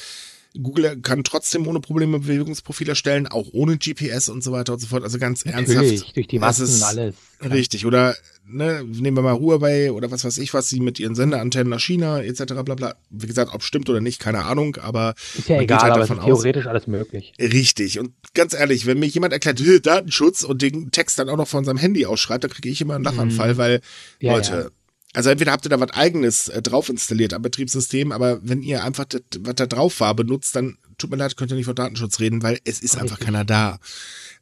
Google 0.61 1.01
kann 1.01 1.23
trotzdem 1.23 1.67
ohne 1.67 1.81
Probleme 1.81 2.19
Bewegungsprofil 2.19 2.89
erstellen, 2.89 3.27
auch 3.27 3.49
ohne 3.53 3.79
GPS 3.79 4.29
und 4.29 4.43
so 4.43 4.53
weiter 4.53 4.73
und 4.73 4.81
so 4.81 4.89
fort. 4.89 5.05
Also 5.05 5.19
ganz 5.19 5.45
Natürlich, 5.45 5.77
ernsthaft. 5.77 6.17
durch 6.17 6.27
die 6.27 6.39
Massen 6.39 6.83
alles. 6.83 7.15
Klar. 7.39 7.53
Richtig. 7.53 7.87
Oder 7.87 8.17
ne, 8.45 8.85
nehmen 8.85 9.17
wir 9.17 9.23
mal 9.23 9.39
Huawei 9.39 9.93
oder 9.93 10.11
was 10.11 10.25
weiß 10.25 10.39
ich, 10.39 10.53
was 10.53 10.69
sie 10.69 10.81
mit 10.81 10.99
ihren 10.99 11.15
Sendeantennen 11.15 11.71
nach 11.71 11.81
China 11.81 12.21
etc. 12.21 12.45
bla 12.65 12.75
bla. 12.75 12.95
Wie 13.11 13.27
gesagt, 13.27 13.55
ob 13.55 13.63
stimmt 13.63 13.89
oder 13.89 14.01
nicht, 14.01 14.21
keine 14.21 14.45
Ahnung, 14.45 14.77
aber 14.77 15.15
ist 15.39 15.49
ja 15.49 15.61
egal, 15.61 15.81
halt 15.81 15.93
aber 15.93 16.03
ist 16.03 16.25
theoretisch 16.25 16.67
aus, 16.67 16.71
alles 16.71 16.87
möglich. 16.87 17.33
Richtig. 17.39 17.99
Und 17.99 18.13
ganz 18.35 18.53
ehrlich, 18.53 18.87
wenn 18.87 18.99
mir 18.99 19.07
jemand 19.07 19.33
erklärt, 19.33 19.61
Datenschutz 19.87 20.43
und 20.43 20.63
den 20.63 20.91
Text 20.91 21.19
dann 21.19 21.29
auch 21.29 21.37
noch 21.37 21.49
von 21.49 21.65
seinem 21.65 21.79
Handy 21.79 22.07
ausschreibt, 22.07 22.45
dann 22.45 22.51
kriege 22.51 22.69
ich 22.69 22.81
immer 22.81 22.97
einen 22.97 23.05
Lachanfall, 23.05 23.55
mhm. 23.55 23.59
weil 23.59 23.81
ja, 24.19 24.35
Leute, 24.35 24.53
ja 24.53 24.71
also 25.13 25.31
entweder 25.31 25.53
habt 25.53 25.67
ihr 25.67 25.71
da 25.71 25.81
was 25.81 25.91
eigenes 25.91 26.49
äh, 26.49 26.63
drauf 26.63 26.89
installiert 26.89 27.35
am 27.35 27.43
Betriebssystem, 27.43 28.13
aber 28.13 28.41
wenn 28.43 28.63
ihr 28.63 28.85
einfach 28.85 29.07
das, 29.07 29.23
was 29.41 29.57
da 29.57 29.67
drauf 29.67 30.01
war, 30.01 30.15
benutzt, 30.15 30.55
dann 30.55 30.79
tut 30.99 31.11
mir 31.11 31.17
leid, 31.17 31.37
könnt 31.37 31.51
ihr 31.51 31.57
nicht 31.57 31.67
von 31.67 31.75
Datenschutz 31.75 32.21
reden, 32.21 32.43
weil 32.43 32.59
es 32.65 32.81
ist 32.81 32.97
einfach 32.97 33.19
keiner 33.19 33.45
da. 33.45 33.81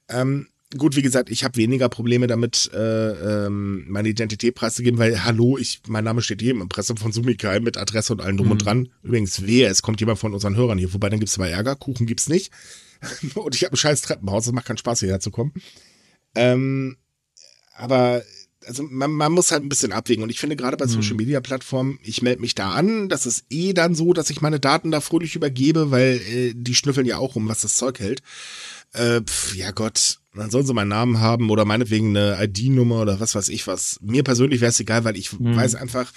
Ähm, 0.08 0.48
gut, 0.76 0.96
wie 0.96 1.02
gesagt, 1.02 1.30
ich 1.30 1.42
habe 1.44 1.56
weniger 1.56 1.88
Probleme 1.88 2.26
damit, 2.26 2.70
äh, 2.74 3.46
ähm, 3.46 3.86
meine 3.88 4.10
Identität 4.10 4.54
preiszugeben, 4.54 4.98
weil 4.98 5.24
hallo, 5.24 5.56
ich, 5.56 5.80
mein 5.86 6.04
Name 6.04 6.20
steht 6.20 6.42
hier 6.42 6.50
im 6.50 6.60
Impressum 6.60 6.98
von 6.98 7.12
Sumikai 7.12 7.60
mit 7.60 7.78
Adresse 7.78 8.12
und 8.12 8.20
allem 8.20 8.36
drum 8.36 8.48
mhm. 8.48 8.52
und 8.52 8.64
dran. 8.64 8.88
Übrigens, 9.02 9.46
wehe, 9.46 9.68
es 9.68 9.80
kommt 9.80 10.00
jemand 10.00 10.18
von 10.18 10.34
unseren 10.34 10.56
Hörern 10.56 10.76
hier, 10.76 10.92
wobei 10.92 11.08
dann 11.08 11.20
gibt's 11.20 11.38
aber 11.38 11.48
Ärger, 11.48 11.76
Kuchen 11.76 12.06
gibt's 12.06 12.28
nicht. 12.28 12.52
und 13.34 13.54
ich 13.54 13.64
habe 13.64 13.74
ein 13.74 13.78
scheiß 13.78 14.02
Treppenhaus, 14.02 14.44
das 14.44 14.52
macht 14.52 14.66
keinen 14.66 14.78
Spaß, 14.78 15.00
hierher 15.00 15.20
zu 15.20 15.30
kommen. 15.30 15.54
Ähm, 16.34 16.98
aber 17.74 18.22
also 18.68 18.84
man, 18.84 19.10
man 19.10 19.32
muss 19.32 19.50
halt 19.50 19.64
ein 19.64 19.68
bisschen 19.68 19.92
abwägen. 19.92 20.22
Und 20.22 20.30
ich 20.30 20.38
finde 20.38 20.54
gerade 20.54 20.76
bei 20.76 20.84
mhm. 20.84 20.90
Social 20.90 21.16
Media 21.16 21.40
Plattformen, 21.40 21.98
ich 22.02 22.22
melde 22.22 22.40
mich 22.40 22.54
da 22.54 22.70
an. 22.70 23.08
Das 23.08 23.26
ist 23.26 23.44
eh 23.50 23.72
dann 23.72 23.94
so, 23.94 24.12
dass 24.12 24.30
ich 24.30 24.40
meine 24.40 24.60
Daten 24.60 24.90
da 24.90 25.00
fröhlich 25.00 25.34
übergebe, 25.34 25.90
weil 25.90 26.20
äh, 26.28 26.52
die 26.54 26.74
schnüffeln 26.74 27.06
ja 27.06 27.18
auch 27.18 27.34
um, 27.34 27.48
was 27.48 27.62
das 27.62 27.76
Zeug 27.76 27.98
hält. 27.98 28.22
Äh, 28.92 29.22
pf, 29.22 29.54
ja 29.56 29.70
Gott, 29.70 30.18
dann 30.34 30.50
sollen 30.50 30.66
sie 30.66 30.74
meinen 30.74 30.88
Namen 30.88 31.20
haben 31.20 31.50
oder 31.50 31.64
meinetwegen 31.64 32.16
eine 32.16 32.42
ID-Nummer 32.42 33.02
oder 33.02 33.20
was 33.20 33.34
weiß 33.34 33.48
ich 33.48 33.66
was. 33.66 33.98
Mir 34.00 34.22
persönlich 34.22 34.60
wäre 34.60 34.70
es 34.70 34.80
egal, 34.80 35.04
weil 35.04 35.16
ich 35.16 35.38
mhm. 35.38 35.56
weiß 35.56 35.74
einfach, 35.74 36.12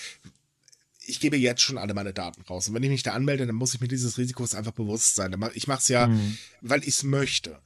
ich 1.06 1.20
gebe 1.20 1.38
jetzt 1.38 1.62
schon 1.62 1.78
alle 1.78 1.93
meine 1.93 2.14
Daten 2.14 2.41
raus. 2.43 2.68
Und 2.68 2.76
wenn 2.76 2.84
ich 2.84 2.89
mich 2.89 3.04
da 3.04 3.14
anmelde, 3.14 3.45
dann 3.45 3.56
muss 3.56 3.74
ich 3.74 3.82
mir 3.82 3.88
dieses 3.88 4.18
Risikos 4.18 4.56
einfach 4.56 4.72
bewusst 4.72 5.16
sein. 5.16 5.36
Ich 5.54 5.68
mache 5.68 5.80
es 5.80 5.88
ja, 5.88 6.08
mhm. 6.08 6.38
weil 6.62 6.82
ich 6.82 6.89
es 6.89 7.04
möchte. 7.04 7.60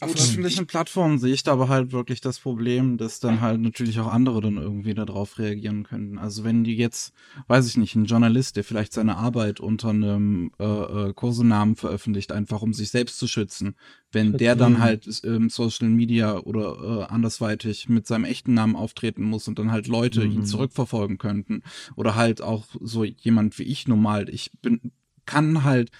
Auf 0.00 0.14
öffentlichen 0.14 0.68
Plattformen 0.68 1.18
sehe 1.18 1.34
ich 1.34 1.42
da 1.42 1.52
aber 1.52 1.68
halt 1.68 1.90
wirklich 1.90 2.20
das 2.20 2.38
Problem, 2.38 2.98
dass 2.98 3.18
dann 3.18 3.40
halt 3.40 3.60
natürlich 3.60 3.98
auch 3.98 4.06
andere 4.06 4.40
dann 4.40 4.56
irgendwie 4.56 4.94
darauf 4.94 5.40
reagieren 5.40 5.82
können. 5.82 6.18
Also 6.18 6.44
wenn 6.44 6.62
die 6.62 6.76
jetzt, 6.76 7.12
weiß 7.48 7.66
ich 7.66 7.76
nicht, 7.76 7.96
ein 7.96 8.04
Journalist, 8.04 8.56
der 8.56 8.62
vielleicht 8.62 8.92
seine 8.92 9.16
Arbeit 9.16 9.58
unter 9.58 9.88
einem 9.88 10.52
äh, 10.60 10.64
äh, 10.64 11.12
Kursenamen 11.14 11.74
veröffentlicht, 11.74 12.30
einfach 12.30 12.62
um 12.62 12.72
sich 12.72 12.90
selbst 12.90 13.18
zu 13.18 13.26
schützen, 13.26 13.74
wenn 14.12 14.36
der 14.36 14.54
dann 14.54 14.78
halt 14.78 15.06
im 15.24 15.50
Social 15.50 15.88
Media 15.88 16.38
oder 16.38 17.08
äh, 17.08 17.12
andersweitig 17.12 17.88
mit 17.88 18.06
seinem 18.06 18.24
echten 18.24 18.54
Namen 18.54 18.76
auftreten 18.76 19.24
muss 19.24 19.48
und 19.48 19.58
dann 19.58 19.72
halt 19.72 19.88
Leute 19.88 20.24
mhm. 20.24 20.32
ihn 20.32 20.46
zurückverfolgen 20.46 21.18
könnten 21.18 21.64
oder 21.96 22.14
halt 22.14 22.40
auch 22.40 22.66
so 22.80 23.02
jemand 23.02 23.58
wie 23.58 23.64
ich 23.64 23.88
normal, 23.88 24.28
ich 24.28 24.52
bin 24.62 24.92
kann 25.26 25.62
halt 25.62 25.90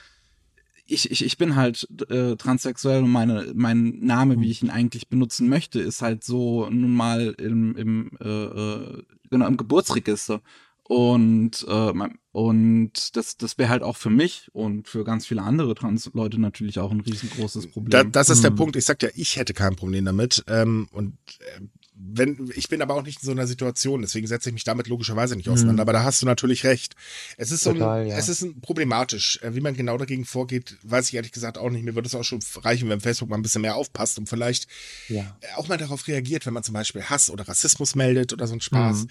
ich, 0.89 1.11
ich, 1.11 1.25
ich 1.25 1.39
bin 1.39 1.55
halt 1.55 1.87
äh, 2.09 2.37
transsexuell 2.37 3.03
und 3.03 3.11
meine, 3.11 3.53
mein 3.55 3.99
Name, 4.01 4.41
wie 4.41 4.45
hm. 4.45 4.51
ich 4.51 4.63
ihn 4.63 4.71
eigentlich 4.71 5.09
benutzen 5.09 5.49
möchte, 5.49 5.81
ist 5.81 6.03
halt 6.03 6.25
so 6.25 6.69
nun 6.71 6.95
mal 6.95 7.35
im, 7.39 7.77
im, 7.77 8.11
äh, 8.21 8.29
äh, 8.29 9.03
genau, 9.31 9.47
im 9.47 9.57
Geburtsregister. 9.57 10.41
Und, 10.85 11.67
äh, 11.69 11.93
und 12.33 13.17
das, 13.17 13.37
das 13.37 13.59
wäre 13.59 13.69
halt 13.69 13.83
auch 13.83 13.99
für 13.99 14.09
mich 14.09 14.49
und 14.55 14.89
für 14.89 15.05
ganz 15.05 15.27
viele 15.27 15.43
andere 15.43 15.75
Trans-Leute 15.75 16.41
natürlich 16.41 16.79
auch 16.79 16.91
ein 16.91 17.01
riesengroßes 17.01 17.67
Problem. 17.71 17.91
Da, 17.91 18.05
das 18.05 18.31
ist 18.31 18.43
der 18.43 18.53
mhm. 18.53 18.57
Punkt. 18.57 18.77
Ich 18.77 18.87
sag 18.87 19.03
ja, 19.03 19.11
ich 19.15 19.37
hätte 19.37 19.53
kein 19.53 19.77
Problem 19.77 20.07
damit. 20.07 20.43
Ähm, 20.49 20.89
und 20.93 21.19
äh, 21.41 21.61
wenn, 22.01 22.51
ich 22.55 22.69
bin 22.69 22.81
aber 22.81 22.95
auch 22.95 23.03
nicht 23.03 23.23
in 23.23 23.27
so 23.27 23.33
einer 23.33 23.47
Situation, 23.47 24.03
deswegen 24.03 24.29
setze 24.29 24.51
ich 24.51 24.53
mich 24.53 24.63
damit 24.63 24.87
logischerweise 24.87 25.35
nicht 25.35 25.49
auseinander. 25.49 25.83
Mhm. 25.83 25.89
Aber 25.89 25.93
da 25.93 26.05
hast 26.05 26.23
du 26.23 26.27
natürlich 26.27 26.65
recht. 26.65 26.95
Es 27.37 27.51
ist 27.51 27.65
Total, 27.65 27.79
so 27.79 27.85
ein, 27.89 28.07
ja. 28.09 28.17
es 28.17 28.29
ist 28.29 28.43
ein 28.43 28.61
problematisch. 28.61 29.41
Äh, 29.43 29.55
wie 29.57 29.61
man 29.61 29.75
genau 29.75 29.99
dagegen 29.99 30.25
vorgeht, 30.25 30.77
weiß 30.83 31.09
ich 31.09 31.15
ehrlich 31.15 31.33
gesagt 31.33 31.59
auch 31.59 31.71
nicht. 31.71 31.85
Mir 31.85 31.97
würde 31.97 32.07
es 32.07 32.15
auch 32.15 32.23
schon 32.23 32.39
reichen, 32.63 32.89
wenn 32.89 33.01
Facebook 33.01 33.29
mal 33.29 33.37
ein 33.37 33.43
bisschen 33.43 33.63
mehr 33.63 33.75
aufpasst 33.75 34.19
und 34.19 34.29
vielleicht 34.29 34.69
ja. 35.09 35.37
auch 35.57 35.67
mal 35.67 35.77
darauf 35.77 36.07
reagiert, 36.07 36.47
wenn 36.47 36.55
man 36.55 36.63
zum 36.63 36.75
Beispiel 36.75 37.03
Hass 37.03 37.31
oder 37.31 37.49
Rassismus 37.49 37.97
meldet 37.97 38.33
oder 38.33 38.47
so 38.47 38.55
ein 38.55 38.61
Spaß. 38.61 39.03
Mhm. 39.03 39.09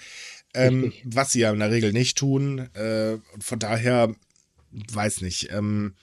Ähm, 0.54 0.94
was 1.04 1.34
sie 1.34 1.42
ja 1.42 1.52
in 1.52 1.60
der 1.60 1.72
Regel 1.72 1.92
nicht 1.92 2.18
tun. 2.18 2.70
Äh, 2.74 3.18
und 3.34 3.44
von 3.44 3.60
daher, 3.60 4.16
weiß 4.72 5.22
nicht. 5.22 5.52
Ähm, 5.52 5.94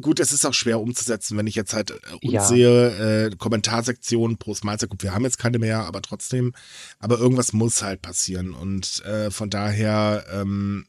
gut, 0.00 0.20
es 0.20 0.32
ist 0.32 0.44
auch 0.44 0.54
schwer 0.54 0.80
umzusetzen, 0.80 1.36
wenn 1.36 1.46
ich 1.46 1.54
jetzt 1.54 1.74
halt 1.74 1.90
äh, 1.90 1.94
uns 2.22 2.32
ja. 2.32 2.42
sehe, 2.42 3.26
äh, 3.26 3.36
Kommentarsektion 3.36 4.36
pro 4.38 4.54
Mahlzeit, 4.62 4.90
gut, 4.90 5.02
wir 5.02 5.14
haben 5.14 5.24
jetzt 5.24 5.38
keine 5.38 5.58
mehr, 5.58 5.84
aber 5.84 6.02
trotzdem, 6.02 6.54
aber 6.98 7.18
irgendwas 7.18 7.52
muss 7.52 7.82
halt 7.82 8.02
passieren 8.02 8.54
und 8.54 9.04
äh, 9.04 9.30
von 9.30 9.50
daher 9.50 10.24
ähm, 10.32 10.86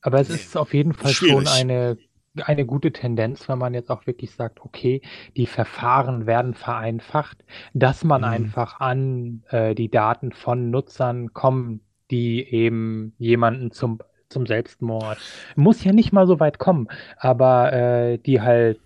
aber 0.00 0.20
es 0.20 0.28
ist 0.28 0.56
auf 0.56 0.74
jeden 0.74 0.92
Fall 0.92 1.12
schwierig. 1.12 1.48
schon 1.48 1.48
eine 1.48 1.96
eine 2.42 2.66
gute 2.66 2.92
Tendenz, 2.92 3.48
wenn 3.48 3.58
man 3.58 3.74
jetzt 3.74 3.90
auch 3.90 4.06
wirklich 4.06 4.32
sagt, 4.32 4.60
okay, 4.62 5.02
die 5.36 5.46
Verfahren 5.46 6.26
werden 6.26 6.54
vereinfacht, 6.54 7.44
dass 7.74 8.02
man 8.02 8.22
mhm. 8.22 8.26
einfach 8.26 8.80
an 8.80 9.44
äh, 9.50 9.74
die 9.74 9.88
Daten 9.88 10.32
von 10.32 10.70
Nutzern 10.70 11.32
kommt, 11.32 11.82
die 12.10 12.42
eben 12.42 13.14
jemanden 13.18 13.70
zum 13.70 14.00
zum 14.34 14.46
Selbstmord. 14.46 15.16
Muss 15.56 15.82
ja 15.82 15.92
nicht 15.92 16.12
mal 16.12 16.26
so 16.26 16.38
weit 16.40 16.58
kommen, 16.58 16.88
aber 17.16 17.72
äh, 17.72 18.18
die 18.18 18.42
halt 18.42 18.80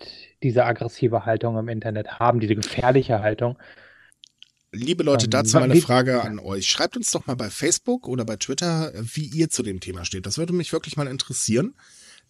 diese 0.44 0.64
aggressive 0.64 1.26
Haltung 1.26 1.58
im 1.58 1.68
Internet 1.68 2.20
haben, 2.20 2.38
diese 2.38 2.54
gefährliche 2.54 3.20
Haltung. 3.20 3.58
Liebe 4.70 5.02
Leute, 5.02 5.24
ähm, 5.24 5.30
dazu 5.30 5.58
meine 5.58 5.76
Frage 5.76 6.22
an 6.22 6.38
euch. 6.38 6.68
Schreibt 6.68 6.96
uns 6.96 7.10
doch 7.10 7.26
mal 7.26 7.34
bei 7.34 7.50
Facebook 7.50 8.06
oder 8.06 8.24
bei 8.24 8.36
Twitter, 8.36 8.92
wie 8.94 9.24
ihr 9.24 9.48
zu 9.48 9.62
dem 9.62 9.80
Thema 9.80 10.04
steht. 10.04 10.26
Das 10.26 10.38
würde 10.38 10.52
mich 10.52 10.72
wirklich 10.72 10.96
mal 10.96 11.08
interessieren. 11.08 11.74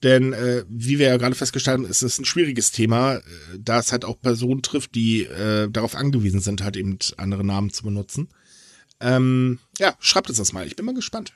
Denn 0.05 0.33
äh, 0.33 0.65
wie 0.69 1.01
wir 1.01 1.09
ja 1.09 1.17
gerade 1.17 1.35
festgestellt 1.35 1.79
haben, 1.79 1.87
ist 1.87 2.03
es 2.03 2.21
ein 2.21 2.25
schwieriges 2.25 2.71
Thema, 2.71 3.17
äh, 3.17 3.23
da 3.59 3.81
es 3.81 3.91
halt 3.91 4.05
auch 4.05 4.21
Personen 4.21 4.63
trifft, 4.63 4.95
die 4.95 5.25
äh, 5.25 5.69
darauf 5.69 5.97
angewiesen 5.97 6.41
sind, 6.41 6.63
halt 6.63 6.77
eben 6.77 6.99
andere 7.17 7.45
Namen 7.45 7.71
zu 7.71 7.83
benutzen. 7.83 8.29
Ähm, 9.01 9.59
ja, 9.79 9.97
schreibt 9.99 10.29
uns 10.29 10.39
das 10.39 10.53
mal. 10.53 10.67
Ich 10.67 10.77
bin 10.77 10.87
mal 10.87 10.95
gespannt. 10.95 11.33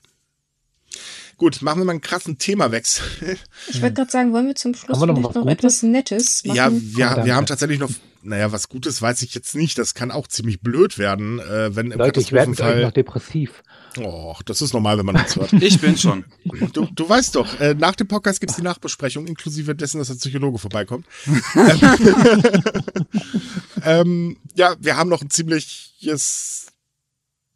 Gut, 1.37 1.63
machen 1.63 1.81
wir 1.81 1.85
mal 1.85 1.93
einen 1.93 2.01
krassen 2.01 2.39
Themawechsel. 2.39 3.37
Ich 3.69 3.83
wollte 3.83 3.95
gerade 3.95 4.11
sagen, 4.11 4.33
wollen 4.33 4.47
wir 4.47 4.55
zum 4.55 4.75
Schluss 4.75 5.01
wir 5.01 5.07
noch, 5.07 5.35
noch 5.35 5.47
etwas 5.47 5.83
Nettes 5.83 6.45
machen? 6.45 6.57
Ja, 6.57 6.71
wir, 6.73 7.25
wir 7.25 7.35
haben 7.35 7.47
tatsächlich 7.47 7.79
noch, 7.79 7.91
naja, 8.23 8.53
was 8.53 8.69
Gutes 8.69 9.03
weiß 9.03 9.23
ich 9.23 9.35
jetzt 9.35 9.55
nicht. 9.55 9.79
Das 9.79 9.95
kann 9.95 10.11
auch 10.11 10.29
ziemlich 10.29 10.61
blöd 10.61 10.99
werden, 10.99 11.41
äh, 11.41 11.75
wenn 11.75 11.91
im 11.91 11.99
Leute, 11.99 12.21
ich 12.21 12.33
werde 12.33 12.53
noch 12.53 12.93
depressiv. 12.93 13.63
Oh, 14.01 14.35
das 14.47 14.63
ist 14.63 14.73
normal, 14.73 14.99
wenn 14.99 15.07
man 15.07 15.17
uns 15.17 15.37
hört. 15.37 15.53
Ich 15.55 15.81
bin 15.81 15.99
schon. 15.99 16.25
Du, 16.73 16.87
du 16.87 17.09
weißt 17.09 17.35
doch, 17.35 17.61
äh, 17.61 17.75
nach 17.75 17.95
dem 17.95 18.09
Podcast 18.09 18.41
gibt's 18.41 18.57
die 18.57 18.63
Nachbesprechung, 18.63 19.27
inklusive 19.27 19.75
dessen, 19.75 19.99
dass 19.99 20.09
der 20.09 20.15
Psychologe 20.15 20.59
vorbeikommt. 20.59 21.07
ähm, 23.85 24.37
ja, 24.55 24.77
wir 24.81 24.97
haben 24.97 25.11
noch 25.11 25.21
ein 25.21 25.31
ziemliches, 25.31 26.69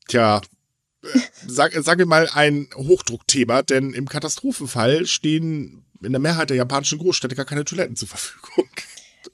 tja, 0.09 0.43
sag, 1.47 1.73
sag 1.83 1.99
wir 1.99 2.07
mal, 2.07 2.29
ein 2.35 2.69
Hochdruckthema, 2.75 3.63
denn 3.63 3.93
im 3.93 4.09
Katastrophenfall 4.09 5.07
stehen 5.07 5.85
in 6.03 6.13
der 6.13 6.21
Mehrheit 6.21 6.51
der 6.51 6.57
japanischen 6.57 6.99
Großstädte 6.99 7.35
gar 7.35 7.47
keine 7.47 7.65
Toiletten 7.65 7.97
zur 7.97 8.09
Verfügung. 8.09 8.69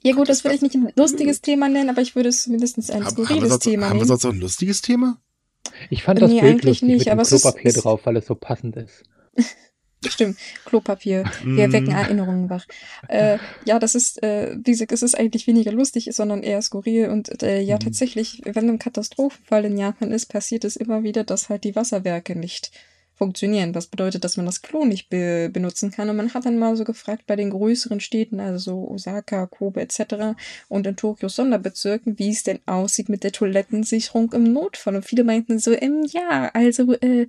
Ja 0.01 0.13
gut, 0.13 0.27
das 0.27 0.43
würde 0.43 0.55
ich 0.55 0.61
nicht 0.61 0.75
ein 0.75 0.91
lustiges 0.95 1.41
Thema 1.41 1.69
nennen, 1.69 1.89
aber 1.89 2.01
ich 2.01 2.15
würde 2.15 2.29
es 2.29 2.47
mindestens 2.47 2.89
ein 2.89 3.07
skurriles 3.07 3.59
Thema 3.59 3.81
nennen. 3.81 3.89
Haben 3.91 3.99
wir 3.99 4.05
sonst 4.05 4.23
noch 4.23 4.33
ein 4.33 4.39
lustiges 4.39 4.81
Thema? 4.81 5.21
Ich 5.89 6.03
fand 6.03 6.21
das 6.21 6.29
nee, 6.29 6.41
Bild 6.41 6.63
lustig 6.63 6.87
nicht, 6.87 6.99
mit 6.99 7.07
aber 7.09 7.23
dem 7.23 7.39
Klopapier 7.39 7.73
drauf, 7.73 8.01
weil 8.05 8.17
es 8.17 8.25
so 8.25 8.35
passend 8.35 8.75
ist. 8.75 9.03
Stimmt, 10.09 10.37
Klopapier. 10.65 11.23
Wir 11.43 11.71
wecken 11.71 11.93
mm. 11.93 11.97
Erinnerungen 11.97 12.49
wach. 12.49 12.65
Äh, 13.07 13.37
ja, 13.65 13.79
das 13.79 13.95
ist, 13.95 14.21
äh, 14.23 14.55
wie 14.55 14.71
gesagt, 14.71 14.91
es 14.91 15.03
ist 15.03 15.17
eigentlich 15.17 15.47
weniger 15.47 15.71
lustig, 15.71 16.09
sondern 16.11 16.43
eher 16.43 16.61
skurril. 16.61 17.09
Und 17.09 17.41
äh, 17.43 17.61
ja, 17.61 17.75
mhm. 17.75 17.81
tatsächlich, 17.81 18.41
wenn 18.45 18.69
ein 18.69 18.79
Katastrophenfall 18.79 19.65
in 19.65 19.77
Japan 19.77 20.11
ist, 20.11 20.27
passiert 20.27 20.63
es 20.65 20.75
immer 20.75 21.03
wieder, 21.03 21.23
dass 21.23 21.49
halt 21.49 21.63
die 21.63 21.75
Wasserwerke 21.75 22.37
nicht 22.37 22.71
funktionieren. 23.15 23.75
Was 23.75 23.87
bedeutet, 23.87 24.23
dass 24.23 24.37
man 24.37 24.45
das 24.45 24.61
Klo 24.61 24.85
nicht 24.85 25.09
be 25.09 25.49
benutzen 25.51 25.91
kann. 25.91 26.09
Und 26.09 26.17
man 26.17 26.33
hat 26.33 26.45
dann 26.45 26.57
mal 26.57 26.75
so 26.75 26.83
gefragt 26.83 27.23
bei 27.27 27.35
den 27.35 27.51
größeren 27.51 27.99
Städten, 27.99 28.39
also 28.39 28.57
so 28.57 28.91
Osaka, 28.91 29.45
Kobe 29.45 29.81
etc. 29.81 30.35
und 30.67 30.87
in 30.87 30.95
Tokios 30.95 31.35
Sonderbezirken, 31.35 32.17
wie 32.17 32.31
es 32.31 32.43
denn 32.43 32.59
aussieht 32.65 33.09
mit 33.09 33.23
der 33.23 33.31
Toilettensicherung 33.31 34.33
im 34.33 34.51
Notfall. 34.51 34.95
Und 34.95 35.05
viele 35.05 35.23
meinten 35.23 35.59
so, 35.59 35.71
ähm, 35.71 36.05
ja, 36.09 36.49
also 36.53 36.93
äh, 36.93 37.27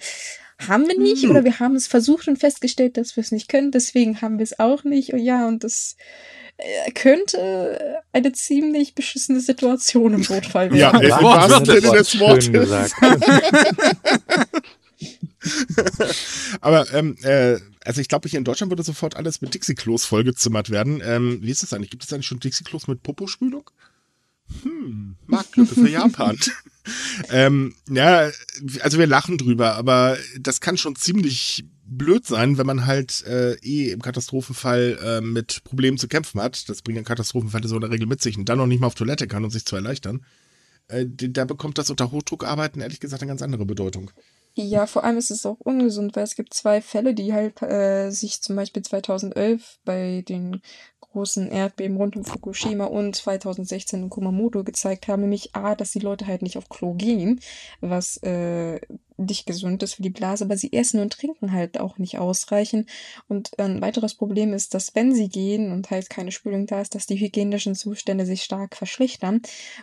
haben 0.59 0.89
wir 0.89 0.99
nicht 0.99 1.25
mhm. 1.25 1.31
oder 1.31 1.45
wir 1.45 1.59
haben 1.59 1.77
es 1.77 1.87
versucht 1.87 2.29
und 2.29 2.39
festgestellt, 2.39 2.97
dass 2.97 3.17
wir 3.17 3.23
es 3.23 3.33
nicht 3.33 3.49
können, 3.49 3.71
deswegen 3.71 4.21
haben 4.21 4.39
wir 4.39 4.45
es 4.45 4.59
auch 4.59 4.85
nicht. 4.85 5.13
Und 5.13 5.21
ja, 5.21 5.49
und 5.49 5.65
das 5.65 5.97
äh, 6.57 6.91
könnte 6.93 8.03
eine 8.13 8.33
ziemlich 8.33 8.95
beschissene 8.95 9.41
Situation 9.41 10.15
im 10.15 10.21
Notfall 10.21 10.73
werden. 10.73 10.79
Ja, 10.79 10.99
im 10.99 11.25
wahrsten 11.25 11.65
Sinne 11.65 11.97
des 11.97 12.21
Wortes. 12.21 12.93
Aber 16.61 16.93
ähm, 16.95 17.17
äh, 17.23 17.59
also 17.85 18.01
ich 18.01 18.09
glaube, 18.09 18.29
hier 18.29 18.39
in 18.39 18.45
Deutschland 18.45 18.71
würde 18.71 18.83
sofort 18.83 19.17
alles 19.17 19.43
mit 19.43 19.55
Dixie-Klos 19.55 20.05
vollgezimmert 20.05 20.71
werden. 20.71 21.03
Ähm, 21.05 21.39
wie 21.43 21.51
ist 21.51 21.63
das 21.63 21.73
eigentlich? 21.73 21.91
Gibt 21.91 22.05
es 22.05 22.13
eigentlich 22.13 22.27
schon 22.27 22.41
Dixie-Klos 22.41 22.89
mit 22.89 23.03
Popospülung? 23.03 23.71
Hm, 24.63 25.17
Marktlücke 25.27 25.75
für 25.75 25.89
Japan. 25.89 26.39
ähm, 27.31 27.75
ja, 27.89 28.31
also 28.81 28.99
wir 28.99 29.07
lachen 29.07 29.39
drüber, 29.39 29.75
aber 29.75 30.19
das 30.39 30.61
kann 30.61 30.77
schon 30.77 30.97
ziemlich 30.97 31.65
blöd 31.87 32.27
sein, 32.27 32.59
wenn 32.59 32.67
man 32.67 32.87
halt 32.87 33.25
äh, 33.27 33.55
eh 33.63 33.91
im 33.91 34.03
Katastrophenfall 34.03 34.99
äh, 35.03 35.21
mit 35.21 35.65
Problemen 35.65 35.99
zu 35.99 36.09
kämpfen 36.09 36.41
hat. 36.41 36.69
Das 36.69 36.83
bringen 36.83 37.05
Katastrophenfälle 37.05 37.69
so 37.69 37.75
in 37.77 37.83
der 37.83 37.91
Regel 37.91 38.07
mit 38.07 38.23
sich 38.23 38.37
und 38.37 38.49
dann 38.49 38.59
noch 38.59 38.67
nicht 38.67 38.81
mal 38.81 38.89
auf 38.89 38.95
Toilette 38.95 39.29
kann, 39.29 39.45
um 39.45 39.51
sich 39.51 39.65
zu 39.65 39.77
erleichtern. 39.77 40.25
Äh, 40.89 41.07
da 41.09 41.45
bekommt 41.45 41.79
das 41.79 41.91
unter 41.91 42.11
Hochdruckarbeiten 42.11 42.83
ehrlich 42.83 43.01
gesagt 43.01 43.23
eine 43.23 43.31
ganz 43.31 43.43
andere 43.43 43.67
Bedeutung. 43.67 44.11
Ja, 44.57 44.87
vor 44.87 45.03
allem 45.03 45.19
ist 45.19 45.33
es 45.33 45.45
auch 45.47 45.59
ungesund, 45.59 46.15
weil 46.15 46.23
es 46.23 46.37
gibt 46.37 46.55
zwei 46.55 46.81
Fälle, 46.81 47.13
die 47.13 47.33
halt 47.33 47.61
äh, 47.63 48.11
sich 48.11 48.41
zum 48.41 48.55
Beispiel 48.55 48.83
2011 48.83 49.81
bei 49.85 50.23
den 50.29 50.63
großen 51.15 51.49
Erdbeben 51.49 51.97
rund 51.97 52.17
um 52.17 52.25
Fukushima 52.25 52.87
und 52.87 53.15
2016 53.15 54.03
in 54.03 54.11
Kumamoto 54.11 54.65
gezeigt 54.65 55.07
haben, 55.07 55.23
nämlich 55.23 55.55
A, 55.55 55.77
dass 55.77 55.93
die 55.93 56.01
Leute 56.01 56.27
halt 56.27 56.43
nicht 56.43 56.59
auf 56.59 56.69
Klo 56.69 56.95
gehen, 56.95 57.41
was 57.81 58.17
äh, 58.19 58.81
nicht 59.17 59.47
gesund 59.47 59.83
ist 59.85 59.95
für 59.95 60.03
die 60.03 60.11
Blase, 60.11 60.45
aber 60.45 60.57
sie 60.57 60.73
essen 60.73 60.99
und 61.01 61.13
trinken 61.13 61.53
halt 61.53 61.79
auch 61.79 61.99
nicht 61.99 62.19
ausreichend. 62.19 62.91
Und 63.29 63.57
ein 63.61 63.81
weiteres 63.81 64.15
Problem 64.15 64.53
ist, 64.53 64.75
dass 64.75 64.97
wenn 64.97 65.15
sie 65.15 65.29
gehen 65.29 65.71
und 65.71 65.91
halt 65.91 66.11
keine 66.11 66.33
Spülung 66.33 66.67
da 66.67 66.81
ist, 66.81 66.97
dass 66.97 67.07
die 67.07 67.21
hygienischen 67.21 67.77
Zustände 67.77 68.27
sich 68.27 68.43
stark 68.43 68.77
verschlechtern. 68.77 69.41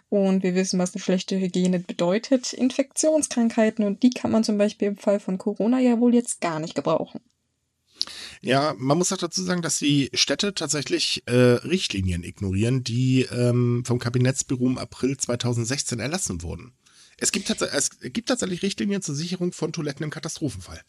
Und 0.09 0.43
wir 0.43 0.53
wissen, 0.53 0.79
was 0.79 0.93
eine 0.93 1.01
schlechte 1.01 1.39
Hygiene 1.39 1.79
bedeutet. 1.79 2.51
Infektionskrankheiten 2.51 3.85
und 3.85 4.03
die 4.03 4.09
kann 4.09 4.31
man 4.31 4.43
zum 4.43 4.57
Beispiel 4.57 4.89
im 4.89 4.97
Fall 4.97 5.21
von 5.21 5.37
Corona 5.37 5.79
ja 5.79 5.97
wohl 6.01 6.13
jetzt 6.13 6.41
gar 6.41 6.59
nicht 6.59 6.75
gebrauchen. 6.75 7.21
Ja, 8.43 8.73
man 8.77 8.97
muss 8.97 9.13
auch 9.13 9.17
dazu 9.17 9.43
sagen, 9.43 9.61
dass 9.61 9.77
die 9.77 10.09
Städte 10.13 10.55
tatsächlich 10.55 11.23
äh, 11.27 11.33
Richtlinien 11.33 12.23
ignorieren, 12.23 12.83
die 12.83 13.27
ähm, 13.31 13.83
vom 13.85 13.99
Kabinettsbüro 13.99 14.65
im 14.65 14.77
April 14.79 15.15
2016 15.15 15.99
erlassen 15.99 16.41
wurden. 16.41 16.73
Es 17.17 17.31
gibt, 17.31 17.51
es 17.51 17.89
gibt 18.01 18.29
tatsächlich 18.29 18.63
Richtlinien 18.63 19.03
zur 19.03 19.13
Sicherung 19.13 19.51
von 19.51 19.71
Toiletten 19.71 20.03
im 20.03 20.09
Katastrophenfall. 20.09 20.81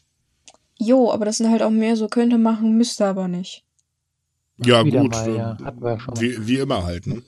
Jo, 0.79 1.11
aber 1.11 1.25
das 1.25 1.37
sind 1.37 1.51
halt 1.51 1.61
auch 1.61 1.69
mehr 1.69 1.95
so 1.95 2.07
könnte 2.07 2.39
machen, 2.39 2.75
müsste 2.75 3.05
aber 3.05 3.27
nicht. 3.27 3.63
Ja, 4.57 4.83
Wieder 4.83 5.01
gut. 5.01 5.11
mal, 5.11 5.35
ja. 5.35 5.57
Hatten 5.63 5.81
wir 5.81 5.91
ja 5.91 5.99
schon 5.99 6.13
mal. 6.15 6.21
Wie, 6.21 6.47
wie 6.47 6.57
immer 6.57 6.83
halt, 6.83 7.05
ne? 7.05 7.21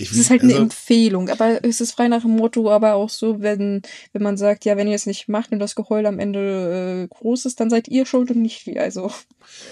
Ich, 0.00 0.12
Es 0.12 0.16
ist 0.16 0.30
halt 0.30 0.42
eine 0.42 0.52
also, 0.52 0.62
Empfehlung, 0.62 1.28
aber 1.28 1.64
es 1.64 1.80
ist 1.80 1.90
frei 1.90 2.06
nach 2.06 2.22
dem 2.22 2.36
Motto, 2.36 2.70
aber 2.70 2.94
auch 2.94 3.10
so, 3.10 3.40
wenn, 3.40 3.82
wenn 4.12 4.22
man 4.22 4.36
sagt, 4.36 4.64
ja, 4.64 4.76
wenn 4.76 4.86
ihr 4.86 4.94
es 4.94 5.06
nicht 5.06 5.28
macht 5.28 5.50
und 5.50 5.58
das 5.58 5.74
Geheul 5.74 6.06
am 6.06 6.20
Ende 6.20 7.02
äh, 7.02 7.08
groß 7.08 7.46
ist, 7.46 7.58
dann 7.58 7.68
seid 7.68 7.88
ihr 7.88 8.06
schuld 8.06 8.30
und 8.30 8.40
nicht 8.40 8.64
wir. 8.66 8.80
Also, 8.80 9.10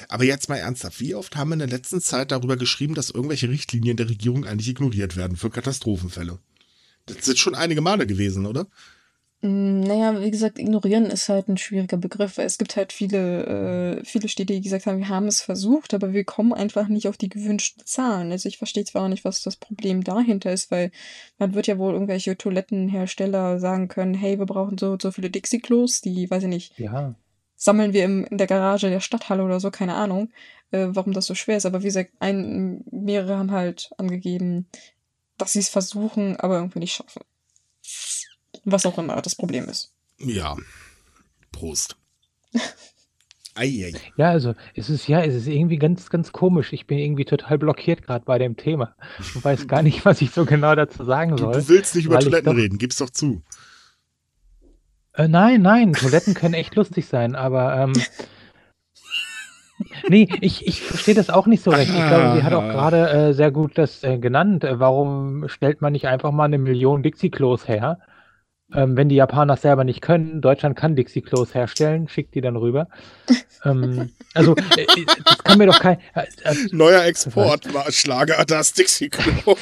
aber 0.09 0.25
jetzt 0.25 0.49
mal 0.49 0.57
ernsthaft, 0.57 0.99
wie 0.99 1.15
oft 1.15 1.37
haben 1.37 1.51
wir 1.51 1.55
in 1.55 1.61
der 1.61 1.69
letzten 1.69 2.01
Zeit 2.01 2.33
darüber 2.33 2.57
geschrieben, 2.57 2.97
dass 2.97 3.11
irgendwelche 3.11 3.49
Richtlinien 3.49 3.97
der 3.97 4.09
Regierung 4.09 4.45
eigentlich 4.45 4.69
ignoriert 4.69 5.17
werden 5.17 5.37
für 5.37 5.49
Katastrophenfälle? 5.49 6.41
Das 7.07 7.25
sind 7.25 7.39
schon 7.39 7.55
einige 7.55 7.81
Male 7.81 8.05
gewesen, 8.05 8.47
oder? 8.47 8.67
Mh, 9.43 9.87
naja, 9.87 10.21
wie 10.21 10.31
gesagt, 10.31 10.59
ignorieren 10.59 11.07
ist 11.07 11.29
halt 11.29 11.49
ein 11.49 11.57
schwieriger 11.59 11.97
Begriff, 11.97 12.39
weil 12.39 12.47
es 12.47 12.59
gibt 12.59 12.77
halt 12.77 12.93
viele, 12.93 13.99
äh, 14.01 14.05
viele 14.05 14.29
Städte, 14.29 14.55
die 14.55 14.61
gesagt 14.61 14.87
haben, 14.87 14.99
wir 14.99 15.09
haben 15.09 15.27
es 15.29 15.41
versucht, 15.43 15.95
aber 15.95 16.13
wir 16.13 16.25
kommen 16.25 16.53
einfach 16.53 16.89
nicht 16.89 17.09
auf 17.09 17.17
die 17.17 17.29
gewünschten 17.29 17.85
Zahlen. 17.87 18.33
Also 18.33 18.49
ich 18.49 18.59
verstehe 18.59 18.85
zwar 18.85 19.05
auch 19.05 19.09
nicht, 19.09 19.25
was 19.25 19.43
das 19.43 19.57
Problem 19.57 20.05
dahinter 20.05 20.53
ist, 20.53 20.71
weil 20.71 20.91
man 21.39 21.55
wird 21.55 21.67
ja 21.67 21.79
wohl 21.79 21.93
irgendwelche 21.93 22.37
Toilettenhersteller 22.37 23.59
sagen 23.61 23.89
können, 23.89 24.15
hey, 24.15 24.39
wir 24.39 24.47
brauchen 24.47 24.79
so, 24.79 24.97
so 25.01 25.11
viele 25.11 25.31
Dixie-Klos, 25.31 26.01
die, 26.01 26.31
weiß 26.31 26.45
ich 26.45 26.49
nicht, 26.49 26.79
Ja. 26.79 27.15
sammeln 27.57 27.93
wir 27.93 28.05
im, 28.05 28.25
in 28.25 28.39
der 28.39 28.47
Garage 28.47 28.89
der 28.91 29.01
Stadthalle 29.01 29.45
oder 29.45 29.61
so, 29.61 29.71
keine 29.71 29.95
Ahnung, 29.95 30.31
äh, 30.71 30.87
warum 30.91 31.13
das 31.13 31.27
so 31.27 31.35
schwer 31.35 31.57
ist. 31.59 31.67
Aber 31.67 31.81
wie 31.83 31.87
gesagt, 31.87 32.13
ein, 32.21 32.85
mehrere 32.91 33.37
haben 33.39 33.51
halt 33.51 33.91
angegeben, 33.99 34.69
dass 35.39 35.53
sie 35.53 35.61
es 35.61 35.69
versuchen, 35.69 36.37
aber 36.37 36.57
irgendwie 36.57 36.81
nicht 36.81 36.95
schaffen. 36.95 37.23
Was 38.67 38.85
auch 38.85 38.99
immer 38.99 39.21
das 39.23 39.37
Problem 39.37 39.67
ist. 39.69 39.93
Ja. 40.19 40.57
Prost. 41.53 41.97
Eieiei. 43.55 43.93
Ja, 44.17 44.31
also 44.31 44.55
es 44.75 44.91
ist 44.91 45.07
ja, 45.09 45.23
es 45.23 45.35
ist 45.35 45.47
irgendwie 45.47 45.79
ganz, 45.79 46.11
ganz 46.11 46.33
komisch. 46.33 46.73
Ich 46.73 46.87
bin 46.87 46.99
irgendwie 46.99 47.25
total 47.25 47.59
blockiert 47.59 48.03
gerade 48.03 48.25
bei 48.25 48.39
dem 48.39 48.57
Thema 48.57 48.95
und 49.35 49.43
weiß 49.43 49.67
gar 49.67 49.83
nicht, 49.83 50.05
was 50.05 50.21
ich 50.21 50.31
so 50.33 50.45
genau 50.45 50.75
dazu 50.75 51.05
sagen 51.05 51.39
soll. 51.39 51.55
du 51.55 51.69
willst 51.69 51.95
nicht 51.95 52.05
über 52.05 52.19
Toiletten 52.19 52.53
doch- 52.53 52.61
reden, 52.61 52.77
gib's 52.77 52.97
doch 52.97 53.09
zu. 53.09 53.43
Äh, 55.15 55.29
nein, 55.29 55.63
nein, 55.63 55.95
Toiletten 55.95 56.35
können 56.35 56.53
echt 56.53 56.75
lustig 56.75 57.07
sein, 57.07 57.35
aber 57.35 57.75
ähm, 57.81 57.93
nee, 60.09 60.29
ich, 60.43 60.67
ich 60.67 60.83
verstehe 60.83 61.15
das 61.15 61.31
auch 61.31 61.47
nicht 61.47 61.63
so 61.63 61.71
recht. 61.71 61.91
Ich 61.91 62.09
glaube, 62.09 62.37
sie 62.37 62.43
hat 62.43 62.53
auch 62.53 62.69
gerade 62.69 63.09
äh, 63.09 63.33
sehr 63.33 63.53
gut 63.53 63.79
das 63.79 64.03
äh, 64.03 64.19
genannt. 64.19 64.65
Äh, 64.65 64.79
warum 64.79 65.49
stellt 65.49 65.81
man 65.81 65.95
nicht 65.95 66.09
einfach 66.09 66.33
mal 66.33 66.45
eine 66.45 66.59
Million 66.59 67.03
Dixie-Klos 67.03 67.67
her? 67.69 68.01
Ähm, 68.75 68.97
wenn 68.97 69.09
die 69.09 69.15
Japaner 69.15 69.57
selber 69.57 69.85
nicht 69.85 70.01
können, 70.01 70.41
Deutschland 70.41 70.77
kann 70.77 70.97
Dixie-Klos 70.97 71.55
herstellen, 71.55 72.09
schickt 72.09 72.35
die 72.35 72.41
dann 72.41 72.57
rüber. 72.57 72.89
ähm, 73.65 74.11
also, 74.35 74.57
äh, 74.77 74.83
äh, 74.83 75.07
das 75.25 75.39
kann 75.39 75.59
mir 75.59 75.67
doch 75.67 75.79
kein. 75.79 75.99
Äh, 76.15 76.25
äh, 76.43 76.55
Neuer 76.73 77.05
Export 77.05 77.69
Schlager 77.91 78.45
das 78.45 78.73
Dixie 78.73 79.09
Klo. 79.09 79.57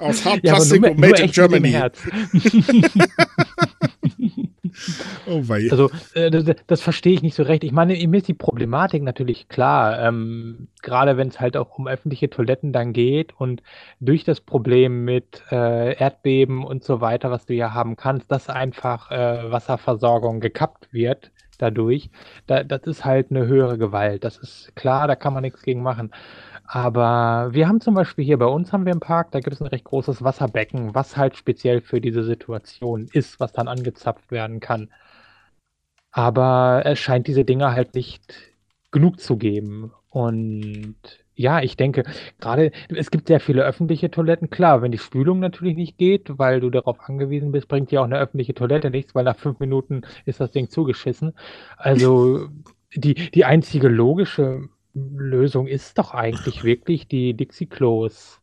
Aus 0.00 0.24
ja, 0.24 0.32
aber 0.32 0.40
Hartplastik 0.42 0.82
nur, 0.82 0.94
made 0.94 1.22
in 1.22 1.30
Germany. 1.30 1.76
Oh 5.26 5.48
wei. 5.48 5.68
Also, 5.70 5.90
äh, 6.14 6.30
das, 6.30 6.44
das 6.66 6.80
verstehe 6.80 7.12
ich 7.12 7.22
nicht 7.22 7.34
so 7.34 7.42
recht. 7.42 7.64
Ich 7.64 7.72
meine, 7.72 7.94
mir 8.06 8.18
ist 8.18 8.28
die 8.28 8.34
Problematik 8.34 9.02
natürlich 9.02 9.48
klar, 9.48 10.00
ähm, 10.00 10.68
gerade 10.82 11.16
wenn 11.16 11.28
es 11.28 11.40
halt 11.40 11.56
auch 11.56 11.78
um 11.78 11.86
öffentliche 11.86 12.30
Toiletten 12.30 12.72
dann 12.72 12.92
geht 12.92 13.32
und 13.38 13.62
durch 14.00 14.24
das 14.24 14.40
Problem 14.40 15.04
mit 15.04 15.42
äh, 15.50 15.94
Erdbeben 15.96 16.64
und 16.64 16.84
so 16.84 17.00
weiter, 17.00 17.30
was 17.30 17.46
du 17.46 17.54
ja 17.54 17.74
haben 17.74 17.96
kannst, 17.96 18.30
dass 18.30 18.48
einfach 18.48 19.10
äh, 19.10 19.50
Wasserversorgung 19.50 20.40
gekappt 20.40 20.92
wird 20.92 21.30
dadurch, 21.58 22.10
da, 22.46 22.64
das 22.64 22.82
ist 22.84 23.04
halt 23.04 23.30
eine 23.30 23.46
höhere 23.46 23.78
Gewalt. 23.78 24.24
Das 24.24 24.38
ist 24.38 24.74
klar, 24.76 25.06
da 25.06 25.14
kann 25.14 25.34
man 25.34 25.42
nichts 25.42 25.62
gegen 25.62 25.82
machen. 25.82 26.10
Aber 26.72 27.48
wir 27.52 27.66
haben 27.66 27.80
zum 27.80 27.94
Beispiel 27.94 28.24
hier 28.24 28.38
bei 28.38 28.46
uns 28.46 28.72
haben 28.72 28.86
wir 28.86 28.92
im 28.92 29.00
Park, 29.00 29.32
da 29.32 29.40
gibt 29.40 29.54
es 29.54 29.60
ein 29.60 29.66
recht 29.66 29.82
großes 29.84 30.22
Wasserbecken, 30.22 30.94
was 30.94 31.16
halt 31.16 31.36
speziell 31.36 31.80
für 31.80 32.00
diese 32.00 32.22
Situation 32.22 33.08
ist, 33.12 33.40
was 33.40 33.52
dann 33.52 33.66
angezapft 33.66 34.30
werden 34.30 34.60
kann. 34.60 34.88
Aber 36.12 36.82
es 36.84 37.00
scheint 37.00 37.26
diese 37.26 37.44
Dinge 37.44 37.72
halt 37.72 37.96
nicht 37.96 38.22
genug 38.92 39.18
zu 39.18 39.36
geben. 39.36 39.92
Und 40.10 40.94
ja, 41.34 41.60
ich 41.60 41.76
denke, 41.76 42.04
gerade 42.38 42.70
es 42.88 43.10
gibt 43.10 43.26
sehr 43.26 43.40
viele 43.40 43.64
öffentliche 43.64 44.12
Toiletten. 44.12 44.48
Klar, 44.48 44.80
wenn 44.80 44.92
die 44.92 44.98
Spülung 44.98 45.40
natürlich 45.40 45.76
nicht 45.76 45.98
geht, 45.98 46.38
weil 46.38 46.60
du 46.60 46.70
darauf 46.70 47.00
angewiesen 47.00 47.50
bist, 47.50 47.66
bringt 47.66 47.90
dir 47.90 48.00
auch 48.00 48.04
eine 48.04 48.20
öffentliche 48.20 48.54
Toilette 48.54 48.90
nichts, 48.90 49.12
weil 49.16 49.24
nach 49.24 49.36
fünf 49.36 49.58
Minuten 49.58 50.02
ist 50.24 50.38
das 50.38 50.52
Ding 50.52 50.70
zugeschissen. 50.70 51.34
Also 51.76 52.48
die, 52.94 53.14
die 53.32 53.44
einzige 53.44 53.88
logische 53.88 54.68
Lösung 54.94 55.66
ist 55.66 55.98
doch 55.98 56.12
eigentlich 56.12 56.64
wirklich 56.64 57.06
die 57.06 57.34
Dixie-Klos. 57.34 58.40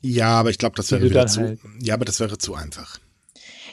Ja, 0.00 0.38
aber 0.40 0.50
ich 0.50 0.58
glaube, 0.58 0.74
das 0.76 0.90
wäre 0.90 1.02
wieder 1.02 1.26
zu. 1.26 1.40
halt- 1.42 1.60
Ja, 1.80 1.94
aber 1.94 2.04
das 2.04 2.20
wäre 2.20 2.38
zu 2.38 2.54
einfach. 2.54 2.98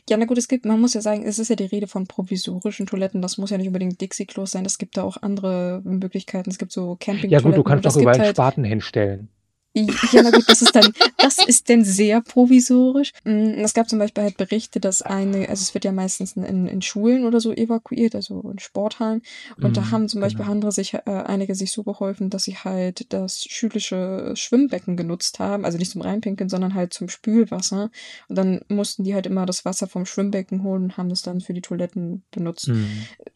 Ja, 0.09 0.17
na 0.17 0.25
gut, 0.25 0.37
es 0.37 0.47
gibt, 0.47 0.65
man 0.65 0.79
muss 0.79 0.93
ja 0.93 1.01
sagen, 1.01 1.23
es 1.25 1.37
ist 1.37 1.49
ja 1.49 1.55
die 1.55 1.65
Rede 1.65 1.87
von 1.87 2.07
provisorischen 2.07 2.87
Toiletten. 2.87 3.21
Das 3.21 3.37
muss 3.37 3.49
ja 3.49 3.57
nicht 3.57 3.67
unbedingt 3.67 3.99
Dixie-Klos 4.01 4.51
sein. 4.51 4.65
Es 4.65 4.77
gibt 4.77 4.97
da 4.97 5.03
auch 5.03 5.17
andere 5.21 5.81
Möglichkeiten. 5.83 6.49
Es 6.49 6.57
gibt 6.57 6.71
so 6.71 6.95
Campingtoiletten. 6.99 7.31
Ja 7.31 7.41
gut, 7.41 7.57
du 7.57 7.63
kannst 7.63 7.83
gibt 7.83 8.01
überall 8.01 8.19
halt, 8.19 8.35
Spaten 8.35 8.63
hinstellen. 8.63 9.29
Ja, 9.75 10.23
na 10.23 10.31
gut, 10.31 10.49
das 10.49 10.61
ist 10.63 10.75
dann, 10.75 10.93
das 11.19 11.37
ist 11.45 11.69
dann 11.69 11.83
sehr 11.85 12.21
provisorisch. 12.21 13.11
Mm, 13.23 13.53
Es 13.63 13.73
gab 13.75 13.87
zum 13.87 13.99
Beispiel 13.99 14.23
halt 14.23 14.35
Berichte, 14.37 14.79
dass 14.79 15.01
eine, 15.03 15.47
also 15.47 15.61
es 15.61 15.73
wird 15.75 15.85
ja 15.85 15.91
meistens 15.91 16.33
in, 16.33 16.65
in 16.67 16.81
Schulen 16.81 17.23
oder 17.25 17.39
so 17.39 17.53
evakuiert, 17.53 18.15
also 18.15 18.41
in 18.51 18.57
Sporthallen. 18.59 19.21
Und 19.61 19.77
da 19.77 19.81
Mhm, 19.81 19.91
haben 19.91 20.09
zum 20.09 20.21
Beispiel 20.21 20.43
genau. 20.43 20.53
andere 20.53 20.71
sich, 20.71 20.95
äh, 20.95 21.01
einige 21.05 21.53
sich 21.53 21.71
so 21.71 21.83
geholfen, 21.83 22.29
dass 22.31 22.43
sie 22.43 22.55
halt 22.57 23.13
das 23.13 23.43
schulische 23.43 24.33
Schwimmbecken 24.35 24.97
genutzt 24.97 25.37
haben. 25.39 25.65
Also 25.65 25.77
nicht 25.77 25.91
zum 25.91 26.01
Reinpinkeln, 26.01 26.49
sondern 26.49 26.73
halt 26.73 26.93
zum 26.93 27.07
Spülwasser. 27.07 27.91
Und 28.27 28.35
dann 28.37 28.61
mussten 28.69 29.03
die 29.03 29.13
halt 29.13 29.27
immer 29.27 29.45
das 29.45 29.65
Wasser 29.65 29.87
vom 29.87 30.05
Schwimmbecken 30.07 30.63
holen 30.63 30.83
und 30.85 30.97
haben 30.97 31.09
das 31.09 31.21
dann 31.21 31.41
für 31.41 31.53
die 31.53 31.61
Toiletten 31.61 32.23
benutzt. 32.31 32.69
Mhm. 32.69 32.87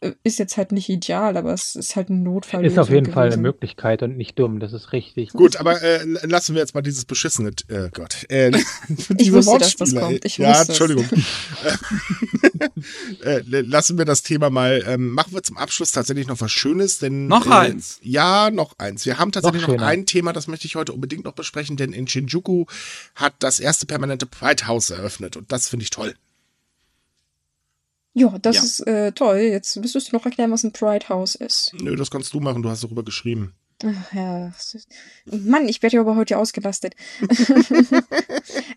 Äh, 0.01 0.13
Ist 0.23 0.39
jetzt 0.39 0.57
halt 0.57 0.71
nicht 0.71 0.89
ideal, 0.89 1.37
aber 1.37 1.53
es 1.53 1.75
ist 1.75 1.95
halt 1.95 2.09
ein 2.09 2.23
Notfall. 2.23 2.65
Ist 2.65 2.79
auf 2.79 2.89
jeden 2.89 3.11
Fall 3.11 3.27
eine 3.27 3.37
Möglichkeit 3.41 4.01
und 4.01 4.17
nicht 4.17 4.39
dumm, 4.39 4.59
das 4.59 4.73
ist 4.73 4.93
richtig. 4.93 5.29
Gut, 5.33 5.57
aber 5.57 5.81
äh, 5.81 5.99
lassen 6.23 6.55
wir 6.55 6.61
jetzt 6.61 6.73
mal 6.73 6.81
dieses 6.81 7.05
beschissene, 7.05 7.51
äh, 7.67 7.89
Gott, 7.93 8.25
äh, 8.29 8.51
diese 8.89 9.33
wusste, 9.33 9.59
dass 9.59 9.75
das 9.75 9.95
kommt. 9.95 10.25
Ich 10.25 10.37
ja, 10.37 10.49
wusste 10.49 10.61
es. 10.63 10.79
Entschuldigung. 10.79 11.09
äh, 13.23 13.41
lassen 13.61 13.97
wir 13.97 14.05
das 14.05 14.23
Thema 14.23 14.49
mal, 14.49 14.83
ähm, 14.87 15.11
machen 15.11 15.33
wir 15.33 15.43
zum 15.43 15.57
Abschluss 15.57 15.91
tatsächlich 15.91 16.27
noch 16.27 16.41
was 16.41 16.51
Schönes, 16.51 16.99
denn 16.99 17.27
Noch 17.27 17.45
äh, 17.47 17.51
eins. 17.51 17.99
Ja, 18.01 18.49
noch 18.51 18.77
eins. 18.79 19.05
Wir 19.05 19.19
haben 19.19 19.31
tatsächlich 19.31 19.61
noch, 19.63 19.69
schöner. 19.69 19.85
ein 19.85 20.05
Thema, 20.05 20.33
das 20.33 20.47
möchte 20.47 20.67
ich 20.67 20.75
heute 20.75 20.93
unbedingt 20.93 21.25
noch 21.25 21.33
besprechen, 21.33 21.77
denn 21.77 21.93
in 21.93 22.07
Shinjuku 22.07 22.65
hat 23.15 23.33
das 23.39 23.59
erste 23.59 23.85
permanente 23.85 24.25
Pride 24.25 24.67
House 24.67 24.89
eröffnet 24.89 25.37
und 25.37 25.51
das 25.51 25.67
finde 25.67 25.83
ich 25.83 25.89
toll. 25.89 26.15
Ja, 28.15 28.37
das 28.39 28.55
Ja. 28.57 28.63
ist 28.63 28.79
äh, 28.87 29.11
toll. 29.11 29.37
Jetzt 29.39 29.75
müsstest 29.77 30.11
du 30.11 30.15
noch 30.15 30.25
erklären, 30.25 30.51
was 30.51 30.63
ein 30.63 30.71
Pride 30.71 31.09
House 31.09 31.33
ist. 31.35 31.73
Nö, 31.79 31.95
das 31.95 32.11
kannst 32.11 32.33
du 32.33 32.39
machen, 32.39 32.61
du 32.61 32.69
hast 32.69 32.83
darüber 32.83 33.03
geschrieben. 33.03 33.53
Ach, 33.85 34.13
ja. 34.13 34.53
Mann, 35.25 35.67
ich 35.67 35.81
werde 35.81 35.97
ja 35.97 36.01
aber 36.01 36.15
heute 36.15 36.37
ausgelastet. 36.37 36.95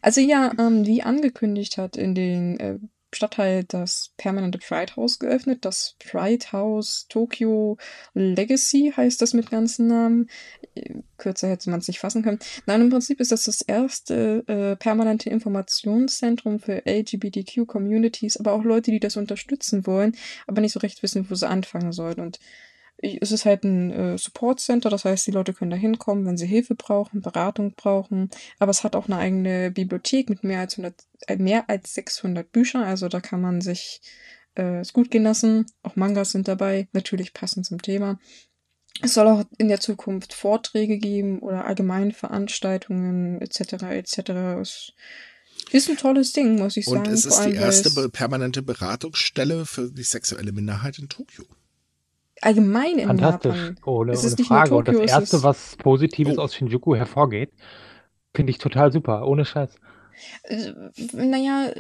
also 0.03 0.21
ja, 0.21 0.53
ähm, 0.59 0.85
wie 0.85 1.03
angekündigt 1.03 1.79
hat 1.79 1.97
in 1.97 2.15
den 2.15 2.59
äh, 2.59 2.79
Stadtteil 3.15 3.65
das 3.65 4.13
permanente 4.17 4.59
Pride 4.59 4.97
House 4.97 5.19
geöffnet. 5.19 5.65
Das 5.65 5.97
Pride 5.99 6.53
House 6.53 7.07
Tokyo 7.09 7.79
Legacy 8.15 8.93
heißt 8.97 9.23
das 9.23 9.33
mit 9.33 9.51
ganzen 9.51 9.87
Namen. 9.87 10.29
Äh, 10.75 11.03
Kürzer 11.19 11.49
hätte 11.49 11.71
man 11.71 11.81
es 11.81 11.89
nicht 11.89 12.01
fassen 12.01 12.23
können. 12.23 12.41
Nein, 12.67 12.83
im 12.83 12.91
Prinzip 12.91 13.21
ist 13.21 13.33
das 13.33 13.45
das 13.45 13.63
erste 13.63 14.45
äh, 14.49 14.77
permanente 14.77 15.31
Informationszentrum 15.31 16.59
für 16.59 16.83
LGBTQ-Communities, 16.85 18.39
aber 18.39 18.53
auch 18.53 18.65
Leute, 18.65 18.91
die 18.91 19.01
das 19.01 19.17
unterstützen 19.17 19.87
wollen, 19.87 20.17
aber 20.47 20.61
nicht 20.61 20.73
so 20.73 20.81
recht 20.81 21.03
wissen, 21.03 21.31
wo 21.31 21.35
sie 21.35 21.49
anfangen 21.49 21.93
sollen. 21.93 22.21
Und 22.21 22.41
es 23.21 23.33
ist 23.33 23.45
halt 23.45 23.65
ein 23.65 23.91
äh, 23.91 24.19
Support 24.19 24.61
Center, 24.61 24.91
das 24.91 25.05
heißt, 25.05 25.27
die 25.27 25.33
Leute 25.33 25.53
können 25.53 25.71
da 25.71 25.77
hinkommen, 25.77 26.27
wenn 26.27 26.37
sie 26.37 26.47
Hilfe 26.47 26.75
brauchen, 26.75 27.21
Beratung 27.21 27.75
brauchen. 27.75 28.31
Aber 28.59 28.71
es 28.71 28.85
hat 28.85 28.97
auch 28.97 29.07
eine 29.07 29.19
eigene 29.19 29.71
Bibliothek 29.71 30.31
mit 30.31 30.45
mehr 30.45 30.61
als 30.61 30.75
100, 30.75 30.95
äh, 31.27 31.37
mehr 31.37 31.69
als 31.69 31.95
600 31.95 32.51
Büchern. 32.51 32.83
Also 32.83 33.09
da 33.09 33.21
kann 33.21 33.41
man 33.41 33.61
sich 33.61 34.01
äh, 34.57 34.81
es 34.81 34.93
gut 34.93 35.11
gehen 35.11 35.25
lassen. 35.25 35.67
Auch 35.83 35.97
Mangas 35.97 36.33
sind 36.33 36.49
dabei, 36.49 36.89
natürlich 36.93 37.35
passend 37.35 37.67
zum 37.67 37.81
Thema. 37.81 38.19
Es 39.03 39.15
soll 39.15 39.27
auch 39.27 39.45
in 39.59 39.69
der 39.69 39.81
Zukunft 39.81 40.33
Vorträge 40.33 40.99
geben 40.99 41.41
oder 41.41 41.67
allgemeine 41.67 42.13
Veranstaltungen 42.13 43.41
etc. 43.43 43.85
etc. 43.91 44.31
Es 44.59 44.93
ist 45.71 45.91
ein 45.91 45.97
tolles 45.99 46.33
Ding, 46.33 46.57
muss 46.57 46.77
ich 46.77 46.87
sagen. 46.87 47.01
Und 47.01 47.09
es 47.09 47.27
ist 47.27 47.45
die 47.45 47.55
erste 47.55 48.09
permanente 48.09 48.63
Beratungsstelle 48.63 49.67
für 49.67 49.91
die 49.91 50.03
sexuelle 50.03 50.53
Minderheit 50.53 50.99
in 50.99 51.09
Tokio. 51.09 51.45
Allgemein 52.43 52.99
in 52.99 53.07
Fantastisch, 53.09 53.55
Japan. 53.57 53.79
ohne, 53.85 54.13
Es 54.13 54.21
ohne 54.25 54.29
ist 54.29 54.47
Frage. 54.47 54.75
Und 54.77 54.89
das 54.89 54.97
es 54.97 55.11
Erste, 55.11 55.43
was 55.43 55.77
Positives 55.77 56.39
Oh. 56.39 56.43
aus 56.43 56.55
Shinjuku 56.55 56.95
hervorgeht, 56.95 57.53
finde 58.35 58.51
ich 58.51 58.59
total 58.59 58.93
super, 58.93 59.27
ohne 59.27 59.45
Scheiß. 59.45 59.75
Äh, 60.45 60.73
naja, 61.13 61.73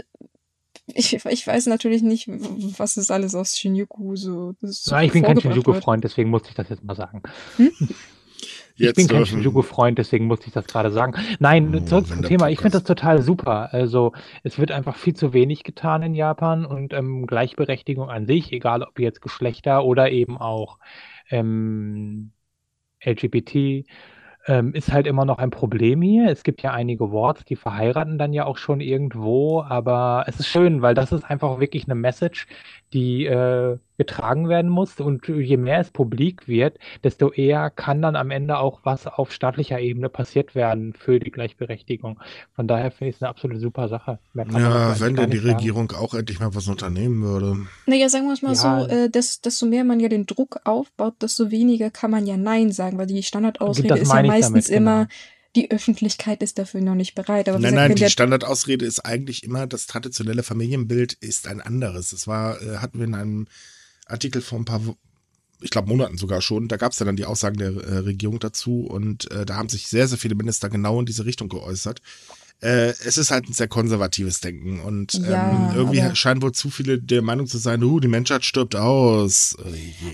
ich, 0.88 1.14
ich 1.24 1.46
weiß 1.46 1.66
natürlich 1.66 2.02
nicht, 2.02 2.28
was 2.28 2.96
ist 2.96 3.10
alles 3.10 3.34
aus 3.34 3.56
Shinjuku 3.58 4.16
so. 4.16 4.54
so 4.60 4.90
Nein, 4.94 5.06
ich 5.06 5.12
bin 5.12 5.22
kein 5.22 5.40
Shinjuku-Freund, 5.40 6.04
deswegen 6.04 6.30
musste 6.30 6.50
ich 6.50 6.54
das 6.54 6.68
jetzt 6.68 6.84
mal 6.84 6.94
sagen. 6.96 7.22
Hm? 7.56 7.70
ich 8.76 8.94
bin 8.94 9.08
kein 9.08 9.26
Shinjuku-Freund, 9.26 9.98
deswegen 9.98 10.26
musste 10.26 10.48
ich 10.48 10.52
das 10.52 10.66
gerade 10.66 10.90
sagen. 10.90 11.14
Nein, 11.38 11.74
oh, 11.74 11.80
zurück 11.80 12.06
zum 12.06 12.22
Thema. 12.22 12.50
Ich 12.50 12.58
finde 12.58 12.78
das 12.78 12.84
total 12.84 13.22
super. 13.22 13.72
Also 13.72 14.12
es 14.42 14.58
wird 14.58 14.70
einfach 14.70 14.96
viel 14.96 15.14
zu 15.14 15.32
wenig 15.32 15.64
getan 15.64 16.02
in 16.02 16.14
Japan 16.14 16.66
und 16.66 16.92
ähm, 16.92 17.26
Gleichberechtigung 17.26 18.10
an 18.10 18.26
sich, 18.26 18.52
egal 18.52 18.82
ob 18.82 18.98
jetzt 18.98 19.22
Geschlechter 19.22 19.84
oder 19.84 20.10
eben 20.10 20.38
auch 20.38 20.78
ähm, 21.30 22.32
LGBT 23.04 23.86
ähm, 24.46 24.72
ist 24.74 24.92
halt 24.92 25.06
immer 25.06 25.24
noch 25.24 25.38
ein 25.38 25.50
Problem 25.50 26.02
hier. 26.02 26.30
Es 26.30 26.42
gibt 26.44 26.62
ja 26.62 26.72
einige 26.72 27.10
Worte, 27.10 27.44
die 27.44 27.56
verheiraten 27.56 28.18
dann 28.18 28.32
ja 28.32 28.46
auch 28.46 28.58
schon 28.58 28.80
irgendwo, 28.80 29.62
aber 29.62 30.24
es 30.28 30.38
ist 30.38 30.46
schön, 30.46 30.82
weil 30.82 30.94
das 30.94 31.12
ist 31.12 31.24
einfach 31.24 31.58
wirklich 31.58 31.84
eine 31.86 31.96
Message, 31.96 32.46
die 32.92 33.26
äh, 33.26 33.78
getragen 33.96 34.48
werden 34.48 34.70
muss. 34.70 35.00
Und 35.00 35.26
je 35.28 35.56
mehr 35.56 35.80
es 35.80 35.90
publik 35.90 36.48
wird, 36.48 36.78
desto 37.04 37.32
eher 37.32 37.70
kann 37.70 38.02
dann 38.02 38.16
am 38.16 38.30
Ende 38.30 38.58
auch 38.58 38.80
was 38.84 39.06
auf 39.06 39.32
staatlicher 39.32 39.80
Ebene 39.80 40.08
passiert 40.08 40.54
werden 40.54 40.92
für 40.92 41.18
die 41.18 41.30
Gleichberechtigung. 41.30 42.18
Von 42.54 42.68
daher 42.68 42.90
finde 42.90 43.10
ich 43.10 43.16
es 43.16 43.22
eine 43.22 43.30
absolute 43.30 43.60
super 43.60 43.88
Sache. 43.88 44.18
Ja, 44.34 44.98
wenn 45.00 45.16
denn 45.16 45.30
die 45.30 45.38
sagen. 45.38 45.56
Regierung 45.56 45.92
auch 45.92 46.14
endlich 46.14 46.40
mal 46.40 46.54
was 46.54 46.68
unternehmen 46.68 47.22
würde. 47.22 47.56
Naja, 47.86 48.08
sagen 48.08 48.26
wir 48.26 48.34
es 48.34 48.42
mal 48.42 48.54
ja. 48.54 48.54
so, 48.54 48.94
äh, 48.94 49.10
dass, 49.10 49.40
desto 49.40 49.66
mehr 49.66 49.84
man 49.84 50.00
ja 50.00 50.08
den 50.08 50.26
Druck 50.26 50.60
aufbaut, 50.64 51.14
desto 51.22 51.50
weniger 51.50 51.90
kann 51.90 52.10
man 52.10 52.26
ja 52.26 52.36
Nein 52.36 52.72
sagen, 52.72 52.98
weil 52.98 53.06
die 53.06 53.22
Standardausrede 53.22 53.98
ist 53.98 54.12
ja 54.12 54.22
meistens 54.22 54.66
damit, 54.66 54.76
immer, 54.76 54.96
genau 55.04 55.14
die 55.56 55.70
Öffentlichkeit 55.70 56.42
ist 56.42 56.58
dafür 56.58 56.82
noch 56.82 56.94
nicht 56.94 57.14
bereit. 57.14 57.48
Aber 57.48 57.58
nein, 57.58 57.72
gesagt, 57.72 57.88
nein, 57.88 57.96
die 57.96 58.10
Standardausrede 58.10 58.84
ist 58.84 59.00
eigentlich 59.00 59.42
immer, 59.42 59.66
das 59.66 59.86
traditionelle 59.86 60.42
Familienbild 60.42 61.14
ist 61.14 61.48
ein 61.48 61.60
anderes. 61.60 62.10
Das 62.10 62.28
war, 62.28 62.60
äh, 62.60 62.76
hatten 62.76 62.98
wir 62.98 63.06
in 63.06 63.14
einem 63.14 63.46
Artikel 64.06 64.40
vor 64.40 64.58
ein 64.58 64.64
paar, 64.64 64.80
ich 65.60 65.70
glaube 65.70 65.88
Monaten 65.88 66.16
sogar 66.16 66.40
schon, 66.40 66.68
da 66.68 66.76
gab 66.76 66.92
es 66.92 66.98
ja 66.98 67.06
dann 67.06 67.16
die 67.16 67.24
Aussagen 67.24 67.58
der 67.58 67.74
äh, 67.74 67.98
Regierung 67.98 68.38
dazu 68.38 68.86
und 68.86 69.30
äh, 69.30 69.44
da 69.44 69.56
haben 69.56 69.68
sich 69.68 69.88
sehr, 69.88 70.08
sehr 70.08 70.18
viele 70.18 70.34
Minister 70.34 70.68
genau 70.68 71.00
in 71.00 71.06
diese 71.06 71.24
Richtung 71.24 71.48
geäußert 71.48 72.00
äh, 72.62 72.88
es 72.88 73.18
ist 73.18 73.30
halt 73.30 73.48
ein 73.48 73.52
sehr 73.52 73.68
konservatives 73.68 74.40
Denken 74.40 74.80
und 74.80 75.12
ja, 75.14 75.70
ähm, 75.70 75.76
irgendwie 75.76 76.16
scheinen 76.16 76.40
wohl 76.40 76.52
zu 76.52 76.70
viele 76.70 76.98
der 76.98 77.20
Meinung 77.20 77.46
zu 77.46 77.58
sein, 77.58 77.82
uh, 77.84 78.00
die 78.00 78.08
Menschheit 78.08 78.44
stirbt 78.44 78.74
aus. 78.74 79.56
Oh 79.58 79.68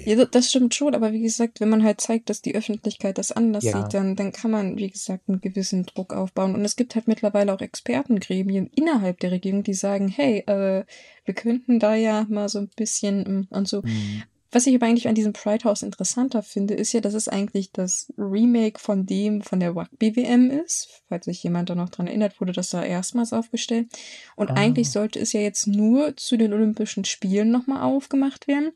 ja, 0.05 0.25
das 0.25 0.51
stimmt 0.51 0.75
schon, 0.75 0.95
aber 0.95 1.13
wie 1.13 1.23
gesagt, 1.23 1.61
wenn 1.61 1.69
man 1.69 1.85
halt 1.85 2.01
zeigt, 2.01 2.31
dass 2.31 2.43
die 2.43 2.55
Öffentlichkeit 2.57 3.19
das 3.19 3.31
anders 3.31 3.63
ja. 3.63 3.83
sieht, 3.83 3.95
dann, 3.95 4.17
dann 4.17 4.33
kann 4.33 4.51
man, 4.51 4.77
wie 4.77 4.91
gesagt, 4.91 5.29
einen 5.29 5.41
gewissen 5.41 5.85
Druck 5.85 6.13
aufbauen. 6.13 6.55
Und 6.55 6.65
es 6.65 6.75
gibt 6.75 6.97
halt 6.97 7.07
mittlerweile 7.07 7.55
auch 7.55 7.61
Expertengremien 7.61 8.67
innerhalb 8.67 9.21
der 9.21 9.31
Regierung, 9.31 9.63
die 9.63 9.75
sagen, 9.75 10.09
hey, 10.09 10.41
äh, 10.47 10.85
wir 11.25 11.35
könnten 11.35 11.79
da 11.79 11.95
ja 11.95 12.27
mal 12.29 12.49
so 12.49 12.59
ein 12.59 12.71
bisschen 12.75 13.21
mm, 13.21 13.47
und 13.51 13.69
so. 13.69 13.83
Mhm. 13.83 14.25
Was 14.55 14.67
ich 14.67 14.75
aber 14.75 14.85
eigentlich 14.85 15.09
an 15.09 15.15
diesem 15.15 15.33
Pride 15.33 15.65
House 15.65 15.83
interessanter 15.83 16.43
finde, 16.43 16.75
ist 16.75 16.93
ja, 16.93 17.01
dass 17.01 17.15
es 17.15 17.27
eigentlich 17.27 17.73
das 17.73 18.13
Remake 18.19 18.79
von 18.79 19.07
dem 19.07 19.41
von 19.41 19.61
der 19.61 19.71
Rugby 19.71 20.15
WM 20.15 20.51
ist. 20.51 21.03
Falls 21.09 21.25
sich 21.25 21.43
jemand 21.43 21.71
da 21.71 21.75
noch 21.75 21.89
dran 21.89 22.07
erinnert, 22.07 22.39
wurde 22.39 22.53
das 22.53 22.69
da 22.69 22.85
erstmals 22.85 23.33
aufgestellt. 23.33 23.89
Und 24.37 24.51
ah. 24.51 24.55
eigentlich 24.55 24.91
sollte 24.91 25.19
es 25.19 25.33
ja 25.33 25.41
jetzt 25.41 25.67
nur 25.67 26.19
zu 26.19 26.37
den 26.37 26.53
Olympischen 26.53 27.07
Spielen 27.07 27.51
nochmal 27.51 27.83
aufgemacht 27.83 28.47
werden. 28.47 28.73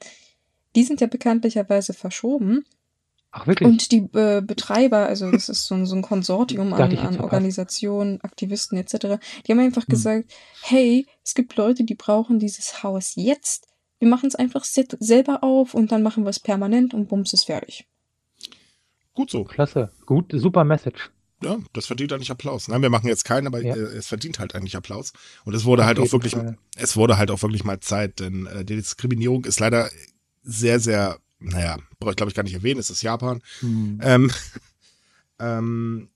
Die 0.75 0.83
sind 0.83 1.03
ja 1.03 1.09
bekanntlicherweise 1.09 1.93
verschoben. 1.93 2.65
Ach, 3.31 3.47
wirklich? 3.47 3.69
Und 3.69 3.93
die 3.93 4.09
äh, 4.15 4.41
Betreiber, 4.41 5.07
also 5.07 5.31
das 5.31 5.51
ist 5.51 5.67
so 5.67 5.75
ein, 5.75 5.85
so 5.85 5.95
ein 5.95 6.01
Konsortium 6.01 6.73
an, 6.73 6.97
an 6.97 7.21
Organisationen, 7.21 8.19
Aktivisten 8.23 8.79
etc., 8.79 9.21
die 9.47 9.53
haben 9.53 9.61
einfach 9.61 9.83
hm. 9.83 9.91
gesagt, 9.91 10.33
hey, 10.63 11.07
es 11.23 11.35
gibt 11.35 11.55
Leute, 11.57 11.85
die 11.85 11.95
brauchen 11.95 12.39
dieses 12.39 12.83
Haus 12.83 13.13
jetzt 13.17 13.69
wir 13.99 14.09
machen 14.09 14.27
es 14.27 14.35
einfach 14.35 14.65
selber 14.65 15.43
auf 15.43 15.75
und 15.75 15.93
dann 15.93 16.03
machen 16.03 16.25
wir 16.25 16.31
es 16.31 16.41
permanent 16.41 16.95
und 16.95 17.09
bums 17.09 17.33
ist 17.33 17.45
fertig. 17.45 17.87
Gut 19.15 19.31
so. 19.31 19.45
Klasse. 19.45 19.91
Gut, 20.05 20.31
super 20.33 20.65
Message. 20.65 21.11
Ja, 21.43 21.59
das 21.73 21.87
verdient 21.87 22.13
eigentlich 22.13 22.31
Applaus. 22.31 22.69
Nein, 22.69 22.83
wir 22.83 22.91
machen 22.91 23.09
jetzt 23.09 23.25
keinen, 23.25 23.47
aber 23.47 23.63
ja. 23.63 23.75
äh, 23.75 23.79
es 23.79 24.07
verdient 24.07 24.39
halt 24.39 24.55
eigentlich 24.55 24.77
Applaus. 24.77 25.13
Und 25.45 25.55
es 25.55 25.65
wurde 25.65 25.85
halt 25.85 25.99
auch 25.99 26.13
wirklich, 26.13 26.33
Fall. 26.33 26.57
es 26.77 26.97
wurde 26.97 27.19
halt 27.19 27.31
auch 27.31 27.43
wirklich 27.43 27.65
mal 27.65 27.81
Zeit, 27.81 28.21
denn 28.21 28.47
äh, 28.47 28.65
die 28.65 28.77
Diskriminierung 28.77 29.45
ist 29.45 29.61
leider 29.61 29.91
sehr, 30.43 30.81
sehr, 30.81 31.19
naja, 31.39 31.79
brauche 31.99 32.13
ich 32.13 32.17
glaube 32.17 32.31
ich 32.31 32.37
gar 32.37 32.43
nicht 32.43 32.55
erwähnen, 32.55 32.81
es 32.81 32.91
ist 32.91 33.03
Japan. 33.03 33.43
Hm. 33.61 34.01
Ähm, 34.03 34.31
ähm, 35.39 36.09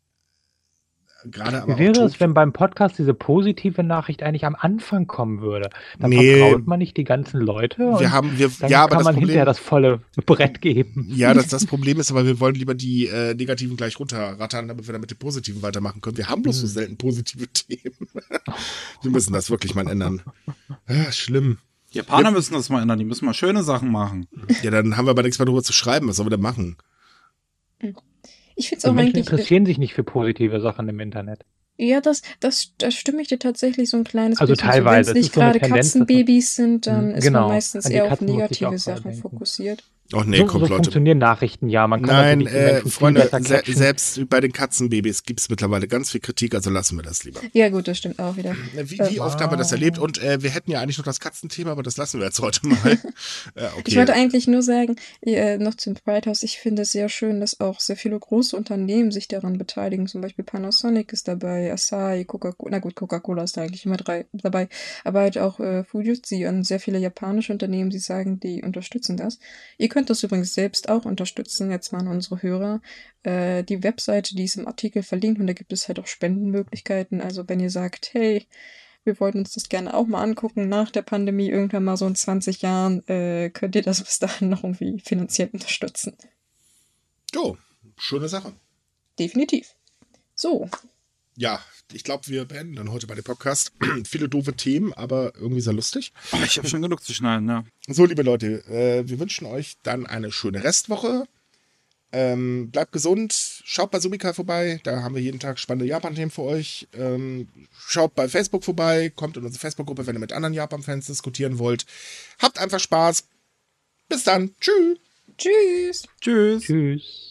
gerade 1.24 1.62
aber 1.62 1.78
Wie 1.78 1.84
wäre 1.84 2.02
es, 2.02 2.20
wenn 2.20 2.34
beim 2.34 2.52
Podcast 2.52 2.98
diese 2.98 3.14
positive 3.14 3.82
Nachricht 3.82 4.22
eigentlich 4.22 4.44
am 4.44 4.54
Anfang 4.54 5.06
kommen 5.06 5.40
würde? 5.40 5.70
Dann 5.98 6.10
nee, 6.10 6.38
vertraut 6.38 6.66
man 6.66 6.78
nicht 6.78 6.96
die 6.96 7.04
ganzen 7.04 7.40
Leute. 7.40 7.78
Wir 7.98 8.12
haben, 8.12 8.38
wir, 8.38 8.50
dann 8.60 8.70
ja, 8.70 8.84
aber 8.84 8.96
kann 8.96 9.04
man 9.04 9.14
Problem, 9.14 9.28
hinterher 9.28 9.44
das 9.44 9.58
volle 9.58 10.00
Brett 10.26 10.60
geben. 10.60 11.06
Ja, 11.10 11.34
das, 11.34 11.48
das 11.48 11.66
Problem 11.66 12.00
ist 12.00 12.10
aber, 12.10 12.24
wir 12.26 12.40
wollen 12.40 12.54
lieber 12.54 12.74
die 12.74 13.06
äh, 13.06 13.34
Negativen 13.34 13.76
gleich 13.76 13.98
runterrattern, 13.98 14.68
damit 14.68 14.86
wir 14.86 14.92
dann 14.92 15.00
mit 15.00 15.10
den 15.10 15.18
Positiven 15.18 15.62
weitermachen 15.62 16.00
können. 16.00 16.16
Wir 16.16 16.28
haben 16.28 16.42
bloß 16.42 16.56
hm. 16.56 16.60
so 16.60 16.66
selten 16.66 16.96
positive 16.96 17.46
Themen. 17.52 18.08
wir 19.02 19.10
müssen 19.10 19.32
das 19.32 19.50
wirklich 19.50 19.74
mal 19.74 19.88
ändern. 19.88 20.22
Ah, 20.86 21.12
schlimm. 21.12 21.58
Japaner 21.92 22.28
ja. 22.28 22.30
müssen 22.30 22.54
das 22.54 22.68
mal 22.68 22.82
ändern, 22.82 22.98
die 22.98 23.04
müssen 23.04 23.26
mal 23.26 23.34
schöne 23.34 23.62
Sachen 23.62 23.90
machen. 23.90 24.28
Ja, 24.62 24.70
dann 24.70 24.96
haben 24.96 25.06
wir 25.06 25.10
aber 25.10 25.22
nichts 25.22 25.38
mehr 25.38 25.46
darüber 25.46 25.62
zu 25.62 25.72
schreiben. 25.72 26.08
Was 26.08 26.16
sollen 26.16 26.26
wir 26.26 26.36
denn 26.36 26.42
machen? 26.42 26.76
Ich 28.60 28.68
finde 28.68 28.78
es 28.80 28.84
auch 28.84 28.92
Menschen 28.92 29.16
eigentlich. 29.16 29.26
interessieren 29.26 29.64
sich 29.64 29.78
nicht 29.78 29.94
für 29.94 30.04
positive 30.04 30.60
Sachen 30.60 30.88
im 30.88 31.00
Internet. 31.00 31.46
Ja, 31.78 32.02
das, 32.02 32.20
das, 32.40 32.74
das 32.76 32.92
stimme 32.94 33.22
ich 33.22 33.28
dir 33.28 33.38
tatsächlich 33.38 33.88
so 33.88 33.96
ein 33.96 34.04
kleines 34.04 34.38
also 34.38 34.52
bisschen. 34.52 34.68
Also 34.68 34.78
teilweise. 34.84 35.10
Wenn 35.14 35.16
es 35.16 35.22
nicht 35.22 35.34
gerade 35.34 35.60
Katzenbabys 35.60 36.54
sind, 36.54 36.86
dann 36.86 37.12
ist 37.12 37.24
genau. 37.24 37.46
man 37.46 37.48
meistens 37.56 37.88
eher 37.88 38.12
auf 38.12 38.20
negative 38.20 38.78
Sachen 38.78 39.14
fokussiert. 39.14 39.82
Ach 40.12 40.24
nee, 40.24 40.38
so, 40.38 40.46
kommt, 40.46 40.66
so 40.66 40.74
funktionieren 40.74 41.18
Nachrichten 41.18 41.68
ja. 41.68 41.86
Man 41.86 42.02
kann 42.02 42.40
Nein, 42.40 42.46
äh, 42.46 42.80
Freunde, 42.80 43.28
se 43.40 43.62
selbst 43.66 44.28
bei 44.28 44.40
den 44.40 44.52
Katzenbabys 44.52 45.22
gibt 45.22 45.40
es 45.40 45.48
mittlerweile 45.48 45.86
ganz 45.86 46.10
viel 46.10 46.20
Kritik, 46.20 46.54
also 46.54 46.70
lassen 46.70 46.96
wir 46.96 47.02
das 47.02 47.24
lieber. 47.24 47.40
Ja 47.52 47.68
gut, 47.68 47.86
das 47.86 47.98
stimmt 47.98 48.18
auch 48.18 48.36
wieder. 48.36 48.56
Wie, 48.74 48.98
wie 48.98 49.16
äh, 49.16 49.20
oft 49.20 49.40
haben 49.40 49.52
wir 49.52 49.56
das 49.56 49.70
erlebt? 49.72 49.98
Und 49.98 50.22
äh, 50.22 50.42
wir 50.42 50.50
hätten 50.50 50.70
ja 50.70 50.80
eigentlich 50.80 50.98
noch 50.98 51.04
das 51.04 51.20
Katzenthema, 51.20 51.70
aber 51.72 51.82
das 51.82 51.96
lassen 51.96 52.18
wir 52.18 52.26
jetzt 52.26 52.40
heute 52.40 52.66
mal. 52.66 52.78
äh, 53.54 53.66
okay. 53.76 53.82
Ich 53.86 53.96
wollte 53.96 54.14
eigentlich 54.14 54.48
nur 54.48 54.62
sagen, 54.62 54.96
äh, 55.22 55.58
noch 55.58 55.74
zum 55.74 55.94
Pride 55.94 56.28
House, 56.28 56.42
ich 56.42 56.58
finde 56.58 56.82
es 56.82 56.92
sehr 56.92 57.08
schön, 57.08 57.40
dass 57.40 57.60
auch 57.60 57.78
sehr 57.78 57.96
viele 57.96 58.18
große 58.18 58.56
Unternehmen 58.56 59.12
sich 59.12 59.28
daran 59.28 59.58
beteiligen. 59.58 60.06
Zum 60.08 60.20
Beispiel 60.20 60.44
Panasonic 60.44 61.12
ist 61.12 61.28
dabei, 61.28 61.72
Asahi, 61.72 62.24
Coca-Cola, 62.24 62.72
na 62.72 62.78
gut, 62.78 62.96
Coca-Cola 62.96 63.44
ist 63.44 63.56
da 63.56 63.62
eigentlich 63.62 63.86
immer 63.86 63.96
drei 63.96 64.26
dabei, 64.32 64.68
aber 65.04 65.20
halt 65.20 65.38
auch 65.38 65.60
äh, 65.60 65.84
Fujitsu 65.84 66.46
und 66.48 66.64
sehr 66.64 66.80
viele 66.80 66.98
japanische 66.98 67.52
Unternehmen, 67.52 67.90
die 67.90 67.98
sagen, 67.98 68.40
die 68.40 68.62
unterstützen 68.62 69.16
das. 69.16 69.38
Ihr 69.78 69.88
könnt 69.88 69.99
das 70.08 70.22
übrigens 70.22 70.54
selbst 70.54 70.70
selbst 70.70 70.88
auch 70.88 71.04
unterstützen, 71.04 71.70
jetzt 71.70 71.92
mal 71.92 71.98
an 71.98 72.08
unsere 72.08 72.42
Hörer. 72.42 72.80
Äh, 73.22 73.64
die 73.64 73.82
Webseite, 73.82 74.34
die 74.34 74.44
ist 74.44 74.56
im 74.56 74.66
Artikel 74.66 75.02
verlinkt 75.02 75.40
und 75.40 75.46
da 75.46 75.52
gibt 75.52 75.72
es 75.72 75.88
halt 75.88 75.98
auch 75.98 76.06
Spendenmöglichkeiten. 76.06 77.20
Also 77.20 77.48
wenn 77.48 77.60
ihr 77.60 77.70
sagt, 77.70 78.10
hey, 78.12 78.46
wir 79.04 79.18
wollten 79.18 79.38
uns 79.38 79.52
das 79.52 79.68
gerne 79.68 79.94
auch 79.94 80.06
mal 80.06 80.22
angucken 80.22 80.68
nach 80.68 80.90
der 80.90 81.02
Pandemie, 81.02 81.48
irgendwann 81.48 81.84
mal 81.84 81.96
so 81.96 82.06
in 82.06 82.14
20 82.14 82.62
Jahren, 82.62 83.06
äh, 83.08 83.50
könnt 83.50 83.74
ihr 83.74 83.82
das 83.82 84.02
bis 84.02 84.18
dahin 84.18 84.48
noch 84.48 84.62
irgendwie 84.62 85.00
finanziell 85.00 85.50
unterstützen. 85.52 86.16
Jo, 87.34 87.56
schöne 87.96 88.28
Sache. 88.28 88.52
Definitiv. 89.18 89.74
So. 90.34 90.68
Ja, 91.36 91.60
ich 91.92 92.04
glaube, 92.04 92.26
wir 92.28 92.44
beenden 92.44 92.76
dann 92.76 92.92
heute 92.92 93.06
bei 93.06 93.14
dem 93.14 93.24
Podcast. 93.24 93.72
Viele 94.08 94.28
doofe 94.28 94.54
Themen, 94.54 94.92
aber 94.92 95.32
irgendwie 95.36 95.60
sehr 95.60 95.72
lustig. 95.72 96.12
Oh, 96.32 96.38
ich 96.44 96.58
habe 96.58 96.68
schon 96.68 96.82
genug 96.82 97.02
zu 97.02 97.14
schneiden, 97.14 97.48
ja. 97.48 97.64
So, 97.88 98.04
liebe 98.04 98.22
Leute, 98.22 98.64
äh, 98.68 99.08
wir 99.08 99.18
wünschen 99.18 99.46
euch 99.46 99.76
dann 99.82 100.06
eine 100.06 100.32
schöne 100.32 100.62
Restwoche. 100.62 101.26
Ähm, 102.12 102.70
bleibt 102.70 102.90
gesund, 102.90 103.32
schaut 103.64 103.92
bei 103.92 104.00
Sumika 104.00 104.32
vorbei, 104.32 104.80
da 104.82 105.02
haben 105.02 105.14
wir 105.14 105.22
jeden 105.22 105.38
Tag 105.38 105.60
spannende 105.60 105.86
Japan-Themen 105.86 106.32
für 106.32 106.42
euch. 106.42 106.88
Ähm, 106.92 107.48
schaut 107.72 108.16
bei 108.16 108.28
Facebook 108.28 108.64
vorbei, 108.64 109.12
kommt 109.14 109.36
in 109.36 109.44
unsere 109.44 109.60
Facebook-Gruppe, 109.60 110.06
wenn 110.06 110.16
ihr 110.16 110.20
mit 110.20 110.32
anderen 110.32 110.54
Japan-Fans 110.54 111.06
diskutieren 111.06 111.58
wollt. 111.60 111.86
Habt 112.40 112.58
einfach 112.58 112.80
Spaß. 112.80 113.24
Bis 114.08 114.24
dann. 114.24 114.50
Tschüss. 114.60 114.98
Tschüss. 115.38 116.02
Tschüss. 116.20 116.62
Tschüss. 116.64 117.29